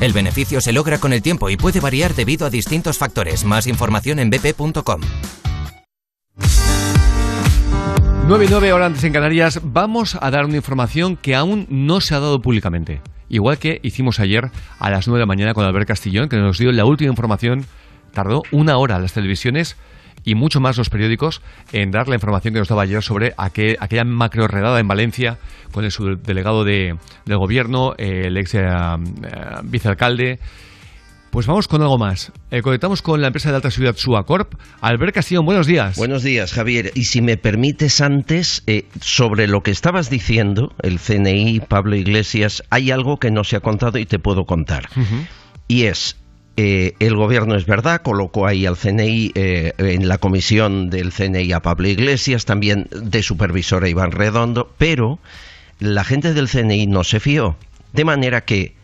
El 0.00 0.14
beneficio 0.14 0.62
se 0.62 0.72
logra 0.72 0.98
con 0.98 1.12
el 1.12 1.20
tiempo 1.20 1.50
y 1.50 1.58
puede 1.58 1.80
variar 1.80 2.14
debido 2.14 2.46
a 2.46 2.50
distintos 2.50 2.96
factores. 2.96 3.44
Más 3.44 3.66
información 3.66 4.18
en 4.18 4.30
bp.com. 4.30 5.02
9 8.26 8.44
y 8.44 8.48
9 8.50 8.72
horas 8.72 8.86
antes 8.88 9.04
en 9.04 9.12
Canarias, 9.12 9.60
vamos 9.62 10.18
a 10.20 10.30
dar 10.30 10.44
una 10.46 10.56
información 10.56 11.16
que 11.16 11.34
aún 11.36 11.66
no 11.70 12.00
se 12.00 12.14
ha 12.14 12.20
dado 12.20 12.40
públicamente. 12.42 13.00
Igual 13.28 13.58
que 13.58 13.78
hicimos 13.82 14.18
ayer 14.20 14.50
a 14.78 14.90
las 14.90 15.06
9 15.06 15.18
de 15.18 15.22
la 15.22 15.26
mañana 15.26 15.54
con 15.54 15.64
Albert 15.64 15.86
Castillón, 15.88 16.28
que 16.28 16.36
nos 16.36 16.58
dio 16.58 16.72
la 16.72 16.84
última 16.84 17.10
información, 17.10 17.64
tardó 18.12 18.42
una 18.50 18.78
hora 18.78 18.98
las 18.98 19.12
televisiones 19.12 19.76
y 20.24 20.34
mucho 20.34 20.60
más 20.60 20.76
los 20.76 20.90
periódicos 20.90 21.40
en 21.72 21.92
dar 21.92 22.08
la 22.08 22.16
información 22.16 22.52
que 22.54 22.58
nos 22.60 22.68
daba 22.68 22.82
ayer 22.82 23.00
sobre 23.02 23.32
aquel- 23.36 23.76
aquella 23.78 24.04
macro 24.04 24.48
redada 24.48 24.80
en 24.80 24.88
Valencia 24.88 25.38
con 25.70 25.84
el 25.84 25.92
subdelegado 25.92 26.64
de, 26.64 26.96
del 27.26 27.38
gobierno, 27.38 27.94
el 27.96 28.36
ex 28.36 28.54
eh, 28.54 28.64
eh, 28.66 29.40
vicealcalde. 29.62 30.40
Pues 31.36 31.46
vamos 31.46 31.68
con 31.68 31.82
algo 31.82 31.98
más. 31.98 32.32
Eh, 32.50 32.62
conectamos 32.62 33.02
con 33.02 33.20
la 33.20 33.26
empresa 33.26 33.50
de 33.50 33.56
alta 33.56 33.70
seguridad 33.70 33.98
Suacorp. 33.98 34.54
Albert 34.80 35.16
Castillón, 35.16 35.44
buenos 35.44 35.66
días. 35.66 35.94
Buenos 35.98 36.22
días, 36.22 36.50
Javier. 36.50 36.92
Y 36.94 37.04
si 37.04 37.20
me 37.20 37.36
permites 37.36 38.00
antes, 38.00 38.62
eh, 38.66 38.86
sobre 39.02 39.46
lo 39.46 39.60
que 39.60 39.70
estabas 39.70 40.08
diciendo, 40.08 40.72
el 40.80 40.98
CNI, 40.98 41.60
Pablo 41.60 41.94
Iglesias, 41.94 42.62
hay 42.70 42.90
algo 42.90 43.18
que 43.18 43.30
no 43.30 43.44
se 43.44 43.56
ha 43.56 43.60
contado 43.60 43.98
y 43.98 44.06
te 44.06 44.18
puedo 44.18 44.46
contar. 44.46 44.88
Y 45.68 45.82
es, 45.82 46.16
eh, 46.56 46.94
el 47.00 47.14
gobierno 47.16 47.54
es 47.54 47.66
verdad, 47.66 48.00
colocó 48.00 48.46
ahí 48.46 48.64
al 48.64 48.78
CNI, 48.78 49.32
eh, 49.34 49.74
en 49.76 50.08
la 50.08 50.16
comisión 50.16 50.88
del 50.88 51.12
CNI 51.12 51.52
a 51.52 51.60
Pablo 51.60 51.86
Iglesias, 51.86 52.46
también 52.46 52.88
de 52.90 53.22
supervisor 53.22 53.84
a 53.84 53.90
Iván 53.90 54.12
Redondo, 54.12 54.72
pero 54.78 55.18
la 55.80 56.02
gente 56.02 56.32
del 56.32 56.48
CNI 56.48 56.86
no 56.86 57.04
se 57.04 57.20
fió. 57.20 57.58
De 57.92 58.06
manera 58.06 58.46
que 58.46 58.74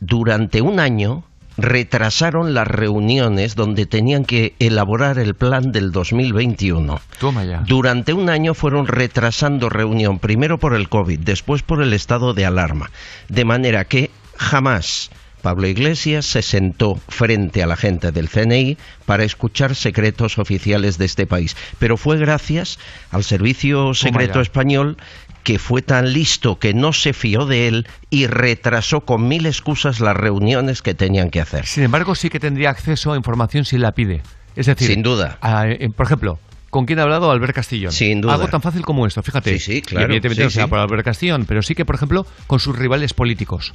durante 0.00 0.62
un 0.62 0.80
año 0.80 1.27
retrasaron 1.58 2.54
las 2.54 2.66
reuniones 2.68 3.56
donde 3.56 3.84
tenían 3.84 4.24
que 4.24 4.54
elaborar 4.60 5.18
el 5.18 5.34
plan 5.34 5.72
del 5.72 5.90
2021. 5.90 7.00
Toma 7.18 7.44
ya. 7.44 7.64
Durante 7.66 8.12
un 8.12 8.30
año 8.30 8.54
fueron 8.54 8.86
retrasando 8.86 9.68
reunión, 9.68 10.20
primero 10.20 10.58
por 10.58 10.74
el 10.74 10.88
COVID, 10.88 11.18
después 11.18 11.62
por 11.62 11.82
el 11.82 11.92
estado 11.92 12.32
de 12.32 12.46
alarma. 12.46 12.90
De 13.28 13.44
manera 13.44 13.84
que 13.84 14.10
jamás 14.36 15.10
Pablo 15.42 15.68
Iglesias 15.68 16.26
se 16.26 16.42
sentó 16.42 16.96
frente 17.08 17.62
a 17.62 17.66
la 17.66 17.76
gente 17.76 18.12
del 18.12 18.28
CNI 18.28 18.76
para 19.06 19.24
escuchar 19.24 19.74
secretos 19.74 20.38
oficiales 20.38 20.98
de 20.98 21.04
este 21.04 21.26
país. 21.26 21.56
Pero 21.78 21.96
fue 21.96 22.18
gracias 22.18 22.78
al 23.10 23.24
Servicio 23.24 23.94
Secreto. 23.94 24.40
Español 24.40 24.96
que 25.44 25.58
fue 25.58 25.82
tan 25.82 26.12
listo 26.12 26.58
que 26.58 26.74
no 26.74 26.92
se 26.92 27.12
fió 27.12 27.46
de 27.46 27.68
él 27.68 27.86
y 28.10 28.26
retrasó 28.26 29.00
con 29.02 29.28
mil 29.28 29.46
excusas 29.46 30.00
las 30.00 30.16
reuniones 30.16 30.82
que 30.82 30.94
tenían 30.94 31.30
que 31.30 31.40
hacer. 31.40 31.66
Sin 31.66 31.84
embargo, 31.84 32.14
sí 32.14 32.28
que 32.30 32.40
tendría 32.40 32.70
acceso 32.70 33.12
a 33.12 33.16
información 33.16 33.64
si 33.64 33.78
la 33.78 33.92
pide. 33.92 34.22
Es 34.56 34.66
decir, 34.66 34.88
Sin 34.88 35.02
duda. 35.02 35.38
a- 35.40 35.66
eh, 35.68 35.88
por 35.96 36.06
ejemplo, 36.06 36.38
¿con 36.70 36.84
quién 36.84 36.98
ha 36.98 37.02
hablado 37.02 37.30
Albert 37.30 37.54
Castillón? 37.54 37.92
Sin 37.92 38.20
duda. 38.20 38.34
Algo 38.34 38.48
tan 38.48 38.60
fácil 38.60 38.82
como 38.82 39.06
esto, 39.06 39.22
fíjate. 39.22 39.58
Sí, 39.58 39.74
sí, 39.74 39.82
claro. 39.82 40.02
Y 40.02 40.16
evidentemente 40.16 40.50
Sí, 40.50 40.58
no 40.58 40.64
sí. 40.64 40.68
por 40.70 40.78
Albert 40.80 41.04
Castillón, 41.04 41.44
pero 41.46 41.62
sí 41.62 41.74
que, 41.74 41.84
por 41.84 41.94
ejemplo, 41.94 42.26
con 42.46 42.58
sus 42.60 42.76
rivales 42.76 43.14
políticos. 43.14 43.72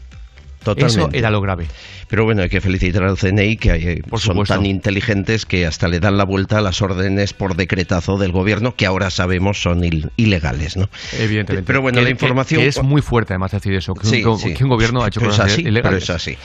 Totalmente. 0.63 1.01
Eso 1.01 1.09
era 1.13 1.29
lo 1.29 1.41
grave. 1.41 1.67
Pero 2.07 2.25
bueno, 2.25 2.43
hay 2.43 2.49
que 2.49 2.61
felicitar 2.61 3.03
al 3.03 3.17
CNI 3.17 3.57
que 3.57 3.69
eh, 3.71 4.01
Por 4.07 4.19
son 4.19 4.33
supuesto. 4.33 4.55
tan 4.55 4.65
inteligentes 4.65 5.45
que 5.45 5.65
hasta 5.65 5.87
le 5.87 5.99
dan 5.99 6.17
la 6.17 6.25
vuelta 6.25 6.59
a 6.59 6.61
las 6.61 6.81
órdenes 6.81 7.33
por 7.33 7.55
decretazo 7.55 8.17
del 8.17 8.31
gobierno 8.31 8.75
que 8.75 8.85
ahora 8.85 9.09
sabemos 9.09 9.61
son 9.61 9.81
il- 9.83 10.11
ilegales, 10.15 10.77
¿no? 10.77 10.89
Evidentemente. 11.19 11.65
Pero 11.65 11.81
bueno, 11.81 11.97
Que- 11.99 12.03
la 12.03 12.09
información 12.11 12.61
Que, 12.61 12.67
es 12.67 12.83
muy 12.83 13.01
fuerte, 13.01 13.33
además, 13.33 13.51
decir 13.51 13.73
eso. 13.73 13.93
Que, 13.95 14.05
Sí, 14.07 14.23
un, 14.23 14.37
sí. 14.37 14.53
que 14.53 14.63
un 14.63 14.69
gobierno 14.69 15.03
ha 15.03 15.07
hecho 15.07 15.21
Pero 15.21 15.31
cosas 15.31 15.51
así, 15.53 15.61
ilegales. 15.61 15.83
pero 15.83 15.97
es 15.97 16.09
así. 16.09 16.37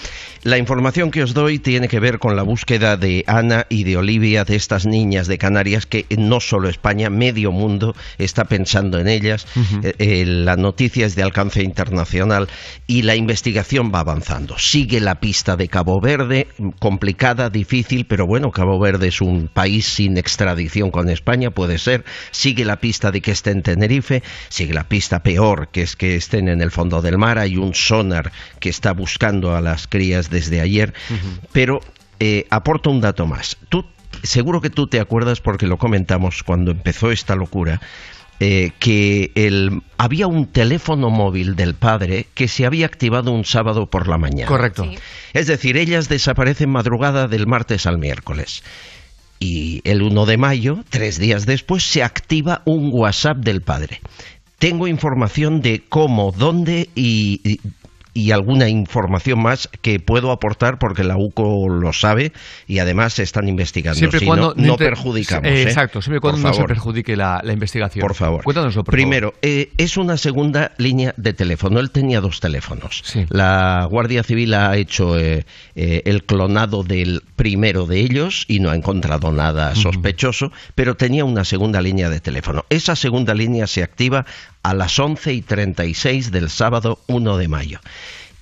La 0.45 0.57
información 0.57 1.11
que 1.11 1.23
os 1.23 1.35
doy 1.35 1.59
tiene 1.59 1.89
que 1.89 1.99
ver 2.01 2.19
con 2.21 2.37
la 2.37 2.45
búsqueda 2.45 2.97
de 2.97 3.25
Ana 3.27 3.67
y 3.69 3.85
de 3.85 3.97
Olivia, 3.97 4.45
de 4.45 4.55
estas 4.57 4.87
niñas 4.87 5.27
de 5.27 5.37
Canarias, 5.37 5.85
que 5.85 6.07
no 6.17 6.41
solo 6.41 6.69
España, 6.69 7.11
medio 7.11 7.51
mundo 7.53 7.95
está 8.19 8.45
pensando 8.45 8.99
en 9.01 9.09
ellas. 9.09 9.47
Ujú. 9.57 9.81
Eh, 9.83 9.95
eh, 9.99 10.25
la 10.27 10.57
noticia 10.57 11.05
es 11.07 11.15
de 11.17 11.25
alcance 11.25 11.63
internacional 11.63 12.49
y 12.87 13.03
la 13.03 13.17
investigación 13.17 13.91
va 13.93 14.05
avanzando. 14.09 14.59
Sigue 14.59 15.01
la 15.01 15.17
pista 15.21 15.57
de 15.57 15.69
Cabo 15.69 16.01
Verde, 16.01 16.49
complicada, 16.79 17.51
difícil, 17.51 18.07
pero 18.07 18.27
bueno, 18.27 18.51
Cabo 18.51 18.79
Verde 18.79 19.09
es 19.09 19.21
un 19.21 19.49
país 19.49 19.87
sin 19.87 20.17
extradición 20.17 20.91
con 20.91 21.09
España, 21.11 21.51
puede 21.51 21.79
ser. 21.79 22.05
Sigue 22.31 22.65
la 22.65 22.77
pista 22.77 23.11
de 23.11 23.21
que 23.21 23.31
esté 23.31 23.51
en 23.51 23.63
Tenerife, 23.63 24.23
sigue 24.49 24.73
la 24.73 24.89
pista 24.89 25.23
peor, 25.23 25.69
que 25.69 25.83
es 25.83 25.97
que 25.97 26.17
estén 26.17 26.49
en 26.49 26.61
el 26.61 26.71
fondo 26.71 27.03
del 27.03 27.19
mar. 27.19 27.39
Hay 27.39 27.57
un 27.57 27.75
sonar 27.75 28.33
que 28.61 28.71
está 28.71 28.93
buscando 28.93 29.55
a 29.55 29.61
las 29.61 29.87
crías 29.87 30.31
desde 30.31 30.61
ayer, 30.61 30.95
pero 31.53 31.81
eh, 32.21 32.47
aporto 32.51 32.91
un 32.91 33.01
dato 33.01 33.27
más. 33.27 33.57
Tú, 33.69 33.85
seguro 34.23 34.61
que 34.61 34.71
tú 34.71 34.87
te 34.87 35.01
acuerdas 35.01 35.41
porque 35.41 35.67
lo 35.67 35.77
comentamos 35.77 36.43
cuando 36.43 36.71
empezó 36.71 37.11
esta 37.11 37.37
locura. 37.37 37.81
Eh, 38.41 38.71
que 38.79 39.33
el, 39.35 39.83
había 39.97 40.27
un 40.27 40.47
teléfono 40.47 41.11
móvil 41.11 41.57
del 41.57 41.75
padre 41.75 42.27
que 42.35 42.49
se 42.49 42.67
había 42.67 42.87
activado 42.87 43.33
un 43.33 43.45
sábado 43.45 43.87
por 43.91 44.09
la 44.09 44.19
mañana. 44.19 44.47
Correcto. 44.47 44.89
Es 45.33 45.47
decir, 45.47 45.77
ellas 45.77 46.09
desaparecen 46.09 46.71
madrugada 46.71 47.27
del 47.29 47.47
martes 47.47 47.87
al 47.87 47.99
miércoles. 47.99 48.63
Y 49.41 49.81
el 49.85 50.03
1 50.03 50.27
de 50.27 50.37
mayo, 50.37 50.85
tres 50.89 51.19
días 51.19 51.47
después, 51.47 51.85
se 51.85 52.03
activa 52.03 52.63
un 52.65 52.91
WhatsApp 52.93 53.39
del 53.39 53.63
padre. 53.63 54.01
Tengo 54.59 54.89
información 54.89 55.61
de 55.61 55.85
cómo, 55.89 56.33
dónde 56.33 56.91
y, 56.97 57.41
y- 57.45 57.61
y 58.19 58.33
alguna 58.33 58.69
información 58.69 59.41
más 59.41 59.69
que 59.81 60.01
puedo 60.01 60.33
aportar 60.33 60.79
porque 60.81 61.05
la 61.05 61.17
UCO 61.17 61.69
lo 61.69 61.93
sabe 61.93 62.33
y 62.67 62.81
además 62.81 63.13
se 63.15 63.23
están 63.23 63.49
investigando. 63.49 63.97
Siempre 63.97 64.19
Si 64.19 64.27
cuando 64.27 64.55
no, 64.57 64.63
no 64.67 64.73
inter- 64.73 64.89
perjudicamos. 64.89 65.49
Eh, 65.49 65.59
¿eh? 65.59 65.63
Exacto, 65.63 66.03
siempre 66.03 66.21
cuando 66.21 66.41
no 66.41 66.49
se 66.49 66.55
favor. 66.55 66.69
perjudique 66.69 67.17
la, 67.17 67.41
la 67.45 67.53
investigación. 67.53 68.01
Por 68.01 68.15
favor. 68.15 68.43
Cuéntanoslo, 68.43 68.83
por 68.83 68.93
Primero, 68.93 69.35
eh, 69.41 69.71
es 69.77 69.97
una 69.97 70.17
segunda 70.17 70.73
línea 70.79 71.15
de 71.17 71.33
teléfono. 71.33 71.79
Él 71.79 71.91
tenía 71.93 72.21
dos 72.21 72.41
teléfonos. 72.41 73.05
La 73.31 73.87
Guardia 73.89 74.25
Civil 74.25 74.53
ha 74.55 74.77
hecho 74.77 75.17
eh, 75.19 75.47
eh, 75.77 76.03
el 76.05 76.25
clonado 76.25 76.83
del 76.83 77.23
primero 77.37 77.87
de 77.87 78.01
ellos 78.01 78.45
y 78.49 78.59
no 78.59 78.71
ha 78.71 78.75
encontrado 78.75 79.31
nada 79.31 79.75
sospechoso, 79.77 80.51
pero 80.75 80.97
tenía 80.97 81.25
una 81.25 81.45
segunda 81.45 81.81
línea 81.81 82.11
de 82.11 82.19
teléfono. 82.21 82.65
Esa 82.69 82.97
segunda 82.97 83.33
línea 83.35 83.67
se 83.69 83.85
activa 83.85 84.27
a 84.69 84.75
las 84.75 84.99
11 84.99 85.33
y 85.33 85.41
36 85.41 86.31
del 86.31 86.51
sábado 86.51 86.99
1 87.07 87.39
de 87.39 87.49
mayo. 87.49 87.81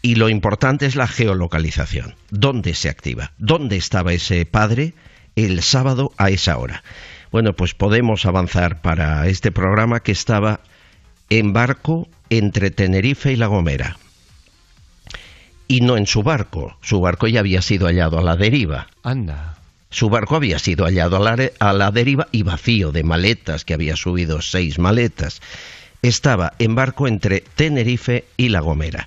Y 0.03 0.17
lo 0.17 0.29
importante 0.29 0.85
es 0.87 0.97
la 0.97 1.07
geolocalización. 1.07 2.17
¿Dónde 2.31 2.75
se 2.75 2.89
activa? 2.89 3.31
¿Dónde 3.39 3.77
estaba 3.77 4.13
ese 4.13 4.45
padre 4.45 4.95
el 5.37 5.63
sábado 5.63 6.13
a 6.17 6.31
esa 6.31 6.59
hora? 6.59 6.83
Bueno, 7.31 7.53
pues 7.53 7.75
podemos 7.75 8.27
avanzar 8.27 8.81
para 8.83 9.29
este 9.29 9.53
programa 9.53 10.01
que 10.01 10.11
estaba 10.11 10.63
en 11.31 11.53
barco 11.53 12.09
entre 12.29 12.73
Tenerife 12.73 13.33
y 13.33 13.37
La 13.37 13.47
Gomera. 13.47 13.97
Y 15.69 15.81
no 15.81 15.97
en 15.97 16.09
su 16.09 16.25
barco. 16.25 16.77
Su 16.83 17.01
barco 17.01 17.29
ya 17.29 17.39
había 17.39 17.63
sido 17.63 17.87
hallado 17.87 18.19
a 18.19 18.23
la 18.23 18.35
deriva. 18.35 18.89
Anda. 19.05 19.59
Su 19.91 20.11
barco 20.11 20.35
había 20.35 20.59
sido 20.59 20.87
hallado 20.87 21.19
a 21.19 21.21
la, 21.21 21.51
a 21.61 21.73
la 21.73 21.93
deriva 21.93 22.27
y 22.33 22.43
vacío 22.43 22.91
de 22.91 23.05
maletas, 23.05 23.65
que 23.65 23.75
había 23.75 23.95
subido 23.95 24.43
seis 24.43 24.81
maletas. 24.81 25.41
Estaba 26.07 26.53
en 26.59 26.75
barco 26.75 27.09
entre 27.09 27.41
Tenerife 27.41 28.27
y 28.37 28.49
La 28.51 28.61
Gomera. 28.61 29.07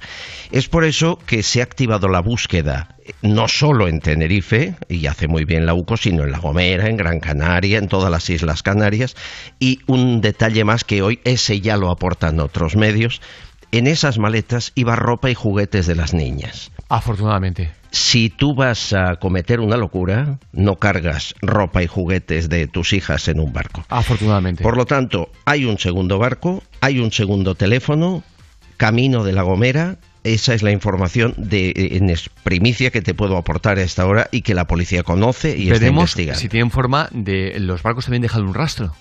Es 0.52 0.68
por 0.68 0.84
eso 0.84 1.18
que 1.26 1.44
se 1.44 1.62
ha 1.62 1.64
activado 1.64 2.08
la 2.10 2.20
búsqueda, 2.20 2.96
eh, 3.06 3.14
no 3.22 3.48
solo 3.48 3.88
en 3.88 4.00
Tenerife, 4.00 4.76
y 4.90 5.06
hace 5.08 5.28
muy 5.28 5.46
bien 5.46 5.66
la 5.66 5.74
UCO, 5.74 5.96
sino 5.96 6.24
en 6.24 6.32
La 6.32 6.40
Gomera, 6.40 6.90
en 6.90 6.98
Gran 6.98 7.20
Canaria, 7.20 7.78
en 7.78 7.88
todas 7.88 8.12
las 8.12 8.30
Islas 8.30 8.64
Canarias. 8.64 9.16
Y 9.60 9.80
un 9.88 10.22
detalle 10.22 10.64
más 10.66 10.84
que 10.84 11.02
hoy, 11.02 11.20
ese 11.24 11.62
ya 11.62 11.78
lo 11.78 11.90
aportan 11.90 12.40
otros 12.40 12.76
medios, 12.76 13.22
en 13.72 13.88
esas 13.88 14.18
maletas 14.18 14.72
iba 14.76 14.96
ropa 14.96 15.30
y 15.30 15.36
juguetes 15.36 15.88
de 15.88 15.96
las 15.96 16.14
niñas. 16.14 16.72
Afortunadamente. 16.90 17.72
Si 17.92 18.30
tú 18.30 18.56
vas 18.56 18.94
a 18.94 19.16
cometer 19.16 19.60
una 19.60 19.78
locura, 19.78 20.40
no 20.52 20.76
cargas 20.76 21.34
ropa 21.42 21.82
y 21.82 21.88
juguetes 21.88 22.50
de 22.50 22.68
tus 22.68 22.94
hijas 22.94 23.28
en 23.28 23.40
un 23.40 23.54
barco. 23.54 23.86
Afortunadamente. 23.90 24.64
Por 24.64 24.76
lo 24.76 24.86
tanto, 24.86 25.30
hay 25.46 25.66
un 25.66 25.80
segundo 25.80 26.18
barco, 26.18 26.64
hay 26.82 27.00
un 27.00 27.12
segundo 27.12 27.56
teléfono, 27.56 28.24
camino 28.78 29.24
de 29.24 29.34
la 29.34 29.44
Gomera. 29.44 29.98
Esa 30.24 30.54
es 30.54 30.64
la 30.64 30.72
información 30.72 31.34
de, 31.38 31.72
en 31.94 32.10
es- 32.10 32.30
primicia 32.44 32.92
que 32.92 33.02
te 33.02 33.14
puedo 33.14 33.38
aportar 33.38 33.78
a 33.78 33.84
esta 33.84 34.06
hora 34.06 34.28
y 34.32 34.42
que 34.42 34.54
la 34.54 34.66
policía 34.68 35.04
conoce 35.04 35.58
y 35.58 35.64
está 35.70 35.80
Veremos 35.80 36.04
investigando. 36.12 36.40
si 36.42 36.50
tienen 36.50 36.72
forma 36.72 37.08
de. 37.12 37.56
Los 37.60 37.84
barcos 37.84 38.06
también 38.06 38.22
dejan 38.22 38.44
un 38.44 38.54
rastro. 38.54 38.94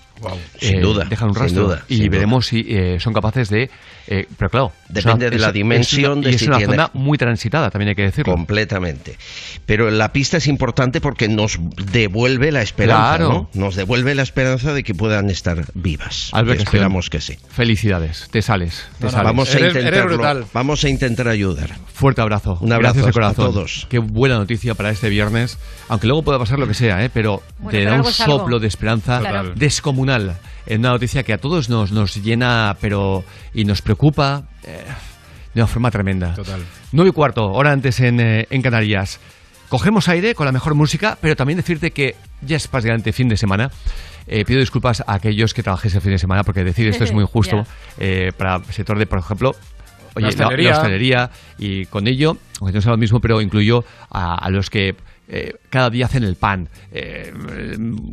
Sin 0.59 0.79
Eh, 0.79 0.81
duda, 0.81 1.05
Dejan 1.05 1.29
un 1.29 1.33
sin 1.35 1.43
rastro. 1.43 1.63
duda, 1.63 1.85
y 1.87 1.95
sin 1.99 2.11
veremos 2.11 2.45
si 2.45 2.65
eh, 2.67 2.97
son 2.99 3.13
capaces 3.13 3.47
de. 3.49 3.69
eh, 4.07 4.27
pero 4.37 4.49
claro. 4.49 4.71
Depende 4.89 5.25
es 5.27 5.31
de 5.31 5.37
una- 5.37 5.41
la 5.43 5.47
es- 5.47 5.53
dimensión 5.53 6.11
es 6.11 6.17
una- 6.17 6.21
de 6.25 6.31
y 6.31 6.35
es 6.35 6.41
si 6.41 6.47
una 6.47 6.57
tiene- 6.57 6.73
zona 6.73 6.91
muy 6.93 7.17
transitada, 7.17 7.69
también 7.69 7.89
hay 7.89 7.95
que 7.95 8.01
decirlo. 8.01 8.33
Completamente. 8.33 9.15
Pero 9.65 9.89
la 9.91 10.11
pista 10.11 10.35
es 10.37 10.47
importante 10.47 10.99
porque 10.99 11.29
nos 11.29 11.57
devuelve 11.91 12.51
la 12.51 12.61
esperanza, 12.61 13.17
Claro. 13.17 13.49
¿no? 13.53 13.61
Nos 13.61 13.75
devuelve 13.77 14.13
la 14.13 14.23
esperanza 14.23 14.73
de 14.73 14.83
que 14.83 14.93
puedan 14.93 15.29
estar 15.29 15.63
vivas. 15.73 16.29
Albert 16.33 16.59
Y 16.59 16.63
esperamos 16.63 17.09
que 17.09 17.21
sí. 17.21 17.37
Felicidades. 17.49 18.27
Te 18.29 18.41
sales. 18.41 18.87
Te 18.99 19.09
sales. 19.09 19.23
Vamos 19.23 19.55
a 19.55 19.59
intentarlo. 19.59 20.49
Vamos 20.53 20.83
a 20.83 20.89
intentar 21.09 21.31
ayudar. 21.31 21.75
Fuerte 21.93 22.21
abrazo. 22.21 22.57
Un 22.61 22.71
abrazo 22.71 22.95
Gracias 23.01 23.05
de 23.05 23.09
a 23.09 23.13
corazón. 23.13 23.45
todos. 23.53 23.87
Qué 23.89 23.99
buena 23.99 24.37
noticia 24.37 24.73
para 24.75 24.89
este 24.89 25.09
viernes. 25.09 25.57
Aunque 25.89 26.07
luego 26.07 26.23
pueda 26.23 26.39
pasar 26.39 26.59
lo 26.59 26.67
que 26.67 26.73
sea, 26.73 27.03
¿eh? 27.03 27.09
pero 27.13 27.41
Bueno, 27.57 27.71
te 27.71 27.77
pero 27.79 27.89
da 27.91 27.95
un 27.97 28.05
algo. 28.05 28.11
soplo 28.11 28.59
de 28.59 28.67
esperanza 28.67 29.19
Claro. 29.19 29.53
descomunal. 29.55 30.37
En 30.65 30.79
una 30.81 30.89
noticia 30.91 31.23
que 31.23 31.33
a 31.33 31.37
todos 31.37 31.69
nos, 31.69 31.91
nos 31.91 32.15
llena 32.23 32.77
pero 32.79 33.23
y 33.53 33.65
nos 33.65 33.81
preocupa 33.81 34.43
eh, 34.63 34.83
de 35.53 35.61
una 35.61 35.67
forma 35.67 35.91
tremenda. 35.91 36.33
Total. 36.35 36.61
9 36.91 37.09
y 37.09 37.13
cuarto, 37.13 37.51
hora 37.51 37.71
antes 37.71 37.99
en, 37.99 38.19
eh, 38.19 38.47
en 38.49 38.61
Canarias. 38.61 39.19
cogemos 39.67 40.07
aire 40.09 40.35
con 40.35 40.45
la 40.45 40.51
mejor 40.51 40.75
música, 40.75 41.17
pero 41.21 41.35
también 41.35 41.57
decirte 41.57 41.91
que 41.91 42.15
ya 42.41 42.57
es 42.57 42.67
prácticamente 42.67 43.11
fin 43.13 43.27
de 43.29 43.37
semana. 43.37 43.71
Eh, 44.27 44.45
pido 44.45 44.59
disculpas 44.59 45.01
a 45.07 45.13
aquellos 45.15 45.55
que 45.55 45.63
trabajéis 45.63 45.95
el 45.95 46.01
fin 46.01 46.11
de 46.11 46.19
semana 46.19 46.43
porque 46.43 46.63
decir 46.63 46.87
esto 46.87 47.03
es 47.03 47.11
muy 47.11 47.23
injusto 47.23 47.63
eh, 47.97 48.31
para 48.37 48.57
el 48.57 48.65
sector 48.65 48.97
de, 48.99 49.07
por 49.07 49.17
ejemplo, 49.17 49.55
oye, 50.15 50.23
La 50.23 50.27
hostelería. 50.29 50.71
hostelería, 50.71 51.31
y 51.57 51.85
con 51.85 52.07
ello, 52.07 52.37
aunque 52.59 52.73
no 52.75 52.81
sea 52.81 52.91
lo 52.91 52.97
mismo, 52.97 53.19
pero 53.19 53.41
incluyo 53.41 53.83
a, 54.09 54.35
a 54.35 54.49
los 54.49 54.69
que 54.69 54.95
eh, 55.27 55.53
cada 55.69 55.89
día 55.89 56.05
hacen 56.07 56.23
el 56.23 56.35
pan, 56.35 56.69
eh, 56.91 57.31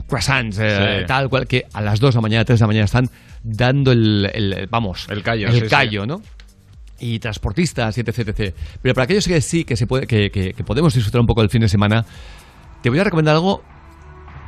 croissants, 0.06 0.58
eh, 0.60 0.98
Sí. 1.00 1.06
tal 1.06 1.28
cual, 1.28 1.46
que 1.46 1.64
a 1.72 1.80
las 1.80 1.98
2 2.00 2.14
de 2.14 2.18
la 2.18 2.22
mañana, 2.22 2.44
3 2.44 2.58
de 2.58 2.62
la 2.62 2.66
mañana 2.66 2.84
están 2.84 3.08
dando 3.42 3.92
el, 3.92 4.30
el- 4.34 4.66
vamos, 4.70 5.06
El 5.10 5.22
callo, 5.22 5.48
el 5.48 5.68
sí, 5.70 5.98
¿no? 6.06 6.20
y 6.98 7.18
transportistas 7.18 7.96
y 7.98 8.00
etc, 8.00 8.18
etc. 8.28 8.54
Pero 8.82 8.94
para 8.94 9.04
aquellos 9.04 9.26
que 9.26 9.40
sí, 9.40 9.64
que, 9.64 9.76
se 9.76 9.86
puede, 9.86 10.06
que, 10.06 10.30
que- 10.30 10.52
que 10.54 10.64
podemos 10.64 10.94
disfrutar 10.94 11.20
un 11.20 11.26
poco 11.26 11.40
del 11.42 11.50
fin 11.50 11.60
de 11.60 11.68
semana, 11.68 12.04
te 12.82 12.90
voy 12.90 12.98
a 12.98 13.04
recomendar 13.04 13.34
algo 13.34 13.62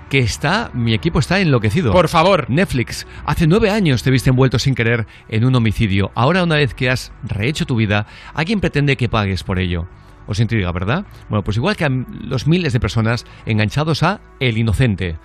que 0.08 0.18
está, 0.18 0.70
mi 0.72 0.94
equipo 0.94 1.18
está 1.18 1.40
enloquecido. 1.40 1.92
Por 1.92 2.08
favor. 2.08 2.48
Netflix. 2.48 3.06
Hace 3.26 3.46
nueve 3.46 3.70
años 3.70 4.02
te 4.02 4.10
viste 4.10 4.30
envuelto 4.30 4.58
sin 4.58 4.74
querer 4.74 5.06
en 5.28 5.44
un 5.44 5.54
homicidio. 5.54 6.10
Ahora, 6.14 6.42
una 6.42 6.56
vez 6.56 6.74
que 6.74 6.90
has 6.90 7.12
rehecho 7.22 7.66
tu 7.66 7.76
vida, 7.76 8.06
alguien 8.34 8.60
pretende 8.60 8.96
que 8.96 9.08
pagues 9.08 9.44
por 9.44 9.58
ello. 9.58 9.86
Os 10.26 10.40
intriga, 10.40 10.72
¿verdad? 10.72 11.06
Bueno, 11.28 11.42
pues 11.42 11.56
igual 11.56 11.76
que 11.76 11.84
a 11.84 11.90
los 11.90 12.46
miles 12.46 12.72
de 12.72 12.80
personas 12.80 13.24
enganchados 13.46 14.02
a 14.02 14.20
El 14.40 14.58
Inocente. 14.58 15.16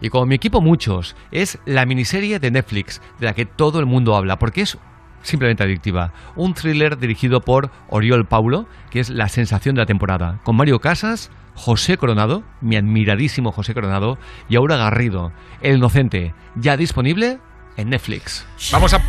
Y 0.00 0.08
como 0.08 0.26
mi 0.26 0.34
equipo 0.34 0.60
muchos, 0.60 1.14
es 1.30 1.58
la 1.66 1.86
miniserie 1.86 2.38
de 2.38 2.50
Netflix 2.50 3.00
de 3.18 3.26
la 3.26 3.34
que 3.34 3.46
todo 3.46 3.80
el 3.80 3.86
mundo 3.86 4.16
habla, 4.16 4.38
porque 4.38 4.62
es 4.62 4.78
simplemente 5.22 5.62
adictiva. 5.62 6.12
Un 6.36 6.54
thriller 6.54 6.98
dirigido 6.98 7.42
por 7.42 7.70
Oriol 7.88 8.26
Paulo, 8.26 8.66
que 8.90 9.00
es 9.00 9.10
la 9.10 9.28
sensación 9.28 9.74
de 9.74 9.82
la 9.82 9.86
temporada, 9.86 10.40
con 10.42 10.56
Mario 10.56 10.80
Casas, 10.80 11.30
José 11.54 11.96
Coronado, 11.96 12.42
mi 12.60 12.76
admiradísimo 12.76 13.52
José 13.52 13.74
Coronado, 13.74 14.18
y 14.48 14.56
Aura 14.56 14.76
Garrido, 14.76 15.32
El 15.60 15.76
Inocente, 15.76 16.34
ya 16.56 16.76
disponible 16.76 17.38
en 17.76 17.90
Netflix. 17.90 18.46
Vamos 18.72 18.94
a... 18.94 19.02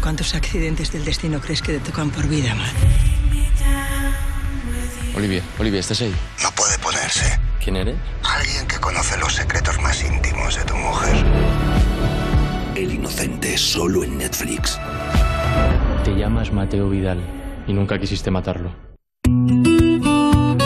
¿Cuántos 0.00 0.34
accidentes 0.34 0.92
del 0.92 1.04
destino 1.04 1.40
crees 1.40 1.60
que 1.60 1.74
te 1.74 1.80
tocan 1.80 2.10
por 2.10 2.26
vida, 2.26 2.54
man? 2.54 2.70
Olivia, 5.14 5.42
Olivia, 5.58 5.80
¿estás 5.80 6.00
ahí? 6.00 6.14
No 6.42 6.50
puede 6.52 6.78
ponerse. 6.78 7.38
¿Quién 7.62 7.76
eres? 7.76 7.96
Alguien 8.24 8.66
que 8.66 8.78
conoce 8.78 9.18
los 9.18 9.34
secretos 9.34 9.78
más 9.82 10.02
íntimos 10.02 10.56
de 10.56 10.64
tu 10.64 10.74
mujer. 10.76 11.24
El 12.74 12.94
inocente 12.94 13.58
solo 13.58 14.02
en 14.04 14.16
Netflix. 14.16 14.78
Te 16.04 16.16
llamas 16.16 16.52
Mateo 16.52 16.88
Vidal 16.88 17.20
y 17.66 17.74
nunca 17.74 17.98
quisiste 17.98 18.30
matarlo. 18.30 18.89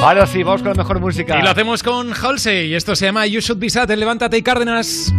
Ahora 0.04 0.26
sí, 0.26 0.42
vamos 0.42 0.60
con 0.60 0.72
la 0.72 0.74
mejor 0.74 1.00
música. 1.00 1.38
Y 1.38 1.42
lo 1.42 1.48
hacemos 1.48 1.82
con 1.82 2.12
Halsey. 2.12 2.74
Esto 2.74 2.94
se 2.94 3.06
llama 3.06 3.26
You 3.26 3.40
Should 3.40 3.58
Be 3.58 3.70
Sad 3.70 3.90
en 3.90 4.00
Levántate 4.00 4.42
Cárdenas. 4.42 5.14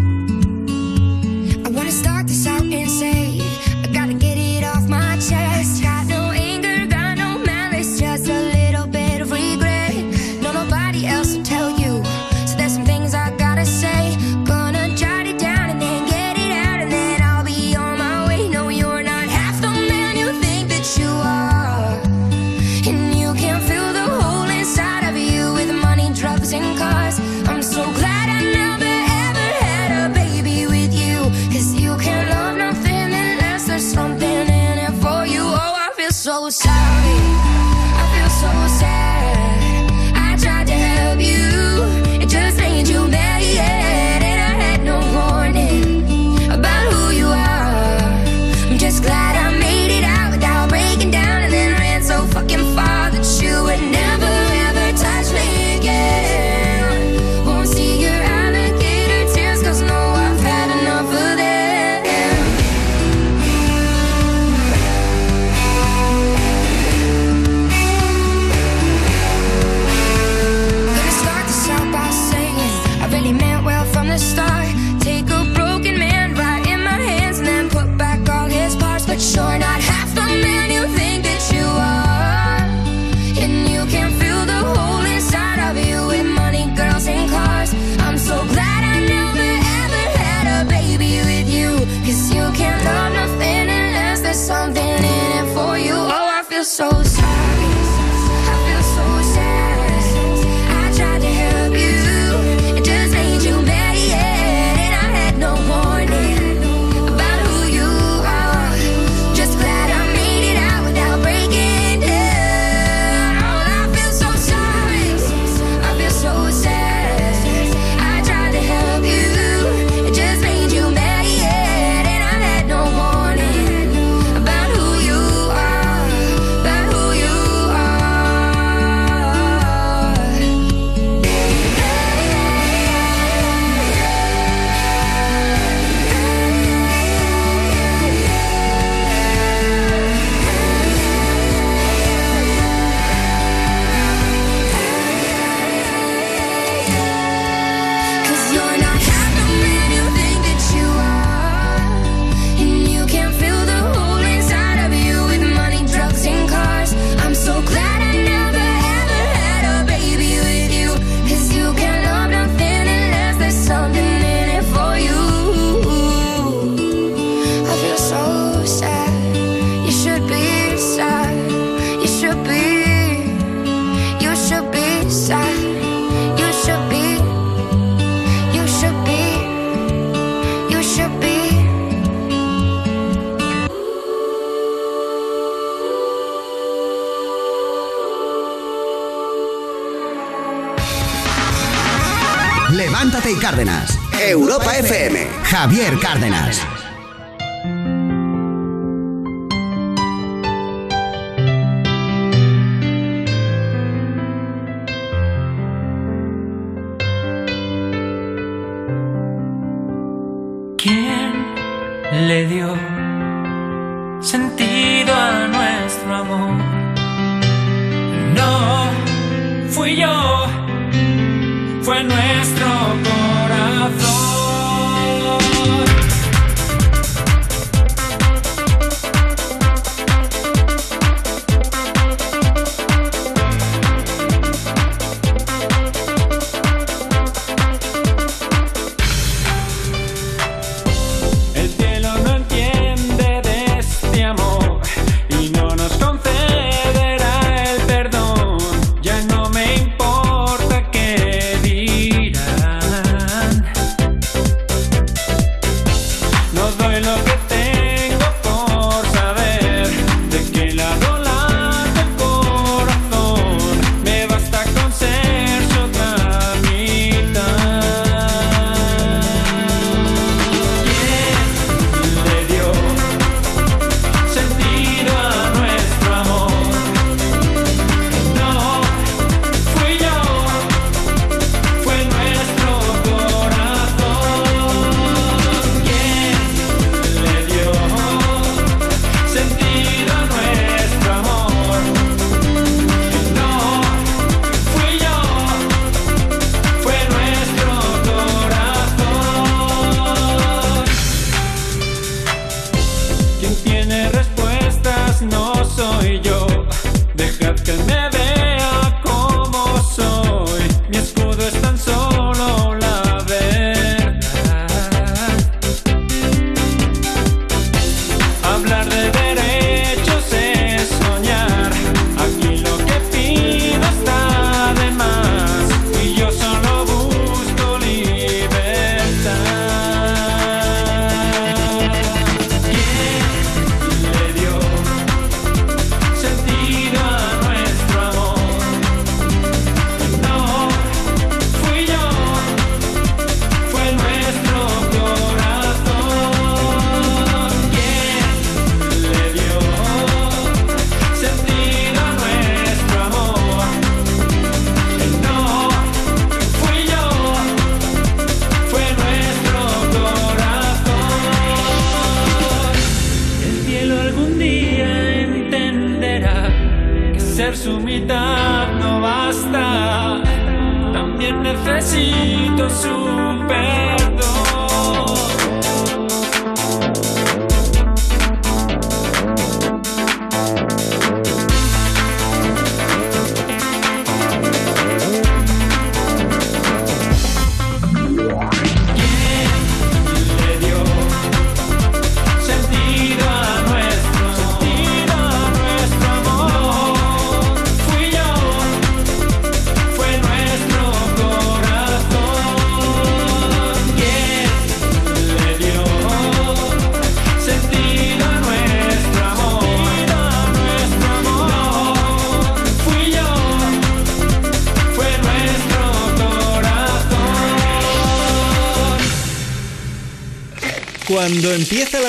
Javier 195.55 195.97
Cárdenas. 195.99 196.64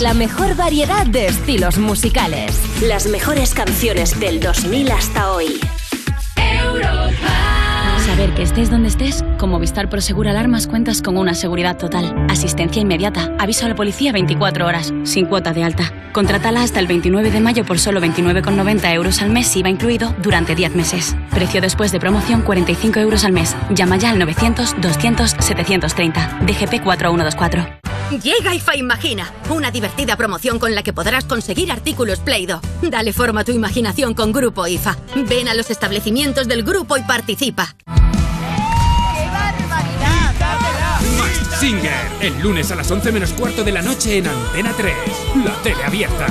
La 0.00 0.14
mejor 0.14 0.56
variedad 0.56 1.06
de 1.06 1.26
estilos 1.26 1.78
musicales. 1.78 2.58
Las 2.82 3.06
mejores 3.06 3.54
canciones 3.54 4.18
del 4.18 4.40
2000 4.40 4.90
hasta 4.90 5.32
hoy. 5.32 5.60
Saber 8.04 8.34
que 8.34 8.42
estés 8.42 8.68
donde 8.68 8.88
estés, 8.88 9.24
con 9.38 9.50
Movistar 9.50 9.88
Prosegur 9.88 10.26
Alarmas 10.26 10.66
cuentas 10.66 11.02
con 11.02 11.16
una 11.16 11.34
seguridad 11.34 11.78
total, 11.78 12.26
asistencia 12.28 12.82
inmediata, 12.82 13.32
aviso 13.38 13.64
a 13.64 13.68
la 13.68 13.76
policía 13.76 14.10
24 14.10 14.66
horas, 14.66 14.92
sin 15.04 15.26
cuota 15.26 15.52
de 15.52 15.62
alta. 15.62 15.92
Contrátala 16.12 16.62
hasta 16.62 16.80
el 16.80 16.88
29 16.88 17.30
de 17.30 17.40
mayo 17.40 17.64
por 17.64 17.78
solo 17.78 18.00
29,90 18.00 18.92
euros 18.92 19.22
al 19.22 19.30
mes 19.30 19.56
IVA 19.56 19.70
incluido 19.70 20.14
durante 20.20 20.56
10 20.56 20.74
meses. 20.74 21.16
Precio 21.30 21.60
después 21.60 21.92
de 21.92 22.00
promoción 22.00 22.42
45 22.42 22.98
euros 22.98 23.24
al 23.24 23.32
mes. 23.32 23.56
Llama 23.70 23.96
ya 23.96 24.10
al 24.10 24.18
900 24.18 24.80
200 24.80 25.30
730. 25.38 26.38
DGP 26.44 26.82
4124. 26.82 27.71
Llega 28.20 28.54
IFA 28.54 28.76
Imagina, 28.76 29.24
una 29.48 29.70
divertida 29.70 30.16
promoción 30.16 30.58
con 30.58 30.74
la 30.74 30.82
que 30.82 30.92
podrás 30.92 31.24
conseguir 31.24 31.72
artículos 31.72 32.20
Play-Doh. 32.20 32.60
Dale 32.90 33.12
forma 33.12 33.40
a 33.40 33.44
tu 33.44 33.52
imaginación 33.52 34.12
con 34.12 34.32
Grupo 34.32 34.66
IFA. 34.66 34.96
Ven 35.28 35.48
a 35.48 35.54
los 35.54 35.70
establecimientos 35.70 36.46
del 36.46 36.62
grupo 36.62 36.96
y 36.98 37.02
participa. 37.02 37.74
Singer, 41.58 41.92
el 42.20 42.42
lunes 42.42 42.70
a 42.72 42.76
las 42.76 42.90
11 42.90 43.12
menos 43.12 43.32
cuarto 43.32 43.62
de 43.62 43.72
la 43.72 43.82
noche 43.82 44.18
en 44.18 44.26
Antena 44.26 44.72
3, 44.76 44.94
la 45.44 45.54
tele 45.62 45.84
abierta. 45.84 46.26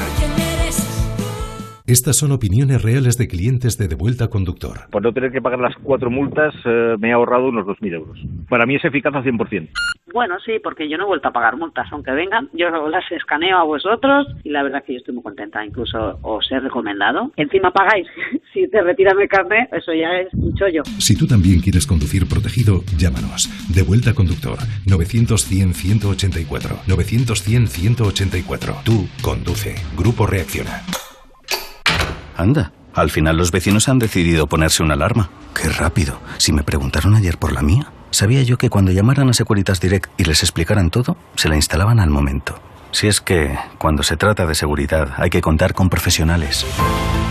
Estas 1.87 2.15
son 2.17 2.31
opiniones 2.31 2.83
reales 2.83 3.17
de 3.17 3.27
clientes 3.27 3.77
de 3.77 3.87
Devuelta 3.87 4.29
Conductor. 4.29 4.89
Por 4.91 5.01
no 5.01 5.11
tener 5.13 5.31
que 5.31 5.41
pagar 5.41 5.59
las 5.59 5.75
cuatro 5.81 6.09
multas, 6.09 6.53
eh, 6.65 6.95
me 6.99 7.09
he 7.09 7.11
ahorrado 7.11 7.49
unos 7.49 7.65
2.000 7.65 7.93
euros. 7.93 8.19
Para 8.49 8.65
mí 8.65 8.75
es 8.75 8.85
eficaz 8.85 9.15
al 9.15 9.23
100%. 9.23 9.69
Bueno, 10.13 10.37
sí, 10.45 10.59
porque 10.63 10.89
yo 10.89 10.97
no 10.97 11.03
he 11.05 11.07
vuelto 11.07 11.29
a 11.29 11.31
pagar 11.31 11.57
multas, 11.57 11.87
aunque 11.91 12.11
vengan, 12.11 12.49
yo 12.53 12.69
las 12.89 13.09
escaneo 13.11 13.57
a 13.57 13.63
vosotros 13.63 14.27
y 14.43 14.49
la 14.49 14.63
verdad 14.63 14.83
que 14.83 14.93
yo 14.93 14.99
estoy 14.99 15.13
muy 15.13 15.23
contenta, 15.23 15.65
incluso 15.65 16.19
os 16.21 16.51
he 16.51 16.59
recomendado. 16.59 17.31
Encima 17.37 17.71
pagáis, 17.71 18.07
si 18.53 18.67
te 18.67 18.81
retiran 18.81 19.19
el 19.19 19.27
carnet, 19.29 19.71
eso 19.73 19.93
ya 19.93 20.19
es 20.19 20.33
un 20.33 20.53
chollo. 20.55 20.83
Si 20.99 21.15
tú 21.17 21.27
también 21.27 21.61
quieres 21.61 21.87
conducir 21.87 22.27
protegido, 22.27 22.81
llámanos. 22.97 23.49
Devuelta 23.73 24.13
Conductor 24.13 24.57
900-100-184. 24.87 26.83
900-100-184. 26.87 28.83
Tú 28.83 29.07
conduce. 29.21 29.75
Grupo 29.97 30.27
Reacciona. 30.27 30.81
Anda, 32.35 32.71
al 32.93 33.09
final 33.09 33.37
los 33.37 33.51
vecinos 33.51 33.87
han 33.87 33.99
decidido 33.99 34.47
ponerse 34.47 34.83
una 34.83 34.95
alarma. 34.95 35.29
Qué 35.53 35.69
rápido. 35.69 36.19
Si 36.37 36.51
me 36.51 36.63
preguntaron 36.63 37.15
ayer 37.15 37.37
por 37.37 37.53
la 37.53 37.61
mía, 37.61 37.87
sabía 38.11 38.43
yo 38.43 38.57
que 38.57 38.69
cuando 38.69 38.91
llamaran 38.91 39.29
a 39.29 39.33
Securitas 39.33 39.81
Direct 39.81 40.11
y 40.17 40.25
les 40.25 40.43
explicaran 40.43 40.91
todo, 40.91 41.17
se 41.35 41.49
la 41.49 41.55
instalaban 41.55 41.99
al 41.99 42.09
momento. 42.09 42.59
Si 42.91 43.07
es 43.07 43.21
que, 43.21 43.57
cuando 43.77 44.03
se 44.03 44.17
trata 44.17 44.45
de 44.45 44.53
seguridad, 44.53 45.13
hay 45.17 45.29
que 45.29 45.39
contar 45.41 45.73
con 45.73 45.89
profesionales. 45.89 46.65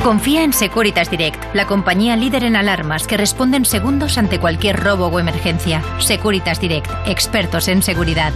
Confía 0.02 0.42
en 0.42 0.54
Securitas 0.54 1.10
Direct, 1.10 1.54
la 1.54 1.66
compañía 1.66 2.16
líder 2.16 2.44
en 2.44 2.56
alarmas 2.56 3.06
que 3.06 3.18
responde 3.18 3.58
en 3.58 3.66
segundos 3.66 4.16
ante 4.16 4.40
cualquier 4.40 4.82
robo 4.82 5.08
o 5.08 5.20
emergencia. 5.20 5.82
Securitas 5.98 6.58
Direct, 6.60 6.90
expertos 7.06 7.68
en 7.68 7.82
seguridad. 7.82 8.32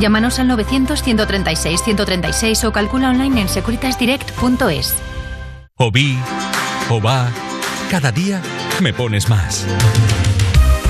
Llámanos 0.00 0.40
al 0.40 0.50
900-136-136 0.50 2.64
o 2.64 2.72
calcula 2.72 3.10
online 3.10 3.42
en 3.42 3.48
securitasdirect.es. 3.48 4.96
O 5.76 5.92
vi, 5.92 6.18
o 6.90 7.00
va, 7.00 7.28
cada 7.90 8.10
día 8.10 8.42
me 8.80 8.92
pones 8.92 9.28
más. 9.28 9.64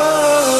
whoa. 0.00 0.59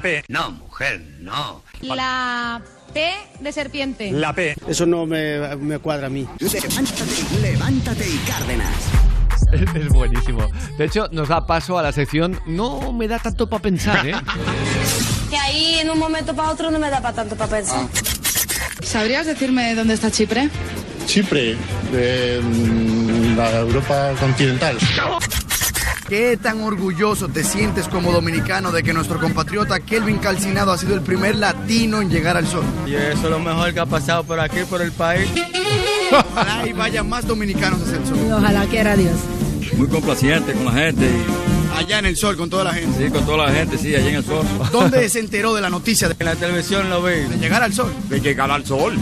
Serpiente. 0.00 0.24
P. 0.26 0.32
No, 0.32 0.50
mujer, 0.52 1.00
no. 1.20 1.62
La 1.82 2.62
P 2.92 3.12
de 3.40 3.52
serpiente. 3.52 4.12
P. 4.34 4.56
Eso 4.68 4.86
no 4.86 5.06
me, 5.06 5.56
me 5.56 5.78
cuadra 5.78 6.06
a 6.06 6.10
mí. 6.10 6.26
Levántate, 6.38 7.40
levántate 7.42 8.08
y 8.08 8.16
Cárdenas. 8.18 8.74
Es 9.74 9.88
buenísimo. 9.88 10.48
De 10.76 10.86
hecho, 10.86 11.08
nos 11.12 11.28
da 11.28 11.46
paso 11.46 11.78
a 11.78 11.82
la 11.82 11.92
sección 11.92 12.40
No 12.46 12.92
me 12.92 13.06
da 13.06 13.18
tanto 13.18 13.48
para 13.48 13.62
pensar, 13.62 14.06
¿eh? 14.06 14.14
Que 15.30 15.36
ahí 15.36 15.78
en 15.80 15.90
un 15.90 15.98
momento 15.98 16.34
para 16.34 16.50
otro 16.50 16.70
no 16.70 16.78
me 16.78 16.90
da 16.90 17.00
para 17.00 17.14
tanto 17.14 17.36
para 17.36 17.50
pensar. 17.50 17.86
¿Sabrías 18.82 19.26
decirme 19.26 19.74
dónde 19.74 19.94
está 19.94 20.10
Chipre? 20.10 20.48
Chipre, 21.06 21.56
de 21.92 22.40
mm, 22.42 23.36
la 23.36 23.58
Europa 23.58 24.12
continental. 24.20 24.78
¿Qué 26.08 26.36
tan 26.40 26.60
orgulloso 26.62 27.28
te 27.28 27.42
sientes 27.42 27.88
como 27.88 28.12
dominicano 28.12 28.70
de 28.70 28.84
que 28.84 28.92
nuestro 28.92 29.18
compatriota 29.20 29.80
Kelvin 29.80 30.18
Calcinado 30.18 30.70
ha 30.70 30.78
sido 30.78 30.94
el 30.94 31.00
primer 31.00 31.34
latino 31.34 32.00
en 32.00 32.10
llegar 32.10 32.36
al 32.36 32.46
sol? 32.46 32.62
Y 32.86 32.94
eso 32.94 33.24
es 33.24 33.30
lo 33.30 33.40
mejor 33.40 33.74
que 33.74 33.80
ha 33.80 33.86
pasado 33.86 34.22
por 34.22 34.38
aquí, 34.38 34.58
por 34.70 34.80
el 34.82 34.92
país. 34.92 35.28
Ojalá 36.12 36.64
y 36.66 36.72
vayan 36.72 37.08
más 37.08 37.26
dominicanos 37.26 37.82
hacia 37.82 37.96
el 37.96 38.06
sol. 38.06 38.18
Ojalá 38.32 38.64
quiera 38.66 38.96
Dios. 38.96 39.16
Muy 39.76 39.88
complaciente 39.88 40.52
con 40.52 40.66
la 40.66 40.72
gente. 40.72 41.10
Allá 41.76 41.98
en 41.98 42.06
el 42.06 42.16
sol, 42.16 42.36
con 42.36 42.48
toda 42.48 42.62
la 42.64 42.72
gente. 42.72 43.04
Sí, 43.06 43.10
con 43.10 43.26
toda 43.26 43.46
la 43.48 43.52
gente, 43.52 43.76
sí, 43.76 43.92
allá 43.94 44.08
en 44.08 44.14
el 44.14 44.24
sol. 44.24 44.46
¿Dónde 44.70 45.08
se 45.08 45.18
enteró 45.18 45.54
de 45.54 45.60
la 45.60 45.68
noticia? 45.70 46.08
De 46.08 46.14
En 46.20 46.26
la 46.26 46.36
televisión 46.36 46.88
lo 46.88 47.02
vi. 47.02 47.14
de 47.14 47.36
llegar 47.38 47.64
al 47.64 47.74
sol. 47.74 47.92
De 48.08 48.20
llegar 48.20 48.48
al 48.52 48.64
sol. 48.64 48.96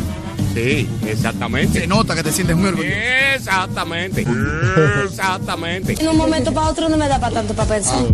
Sí, 0.55 0.89
exactamente. 1.07 1.81
Se 1.81 1.87
nota 1.87 2.15
que 2.15 2.23
te 2.23 2.31
sientes 2.33 2.57
muy 2.57 2.69
orgulloso. 2.69 2.97
Exactamente. 3.35 4.25
Exactamente. 5.05 5.97
En 6.01 6.09
un 6.09 6.17
momento 6.17 6.53
para 6.55 6.69
otro 6.69 6.89
no 6.89 6.97
me 6.97 7.09
da 7.09 7.19
para 7.21 7.35
tanto 7.35 7.55
para 7.55 7.69
pensar. 7.75 8.05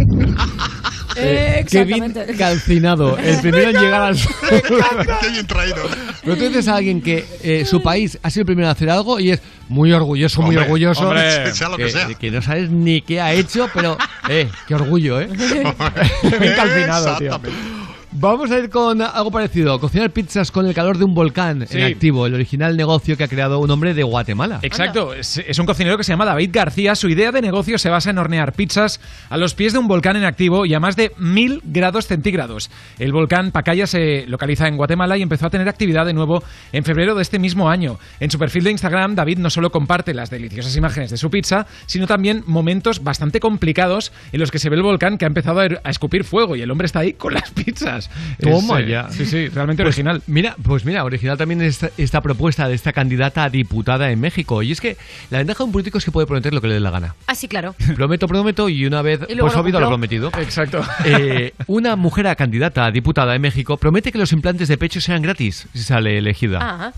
Eh, 1.17 1.67
Kevin 1.69 2.15
Calcinado, 2.39 3.19
el 3.19 3.41
primero 3.41 3.71
en 3.71 3.77
llegar 3.77 4.03
al 4.03 4.17
sol. 4.19 4.33
Qué 5.21 5.29
bien 5.31 5.47
traído. 5.47 5.77
Pero 6.23 6.37
tú 6.37 6.45
dices 6.45 6.69
a 6.69 6.77
alguien 6.77 7.03
que 7.03 7.27
eh, 7.43 7.65
su 7.67 7.83
país 7.83 8.19
ha 8.23 8.31
sido 8.31 8.43
el 8.43 8.47
primero 8.47 8.69
en 8.69 8.73
hacer 8.73 8.89
algo 8.91 9.19
y 9.19 9.33
es 9.33 9.41
muy 9.69 9.93
orgulloso, 9.93 10.41
muy 10.41 10.51
Hombre, 10.51 10.63
orgulloso. 10.65 11.03
hombre, 11.09 11.53
sea 11.53 11.69
lo 11.69 11.77
que 11.77 11.91
sea. 11.91 12.07
que 12.15 12.31
no 12.31 12.41
sabes 12.41 12.71
ni 12.71 13.03
qué 13.03 13.21
ha 13.21 13.33
hecho, 13.33 13.69
pero, 13.75 13.99
eh, 14.29 14.49
qué 14.69 14.75
orgullo, 14.75 15.21
¿eh? 15.21 15.29
Kevin 16.23 16.53
Calcinado, 16.55 17.19
tío. 17.19 17.41
Vamos 18.23 18.51
a 18.51 18.59
ir 18.59 18.69
con 18.69 19.01
algo 19.01 19.31
parecido. 19.31 19.81
Cocinar 19.81 20.11
pizzas 20.11 20.51
con 20.53 20.67
el 20.67 20.75
calor 20.75 20.99
de 20.99 21.05
un 21.05 21.15
volcán 21.15 21.67
Sí. 21.67 21.79
en 21.79 21.85
activo. 21.85 22.27
El 22.27 22.35
original 22.35 22.77
negocio 22.77 23.17
que 23.17 23.25
ha 23.25 23.29
creado 23.29 23.59
un 23.61 23.71
hombre 23.71 23.95
de 23.95 24.03
Guatemala. 24.03 24.59
Exacto, 24.61 25.15
es, 25.15 25.39
es 25.39 25.59
un 25.59 25.65
cocinero 25.65 25.97
que 25.97 26.05
se 26.05 26.13
llama 26.13 26.27
David 26.27 26.51
García. 26.53 26.95
Su 26.97 27.09
idea 27.09 27.33
de 27.33 27.41
negocio 27.41 27.79
se 27.79 27.89
basa 27.89 28.11
en 28.11 28.19
hornear 28.19 28.53
pizzas 28.53 29.01
a 29.31 29.39
los 29.39 29.55
pies 29.55 29.73
de 29.73 29.79
un 29.79 29.89
volcán 29.89 30.17
en 30.17 30.25
activo 30.25 30.67
y 30.67 30.75
a 30.75 30.81
más 30.81 30.97
de 30.97 31.13
mil 31.17 31.63
grados 31.65 32.09
centígrados. 32.09 32.71
El 32.99 33.11
volcán 33.13 33.53
Pacaya 33.53 33.87
se 33.87 34.27
localiza 34.27 34.69
en 34.69 34.77
Guatemala 34.77 35.17
y 35.17 35.23
empezó 35.23 35.47
a 35.47 35.51
tener 35.51 35.67
actividad 35.71 36.05
de 36.05 36.13
nuevo 36.13 36.45
en 36.73 36.85
febrero 36.85 37.15
de 37.15 37.23
este 37.23 37.39
mismo 37.39 37.71
año. 37.71 37.99
En 38.21 38.31
su 38.31 38.39
perfil 38.39 38.65
de 38.65 38.73
Instagram, 38.73 39.15
David 39.15 39.39
no 39.39 39.49
solo 39.49 39.71
comparte 39.71 40.13
las 40.13 40.29
deliciosas 40.29 40.77
imágenes 40.77 41.11
de 41.11 41.17
su 41.17 41.31
pizza, 41.31 41.67
sino 41.87 42.07
también 42.07 42.45
momentos 42.47 43.03
bastante 43.03 43.41
complicados 43.41 44.13
en 44.33 44.41
los 44.41 44.51
que 44.51 44.59
se 44.59 44.69
ve 44.69 44.77
el 44.77 44.83
volcán 44.83 45.17
que 45.17 45.25
ha 45.25 45.29
empezado 45.29 45.61
a, 45.61 45.65
er- 45.65 45.81
a 45.85 45.89
escupir 45.89 46.25
fuego 46.25 46.55
y 46.55 46.61
el 46.61 46.71
hombre 46.71 46.85
está 46.85 46.99
ahí 46.99 47.15
con 47.15 47.33
las 47.33 47.51
pizzas. 47.55 48.10
Toma 48.41 48.81
Es, 48.81 48.87
eh, 48.87 48.91
ya. 48.91 49.11
Sí, 49.11 49.27
sí, 49.27 49.49
realmente 49.49 49.83
Pues 49.83 49.95
original. 49.95 50.23
Mira, 50.27 50.57
pues 50.63 50.85
mira, 50.85 51.05
original 51.05 51.37
también 51.37 51.63
es 51.63 51.83
esta, 51.83 51.91
esta 51.97 52.21
propuesta 52.21 52.69
de 52.69 52.75
esta 52.75 52.93
candidata 52.93 53.45
a 53.45 53.51
diputada 53.51 54.11
en 54.11 54.21
México. 54.21 54.63
Y 54.63 54.73
es 54.73 54.81
que 54.81 54.97
la 55.31 55.39
ventaja 55.39 55.59
de 55.59 55.65
un 55.65 55.73
político 55.73 55.99
es 55.99 56.05
que 56.05 56.11
puede 56.11 56.27
prometer 56.27 56.53
lo 56.55 56.61
que 56.61 56.69
le 56.69 56.75
dé 56.75 56.81
la 56.81 56.91
gana. 56.91 57.15
Ah, 57.27 57.35
sí, 57.35 57.49
claro. 57.49 57.75
Prometo, 57.97 58.27
prometo 58.27 58.69
y 58.69 58.87
una 58.87 59.03
vez 59.03 59.21
Y 59.29 59.37
pues 59.37 59.55
lo 59.55 59.61
olvido 59.61 59.81
lo 59.81 59.89
prometido. 59.89 60.31
Exacto. 60.39 60.83
Eh, 61.05 61.53
una 61.67 61.97
mujer 61.97 62.27
a 62.27 62.35
candidata 62.35 62.87
a 62.87 62.91
diputada 62.91 63.35
en 63.35 63.43
México 63.43 63.77
promete 63.77 64.13
que 64.13 64.19
los 64.19 64.33
implantes 64.33 64.69
de 64.69 64.79
pecho 64.79 65.01
sean 65.01 65.23
gratis 65.23 65.67
si 65.73 65.83
sale 65.83 66.19
elegida. 66.19 66.59
Ajá. 66.59 66.93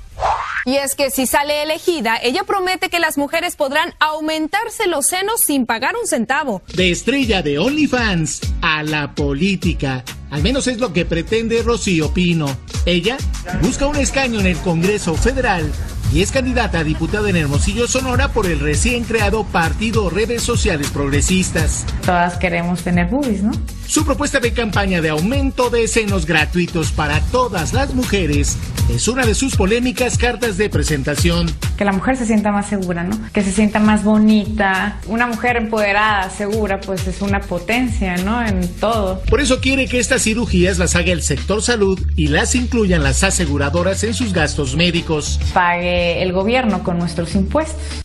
Y 0.65 0.77
es 0.77 0.95
que 0.95 1.11
si 1.11 1.27
sale 1.27 1.63
elegida, 1.63 2.19
ella 2.23 2.45
promete 2.45 2.89
que 2.89 3.01
las 3.01 3.19
mujeres 3.19 3.57
podrán 3.57 3.95
aumentarse 3.99 4.87
los 4.87 5.07
senos 5.07 5.41
sin 5.41 5.67
pagar 5.67 5.95
un 6.01 6.07
centavo. 6.07 6.63
De 6.75 6.91
estrella 6.91 7.43
de 7.43 7.59
OnlyFans 7.59 8.41
a 8.61 8.83
la 8.83 9.15
política. 9.15 10.05
Al 10.31 10.43
menos 10.43 10.67
es 10.69 10.79
lo 10.79 10.93
que 10.93 11.05
pretende 11.05 11.63
Rocío 11.63 12.15
Pino. 12.15 12.47
Ella 12.87 13.17
busca 13.61 13.87
un 13.87 13.97
escaño 13.97 14.41
en 14.41 14.47
el 14.47 14.57
Congreso 14.59 15.15
Federal 15.15 15.71
y 16.13 16.21
es 16.21 16.31
candidata 16.31 16.81
a 16.81 16.85
diputada 16.85 17.31
en 17.31 17.37
Hermosillo, 17.37 17.89
Sonora 17.89 18.29
por 18.29 18.47
el 18.47 18.61
recién 18.61 19.05
creado 19.05 19.45
Partido 19.45 20.11
Redes 20.11 20.43
Sociales 20.43 20.91
Progresistas. 20.91 21.87
Todas 22.05 22.37
queremos 22.37 22.83
tener 22.83 23.07
boobies, 23.07 23.43
¿no? 23.43 23.53
Su 23.87 24.05
propuesta 24.05 24.41
de 24.41 24.53
campaña 24.53 25.01
de 25.01 25.11
aumento 25.11 25.71
de 25.71 25.87
senos 25.89 26.27
gratuitos 26.27 26.93
para 26.93 27.21
todas 27.21 27.73
las 27.73 27.95
mujeres 27.95 28.57
es 28.89 29.07
una 29.09 29.25
de 29.25 29.35
sus 29.35 29.57
polémicas 29.57 30.19
cartas 30.19 30.57
de 30.57 30.69
presentación. 30.69 31.51
Que 31.77 31.85
la 31.85 31.93
mujer 31.93 32.17
se 32.17 32.27
sienta 32.27 32.53
más 32.53 32.69
segura, 32.69 33.05
¿no? 33.05 33.19
Que 33.33 33.43
se 33.43 33.53
sienta 33.53 33.79
más 33.79 34.03
bonita. 34.03 34.99
Una 35.07 35.27
mujer 35.27 35.57
empoderada, 35.57 36.31
segura, 36.31 36.81
pues 36.81 37.07
es 37.07 37.23
una 37.23 37.41
potencia, 37.41 38.17
¿no? 38.19 38.45
En 38.47 38.67
todo. 38.77 39.23
Por 39.29 39.41
eso 39.41 39.61
quiere 39.61 39.87
que 39.87 39.99
estas 39.99 40.23
cirugías 40.23 40.79
las 40.79 40.97
haga 40.97 41.13
el 41.13 41.23
sector 41.23 41.63
salud 41.63 42.01
y 42.17 42.29
las 42.29 42.55
incluyan 42.55 43.03
las 43.03 43.23
aseguradoras 43.23 44.05
en 44.05 44.15
sus 44.15 44.33
gastos 44.33 44.75
médicos. 44.75 45.39
Pague 45.53 46.02
el 46.03 46.33
gobierno 46.33 46.83
con 46.83 46.99
nuestros 46.99 47.35
impuestos. 47.35 48.03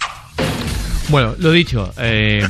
Bueno, 1.09 1.35
lo 1.39 1.51
dicho. 1.51 1.91
eh, 1.97 2.45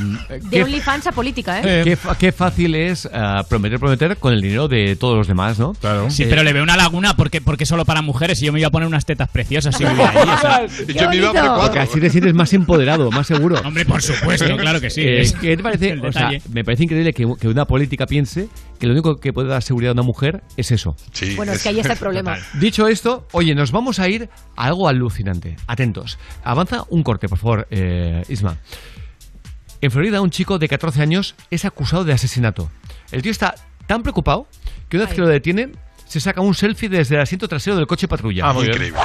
De 0.49 0.63
OnlyFans 0.63 1.07
a 1.07 1.11
política, 1.11 1.61
¿eh? 1.61 1.81
Qué, 1.83 1.95
fa- 1.95 2.17
qué 2.17 2.31
fácil 2.31 2.73
es 2.75 3.07
ah, 3.13 3.43
prometer, 3.47 3.79
prometer 3.79 4.17
con 4.17 4.33
el 4.33 4.41
dinero 4.41 4.67
de 4.67 4.95
todos 4.95 5.15
los 5.17 5.27
demás, 5.27 5.59
¿no? 5.59 5.73
Claro. 5.73 6.09
Sí, 6.09 6.25
pero 6.29 6.43
le 6.43 6.53
veo 6.53 6.63
una 6.63 6.75
laguna 6.77 7.15
porque, 7.15 7.39
porque 7.41 7.65
solo 7.65 7.85
para 7.85 8.01
mujeres 8.01 8.41
y 8.41 8.45
yo 8.45 8.53
me 8.53 8.59
iba 8.59 8.67
a 8.69 8.71
poner 8.71 8.87
unas 8.87 9.05
tetas 9.05 9.29
preciosas 9.29 9.75
si 9.75 9.85
vivía 9.85 10.09
ahí. 10.09 10.17
o 10.27 10.37
sea. 10.41 10.67
Porque 11.67 11.79
así 11.79 11.99
te 11.99 12.09
sientes 12.09 12.33
más 12.33 12.51
empoderado, 12.53 13.11
más 13.11 13.27
seguro. 13.27 13.59
Hombre, 13.63 13.85
por 13.85 14.01
supuesto, 14.01 14.55
claro 14.57 14.79
que 14.81 14.89
sí. 14.89 15.01
Eh, 15.01 15.21
Es 15.21 15.33
¿qué 15.33 15.55
te 15.57 15.63
parece? 15.63 15.93
O 15.99 16.11
sea, 16.11 16.31
me 16.51 16.63
parece 16.63 16.83
increíble 16.83 17.13
que, 17.13 17.27
que 17.39 17.47
una 17.47 17.65
política 17.65 18.05
piense 18.05 18.47
que 18.79 18.85
lo 18.87 18.93
único 18.93 19.19
que 19.19 19.33
puede 19.33 19.47
dar 19.49 19.61
seguridad 19.63 19.91
a 19.91 19.93
una 19.93 20.03
mujer 20.03 20.41
es 20.55 20.71
eso. 20.71 20.95
Bueno, 21.35 21.51
es 21.51 21.63
que 21.63 21.69
ahí 21.69 21.79
está 21.79 21.93
el 21.93 21.99
problema. 22.07 22.37
Dicho 22.59 22.87
esto, 22.87 23.25
oye, 23.31 23.55
nos 23.55 23.71
vamos 23.71 23.99
a 23.99 24.07
ir 24.09 24.29
a 24.55 24.65
algo 24.65 24.87
alucinante. 24.87 25.55
Atentos. 25.67 26.17
Avanza 26.43 26.83
un 26.89 27.03
corte, 27.03 27.27
por 27.27 27.37
favor, 27.39 27.67
eh, 27.71 28.23
En 29.81 29.91
Florida, 29.91 30.21
un 30.21 30.31
chico 30.31 30.57
de 30.59 30.67
14 30.67 31.01
años 31.01 31.35
es 31.51 31.65
acusado 31.65 32.03
de 32.03 32.13
asesinato. 32.13 32.71
El 33.11 33.21
tío 33.21 33.31
está 33.31 33.55
tan 33.85 34.01
preocupado 34.03 34.47
que 34.89 34.97
una 34.97 35.05
vez 35.05 35.15
que 35.15 35.21
lo 35.21 35.27
detienen, 35.27 35.77
se 36.05 36.19
saca 36.19 36.41
un 36.41 36.55
selfie 36.55 36.89
desde 36.89 37.15
el 37.15 37.21
asiento 37.21 37.47
trasero 37.47 37.75
del 37.75 37.85
coche 37.85 38.07
patrulla. 38.07 38.47
Ah, 38.47 38.53
muy 38.53 38.65
increíble. 38.65 38.99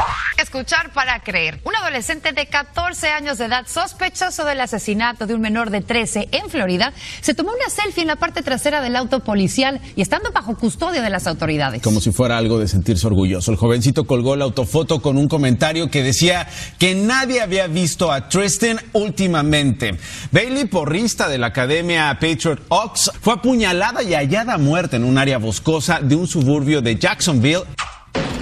Escuchar 0.53 0.93
para 0.93 1.19
creer. 1.21 1.63
Un 1.65 1.75
adolescente 1.75 2.33
de 2.33 2.45
14 2.45 3.09
años 3.09 3.39
de 3.39 3.47
edad, 3.47 3.67
sospechoso 3.67 4.45
del 4.45 4.61
asesinato 4.61 5.27
de 5.27 5.35
un 5.35 5.41
menor 5.41 5.71
de 5.71 5.81
13 5.81 6.29
en 6.31 6.51
Florida, 6.51 6.93
se 7.23 7.33
tomó 7.33 7.53
una 7.53 7.71
selfie 7.71 8.03
en 8.03 8.09
la 8.09 8.17
parte 8.17 8.43
trasera 8.43 8.83
del 8.83 8.95
auto 8.97 9.21
policial 9.21 9.81
y 9.97 10.03
estando 10.03 10.31
bajo 10.31 10.55
custodia 10.59 11.01
de 11.01 11.09
las 11.09 11.27
autoridades. 11.27 11.81
Como 11.81 12.03
si 12.03 12.13
fuera 12.13 12.37
algo 12.37 12.59
de 12.59 12.69
sentirse 12.69 13.07
orgulloso. 13.07 13.51
El 13.51 13.57
jovencito 13.57 14.05
colgó 14.07 14.37
la 14.37 14.45
autofoto 14.45 15.01
con 15.01 15.17
un 15.17 15.27
comentario 15.27 15.91
que 15.91 16.03
decía 16.03 16.47
que 16.79 16.95
nadie 16.95 17.41
había 17.41 17.67
visto 17.67 18.13
a 18.13 18.29
Tristan 18.29 18.79
últimamente. 18.93 19.97
Bailey, 20.33 20.67
porrista 20.67 21.29
de 21.29 21.39
la 21.39 21.47
academia 21.47 22.19
Patriot 22.21 22.61
Ox, 22.69 23.11
fue 23.23 23.33
apuñalada 23.33 24.03
y 24.03 24.13
hallada 24.13 24.59
muerta 24.59 24.97
en 24.99 25.05
un 25.05 25.17
área 25.17 25.39
boscosa 25.39 26.01
de 26.03 26.15
un 26.15 26.27
suburbio 26.27 26.83
de 26.83 26.99
Jacksonville. 26.99 27.65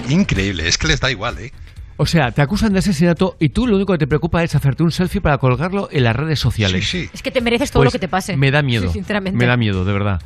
Increíble, 0.09 0.67
es 0.67 0.77
que 0.77 0.87
les 0.87 0.99
da 0.99 1.09
igual, 1.09 1.39
¿eh? 1.39 1.53
O 2.01 2.07
sea, 2.07 2.31
te 2.31 2.41
acusan 2.41 2.73
de 2.73 2.79
asesinato 2.79 3.37
y 3.39 3.49
tú 3.49 3.67
lo 3.67 3.75
único 3.75 3.93
que 3.93 3.99
te 3.99 4.07
preocupa 4.07 4.43
es 4.43 4.55
hacerte 4.55 4.81
un 4.81 4.91
selfie 4.91 5.21
para 5.21 5.37
colgarlo 5.37 5.87
en 5.91 6.03
las 6.03 6.15
redes 6.15 6.39
sociales. 6.39 6.91
Es 6.95 7.21
que 7.21 7.29
te 7.29 7.41
mereces 7.41 7.69
todo 7.69 7.81
Pues 7.81 7.89
lo 7.89 7.91
que 7.91 7.99
te 7.99 8.07
pase. 8.07 8.35
Me 8.35 8.49
da 8.49 8.63
miedo. 8.63 8.87
Sí, 8.87 8.93
sinceramente. 8.93 9.37
Me 9.37 9.45
da 9.45 9.55
miedo, 9.55 9.85
de 9.85 9.93
verdad. 9.93 10.19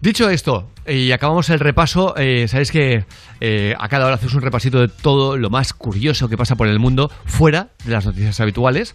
Dicho 0.00 0.30
esto, 0.30 0.70
eh, 0.86 0.96
y 0.96 1.10
acabamos 1.10 1.50
el 1.50 1.58
repaso, 1.58 2.14
eh, 2.16 2.46
sabéis 2.46 2.70
que 2.70 3.04
eh, 3.40 3.74
a 3.80 3.88
cada 3.88 4.06
hora 4.06 4.14
hacemos 4.14 4.34
un 4.34 4.42
repasito 4.42 4.78
de 4.78 4.86
todo 4.86 5.36
lo 5.36 5.50
más 5.50 5.72
curioso 5.72 6.28
que 6.28 6.36
pasa 6.36 6.54
por 6.54 6.68
el 6.68 6.78
mundo 6.78 7.10
fuera 7.24 7.70
de 7.84 7.90
las 7.90 8.06
noticias 8.06 8.38
habituales. 8.38 8.94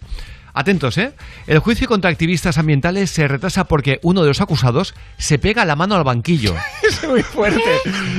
Atentos, 0.58 0.96
¿eh? 0.96 1.12
El 1.46 1.58
juicio 1.58 1.86
contra 1.86 2.08
activistas 2.08 2.56
ambientales 2.56 3.10
se 3.10 3.28
retrasa 3.28 3.64
porque 3.64 4.00
uno 4.02 4.22
de 4.22 4.28
los 4.28 4.40
acusados 4.40 4.94
se 5.18 5.38
pega 5.38 5.66
la 5.66 5.76
mano 5.76 5.96
al 5.96 6.02
banquillo. 6.02 6.54
Es 6.82 7.06
muy 7.06 7.22
fuerte. 7.22 7.60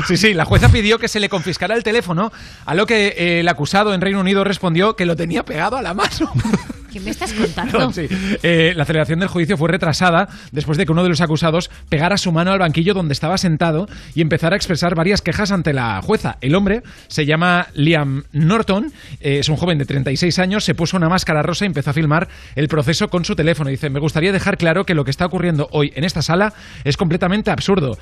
Sí, 0.08 0.18
sí, 0.18 0.36
la 0.36 0.46
jueza 0.46 0.70
pidió 0.70 1.00
que 1.00 1.08
se 1.08 1.20
le 1.20 1.30
confiscara 1.30 1.74
el 1.74 1.82
teléfono, 1.82 2.32
a 2.66 2.76
lo 2.76 2.86
que 2.86 3.08
eh, 3.08 3.40
el 3.40 3.48
acusado 3.48 3.92
en 3.92 4.02
Reino 4.02 4.20
Unido 4.20 4.44
respondió 4.44 4.96
que 4.96 5.08
lo 5.08 5.16
tenía 5.16 5.44
pegado 5.46 5.78
a 5.78 5.82
la 5.82 5.96
mano. 5.96 6.32
¿Qué 6.98 7.04
me 7.04 7.12
estás 7.12 7.34
contando? 7.34 7.80
No, 7.80 7.94
sí. 7.94 8.08
Eh, 8.44 8.74
la 8.76 8.86
celebración 8.86 9.20
del 9.20 9.30
juicio 9.30 9.58
fue 9.58 9.70
retrasada 9.70 10.28
después 10.52 10.78
de 10.78 10.86
que 10.86 10.92
uno 10.92 11.04
de 11.04 11.10
los 11.10 11.22
acusados 11.22 11.70
pegara 11.90 12.18
su 12.18 12.32
mano 12.32 12.52
al 12.52 12.60
banquillo 12.60 12.94
donde 12.94 13.14
estaba 13.14 13.38
sentado 13.38 13.88
y 14.16 14.22
empezara 14.22 14.56
a 14.56 14.58
expresar 14.58 14.96
varias 14.96 15.22
quejas 15.22 15.52
ante 15.52 15.74
la 15.74 16.02
jueza. 16.02 16.38
El 16.42 16.56
hombre 16.56 16.82
se 17.08 17.26
llama 17.26 17.68
Liam 17.74 18.24
Norton, 18.32 18.92
eh, 19.20 19.40
es 19.40 19.50
un 19.50 19.58
joven 19.58 19.78
de 19.78 19.86
36 19.86 20.40
años, 20.40 20.64
se 20.64 20.74
puso 20.76 20.98
una 20.98 21.10
máscara 21.10 21.42
rosa 21.44 21.66
y 21.66 21.68
empezó 21.68 21.92
a 21.92 21.94
filmar 21.94 22.28
el 22.56 22.68
proceso 22.68 23.10
con 23.10 23.26
su 23.26 23.36
teléfono. 23.36 23.70
Dice, 23.70 23.90
me 23.90 24.00
gustaría 24.00 24.32
dejar 24.32 24.58
claro 24.58 24.86
que 24.86 24.94
lo 24.96 25.04
que 25.06 25.12
está 25.12 25.26
ocurriendo 25.26 25.68
hoy 25.72 25.92
en 25.96 26.04
esta 26.04 26.22
sala 26.22 26.54
es 26.84 26.98
completamente 26.98 27.52
absurdo. 27.52 27.98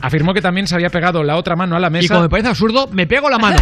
Afirmó 0.00 0.34
que 0.34 0.42
también 0.42 0.66
se 0.66 0.74
había 0.74 0.90
pegado 0.90 1.22
la 1.22 1.36
otra 1.36 1.56
mano 1.56 1.76
a 1.76 1.80
la 1.80 1.90
mesa. 1.90 2.04
Y 2.04 2.08
como 2.08 2.22
me 2.22 2.28
parece 2.28 2.48
absurdo, 2.48 2.88
me 2.92 3.06
pego 3.06 3.30
la 3.30 3.38
mano. 3.38 3.58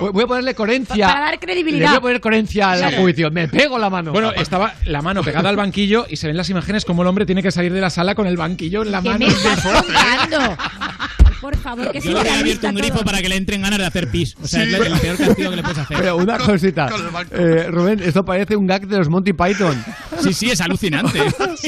Voy- 0.00 0.10
Voy 0.12 0.24
a 0.24 0.26
ponerle 0.26 0.54
coherencia. 0.54 1.06
Para 1.08 1.20
dar 1.26 1.38
credibilidad. 1.40 1.86
Le 1.86 1.88
voy 1.90 1.96
a 1.98 2.00
poner 2.00 2.20
coherencia 2.20 2.70
al 2.72 2.94
juicio. 2.96 3.30
Me 3.30 3.48
pego 3.56 3.78
la 3.78 3.90
mano. 3.90 4.12
Bueno, 4.12 4.32
estaba 4.32 4.74
la 4.84 5.02
mano 5.02 5.22
pegada 5.22 5.48
al 5.48 5.56
banquillo 5.56 6.06
y 6.08 6.16
se 6.16 6.26
ven 6.26 6.36
las 6.36 6.50
imágenes 6.50 6.84
como 6.84 7.02
el 7.02 7.08
hombre 7.08 7.26
tiene 7.26 7.42
que 7.42 7.50
salir 7.50 7.72
de 7.72 7.80
la 7.80 7.90
sala 7.90 8.14
con 8.14 8.26
el 8.26 8.36
banquillo 8.36 8.82
en 8.82 8.92
la 8.92 9.02
¿Qué 9.02 9.08
mano. 9.10 9.26
me 9.26 9.32
estás 9.32 9.60
contando? 9.62 10.56
Por 11.40 11.56
favor, 11.56 11.92
que 11.92 12.00
Yo 12.00 12.12
le 12.12 12.18
habría 12.20 12.38
abierto 12.40 12.68
un 12.68 12.74
grifo 12.74 13.04
para 13.04 13.20
que 13.20 13.28
le 13.28 13.36
entren 13.36 13.62
ganas 13.62 13.78
de 13.78 13.84
hacer 13.86 14.10
pis. 14.10 14.36
O 14.42 14.46
sea, 14.46 14.62
es 14.64 14.72
el 14.72 14.98
peor 15.00 15.16
castigo 15.16 15.50
que 15.50 15.56
le 15.56 15.62
puedes 15.62 15.78
hacer. 15.78 15.96
Pero 15.98 16.16
una 16.16 16.38
cosita. 16.38 16.88
Eh, 17.32 17.68
Rubén, 17.70 18.00
esto 18.02 18.24
parece 18.24 18.56
un 18.56 18.66
gag 18.66 18.86
de 18.86 18.98
los 18.98 19.08
Monty 19.08 19.32
Python. 19.32 19.82
Sí, 20.20 20.32
sí, 20.32 20.50
es 20.50 20.60
alucinante. 20.60 21.20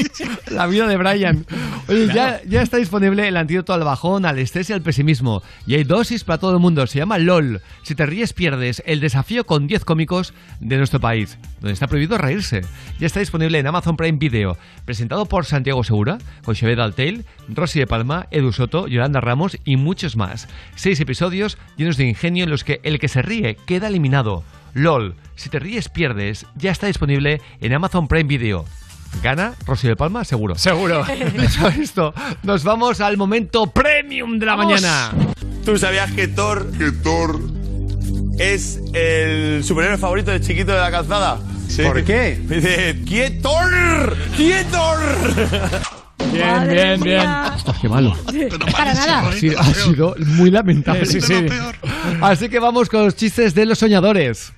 La 0.51 0.67
vida 0.67 0.87
de 0.87 0.97
Brian. 0.97 1.45
Oye, 1.87 2.05
Claro. 2.07 2.39
ya, 2.43 2.49
ya 2.49 2.61
está 2.61 2.77
disponible 2.77 3.27
el 3.27 3.37
antídoto 3.37 3.73
al 3.73 3.83
bajón, 3.83 4.25
al 4.25 4.39
estrés 4.39 4.69
y 4.69 4.73
al 4.73 4.81
pesimismo. 4.81 5.43
Y 5.67 5.75
hay 5.75 5.83
dosis 5.83 6.23
para 6.23 6.39
todo 6.39 6.53
el 6.53 6.59
mundo. 6.59 6.85
Se 6.87 6.99
llama 6.99 7.17
LOL. 7.17 7.61
Si 7.83 7.95
te 7.95 8.05
ríes, 8.05 8.33
pierdes. 8.33 8.81
El 8.85 8.99
desafío 8.99 9.45
con 9.45 9.67
10 9.67 9.85
cómicos 9.85 10.33
de 10.59 10.77
nuestro 10.77 10.99
país, 10.99 11.37
donde 11.61 11.73
está 11.73 11.87
prohibido 11.87 12.17
reírse. 12.17 12.61
Ya 12.99 13.07
está 13.07 13.19
disponible 13.19 13.59
en 13.59 13.67
Amazon 13.67 13.97
Prime 13.97 14.17
Video. 14.17 14.57
Presentado 14.85 15.25
por 15.25 15.45
Santiago 15.45 15.83
Segura, 15.83 16.17
con 16.43 16.55
Xavier 16.55 16.79
Altail, 16.81 17.25
Rosy 17.49 17.79
de 17.79 17.87
Palma, 17.87 18.27
Edu 18.31 18.51
Soto, 18.51 18.87
Yolanda 18.87 19.21
Ramos 19.21 19.57
y 19.65 19.77
muchos 19.77 20.15
más. 20.15 20.47
Seis 20.75 20.99
episodios 20.99 21.57
llenos 21.77 21.97
de 21.97 22.07
ingenio 22.07 22.43
en 22.43 22.49
los 22.49 22.63
que 22.63 22.79
el 22.83 22.99
que 22.99 23.07
se 23.07 23.21
ríe 23.21 23.57
queda 23.65 23.87
eliminado. 23.87 24.43
LOL. 24.73 25.15
Si 25.35 25.49
te 25.49 25.59
ríes, 25.59 25.89
pierdes. 25.89 26.45
Ya 26.55 26.71
está 26.71 26.87
disponible 26.87 27.41
en 27.61 27.73
Amazon 27.73 28.07
Prime 28.07 28.27
Video. 28.27 28.65
¿Gana 29.23 29.53
Rosy 29.65 29.87
de 29.87 29.95
Palma? 29.95 30.23
Seguro. 30.23 30.55
Seguro. 30.55 31.03
Dicho 31.37 31.67
esto, 31.67 32.13
nos 32.43 32.63
vamos 32.63 33.01
al 33.01 33.17
momento 33.17 33.67
premium 33.67 34.37
de 34.39 34.45
la 34.45 34.55
Vamos. 34.55 34.73
mañana. 34.81 35.11
¿Tú 35.65 35.77
sabías 35.77 36.11
que 36.11 36.27
Thor, 36.27 36.71
que 36.77 36.91
Thor 36.91 37.39
es 38.37 38.79
el 38.93 39.63
superhéroe 39.63 39.97
favorito 39.97 40.31
de 40.31 40.41
chiquito 40.41 40.71
de 40.73 40.79
la 40.79 40.91
calzada? 40.91 41.39
¿Por 41.83 42.03
qué? 42.03 42.39
Dice, 42.47 43.01
¡Quietor! 43.05 44.17
¡Quietor! 44.35 44.99
Bien, 46.31 46.47
Madre 46.47 46.73
bien, 46.73 47.01
bien. 47.01 47.27
Ostras, 47.55 47.77
qué 47.81 47.89
malo. 47.89 48.15
Para 48.71 48.93
nada. 48.93 49.29
Ha 49.29 49.33
sido, 49.33 49.59
ha 49.59 49.73
sido 49.73 50.15
muy 50.19 50.51
lamentable. 50.51 51.05
Sí, 51.05 51.19
sí. 51.21 51.45
Así 52.21 52.49
que 52.49 52.59
vamos 52.59 52.89
con 52.89 53.05
los 53.05 53.15
chistes 53.15 53.55
de 53.55 53.65
los 53.65 53.79
soñadores. 53.79 54.53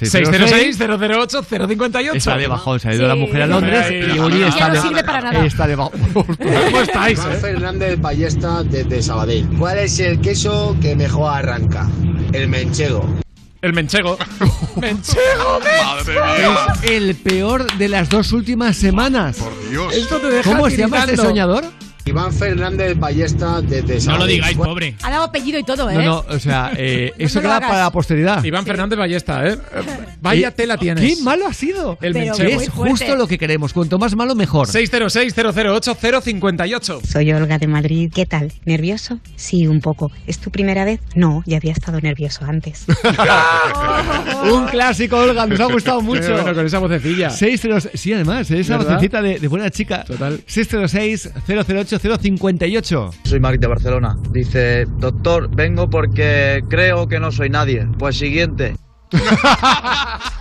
606-008-058. 0.00 2.16
Está 2.16 2.36
de 2.36 2.46
bajón, 2.46 2.80
se 2.80 2.88
ha 2.88 2.94
ido 2.94 3.06
la 3.06 3.14
mujer 3.14 3.42
a 3.42 3.46
Londres 3.46 3.86
y 3.90 4.18
Uri 4.18 4.42
está 4.42 4.68
no 4.68 4.74
de, 4.74 4.80
sirve 4.80 5.04
para 5.04 5.20
nada. 5.20 5.44
está 5.44 5.66
de 5.66 5.76
bajón. 5.76 6.00
¿Cómo 6.14 6.80
estáis? 6.80 7.20
Juan 7.20 7.32
eh? 7.32 7.36
Fernández 7.36 8.00
Ballesta 8.00 8.62
desde 8.62 9.02
Sabadell. 9.02 9.46
¿Cuál 9.58 9.78
es 9.78 10.00
el 10.00 10.20
queso 10.20 10.76
que 10.80 10.96
mejor 10.96 11.34
arranca? 11.34 11.90
El 12.32 12.48
menchego. 12.48 13.21
El 13.62 13.72
menchego. 13.74 14.18
¡Menchego! 14.76 15.60
Madre 15.84 16.14
mía. 16.14 16.66
Es 16.82 16.90
el 16.90 17.14
peor 17.14 17.72
de 17.78 17.88
las 17.88 18.08
dos 18.08 18.32
últimas 18.32 18.76
semanas. 18.76 19.36
Por 19.36 19.70
Dios. 19.70 19.94
Esto 19.94 20.18
te 20.18 20.26
deja 20.30 20.50
¿Cómo 20.50 20.68
se 20.68 20.76
llama 20.78 20.96
este 20.98 21.10
tiritando. 21.12 21.30
soñador? 21.30 21.64
Iván 22.04 22.32
Fernández 22.32 22.98
Ballesta 22.98 23.60
desde 23.60 23.94
No 23.94 24.00
Sabadell. 24.00 24.20
lo 24.20 24.26
digáis, 24.26 24.56
pobre. 24.56 24.96
Ha 25.02 25.10
dado 25.10 25.22
apellido 25.24 25.58
y 25.58 25.62
todo, 25.64 25.88
¿eh? 25.88 25.94
No, 25.94 26.02
no, 26.02 26.24
o 26.28 26.38
sea, 26.38 26.72
eh, 26.76 27.12
eso 27.18 27.40
no 27.40 27.48
queda 27.48 27.60
para 27.60 27.78
la 27.84 27.90
posteridad. 27.92 28.42
Iván 28.44 28.66
Fernández 28.66 28.98
Ballesta, 28.98 29.46
¿eh? 29.46 29.56
Vaya 30.20 30.48
Eh, 30.48 30.52
tela 30.52 30.76
tienes. 30.76 31.16
¡Qué 31.16 31.22
malo 31.22 31.46
ha 31.46 31.52
sido! 31.54 31.96
El 32.00 32.12
Pero 32.12 32.36
muy 32.36 32.46
es 32.46 32.68
fuerte. 32.70 32.90
justo 33.04 33.16
lo 33.16 33.26
que 33.28 33.38
queremos. 33.38 33.72
Cuanto 33.72 33.98
más 33.98 34.14
malo, 34.16 34.34
mejor. 34.34 34.66
606-008-058. 34.68 37.00
Soy 37.06 37.32
Olga 37.32 37.58
de 37.58 37.66
Madrid. 37.68 38.10
¿Qué 38.14 38.26
tal? 38.26 38.52
¿Nervioso? 38.64 39.18
Sí, 39.36 39.66
un 39.66 39.80
poco. 39.80 40.10
¿Es 40.26 40.38
tu 40.38 40.50
primera 40.50 40.84
vez? 40.84 41.00
No, 41.14 41.42
ya 41.46 41.56
había 41.58 41.72
estado 41.72 42.00
nervioso 42.00 42.44
antes. 42.44 42.84
Un 44.52 44.66
clásico, 44.66 45.16
Olga, 45.18 45.46
nos 45.46 45.60
ha 45.60 45.66
gustado 45.66 46.00
mucho. 46.02 46.32
Bueno, 46.32 46.54
con 46.54 46.66
esa 46.66 46.78
vocecilla. 46.78 47.30
606, 47.30 48.00
sí, 48.00 48.12
además, 48.12 48.50
esa 48.50 48.76
¿Verdad? 48.76 48.94
vocecita 48.94 49.22
de, 49.22 49.38
de 49.38 49.48
buena 49.48 49.70
chica. 49.70 50.04
Total. 50.04 50.40
606-008-058. 51.98 53.10
Soy 53.24 53.40
Marc 53.40 53.60
de 53.60 53.66
Barcelona. 53.66 54.16
Dice, 54.30 54.86
doctor, 54.98 55.50
vengo 55.54 55.90
porque 55.90 56.62
creo 56.68 57.08
que 57.08 57.18
no 57.20 57.30
soy 57.32 57.50
nadie. 57.50 57.86
Pues 57.98 58.16
siguiente. 58.18 58.76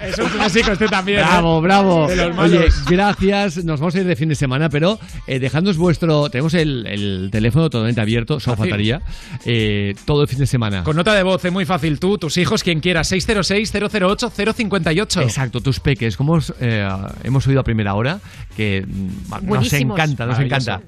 Es 0.01 0.17
un 0.17 0.30
clásico 0.30 0.71
este 0.71 0.88
también. 0.88 1.19
¿eh? 1.19 1.23
Bravo, 1.23 1.61
bravo. 1.61 2.05
Oye, 2.39 2.69
gracias. 2.89 3.63
Nos 3.63 3.80
vamos 3.80 3.93
a 3.93 3.99
ir 3.99 4.05
de 4.05 4.15
fin 4.15 4.30
de 4.30 4.35
semana, 4.35 4.67
pero 4.69 4.97
eh, 5.27 5.38
dejadnos 5.39 5.77
vuestro. 5.77 6.27
Tenemos 6.30 6.55
el, 6.55 6.88
el 6.88 7.30
teléfono 7.31 7.69
totalmente 7.69 8.01
abierto, 8.01 8.39
solo 8.39 8.57
faltaría. 8.57 8.99
eh, 9.45 9.93
todo 10.05 10.23
el 10.23 10.27
fin 10.27 10.39
de 10.39 10.47
semana. 10.47 10.83
Con 10.83 10.95
nota 10.95 11.13
de 11.13 11.21
voz, 11.21 11.45
es 11.45 11.51
muy 11.51 11.65
fácil. 11.65 11.99
Tú, 11.99 12.17
tus 12.17 12.35
hijos, 12.38 12.63
quien 12.63 12.80
quiera. 12.80 13.01
606-008-058. 13.01 15.21
Exacto, 15.21 15.61
tus 15.61 15.80
peques, 15.80 16.17
como 16.17 16.33
os, 16.33 16.51
eh, 16.59 16.88
hemos 17.23 17.45
oído 17.45 17.59
a 17.59 17.63
primera 17.63 17.93
hora, 17.93 18.19
que 18.55 18.83
mm, 18.88 19.47
nos 19.53 19.71
encanta, 19.73 20.25
nos 20.25 20.39
encanta. 20.39 20.81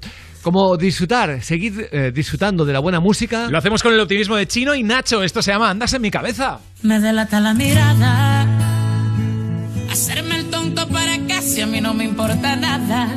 Como 0.44 0.76
disfrutar, 0.76 1.42
seguir 1.42 1.88
eh, 1.92 2.12
disfrutando 2.14 2.66
de 2.66 2.74
la 2.74 2.80
buena 2.80 3.00
música. 3.00 3.48
Lo 3.50 3.58
hacemos 3.58 3.82
con 3.82 3.94
el 3.94 4.00
optimismo 4.02 4.36
de 4.36 4.46
Chino 4.46 4.76
y 4.76 4.84
Nacho. 4.84 5.24
Esto 5.24 5.42
se 5.42 5.52
llama 5.52 5.70
Andas 5.70 5.94
en 5.94 6.02
mi 6.02 6.12
cabeza. 6.12 6.60
Me 6.82 7.00
delata 7.00 7.40
la 7.40 7.54
mirada. 7.54 8.46
Hacerme 9.90 10.36
el 10.36 10.50
tonto 10.50 10.86
para 10.90 11.18
casi 11.30 11.62
a 11.62 11.66
mí 11.66 11.80
no 11.80 11.94
me 11.94 12.04
importa 12.04 12.58
nada. 12.58 13.08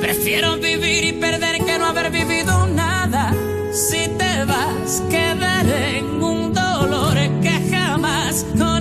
Prefiero 0.00 0.56
vivir 0.56 1.04
y 1.04 1.12
perder 1.12 1.64
que 1.64 1.78
no 1.78 1.86
haber 1.86 2.10
vivido 2.10 2.66
nada. 2.66 3.32
Si 3.72 4.08
te 4.18 4.44
vas, 4.46 5.00
quedaré 5.08 5.98
en 5.98 6.06
un 6.22 6.52
dolor 6.52 7.14
que 7.40 7.70
jamás 7.70 8.44
conocí. 8.58 8.73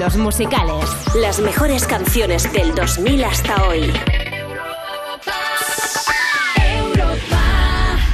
estilos 0.00 0.16
musicales. 0.16 1.14
Las 1.14 1.40
mejores 1.40 1.86
canciones 1.86 2.50
del 2.52 2.74
2000 2.74 3.24
hasta 3.24 3.68
hoy. 3.68 3.92
Europa. 6.56 7.38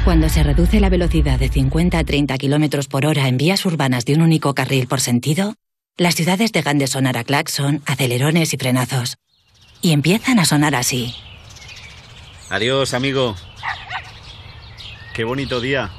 Cuando 0.04 0.28
se 0.28 0.42
reduce 0.42 0.80
la 0.80 0.88
velocidad 0.88 1.38
de 1.38 1.48
50 1.48 1.98
a 1.98 2.04
30 2.04 2.38
kilómetros 2.38 2.88
por 2.88 3.06
hora 3.06 3.28
en 3.28 3.36
vías 3.36 3.64
urbanas 3.66 4.04
de 4.04 4.14
un 4.14 4.22
único 4.22 4.52
carril 4.54 4.88
por 4.88 5.00
sentido, 5.00 5.54
las 5.96 6.16
ciudades 6.16 6.50
dejan 6.50 6.78
de 6.78 6.88
sonar 6.88 7.16
a 7.18 7.24
claxon, 7.24 7.82
acelerones 7.86 8.52
y 8.52 8.56
frenazos. 8.56 9.16
Y 9.80 9.92
empiezan 9.92 10.40
a 10.40 10.44
sonar 10.44 10.74
así. 10.74 11.14
Adiós, 12.50 12.94
amigo. 12.94 13.36
Qué 15.14 15.22
bonito 15.22 15.60
día. 15.60 15.90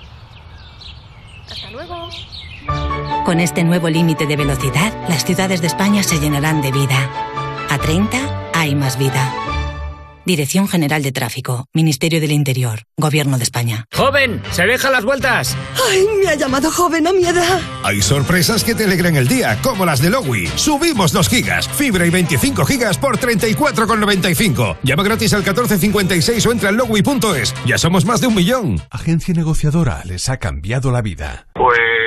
Hasta 1.49 1.71
luego. 1.71 2.09
Con 3.25 3.39
este 3.39 3.63
nuevo 3.63 3.89
límite 3.89 4.25
de 4.25 4.35
velocidad, 4.35 4.93
las 5.09 5.25
ciudades 5.25 5.61
de 5.61 5.67
España 5.67 6.03
se 6.03 6.19
llenarán 6.19 6.61
de 6.61 6.71
vida. 6.71 7.09
A 7.69 7.77
30 7.77 8.51
hay 8.53 8.75
más 8.75 8.97
vida. 8.97 9.33
Dirección 10.27 10.67
General 10.67 11.01
de 11.01 11.13
Tráfico, 11.13 11.67
Ministerio 11.73 12.19
del 12.19 12.33
Interior, 12.33 12.81
Gobierno 12.97 13.37
de 13.37 13.43
España. 13.45 13.85
¡Joven! 13.95 14.41
¡Se 14.51 14.63
deja 14.63 14.91
las 14.91 15.05
vueltas! 15.05 15.55
¡Ay, 15.89 16.05
me 16.21 16.29
ha 16.29 16.35
llamado 16.35 16.69
joven 16.69 17.07
a 17.07 17.13
mi 17.13 17.25
edad! 17.25 17.61
Hay 17.83 18.01
sorpresas 18.01 18.65
que 18.65 18.75
te 18.75 18.83
alegran 18.83 19.15
el 19.15 19.29
día, 19.29 19.57
como 19.61 19.85
las 19.85 20.01
de 20.01 20.09
Lowy. 20.09 20.47
Subimos 20.55 21.13
2 21.13 21.29
gigas, 21.29 21.69
fibra 21.69 22.05
y 22.05 22.09
25 22.09 22.65
gigas 22.65 22.97
por 22.97 23.17
34,95. 23.17 24.79
Llama 24.83 25.03
gratis 25.03 25.33
al 25.33 25.43
1456 25.43 26.45
o 26.45 26.51
entra 26.51 26.69
en 26.71 26.77
lowy.es. 26.77 27.53
Ya 27.65 27.77
somos 27.77 28.03
más 28.03 28.19
de 28.19 28.27
un 28.27 28.35
millón. 28.35 28.81
Agencia 28.91 29.33
negociadora 29.33 30.01
les 30.03 30.27
ha 30.27 30.37
cambiado 30.37 30.91
la 30.91 31.01
vida. 31.01 31.47
Pues 31.53 31.79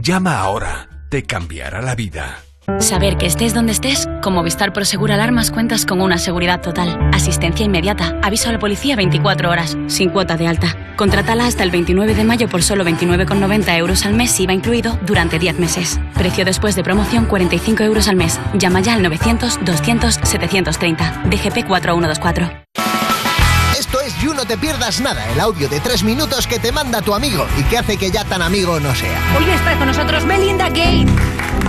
Llama 0.00 0.38
ahora, 0.38 0.88
te 1.08 1.24
cambiará 1.24 1.82
la 1.82 1.96
vida. 1.96 2.44
Saber 2.78 3.16
que 3.16 3.26
estés 3.26 3.52
donde 3.52 3.72
estés, 3.72 4.08
con 4.22 4.32
Movistar 4.32 4.72
Prosegur 4.72 5.10
Alarmas 5.10 5.50
cuentas 5.50 5.84
con 5.84 6.00
una 6.00 6.18
seguridad 6.18 6.60
total, 6.60 7.10
asistencia 7.12 7.66
inmediata, 7.66 8.16
aviso 8.22 8.48
a 8.48 8.52
la 8.52 8.60
policía 8.60 8.94
24 8.94 9.50
horas, 9.50 9.76
sin 9.88 10.10
cuota 10.10 10.36
de 10.36 10.46
alta. 10.46 10.94
Contrátala 10.96 11.46
hasta 11.46 11.64
el 11.64 11.72
29 11.72 12.14
de 12.14 12.22
mayo 12.22 12.48
por 12.48 12.62
solo 12.62 12.84
29,90 12.84 13.76
euros 13.76 14.06
al 14.06 14.14
mes, 14.14 14.38
IVA 14.38 14.52
incluido, 14.52 14.96
durante 15.04 15.40
10 15.40 15.58
meses. 15.58 15.98
Precio 16.14 16.44
después 16.44 16.76
de 16.76 16.84
promoción 16.84 17.26
45 17.26 17.82
euros 17.82 18.06
al 18.06 18.14
mes. 18.14 18.38
Llama 18.54 18.78
ya 18.78 18.94
al 18.94 19.04
900-200-730. 19.04 21.24
DGP 21.24 21.66
4124. 21.66 22.68
You 24.22 24.34
No 24.34 24.44
Te 24.44 24.56
Pierdas 24.58 25.00
Nada, 25.00 25.24
el 25.32 25.38
audio 25.38 25.68
de 25.68 25.78
tres 25.80 26.02
minutos 26.02 26.46
que 26.46 26.58
te 26.58 26.72
manda 26.72 27.00
tu 27.02 27.14
amigo 27.14 27.46
y 27.58 27.62
que 27.64 27.78
hace 27.78 27.96
que 27.96 28.10
ya 28.10 28.24
tan 28.24 28.42
amigo 28.42 28.80
no 28.80 28.92
sea. 28.94 29.20
Hoy 29.38 29.48
está 29.50 29.76
con 29.76 29.86
nosotros 29.86 30.24
Melinda 30.24 30.68
Gates. 30.68 31.06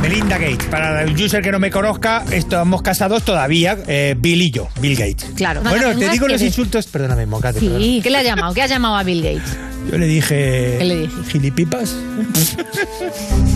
Melinda 0.02 0.38
Gates, 0.38 0.66
para 0.66 1.04
el 1.04 1.14
user 1.14 1.44
que 1.44 1.52
no 1.52 1.60
me 1.60 1.70
conozca, 1.70 2.24
estamos 2.32 2.82
casados 2.82 3.24
todavía, 3.24 3.78
eh, 3.88 4.16
Bill 4.18 4.42
y 4.42 4.52
yo, 4.52 4.68
Bill 4.80 4.96
Gates. 4.96 5.26
Claro. 5.36 5.62
Bueno, 5.62 5.96
te 5.96 6.10
digo 6.10 6.28
los 6.28 6.42
insultos, 6.42 6.88
perdóname, 6.88 7.26
Mocate. 7.26 7.60
Sí, 7.60 8.00
¿qué 8.02 8.10
le 8.10 8.18
ha 8.18 8.24
llamado? 8.24 8.54
¿Qué 8.54 8.64
ha 8.64 8.68
llamado 8.68 8.96
a 8.96 9.04
Bill 9.04 9.22
Gates? 9.22 9.58
Yo 9.92 9.98
le 9.98 10.08
dije. 10.08 10.76
¿Qué 10.80 10.86
le 10.86 10.96
dije? 11.02 11.24
Gilipipas. 11.30 11.96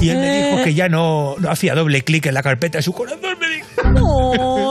y 0.01 0.09
él 0.09 0.17
me 0.17 0.43
dijo 0.43 0.63
que 0.63 0.73
ya 0.73 0.89
no, 0.89 1.35
no 1.39 1.49
hacía 1.49 1.75
doble 1.75 2.03
clic 2.03 2.25
en 2.25 2.33
la 2.33 2.43
carpeta 2.43 2.79
de 2.79 2.81
su 2.83 2.93
corazón. 2.93 3.21
Me 3.39 3.47
dijo. 3.47 4.62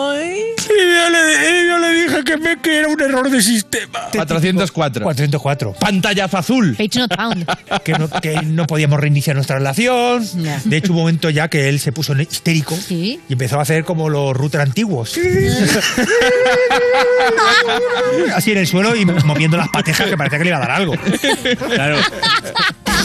Yo 0.95 1.11
le, 1.11 1.67
yo 1.69 1.79
le 1.79 1.91
dije 2.03 2.25
que, 2.25 2.37
me, 2.37 2.61
que 2.61 2.79
era 2.79 2.89
un 2.89 3.01
error 3.01 3.31
de 3.31 3.43
sistema. 3.43 4.09
404. 4.13 5.03
404. 5.05 5.73
Pantallazo 5.79 6.39
azul. 6.39 6.75
Page 6.77 6.99
not 6.99 7.15
found. 7.15 7.47
Que 7.85 7.93
no, 7.95 8.09
que 8.09 8.43
no 8.43 8.67
podíamos 8.67 9.01
reiniciar 9.01 9.35
nuestra 9.35 9.57
relación. 9.57 10.25
De 10.65 10.77
hecho, 10.77 10.93
hubo 10.93 10.99
un 11.01 11.05
momento 11.05 11.31
ya 11.31 11.49
que 11.49 11.69
él 11.69 11.81
se 11.81 11.91
puso 11.91 12.15
histérico 12.21 12.79
y 12.89 13.19
empezó 13.29 13.59
a 13.59 13.63
hacer 13.63 13.85
como 13.85 14.09
los 14.09 14.37
router 14.37 14.61
antiguos. 14.61 15.15
Así 18.35 18.53
en 18.53 18.59
el 18.59 18.67
suelo 18.67 18.95
y 18.95 19.05
moviendo 19.05 19.57
las 19.57 19.69
patejas 19.69 20.09
que 20.09 20.17
parecía 20.17 20.39
que 20.39 20.45
le 20.45 20.51
iba 20.51 20.59
a 20.59 20.61
dar 20.61 20.71
algo. 20.73 20.95
Claro. 21.75 21.97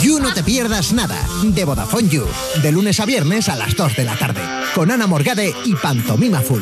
You 0.01 0.19
No 0.19 0.31
Te 0.33 0.43
Pierdas 0.43 0.93
Nada, 0.93 1.17
de 1.43 1.65
Vodafone 1.65 2.07
You, 2.09 2.25
de 2.61 2.71
lunes 2.71 2.99
a 2.99 3.05
viernes 3.05 3.49
a 3.49 3.55
las 3.55 3.75
2 3.75 3.95
de 3.95 4.03
la 4.03 4.15
tarde, 4.15 4.41
con 4.75 4.91
Ana 4.91 5.07
Morgade 5.07 5.53
y 5.65 5.73
Pantomima 5.73 6.41
Full, 6.41 6.61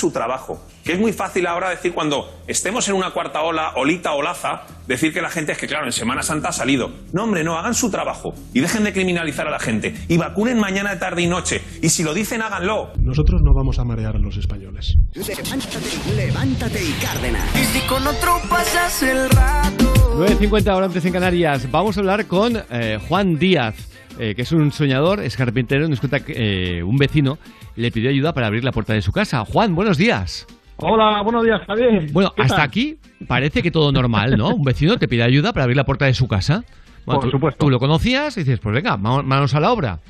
Su 0.00 0.10
trabajo. 0.10 0.64
Que 0.82 0.94
es 0.94 0.98
muy 0.98 1.12
fácil 1.12 1.46
ahora 1.46 1.68
decir 1.68 1.92
cuando 1.92 2.28
estemos 2.46 2.88
en 2.88 2.94
una 2.94 3.10
cuarta 3.10 3.42
ola, 3.42 3.72
olita, 3.76 4.12
olaza, 4.12 4.62
decir 4.86 5.12
que 5.12 5.20
la 5.20 5.28
gente 5.28 5.52
es 5.52 5.58
que, 5.58 5.66
claro, 5.66 5.84
en 5.84 5.92
Semana 5.92 6.22
Santa 6.22 6.48
ha 6.48 6.52
salido. 6.52 6.90
No, 7.12 7.24
hombre, 7.24 7.44
no, 7.44 7.58
hagan 7.58 7.74
su 7.74 7.90
trabajo. 7.90 8.32
Y 8.54 8.60
dejen 8.60 8.84
de 8.84 8.92
criminalizar 8.92 9.46
a 9.46 9.50
la 9.50 9.58
gente. 9.58 9.94
Y 10.08 10.16
vacunen 10.16 10.58
mañana, 10.58 10.98
tarde 10.98 11.22
y 11.22 11.26
noche. 11.26 11.60
Y 11.82 11.90
si 11.90 12.02
lo 12.02 12.14
dicen, 12.14 12.40
háganlo. 12.40 12.92
Nosotros 12.98 13.42
no 13.44 13.52
vamos 13.54 13.78
a 13.78 13.84
marear 13.84 14.16
a 14.16 14.18
los 14.18 14.36
españoles. 14.38 14.96
Levántate, 15.14 16.14
levántate 16.16 16.82
y 16.82 16.92
Cárdenas. 16.92 17.44
Y 17.54 17.64
si 17.66 17.86
con 17.86 18.06
otro 18.06 18.40
pasas 18.48 19.02
el 19.02 19.28
rato. 19.28 19.84
9.50 20.16 20.68
ahora 20.68 20.86
antes 20.86 21.04
en 21.04 21.12
Canarias. 21.12 21.70
Vamos 21.70 21.96
a 21.96 22.00
hablar 22.00 22.26
con 22.26 22.56
eh, 22.56 22.98
Juan 23.06 23.36
Díaz. 23.36 23.99
Eh, 24.20 24.34
que 24.34 24.42
es 24.42 24.52
un 24.52 24.70
soñador, 24.70 25.20
es 25.20 25.36
carpintero, 25.36 25.88
nos 25.88 25.98
cuenta 26.00 26.20
que 26.20 26.78
eh, 26.78 26.82
un 26.82 26.96
vecino 26.96 27.38
le 27.76 27.90
pidió 27.90 28.10
ayuda 28.10 28.32
para 28.34 28.46
abrir 28.46 28.62
la 28.64 28.72
puerta 28.72 28.92
de 28.92 29.02
su 29.02 29.12
casa. 29.12 29.44
Juan, 29.44 29.74
buenos 29.74 29.96
días. 29.96 30.46
Hola, 30.76 31.22
buenos 31.22 31.44
días, 31.44 31.60
Javier. 31.66 32.10
Bueno, 32.12 32.32
¿Qué 32.34 32.42
hasta 32.42 32.56
tal? 32.56 32.64
aquí 32.66 32.98
parece 33.28 33.62
que 33.62 33.70
todo 33.70 33.92
normal, 33.92 34.36
¿no? 34.38 34.48
Un 34.54 34.62
vecino 34.62 34.96
te 34.98 35.08
pide 35.08 35.22
ayuda 35.22 35.52
para 35.52 35.64
abrir 35.64 35.76
la 35.76 35.84
puerta 35.84 36.04
de 36.06 36.14
su 36.14 36.26
casa. 36.28 36.64
Bueno, 37.04 37.20
Por 37.20 37.30
tú, 37.30 37.36
supuesto. 37.36 37.58
Tú 37.66 37.70
lo 37.70 37.78
conocías 37.78 38.36
y 38.36 38.40
dices, 38.40 38.60
pues 38.60 38.74
venga, 38.74 38.96
manos 38.96 39.54
a 39.54 39.60
la 39.60 39.72
obra. 39.72 40.00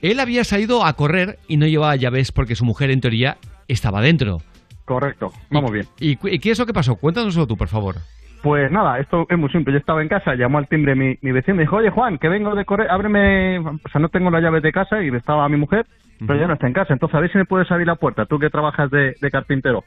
Él 0.00 0.18
había 0.18 0.42
salido 0.44 0.84
a 0.84 0.92
correr 0.94 1.38
y 1.46 1.56
no 1.56 1.66
llevaba 1.66 1.94
llaves 1.96 2.32
porque 2.32 2.56
su 2.56 2.64
mujer, 2.64 2.90
en 2.90 3.00
teoría, 3.00 3.38
estaba 3.68 4.00
dentro. 4.00 4.40
Correcto, 4.84 5.32
vamos 5.50 5.70
bien. 5.70 5.86
¿Y, 6.00 6.16
cu- 6.16 6.28
y 6.28 6.40
qué 6.40 6.50
es 6.50 6.58
lo 6.58 6.66
que 6.66 6.72
pasó? 6.72 6.96
Cuéntanoslo 6.96 7.46
tú, 7.46 7.56
por 7.56 7.68
favor. 7.68 7.96
Pues 8.42 8.72
nada, 8.72 8.98
esto 8.98 9.26
es 9.28 9.38
muy 9.38 9.50
simple. 9.50 9.72
Yo 9.72 9.78
estaba 9.78 10.02
en 10.02 10.08
casa, 10.08 10.34
llamó 10.34 10.58
al 10.58 10.66
timbre 10.66 10.96
mi, 10.96 11.16
mi 11.22 11.30
vecino 11.30 11.54
y 11.54 11.56
me 11.58 11.62
dijo, 11.62 11.76
oye 11.76 11.90
Juan, 11.90 12.18
que 12.18 12.28
vengo 12.28 12.54
de 12.56 12.64
correr, 12.64 12.90
ábreme, 12.90 13.60
o 13.60 13.88
sea, 13.90 14.00
no 14.00 14.08
tengo 14.08 14.30
las 14.30 14.42
llaves 14.42 14.62
de 14.62 14.72
casa 14.72 15.00
y 15.00 15.08
estaba 15.14 15.48
mi 15.48 15.56
mujer, 15.56 15.86
pero 16.26 16.38
ya 16.38 16.48
no 16.48 16.54
está 16.54 16.66
en 16.66 16.72
casa. 16.72 16.92
Entonces, 16.92 17.14
a 17.14 17.20
ver 17.20 17.30
si 17.30 17.38
me 17.38 17.44
puedes 17.44 17.70
abrir 17.70 17.86
la 17.86 17.94
puerta, 17.94 18.26
tú 18.26 18.40
que 18.40 18.50
trabajas 18.50 18.90
de, 18.90 19.14
de 19.20 19.30
carpintero. 19.30 19.84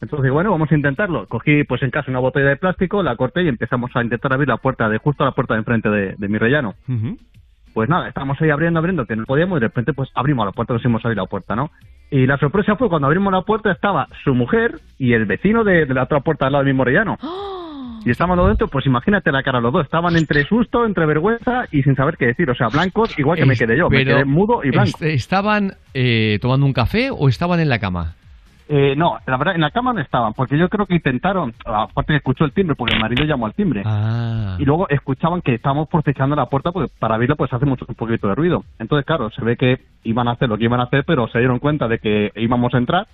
Entonces, 0.00 0.30
bueno, 0.30 0.50
vamos 0.50 0.72
a 0.72 0.74
intentarlo. 0.74 1.26
Cogí, 1.26 1.64
pues 1.64 1.82
en 1.82 1.90
casa, 1.90 2.10
una 2.10 2.20
botella 2.20 2.48
de 2.48 2.56
plástico, 2.56 3.02
la 3.02 3.16
corté 3.16 3.42
y 3.42 3.48
empezamos 3.48 3.90
a 3.94 4.02
intentar 4.02 4.32
abrir 4.32 4.48
la 4.48 4.56
puerta 4.56 4.88
de 4.88 4.98
justo 4.98 5.24
a 5.24 5.26
la 5.26 5.32
puerta 5.32 5.54
de 5.54 5.58
enfrente 5.58 5.90
de, 5.90 6.14
de 6.16 6.28
mi 6.28 6.38
rellano. 6.38 6.74
Pues 7.74 7.90
nada, 7.90 8.08
estábamos 8.08 8.40
ahí 8.40 8.48
abriendo, 8.48 8.78
abriendo, 8.78 9.04
que 9.04 9.16
no 9.16 9.24
podíamos 9.24 9.58
y 9.58 9.60
de 9.60 9.68
repente 9.68 9.92
pues 9.92 10.08
abrimos 10.14 10.46
la 10.46 10.52
puerta, 10.52 10.72
nos 10.72 10.82
hicimos 10.82 11.04
abrir 11.04 11.18
la 11.18 11.26
puerta, 11.26 11.54
¿no? 11.54 11.70
Y 12.10 12.26
la 12.26 12.38
sorpresa 12.38 12.76
fue 12.76 12.88
cuando 12.88 13.06
abrimos 13.06 13.32
la 13.32 13.42
puerta 13.42 13.70
estaba 13.70 14.08
su 14.24 14.34
mujer 14.34 14.80
y 14.98 15.12
el 15.12 15.26
vecino 15.26 15.62
de, 15.62 15.84
de 15.84 15.94
la 15.94 16.04
otra 16.04 16.20
puerta 16.20 16.46
al 16.46 16.52
lado 16.52 16.64
del 16.64 16.72
mismo 16.72 16.84
rellano. 16.84 17.18
Y 18.08 18.12
estaban 18.12 18.38
los 18.38 18.48
dentro, 18.48 18.68
pues 18.68 18.86
imagínate 18.86 19.30
la 19.30 19.42
cara 19.42 19.60
los 19.60 19.70
dos. 19.72 19.84
Estaban 19.84 20.16
entre 20.16 20.44
susto, 20.44 20.86
entre 20.86 21.04
vergüenza 21.04 21.64
y 21.70 21.82
sin 21.82 21.94
saber 21.94 22.16
qué 22.16 22.26
decir. 22.28 22.48
O 22.50 22.54
sea, 22.54 22.68
blancos, 22.68 23.18
igual 23.18 23.38
que 23.38 23.44
me 23.44 23.52
Es- 23.52 23.58
quedé 23.58 23.76
yo. 23.76 23.90
Me 23.90 24.04
quedé 24.04 24.24
mudo 24.24 24.64
y 24.64 24.70
blanco. 24.70 24.88
est- 24.88 25.02
¿Estaban 25.02 25.74
eh, 25.94 26.38
tomando 26.40 26.64
un 26.64 26.72
café 26.72 27.10
o 27.10 27.28
estaban 27.28 27.60
en 27.60 27.68
la 27.68 27.78
cama? 27.78 28.14
Eh, 28.70 28.94
no, 28.96 29.16
la 29.26 29.36
verdad, 29.38 29.54
en 29.54 29.62
la 29.62 29.70
cama 29.70 29.94
no 29.94 30.00
estaban, 30.00 30.34
porque 30.34 30.58
yo 30.58 30.68
creo 30.68 30.84
que 30.84 30.94
intentaron, 30.94 31.54
aparte 31.64 32.12
que 32.12 32.16
escuchó 32.16 32.44
el 32.44 32.52
timbre, 32.52 32.76
porque 32.76 32.94
el 32.94 33.00
marido 33.00 33.24
llamó 33.24 33.46
al 33.46 33.54
timbre. 33.54 33.82
Ah. 33.86 34.56
Y 34.58 34.64
luego 34.66 34.86
escuchaban 34.90 35.40
que 35.40 35.54
estábamos 35.54 35.88
forcejeando 35.90 36.36
la 36.36 36.46
puerta, 36.46 36.70
porque 36.70 36.92
para 36.98 37.14
abrirla 37.14 37.34
pues 37.34 37.50
hace 37.52 37.64
mucho 37.64 37.86
un 37.88 37.94
poquito 37.94 38.28
de 38.28 38.34
ruido. 38.34 38.64
Entonces, 38.78 39.06
claro, 39.06 39.30
se 39.30 39.42
ve 39.42 39.56
que 39.56 39.78
iban 40.04 40.28
a 40.28 40.32
hacer 40.32 40.50
lo 40.50 40.58
que 40.58 40.64
iban 40.64 40.80
a 40.80 40.84
hacer, 40.84 41.04
pero 41.06 41.28
se 41.28 41.38
dieron 41.38 41.58
cuenta 41.60 41.88
de 41.88 41.98
que 41.98 42.30
íbamos 42.36 42.74
a 42.74 42.78
entrar 42.78 43.06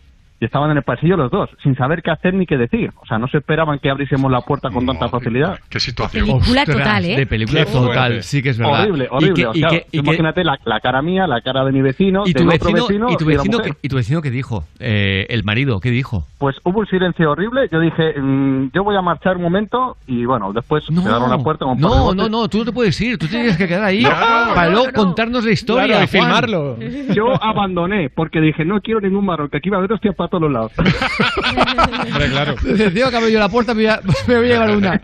y 0.44 0.46
estaban 0.46 0.70
en 0.70 0.76
el 0.76 0.82
pasillo 0.82 1.16
los 1.16 1.30
dos, 1.30 1.48
sin 1.62 1.74
saber 1.74 2.02
qué 2.02 2.10
hacer 2.10 2.34
ni 2.34 2.44
qué 2.44 2.58
decir. 2.58 2.92
O 3.00 3.06
sea, 3.06 3.16
no 3.18 3.28
se 3.28 3.38
esperaban 3.38 3.78
que 3.78 3.88
abriésemos 3.88 4.30
la 4.30 4.42
puerta 4.42 4.68
con 4.68 4.84
tanta 4.84 5.08
facilidad. 5.08 5.58
Qué 5.70 5.80
situación. 5.80 6.26
Película 6.26 6.60
Ostras, 6.62 6.76
total, 6.78 7.04
¿eh? 7.06 7.16
De 7.16 7.26
película 7.26 7.64
Qué 7.64 7.72
total, 7.72 7.92
fuerte. 7.94 8.22
sí 8.22 8.42
que 8.42 8.50
es 8.50 8.58
verdad. 8.58 8.82
Horrible, 8.82 9.04
¿Y 9.04 9.08
horrible. 9.14 9.34
qué- 9.34 9.46
o 9.46 9.54
y 9.54 9.60
sea, 9.60 9.68
qué- 9.70 9.86
y 9.86 9.90
qué- 9.90 9.96
imagínate 9.98 10.44
la, 10.44 10.58
la 10.66 10.80
cara 10.80 11.00
mía, 11.00 11.26
la 11.26 11.40
cara 11.40 11.64
de 11.64 11.72
mi 11.72 11.80
vecino, 11.80 12.24
y 12.26 12.34
tu 12.34 12.40
del 12.40 12.48
vecino, 12.48 12.68
otro 12.84 12.86
vecino 12.88 13.06
y 13.10 13.16
tu 13.16 13.24
vecino, 13.24 13.58
mujer. 13.58 13.72
que- 13.72 13.78
y 13.82 13.88
tu 13.88 13.96
vecino 13.96 14.20
qué 14.20 14.30
dijo? 14.30 14.64
Eh, 14.80 15.26
el 15.30 15.44
marido, 15.44 15.80
¿qué 15.80 15.90
dijo? 15.90 16.26
Pues 16.38 16.56
hubo 16.64 16.80
un 16.80 16.86
silencio 16.86 17.30
horrible. 17.30 17.68
Yo 17.72 17.80
dije, 17.80 18.20
mm, 18.20 18.70
yo 18.74 18.84
voy 18.84 18.96
a 18.96 19.00
marchar 19.02 19.36
un 19.36 19.42
momento 19.42 19.96
y 20.06 20.24
bueno, 20.26 20.52
después 20.52 20.84
cerraron 20.84 21.30
la 21.30 21.38
puerta. 21.38 21.64
con 21.64 21.78
No, 21.80 22.12
no, 22.14 22.28
no, 22.28 22.48
tú 22.48 22.58
no 22.58 22.64
te 22.66 22.72
puedes 22.72 23.00
ir, 23.00 23.16
tú 23.16 23.26
tienes 23.28 23.56
que 23.56 23.66
quedar 23.66 23.84
ahí 23.84 24.02
para 24.04 24.68
luego 24.70 24.86
contarnos 24.94 25.44
la 25.44 25.52
historia. 25.52 25.86
Claro, 25.86 26.04
y 26.04 26.06
filmarlo. 26.08 26.76
Yo 27.14 27.26
abandoné 27.42 28.10
porque 28.10 28.40
dije, 28.40 28.64
no 28.64 28.80
quiero 28.80 29.00
ningún 29.00 29.24
marrón, 29.24 29.48
que 29.48 29.58
aquí 29.58 29.70
va 29.70 29.76
a 29.76 29.78
haber 29.78 29.92
hostias 29.92 30.14
para 30.14 30.28
todos 30.38 30.42
los 30.42 30.52
lados. 30.52 30.72
Hombre, 32.12 32.28
claro. 32.30 32.54
Tío, 32.92 33.10
que 33.10 33.32
yo 33.32 33.38
la 33.38 33.48
puerta, 33.48 33.74
me 33.74 33.82
voy 33.82 33.90
a, 33.90 34.00
me 34.26 34.36
voy 34.36 34.46
a 34.50 34.52
llevar 34.52 34.76
una. 34.76 35.00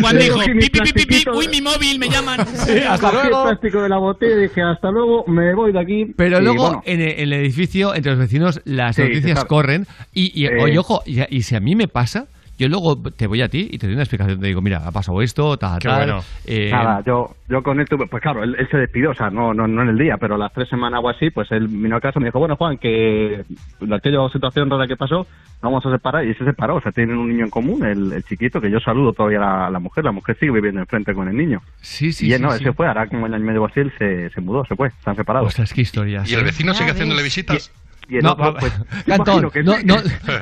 Juan 0.00 0.18
dijo, 0.18 0.40
pi, 0.40 0.70
pi, 0.70 0.80
pi, 0.80 0.92
pi, 0.92 1.06
pi, 1.06 1.24
uy, 1.34 1.48
mi 1.48 1.60
móvil, 1.60 1.98
me 1.98 2.08
llaman. 2.08 2.40
hasta 2.40 2.98
Cogí 2.98 3.26
el 3.26 3.30
plástico 3.30 3.82
de 3.82 3.88
la 3.88 3.98
botella 3.98 4.36
y 4.36 4.40
dije, 4.42 4.62
hasta 4.62 4.90
luego, 4.90 5.24
me 5.26 5.54
voy 5.54 5.72
de 5.72 5.80
aquí. 5.80 6.06
Pero 6.16 6.40
luego 6.40 6.62
bueno, 6.62 6.82
en, 6.84 7.00
el, 7.00 7.08
en 7.10 7.18
el 7.20 7.32
edificio, 7.34 7.94
entre 7.94 8.12
los 8.12 8.18
vecinos, 8.20 8.60
las 8.64 8.96
Sí, 8.96 9.02
noticias 9.02 9.44
corren. 9.44 9.86
Y, 10.12 10.32
y, 10.40 10.46
Eh. 10.46 10.62
oye, 10.62 10.78
ojo, 10.78 11.02
y, 11.06 11.20
y 11.36 11.42
si 11.42 11.54
a 11.56 11.60
mí 11.60 11.74
me 11.74 11.88
pasa, 11.88 12.26
yo 12.58 12.68
luego 12.68 12.96
te 13.12 13.26
voy 13.26 13.42
a 13.42 13.48
ti 13.48 13.68
y 13.70 13.78
te 13.78 13.86
doy 13.86 13.94
una 13.94 14.02
explicación. 14.04 14.40
Te 14.40 14.46
digo, 14.46 14.60
mira, 14.62 14.86
ha 14.86 14.90
pasado 14.92 15.20
esto, 15.22 15.56
tal, 15.58 15.78
Qué 15.78 15.88
tal. 15.88 15.98
bueno. 15.98 16.24
eh, 16.46 16.70
Nada, 16.70 17.02
yo, 17.04 17.36
yo 17.48 17.62
con 17.62 17.78
él 17.80 17.86
tuve, 17.88 18.06
pues 18.06 18.22
claro, 18.22 18.42
él, 18.42 18.56
él 18.58 18.68
se 18.70 18.76
despidió, 18.78 19.10
o 19.10 19.14
sea, 19.14 19.30
no, 19.30 19.52
no, 19.54 19.66
no 19.66 19.82
en 19.82 19.88
el 19.90 19.98
día, 19.98 20.16
pero 20.18 20.36
las 20.36 20.52
tres 20.52 20.68
semanas 20.68 21.00
o 21.02 21.08
así, 21.08 21.30
pues 21.30 21.50
él 21.52 21.68
vino 21.68 21.96
a 21.96 22.00
casa 22.00 22.18
y 22.18 22.22
me 22.22 22.28
dijo, 22.28 22.38
bueno, 22.38 22.56
Juan, 22.56 22.78
que 22.78 23.44
aquella 23.92 24.28
situación 24.32 24.70
rara 24.70 24.86
que 24.86 24.96
pasó, 24.96 25.26
vamos 25.60 25.84
a 25.86 25.90
separar, 25.90 26.24
y 26.26 26.34
se 26.34 26.44
separó, 26.44 26.76
o 26.76 26.80
sea, 26.80 26.92
tienen 26.92 27.16
un 27.18 27.28
niño 27.28 27.44
en 27.44 27.50
común, 27.50 27.84
el, 27.84 28.12
el 28.12 28.22
chiquito, 28.24 28.60
que 28.60 28.70
yo 28.70 28.80
saludo 28.80 29.12
todavía 29.12 29.38
a 29.38 29.40
la, 29.40 29.66
a 29.66 29.70
la 29.70 29.78
mujer, 29.78 30.04
la 30.04 30.12
mujer 30.12 30.36
sigue 30.38 30.52
viviendo 30.52 30.80
enfrente 30.80 31.14
con 31.14 31.28
el 31.28 31.36
niño. 31.36 31.62
Sí, 31.80 32.12
sí, 32.12 32.26
y 32.28 32.32
él 32.32 32.38
sí, 32.38 32.42
no, 32.42 32.50
sí. 32.52 32.58
él 32.58 32.64
se 32.64 32.72
fue, 32.72 32.86
ahora 32.86 33.06
como 33.06 33.24
un 33.24 33.34
año 33.34 33.42
y 33.44 33.46
medio 33.46 33.62
o 33.62 33.66
así, 33.66 33.80
él 33.80 33.92
se, 33.98 34.30
se 34.30 34.40
mudó, 34.40 34.64
se 34.66 34.76
fue, 34.76 34.88
están 34.88 35.16
separados. 35.16 35.48
Ostras, 35.48 35.72
qué 35.72 35.80
historias. 35.82 36.30
¿Y 36.30 36.34
el 36.34 36.44
vecino 36.44 36.74
sigue 36.74 36.90
haciéndole 36.90 37.22
visitas? 37.22 37.70
Y 37.72 37.85
el 38.14 38.22
No, 38.22 38.32
otro, 38.32 38.54
pues, 38.60 38.72
Cantón, 39.06 39.38
imagino 39.44 39.50
que 39.50 39.62
no, 39.64 39.72
sí. 39.74 39.84
no, 39.84 39.96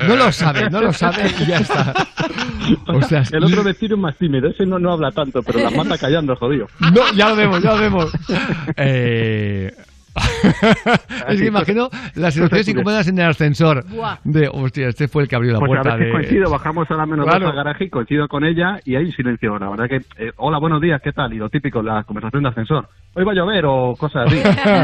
no 0.07 0.15
lo 0.15 0.31
sabe, 0.31 0.69
no 0.69 0.81
lo 0.81 0.93
sabe 0.93 1.23
y 1.41 1.45
ya 1.47 1.57
está. 1.57 1.93
El 3.31 3.43
otro 3.43 3.63
vecino 3.63 3.95
es 3.95 4.01
más 4.01 4.15
tímido, 4.17 4.47
ese 4.49 4.65
no, 4.65 4.77
no 4.79 4.91
habla 4.93 5.11
tanto, 5.11 5.41
pero 5.43 5.59
las 5.59 5.75
manda 5.75 5.97
callando, 5.97 6.35
jodido. 6.35 6.67
No, 6.79 7.01
ya 7.15 7.29
lo 7.29 7.35
vemos, 7.35 7.61
ya 7.61 7.73
lo 7.73 7.79
vemos. 7.79 8.11
Eh... 8.77 9.71
es 11.27 11.39
que 11.41 11.47
imagino 11.47 11.89
las 12.15 12.33
situaciones 12.33 12.67
incómodas 12.69 13.07
en 13.09 13.19
el 13.19 13.25
ascensor. 13.27 13.85
Buah. 13.89 14.17
De, 14.23 14.47
hostia, 14.51 14.87
este 14.87 15.07
fue 15.09 15.23
el 15.23 15.29
que 15.29 15.35
abrió 15.35 15.51
la 15.53 15.59
Pues 15.59 15.67
puerta. 15.69 15.91
a 15.91 15.95
veces 15.97 16.07
de... 16.07 16.11
coincido, 16.13 16.49
bajamos 16.49 16.89
a 16.89 16.93
la 16.95 17.05
menos 17.05 17.25
Claro. 17.25 17.41
dos 17.41 17.49
al 17.49 17.55
garaje 17.57 17.83
y 17.85 17.89
coincido 17.89 18.27
con 18.29 18.45
ella 18.45 18.79
y 18.85 18.95
hay 18.95 19.11
silencio. 19.11 19.59
La 19.59 19.69
verdad 19.69 19.89
que, 19.89 19.97
eh, 20.17 20.31
hola, 20.37 20.57
buenos 20.57 20.81
días, 20.81 21.01
¿qué 21.03 21.11
tal? 21.11 21.33
Y 21.33 21.37
lo 21.37 21.49
típico, 21.49 21.81
la 21.83 22.03
conversación 22.05 22.43
de 22.43 22.49
ascensor. 22.49 22.87
Hoy 23.13 23.25
va 23.25 23.33
a 23.33 23.35
llover 23.35 23.65
o 23.67 23.93
cosas 23.97 24.27
así. 24.27 24.41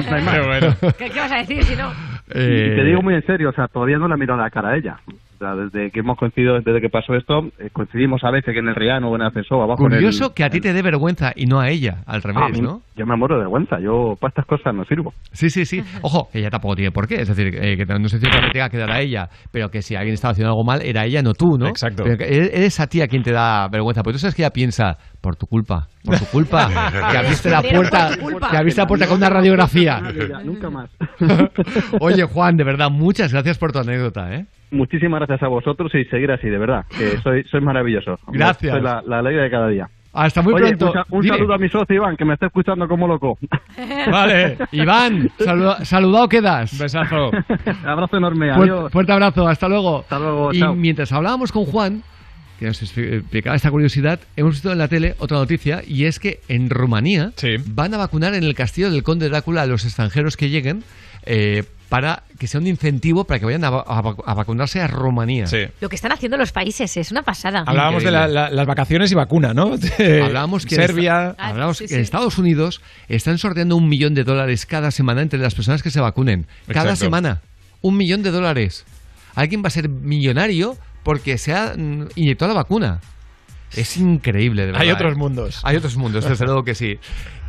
No 0.09 0.15
hay 0.17 0.23
más. 0.23 0.77
¿Qué, 0.97 1.09
qué 1.09 1.19
vas 1.19 1.31
a 1.31 1.35
decir 1.37 1.63
si 1.63 1.75
no? 1.77 1.91
Y 2.33 2.75
te 2.75 2.83
digo 2.83 3.01
muy 3.01 3.15
en 3.15 3.25
serio, 3.25 3.49
o 3.49 3.53
sea, 3.53 3.67
todavía 3.67 3.97
no 3.97 4.07
le 4.07 4.15
he 4.15 4.17
mirado 4.17 4.39
la 4.39 4.49
cara 4.49 4.69
a 4.69 4.77
ella. 4.77 4.99
Sea, 5.41 5.55
desde 5.55 5.89
que 5.89 6.01
hemos 6.01 6.19
coincidido, 6.19 6.53
desde 6.61 6.79
que 6.79 6.89
pasó 6.89 7.15
esto, 7.15 7.39
eh, 7.57 7.71
coincidimos 7.73 8.23
a 8.23 8.29
veces 8.29 8.53
que 8.53 8.59
en 8.59 8.67
el 8.67 8.75
Riano 8.75 9.09
o 9.09 9.15
en 9.15 9.21
el 9.21 9.27
ascensor 9.29 9.57
o 9.57 9.63
abajo 9.63 9.87
en 9.87 9.93
el- 9.93 9.97
Curioso 9.97 10.35
que 10.35 10.43
a 10.43 10.51
ti 10.51 10.61
te 10.61 10.71
dé 10.71 10.83
vergüenza 10.83 11.31
y 11.35 11.47
no 11.47 11.59
a 11.59 11.69
ella, 11.69 12.03
al 12.05 12.21
Ah, 12.23 12.29
a 12.29 12.31
revés, 12.45 12.61
mí- 12.61 12.67
¿no? 12.67 12.83
Yo 12.95 13.07
me 13.07 13.15
muero 13.17 13.35
de 13.37 13.39
vergüenza, 13.41 13.79
yo 13.79 14.15
para 14.19 14.29
estas 14.29 14.45
cosas 14.45 14.75
no 14.75 14.85
sirvo. 14.85 15.13
Sí, 15.31 15.49
sí, 15.49 15.65
sí. 15.65 15.81
Ojo, 16.03 16.29
ella 16.33 16.51
tampoco 16.51 16.75
tiene 16.75 16.91
por 16.91 17.07
qué. 17.07 17.15
Es 17.15 17.27
decir, 17.27 17.47
eh, 17.59 17.75
que 17.75 17.85
no 17.87 18.07
se 18.07 18.19
dice 18.19 18.29
que 18.29 18.49
tenga 18.51 18.69
que 18.69 18.77
dar 18.77 18.91
a 18.91 18.99
ella, 19.01 19.29
pero 19.51 19.69
que 19.71 19.81
si 19.81 19.95
alguien 19.95 20.13
estaba 20.13 20.33
haciendo 20.33 20.51
algo 20.51 20.63
mal, 20.63 20.79
era 20.83 21.05
ella, 21.05 21.23
no 21.23 21.33
tú, 21.33 21.57
¿no? 21.57 21.65
Exacto. 21.67 22.03
Pero 22.03 22.17
que 22.19 22.25
eres 22.25 22.79
a 22.79 22.85
ti 22.85 23.01
a 23.01 23.07
quien 23.07 23.23
te 23.23 23.31
da 23.31 23.67
vergüenza. 23.67 24.03
Pero 24.03 24.13
tú 24.13 24.19
sabes 24.19 24.35
que 24.35 24.43
ella 24.43 24.51
piensa, 24.51 24.97
por 25.21 25.35
tu 25.37 25.47
culpa, 25.47 25.87
por 26.05 26.19
tu 26.19 26.25
culpa, 26.25 26.69
que 27.11 27.17
abriste 27.17 27.49
la 27.49 27.61
puerta, 27.63 28.11
que 28.51 28.57
abriste 28.57 28.81
la 28.81 28.87
puerta 28.87 29.07
con 29.07 29.17
una 29.17 29.29
radiografía. 29.29 29.99
Nunca 30.45 30.69
más. 30.69 30.91
Oye, 31.99 32.25
Juan, 32.25 32.57
de 32.57 32.63
verdad, 32.63 32.91
muchas 32.91 33.31
gracias 33.33 33.57
por 33.57 33.71
tu 33.71 33.79
anécdota, 33.79 34.31
¿eh? 34.35 34.45
Muchísimas 34.71 35.19
gracias 35.19 35.43
a 35.43 35.47
vosotros 35.47 35.93
y 35.95 36.05
seguir 36.05 36.31
así, 36.31 36.47
de 36.49 36.57
verdad, 36.57 36.85
que 36.89 37.17
sois, 37.23 37.45
sois 37.49 37.63
maravillosos. 37.63 38.19
Gracias. 38.27 38.71
Sois 38.71 38.83
la, 38.83 39.03
la 39.05 39.19
alegría 39.19 39.43
de 39.43 39.49
cada 39.51 39.67
día. 39.67 39.89
Hasta 40.13 40.41
muy 40.41 40.53
Oye, 40.55 40.75
pronto. 40.75 40.93
Un, 41.11 41.25
saludo 41.25 41.53
a 41.53 41.57
mi 41.57 41.69
socio 41.69 41.95
Iván, 41.95 42.17
que 42.17 42.25
me 42.25 42.33
está 42.33 42.47
escuchando 42.47 42.85
como 42.87 43.07
loco. 43.07 43.37
Vale, 44.11 44.57
Iván, 44.71 45.29
saluda- 45.39 45.85
saludado 45.85 46.27
quedas. 46.27 46.77
Besazo. 46.77 47.31
Abrazo 47.85 48.17
enorme, 48.17 48.53
Fuerte, 48.53 48.73
adiós. 48.73 48.91
fuerte 48.91 49.11
abrazo, 49.13 49.47
hasta 49.47 49.69
luego. 49.69 49.99
Hasta 49.99 50.19
luego, 50.19 50.53
y 50.53 50.59
chao. 50.59 50.75
mientras 50.75 51.11
hablábamos 51.13 51.51
con 51.53 51.63
Juan, 51.65 52.03
que 52.59 52.65
nos 52.65 52.81
expli- 52.83 53.19
explicaba 53.19 53.55
esta 53.55 53.71
curiosidad, 53.71 54.19
hemos 54.35 54.55
visto 54.55 54.71
en 54.71 54.77
la 54.79 54.87
tele 54.89 55.15
otra 55.19 55.37
noticia 55.37 55.81
y 55.87 56.03
es 56.05 56.19
que 56.19 56.39
en 56.49 56.69
Rumanía 56.69 57.31
van 57.67 57.93
a 57.93 57.97
vacunar 57.97 58.33
en 58.33 58.43
el 58.43 58.53
castillo 58.53 58.91
del 58.91 59.03
Conde 59.03 59.29
Drácula 59.29 59.61
a 59.61 59.65
los 59.65 59.85
extranjeros 59.85 60.35
que 60.35 60.49
lleguen 60.49 60.83
eh, 61.25 61.63
para 61.89 62.23
que 62.39 62.47
sea 62.47 62.61
un 62.61 62.67
incentivo 62.67 63.25
para 63.25 63.39
que 63.39 63.45
vayan 63.45 63.63
a, 63.65 63.69
va- 63.69 63.83
a 63.85 64.01
vac- 64.01 64.23
a 64.25 64.33
vacunarse 64.33 64.79
a 64.81 64.87
Rumanía. 64.87 65.45
Lo 65.81 65.89
que 65.89 65.95
están 65.95 66.11
haciendo 66.13 66.37
los 66.37 66.51
países 66.53 66.95
es 66.95 67.11
una 67.11 67.21
pasada. 67.23 67.63
Hablábamos 67.67 68.03
de 68.03 68.11
la- 68.11 68.27
la- 68.27 68.49
las 68.49 68.65
vacaciones 68.65 69.11
y 69.11 69.15
vacuna, 69.15 69.53
¿no? 69.53 69.75
De 69.97 70.21
Hablábamos 70.21 70.65
que, 70.65 70.75
en 70.75 70.81
Serbia. 70.81 71.31
esta- 71.31 71.47
hablábamos 71.49 71.79
que 71.79 71.93
en 71.93 71.99
Estados 71.99 72.37
Unidos 72.37 72.81
están 73.09 73.37
sorteando 73.37 73.75
un 73.75 73.89
millón 73.89 74.13
de 74.13 74.23
dólares 74.23 74.65
cada 74.65 74.89
semana 74.91 75.21
entre 75.21 75.37
las 75.39 75.53
personas 75.53 75.83
que 75.83 75.91
se 75.91 75.99
vacunen. 75.99 76.47
Cada 76.67 76.95
semana. 76.95 77.41
Un 77.81 77.97
millón 77.97 78.23
de 78.23 78.31
dólares. 78.31 78.85
Alguien 79.35 79.61
va 79.63 79.67
a 79.67 79.71
ser 79.71 79.89
millonario 79.89 80.77
porque 81.03 81.37
se 81.37 81.53
ha 81.53 81.73
mm, 81.77 82.07
inyectado 82.15 82.53
la 82.53 82.61
vacuna. 82.61 83.01
Es 83.75 83.97
increíble, 83.97 84.61
de 84.63 84.67
verdad. 84.67 84.81
Hay 84.81 84.91
otros 84.91 85.13
¿eh? 85.13 85.17
mundos. 85.17 85.61
Hay 85.63 85.77
otros 85.77 85.95
mundos, 85.97 86.27
desde 86.27 86.45
luego 86.45 86.63
que 86.63 86.75
sí. 86.75 86.97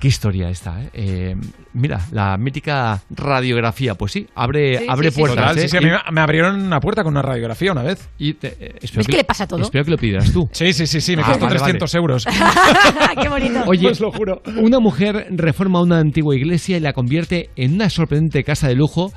Qué 0.00 0.08
historia 0.08 0.50
esta, 0.50 0.82
¿eh? 0.82 0.90
Eh, 0.94 1.36
mira, 1.74 2.00
la 2.10 2.36
mítica 2.36 3.00
radiografía, 3.10 3.94
pues 3.94 4.10
sí, 4.12 4.26
abre, 4.34 4.78
Sí, 4.78 4.86
abre 4.88 5.10
sí, 5.10 5.14
sí, 5.14 5.20
puertas. 5.20 5.48
Total, 5.50 5.58
¿eh? 5.64 5.68
sí, 5.68 5.76
a 5.76 5.80
mí 5.80 5.86
me- 5.86 6.12
me 6.12 6.20
abrieron 6.20 6.60
una 6.60 6.80
puerta 6.80 7.04
con 7.04 7.12
una 7.12 7.22
radiografía 7.22 7.70
una 7.70 7.82
vez. 7.84 8.08
Y 8.18 8.34
te- 8.34 8.56
eh, 8.58 8.74
espero 8.82 8.98
¿Ves 9.00 9.06
que 9.06 9.16
le 9.18 9.24
pasa 9.24 9.46
todo? 9.46 9.62
Espero 9.62 9.84
que 9.84 9.90
lo 9.92 9.98
pidas 9.98 10.32
tú. 10.32 10.48
Sí, 10.52 10.72
sí, 10.72 10.86
sí, 10.88 11.00
sí, 11.00 11.14
me 11.16 11.22
Ah, 11.22 11.26
costó 11.26 11.44
vale, 11.46 11.60
vale. 11.60 11.78
300 11.78 11.94
euros. 11.94 12.26
Qué 13.22 13.28
bonito. 13.28 13.62
Oye, 13.66 13.88
Os 13.90 14.00
lo 14.00 14.10
juro. 14.10 14.42
una 14.60 14.80
mujer 14.80 15.28
reforma 15.30 15.80
una 15.80 15.98
antigua 15.98 16.34
iglesia 16.34 16.76
y 16.76 16.80
la 16.80 16.92
convierte 16.92 17.50
en 17.56 17.74
una 17.74 17.88
sorprendente 17.88 18.42
casa 18.42 18.66
de 18.68 18.74
lujo 18.74 19.12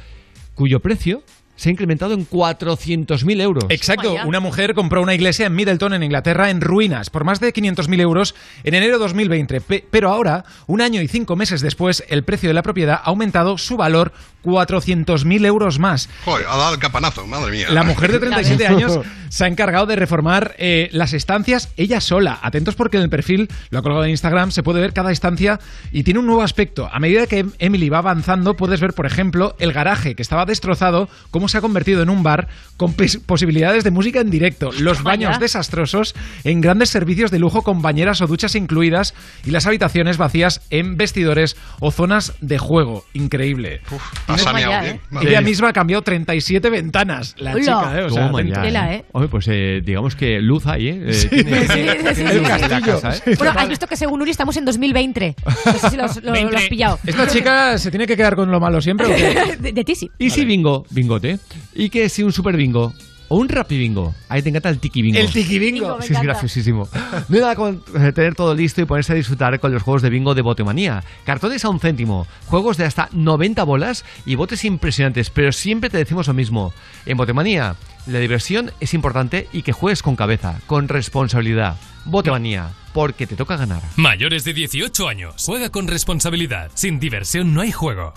cuyo 0.54 0.80
precio 0.82 1.24
se 1.56 1.70
ha 1.70 1.72
incrementado 1.72 2.14
en 2.14 2.28
400.000 2.28 3.42
euros. 3.42 3.66
Exacto, 3.70 4.16
una 4.26 4.40
mujer 4.40 4.74
compró 4.74 5.02
una 5.02 5.14
iglesia 5.14 5.46
en 5.48 5.56
Middleton, 5.56 5.94
en 5.94 6.04
Inglaterra, 6.04 6.50
en 6.50 6.62
ruinas, 6.62 7.10
por 7.10 7.24
más 7.24 7.40
de 7.40 7.54
500.000 7.54 8.00
euros 8.02 8.36
en 8.64 8.74
enero 8.74 8.94
de 8.94 9.00
2020. 9.00 9.62
Pe- 9.62 9.86
pero 9.90 10.12
ahora, 10.12 10.44
un 10.68 10.82
año 10.82 11.02
y 11.02 11.08
cinco 11.08 11.36
meses 11.36 11.62
después, 11.62 12.04
el 12.10 12.24
precio 12.24 12.50
de 12.50 12.54
la 12.54 12.62
propiedad 12.64 12.96
ha 13.04 13.10
aumentado 13.10 13.58
su 13.58 13.78
valor 13.78 14.12
400.000 14.44 15.46
euros 15.46 15.80
más. 15.80 16.10
Joder, 16.24 16.46
ha 16.48 16.56
dado 16.58 16.74
el 16.74 16.80
capanazo, 16.80 17.26
madre 17.28 17.52
mía. 17.52 17.68
La 17.70 17.84
mujer 17.84 18.12
de 18.12 18.20
37 18.26 18.68
años 18.68 19.00
se 19.30 19.44
ha 19.44 19.48
encargado 19.48 19.86
de 19.86 19.96
reformar 19.96 20.56
eh, 20.58 20.90
las 20.92 21.14
estancias 21.14 21.70
ella 21.78 22.00
sola. 22.02 22.40
Atentos 22.42 22.76
porque 22.76 22.98
en 22.98 23.04
el 23.04 23.10
perfil, 23.10 23.50
lo 23.70 23.80
ha 23.80 23.82
colgado 23.82 24.04
en 24.06 24.12
Instagram, 24.12 24.52
se 24.52 24.64
puede 24.64 24.82
ver 24.82 24.94
cada 24.94 25.12
estancia 25.12 25.60
y 25.92 26.04
tiene 26.04 26.20
un 26.20 26.26
nuevo 26.28 26.42
aspecto. 26.42 26.90
A 26.92 27.00
medida 27.00 27.28
que 27.28 27.46
Emily 27.60 27.90
va 27.90 28.00
avanzando, 28.00 28.56
puedes 28.56 28.80
ver, 28.80 28.94
por 28.94 29.06
ejemplo, 29.06 29.56
el 29.60 29.74
garaje 29.74 30.16
que 30.16 30.22
estaba 30.22 30.46
destrozado, 30.46 31.10
cómo 31.46 31.50
se 31.52 31.60
ha 31.60 31.62
convertido 31.62 32.02
en 32.02 32.10
un 32.10 32.24
bar 32.24 32.48
con 32.76 32.96
posibilidades 33.28 33.84
de 33.84 33.92
música 33.92 34.20
en 34.20 34.32
directo, 34.32 34.72
los 34.80 35.04
baños 35.04 35.40
desastrosos 35.40 36.16
en 36.44 36.60
grandes 36.60 36.90
servicios 36.90 37.30
de 37.30 37.38
lujo 37.38 37.62
con 37.62 37.84
bañeras 37.84 38.20
o 38.22 38.26
duchas 38.28 38.56
incluidas 38.56 39.14
y 39.46 39.52
las 39.52 39.68
habitaciones 39.68 40.18
vacías 40.18 40.62
en 40.72 40.98
vestidores 40.98 41.56
o 41.80 41.92
zonas 41.92 42.34
de 42.42 42.58
juego. 42.58 43.06
Increíble. 43.14 43.82
ha 44.28 44.40
saneado 44.40 44.72
Vaya, 44.74 44.82
bien. 44.82 44.96
¿eh? 45.24 45.28
Ella 45.30 45.42
misma 45.42 45.70
ha 45.70 45.74
cambiado 45.74 46.02
37 46.02 46.68
ventanas, 46.72 47.36
la 47.38 47.52
Hola. 47.54 47.62
chica, 47.62 48.00
¿eh? 48.00 48.04
O 48.06 48.10
sea, 48.10 48.32
ya, 48.44 48.62
Tela, 48.64 48.94
¿eh? 48.96 49.06
Hombre, 49.12 49.30
pues 49.30 49.46
eh, 49.48 49.82
digamos 49.86 50.16
que 50.16 50.42
luz 50.42 50.66
hay, 50.66 50.88
¿eh? 50.88 51.04
Eh, 51.10 51.14
Sí, 51.14 51.30
tiene- 51.30 51.62
sí, 51.62 51.68
tiene 51.74 52.16
sí, 52.16 52.24
luz 52.24 52.32
sí, 52.32 52.38
en 52.38 52.42
la 52.44 52.58
castillo. 52.58 53.00
casa, 53.02 53.18
¿eh? 53.30 53.36
Bueno, 53.38 53.54
has 53.56 53.70
visto 53.70 53.86
que 53.86 53.96
según 53.98 54.20
Uri 54.24 54.32
estamos 54.32 54.58
en 54.58 54.66
2020. 54.66 55.36
No 55.46 55.74
sé 55.74 55.90
si 55.92 55.96
lo, 55.96 56.06
has- 56.06 56.24
lo- 56.24 56.34
lo 56.34 56.58
has 56.58 56.64
pillado. 56.70 56.98
¿Esta 57.06 57.28
chica 57.28 57.78
se 57.78 57.92
tiene 57.92 58.08
que 58.08 58.18
quedar 58.18 58.36
con 58.36 58.50
lo 58.50 58.60
malo 58.60 58.82
siempre 58.82 59.06
o 59.06 59.16
qué? 59.16 59.56
De, 59.60 59.72
de 59.74 59.84
ti 59.84 59.94
sí. 59.96 60.10
¿Y 60.18 60.32
si 60.32 60.44
bingo? 60.44 60.86
Bingote. 60.90 61.35
¿Y 61.74 61.90
que 61.90 62.10
si 62.10 62.24
un 62.24 62.32
super 62.32 62.56
bingo? 62.58 62.94
¿O 63.28 63.38
un 63.38 63.50
rapi 63.50 63.78
bingo? 63.78 64.14
Ahí 64.30 64.42
te 64.44 64.50
encanta 64.50 64.70
el 64.70 64.80
tiki 64.80 65.02
bingo. 65.02 65.18
El 65.18 65.32
tiki 65.32 65.58
bingo. 65.58 66.00
Sí, 66.02 66.14
es 66.14 66.22
graciosísimo. 66.22 66.88
No 67.28 67.36
hay 67.36 67.42
nada 67.42 67.56
con 67.56 67.82
tener 68.14 68.36
todo 68.36 68.54
listo 68.54 68.82
y 68.82 68.86
ponerse 68.86 69.14
a 69.14 69.16
disfrutar 69.16 69.60
con 69.60 69.74
los 69.74 69.82
juegos 69.82 70.04
de 70.04 70.10
bingo 70.10 70.36
de 70.36 70.44
Botemanía. 70.44 71.04
Cartones 71.26 71.66
a 71.66 71.70
un 71.70 71.80
céntimo, 71.80 72.28
juegos 72.46 72.78
de 72.78 72.86
hasta 72.86 73.10
90 73.12 73.64
bolas 73.64 74.06
y 74.26 74.36
botes 74.36 74.64
impresionantes, 74.64 75.32
pero 75.32 75.52
siempre 75.52 75.90
te 75.90 75.98
decimos 75.98 76.28
lo 76.28 76.36
mismo. 76.36 76.72
En 77.08 77.18
Botemanía, 77.18 77.76
la 78.06 78.20
diversión 78.20 78.72
es 78.80 78.94
importante 78.94 79.48
y 79.52 79.64
que 79.64 79.72
juegues 79.72 80.04
con 80.04 80.16
cabeza, 80.16 80.60
con 80.68 80.88
responsabilidad. 80.88 81.78
Botemanía, 82.06 82.70
porque 82.94 83.26
te 83.26 83.36
toca 83.36 83.58
ganar. 83.58 83.82
Mayores 83.96 84.44
de 84.44 84.54
18 84.54 85.08
años. 85.08 85.44
Juega 85.44 85.72
con 85.72 85.88
responsabilidad. 85.88 86.70
Sin 86.76 87.00
diversión 87.00 87.56
no 87.56 87.62
hay 87.62 87.72
juego. 87.72 88.14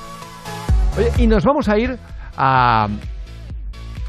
Oye, 0.98 1.10
y 1.16 1.26
nos 1.26 1.44
vamos 1.44 1.68
a 1.70 1.78
ir 1.78 1.98
a 2.38 2.88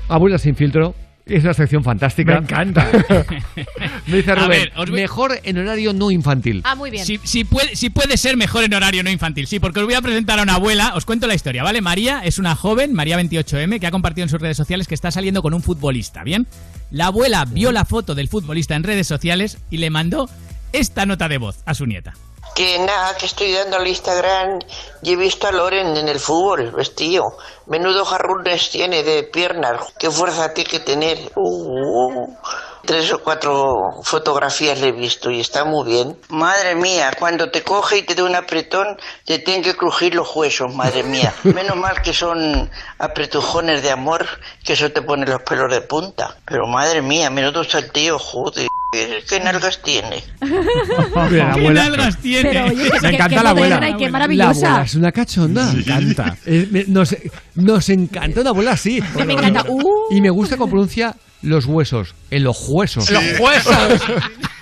Abuela 0.07 0.37
sin 0.37 0.55
filtro. 0.55 0.95
Es 1.25 1.43
una 1.43 1.53
sección 1.53 1.83
fantástica. 1.83 2.33
Me 2.33 2.39
encanta. 2.39 2.87
Me 4.07 4.17
dice 4.17 4.31
A 4.31 4.35
Rubén, 4.35 4.49
ver, 4.49 4.71
os 4.77 4.89
voy- 4.89 4.99
mejor 4.99 5.39
en 5.43 5.59
horario 5.59 5.93
no 5.93 6.09
infantil. 6.09 6.61
Ah, 6.65 6.73
muy 6.73 6.89
bien. 6.89 7.05
Si, 7.05 7.19
si 7.23 7.43
puede, 7.43 7.75
si 7.75 7.91
puede 7.91 8.17
ser 8.17 8.35
mejor 8.35 8.63
en 8.63 8.73
horario 8.73 9.03
no 9.03 9.11
infantil, 9.11 9.45
sí, 9.45 9.59
porque 9.59 9.79
os 9.79 9.85
voy 9.85 9.93
a 9.93 10.01
presentar 10.01 10.39
a 10.39 10.41
una 10.43 10.55
abuela. 10.55 10.93
Os 10.95 11.05
cuento 11.05 11.27
la 11.27 11.35
historia, 11.35 11.61
¿vale? 11.61 11.81
María 11.81 12.21
es 12.23 12.39
una 12.39 12.55
joven, 12.55 12.93
María 12.95 13.19
28M, 13.21 13.79
que 13.79 13.85
ha 13.85 13.91
compartido 13.91 14.23
en 14.23 14.29
sus 14.29 14.41
redes 14.41 14.57
sociales 14.57 14.87
que 14.87 14.95
está 14.95 15.11
saliendo 15.11 15.43
con 15.43 15.53
un 15.53 15.61
futbolista, 15.61 16.23
¿bien? 16.23 16.47
La 16.89 17.07
abuela 17.07 17.45
vio 17.45 17.71
la 17.71 17.85
foto 17.85 18.15
del 18.15 18.27
futbolista 18.27 18.75
en 18.75 18.81
redes 18.81 19.05
sociales 19.05 19.59
y 19.69 19.77
le 19.77 19.91
mandó 19.91 20.27
esta 20.73 21.05
nota 21.05 21.27
de 21.29 21.37
voz 21.37 21.59
a 21.67 21.75
su 21.75 21.85
nieta. 21.85 22.13
Que 22.59 22.77
nada, 22.77 23.15
que 23.15 23.25
estoy 23.25 23.53
dando 23.53 23.77
al 23.77 23.87
Instagram 23.87 24.59
y 25.01 25.13
he 25.13 25.15
visto 25.15 25.47
a 25.47 25.51
Loren 25.53 25.95
en 25.95 26.09
el 26.09 26.19
fútbol, 26.19 26.71
vestido. 26.71 27.23
Menudo 27.67 28.03
jarrones 28.03 28.69
tiene 28.69 29.01
de 29.01 29.23
piernas, 29.23 29.93
qué 29.97 30.11
fuerza 30.11 30.53
tiene 30.53 30.69
que 30.69 30.81
tener. 30.81 31.31
Uh, 31.37 32.25
uh. 32.25 32.37
Tres 32.85 33.13
o 33.13 33.19
cuatro 33.23 33.75
fotografías 34.03 34.77
le 34.81 34.89
he 34.89 34.91
visto 34.91 35.31
y 35.31 35.39
está 35.39 35.63
muy 35.63 35.87
bien. 35.87 36.19
Madre 36.27 36.75
mía, 36.75 37.13
cuando 37.17 37.49
te 37.49 37.63
coge 37.63 37.99
y 37.99 38.01
te 38.01 38.13
da 38.13 38.25
un 38.25 38.35
apretón, 38.35 38.97
te 39.23 39.39
tienen 39.39 39.63
que 39.63 39.77
crujir 39.77 40.13
los 40.15 40.35
huesos, 40.35 40.75
madre 40.75 41.03
mía. 41.03 41.33
Menos 41.43 41.77
mal 41.77 42.01
que 42.01 42.11
son 42.11 42.69
apretujones 42.97 43.83
de 43.83 43.91
amor, 43.91 44.27
que 44.65 44.73
eso 44.73 44.91
te 44.91 45.01
pone 45.01 45.25
los 45.25 45.43
pelos 45.43 45.71
de 45.71 45.79
punta. 45.79 46.35
Pero 46.43 46.67
madre 46.67 47.01
mía, 47.01 47.29
menudo 47.29 47.63
saltillo, 47.63 48.19
joder. 48.19 48.67
¿Qué 48.91 49.39
nalgas 49.39 49.81
tiene? 49.83 50.23
La 50.41 51.29
¿Qué 51.29 51.41
abuela- 51.41 51.83
nalgas 51.89 52.17
tiene? 52.17 52.49
Pero, 52.49 52.65
oye, 52.65 52.75
Me 52.75 52.89
que- 52.99 53.07
encanta 53.07 53.29
que 53.29 53.35
la 53.43 53.49
abuela. 53.51 53.75
moderna 53.75 53.89
y 53.89 53.97
qué 53.99 54.05
La 54.05 54.11
maravillosa. 54.11 54.49
abuela 54.67 54.83
es 54.83 54.95
una 54.95 55.11
cachonda. 55.11 55.73
Me 55.73 55.79
encanta. 55.81 56.37
nos, 56.87 57.15
nos 57.55 57.89
encanta 57.89 58.41
una 58.41 58.49
abuela 58.49 58.71
así. 58.71 58.99
Que 59.15 59.25
me 59.25 59.33
encanta. 59.33 59.65
Uh. 59.67 59.81
Y 60.11 60.21
me 60.21 60.31
gusta 60.31 60.57
cómo 60.57 60.71
pronuncia 60.71 61.15
los 61.43 61.65
huesos. 61.65 62.15
En 62.31 62.43
los 62.43 62.67
huesos. 62.67 63.09
¡Los 63.11 63.39
huesos! 63.39 63.75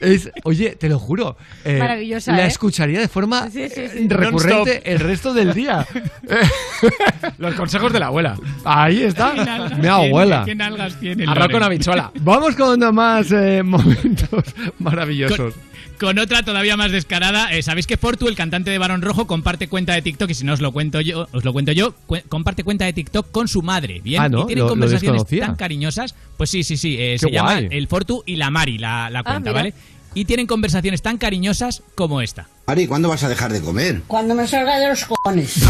Es- 0.00 0.30
oye, 0.44 0.76
te 0.76 0.88
lo 0.88 0.98
juro. 0.98 1.36
eh, 1.64 1.78
Maravillosa, 1.78 2.32
La 2.32 2.44
¿eh? 2.44 2.48
escucharía 2.48 3.00
de 3.00 3.08
forma 3.08 3.50
Sí, 3.50 3.68
sí, 3.68 3.80
eh, 3.80 3.90
sí. 3.92 4.08
recurrente 4.08 4.82
el 4.90 4.98
resto 5.00 5.32
del 5.34 5.52
día. 5.54 5.86
Los 7.38 7.54
consejos 7.54 7.92
de 7.92 8.00
la 8.00 8.06
abuela. 8.06 8.36
Ahí 8.64 9.02
está. 9.02 9.32
¿Qué 9.34 9.44
nalgas 9.44 9.78
Mi 9.78 9.86
abuela. 9.86 10.42
¿Qué 10.44 10.54
nalgas 10.54 10.98
tiene? 11.00 11.24
Arroz 11.26 11.48
con 11.50 11.62
habichuela. 11.62 12.10
Vamos 12.20 12.56
con 12.56 12.94
más 12.94 13.30
eh, 13.32 13.62
momentos 13.64 14.44
maravillosos. 14.78 15.54
Con 15.54 15.69
otra 16.08 16.42
todavía 16.42 16.76
más 16.76 16.90
descarada, 16.92 17.52
eh, 17.52 17.62
sabéis 17.62 17.86
que 17.86 17.96
Fortu, 17.96 18.28
el 18.28 18.34
cantante 18.36 18.70
de 18.70 18.78
Barón 18.78 19.02
Rojo, 19.02 19.26
comparte 19.26 19.68
cuenta 19.68 19.92
de 19.94 20.02
TikTok 20.02 20.30
y 20.30 20.34
si 20.34 20.44
no 20.44 20.52
os 20.52 20.60
lo 20.60 20.72
cuento 20.72 21.00
yo, 21.00 21.28
os 21.32 21.44
lo 21.44 21.52
cuento 21.52 21.72
yo, 21.72 21.92
cu- 22.06 22.18
comparte 22.28 22.64
cuenta 22.64 22.84
de 22.84 22.92
TikTok 22.92 23.30
con 23.30 23.48
su 23.48 23.62
madre, 23.62 24.00
bien, 24.02 24.22
Ah, 24.22 24.28
¿no? 24.28 24.42
y 24.42 24.46
tienen 24.46 24.64
Lo- 24.64 24.70
conversaciones 24.70 25.24
tan 25.48 25.56
cariñosas, 25.56 26.14
pues 26.36 26.50
sí, 26.50 26.64
sí, 26.64 26.76
sí, 26.76 26.96
eh, 26.98 27.16
se 27.18 27.30
llama 27.30 27.58
el 27.58 27.86
Fortu 27.88 28.22
y 28.26 28.36
la 28.36 28.50
Mari 28.50 28.78
la, 28.78 29.10
la 29.10 29.22
cuenta. 29.22 29.52
¿vale? 29.52 29.74
Y 30.14 30.24
tienen 30.24 30.46
conversaciones 30.48 31.02
tan 31.02 31.18
cariñosas 31.18 31.82
como 31.94 32.20
esta. 32.20 32.48
Ari, 32.70 32.86
¿cuándo 32.86 33.08
vas 33.08 33.24
a 33.24 33.28
dejar 33.28 33.52
de 33.52 33.60
comer? 33.60 34.02
Cuando 34.06 34.32
me 34.32 34.46
salga 34.46 34.78
de 34.78 34.88
los 34.90 35.04
cojones. 35.04 35.56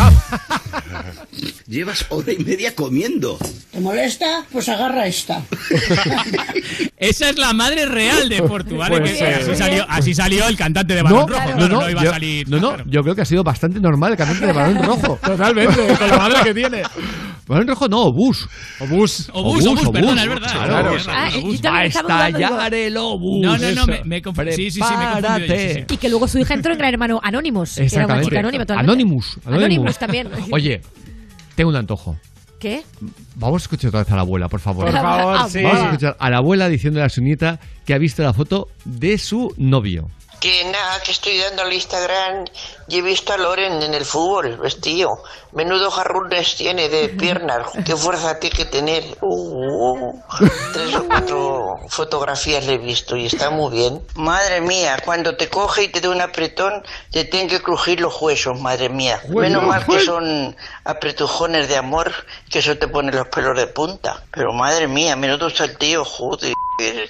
Llevas 1.67 2.05
hora 2.11 2.33
y 2.33 2.39
media 2.45 2.75
comiendo. 2.75 3.39
¿Te 3.71 3.81
molesta? 3.81 4.45
Pues 4.53 4.69
agarra 4.69 5.07
esta. 5.07 5.41
Esa 6.99 7.31
es 7.31 7.39
la 7.39 7.53
madre 7.55 7.87
real 7.87 8.29
de 8.29 8.39
Fortu, 8.47 8.77
¿vale? 8.77 8.99
Pues, 8.99 9.13
Que 9.13 9.25
eh, 9.25 9.35
así, 9.37 9.55
salió, 9.57 9.87
así 9.89 10.15
salió 10.15 10.49
el 10.49 10.57
cantante 10.57 10.95
de 10.95 11.03
No, 11.03 11.27
Barón 11.27 11.29
Rojo, 11.29 11.41
no, 11.41 11.57
claro, 11.57 11.69
no, 11.69 11.81
no, 11.81 11.91
iba 11.91 12.03
yo, 12.03 12.11
a 12.11 12.13
salir. 12.13 12.49
no, 12.49 12.59
no, 12.59 12.77
yo 12.87 13.01
creo 13.03 13.15
que 13.15 13.23
ha 13.23 13.25
sido 13.25 13.43
bastante 13.43 13.81
normal 13.81 14.13
el 14.13 14.19
cantante 14.19 14.47
de 14.47 14.53
Balón 14.53 14.83
Rojo. 14.83 15.19
Totalmente, 15.25 15.87
con 15.97 16.09
la 16.09 16.17
madre 16.19 16.37
que 16.45 16.55
tiene. 16.55 16.83
Balón 17.47 17.69
Rojo 17.69 17.89
no, 17.89 18.03
obús. 18.03 18.49
Obús. 18.81 19.31
Obús, 19.33 19.67
obús, 19.67 19.89
perdona, 19.91 20.23
es 20.25 20.29
verdad. 20.29 20.53
Claro. 20.53 20.91
Obús, 20.91 21.07
Ah, 21.09 21.31
obús. 21.39 21.61
también 21.63 21.85
A 21.85 21.87
estallar 21.87 22.75
el 22.75 22.97
obús. 22.97 23.47
No, 23.47 23.57
no, 23.57 23.71
no, 23.73 23.87
me, 23.87 24.03
me 24.05 24.17
he 24.19 24.23
confundido. 24.23 24.57
Sí, 24.57 24.71
sí, 24.71 24.81
sí, 24.83 24.95
me 24.97 25.23
yo, 25.23 25.57
sí, 25.57 25.75
sí. 25.75 25.85
Y 25.95 25.97
que 25.97 26.09
luego 26.09 26.29
su 26.29 26.39
hija 26.39 26.55
entró 26.55 26.73
en 26.73 26.79
Gran 26.79 26.90
Hermano 26.91 27.21
Anonymous. 27.23 27.75
que 27.77 27.81
Era 27.83 27.87
una 27.87 27.87
Exactamente. 27.95 28.25
chica 28.29 28.39
anónima 28.41 28.65
totalmente. 28.67 28.91
Anonymous. 28.93 29.39
Anonymous 29.45 29.99
también. 29.99 30.29
Oye, 30.53 30.81
tengo 31.55 31.71
un 31.71 31.77
antojo. 31.77 32.17
¿Qué? 32.59 32.83
Vamos 33.37 33.63
a 33.63 33.65
escuchar 33.65 33.89
otra 33.89 34.01
vez 34.03 34.13
a 34.13 34.17
la 34.17 34.21
abuela, 34.21 34.49
por 34.51 34.61
favor. 34.61 34.85
Por 34.85 34.95
favor, 34.95 35.37
Ah, 35.39 35.49
sí. 35.49 35.63
Vamos 35.63 35.81
a 35.81 35.85
escuchar 35.87 36.17
a 36.19 36.31
la 36.31 36.37
abuela 36.37 36.69
diciéndole 36.69 37.07
a 37.07 37.09
su 37.09 37.23
nieta 37.23 37.59
que 37.87 37.95
ha 37.95 37.99
visto 37.99 38.23
la 38.23 38.35
foto 38.35 38.69
de 38.85 39.17
su 39.17 39.55
novio. 39.57 40.11
Que 40.41 40.65
nada, 40.65 41.01
que 41.05 41.13
estoy 41.13 41.39
dando 41.39 41.63
al 41.63 41.73
Instagram 41.73 42.45
y 42.91 42.99
he 42.99 43.03
visto 43.03 43.33
a 43.33 43.37
Loren 43.37 43.83
en 43.83 43.95
el 43.95 44.05
fútbol, 44.05 44.57
vestido. 44.57 45.23
Menudo 45.53 45.91
jarrones 45.91 46.57
tiene 46.57 46.89
de 46.89 47.09
piernas, 47.21 47.69
qué 47.85 47.97
fuerza 47.97 48.39
tiene 48.41 48.57
que 48.57 48.65
tener. 48.65 49.05
Uh, 49.21 49.29
uh. 49.31 50.23
Tres 50.73 50.95
o 50.97 51.05
cuatro 51.07 51.77
fotografías 51.89 52.67
le 52.67 52.75
he 52.75 52.79
visto 52.79 53.17
y 53.17 53.27
está 53.27 53.51
muy 53.51 53.73
bien. 53.73 54.01
Madre 54.17 54.61
mía, 54.61 54.97
cuando 55.05 55.37
te 55.37 55.49
coge 55.49 55.85
y 55.85 55.89
te 55.89 56.01
da 56.01 56.11
un 56.11 56.21
apretón, 56.21 56.83
te 57.13 57.25
tienen 57.25 57.49
que 57.49 57.61
crujir 57.61 58.01
los 58.01 58.21
huesos, 58.21 58.61
madre 58.61 58.89
mía. 58.89 59.21
Menos 59.29 59.63
mal 59.63 59.87
que 59.87 60.01
son 60.01 60.57
apretujones 60.85 61.69
de 61.69 61.77
amor, 61.77 62.13
que 62.51 62.59
eso 62.59 62.77
te 62.77 62.89
pone 62.89 63.13
los 63.13 63.29
pelos 63.29 63.57
de 63.57 63.69
punta. 63.69 64.25
Pero 64.33 64.53
madre 64.53 64.89
mía, 64.89 65.15
menudo 65.15 65.49
saltillo, 65.49 66.05
joder. 66.05 66.53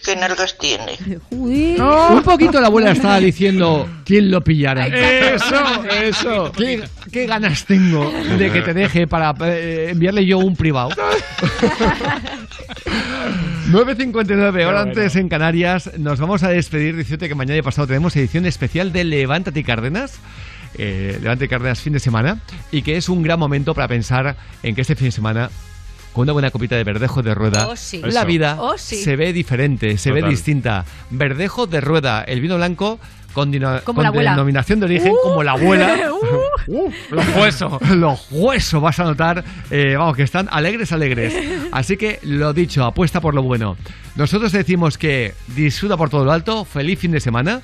¿Qué 0.05 0.17
nalgas 0.17 0.59
tiene? 0.59 0.99
Un 1.31 2.23
poquito 2.25 2.61
la 2.61 2.67
abuela 2.67 2.91
estaba 2.91 3.19
diciendo 3.21 3.89
quién 4.05 4.31
lo 4.31 4.41
pillara. 4.41 4.87
Eso, 4.87 5.70
eso. 6.03 6.53
¿Qué, 6.57 6.83
qué 7.13 7.27
ganas 7.27 7.65
tengo 7.65 8.11
de 8.39 8.51
que 8.51 8.63
te 8.63 8.75
deje 8.75 9.07
para 9.07 9.35
eh, 9.49 9.89
enviarle 9.91 10.25
yo 10.27 10.39
un 10.39 10.57
privado? 10.57 10.91
9.59, 13.71 14.67
hora 14.67 14.81
antes 14.83 15.17
en 15.17 15.29
Canarias. 15.29 15.91
Nos 15.99 16.19
vamos 16.19 16.43
a 16.43 16.49
despedir 16.49 16.97
diciéndote 16.97 17.29
que 17.29 17.35
mañana 17.35 17.59
y 17.59 17.63
pasado 17.63 17.87
tenemos 17.87 18.15
edición 18.17 18.47
especial 18.47 18.93
de 18.93 19.05
Levántate 19.05 19.61
y 19.61 19.65
Cárdenas. 19.65 20.19
Eh, 20.77 21.19
Levántate 21.21 21.45
y 21.45 21.49
Cárdenas 21.49 21.81
fin 21.81 21.93
de 21.93 22.01
semana. 22.01 22.41
Y 22.73 22.83
que 22.83 22.97
es 22.97 23.09
un 23.09 23.23
gran 23.23 23.39
momento 23.39 23.75
para 23.75 23.87
pensar 23.89 24.37
en 24.63 24.75
que 24.75 24.81
este 24.83 24.97
fin 24.97 25.07
de 25.07 25.13
semana 25.13 25.51
con 26.13 26.23
una 26.25 26.33
buena 26.33 26.51
copita 26.51 26.75
de 26.75 26.83
verdejo 26.83 27.23
de 27.23 27.35
rueda, 27.37 27.69
Oh, 27.69 27.77
sí. 27.77 28.03
la 28.05 28.25
vida 28.25 28.57
Oh, 28.59 28.77
sí. 28.77 28.97
se 28.97 29.15
ve 29.15 29.33
diferente, 29.33 29.97
se 29.97 30.11
ve 30.11 30.23
distinta. 30.23 30.85
Verdejo 31.11 31.69
de 31.69 31.81
rueda, 31.81 32.23
el 32.25 32.41
vino 32.41 32.57
blanco 32.57 32.99
con, 33.33 33.53
con 33.85 34.03
la 34.05 34.11
denominación 34.13 34.81
de 34.81 34.87
origen, 34.87 35.13
Uh. 35.13 35.17
como 35.23 35.43
la 35.43 35.53
abuela. 35.53 35.97
Uh. 36.67 36.91
Los 37.11 37.37
huesos. 37.37 37.81
Los 37.91 38.27
huesos 38.31 38.81
vas 38.81 39.01
a 39.01 39.05
notar, 39.05 39.43
eh, 39.71 39.95
vamos, 39.97 40.17
que 40.17 40.23
están 40.23 40.49
alegres, 40.53 40.93
alegres. 40.93 41.35
Así 41.73 41.97
que 41.97 42.21
lo 42.23 42.53
dicho, 42.53 42.85
apuesta 42.85 43.21
por 43.21 43.35
lo 43.35 43.43
bueno. 43.43 43.77
Nosotros 44.15 44.53
decimos 44.53 44.97
que 44.99 45.35
disfruta 45.49 45.97
por 45.97 46.11
todo 46.11 46.25
lo 46.25 46.33
alto, 46.33 46.65
feliz 46.65 46.99
fin 46.99 47.11
de 47.13 47.21
semana. 47.21 47.63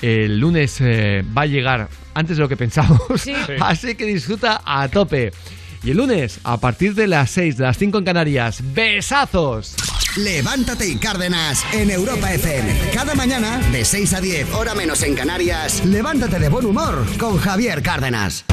El 0.00 0.38
lunes 0.38 0.80
eh, 0.80 1.24
va 1.36 1.42
a 1.42 1.46
llegar 1.46 1.88
antes 2.14 2.36
de 2.36 2.42
lo 2.42 2.48
que 2.48 2.56
pensamos. 2.56 3.00
Sí. 3.16 3.34
Así 3.60 3.94
que 3.94 4.04
disfruta 4.06 4.60
a 4.64 4.88
tope. 4.88 5.32
Y 5.84 5.90
el 5.90 5.98
lunes, 5.98 6.40
a 6.44 6.56
partir 6.56 6.94
de 6.94 7.06
las 7.06 7.30
6, 7.32 7.58
de 7.58 7.64
las 7.64 7.76
5 7.76 7.98
en 7.98 8.04
Canarias, 8.04 8.60
¡besazos! 8.72 9.74
Levántate 10.16 10.88
y 10.88 10.96
Cárdenas 10.96 11.62
en 11.74 11.90
Europa 11.90 12.32
FM. 12.32 12.72
Cada 12.94 13.14
mañana, 13.14 13.58
de 13.70 13.84
6 13.84 14.14
a 14.14 14.20
10, 14.22 14.54
hora 14.54 14.74
menos 14.74 15.02
en 15.02 15.14
Canarias, 15.14 15.84
levántate 15.84 16.38
de 16.38 16.48
buen 16.48 16.64
humor 16.64 17.04
con 17.18 17.36
Javier 17.36 17.82
Cárdenas. 17.82 18.42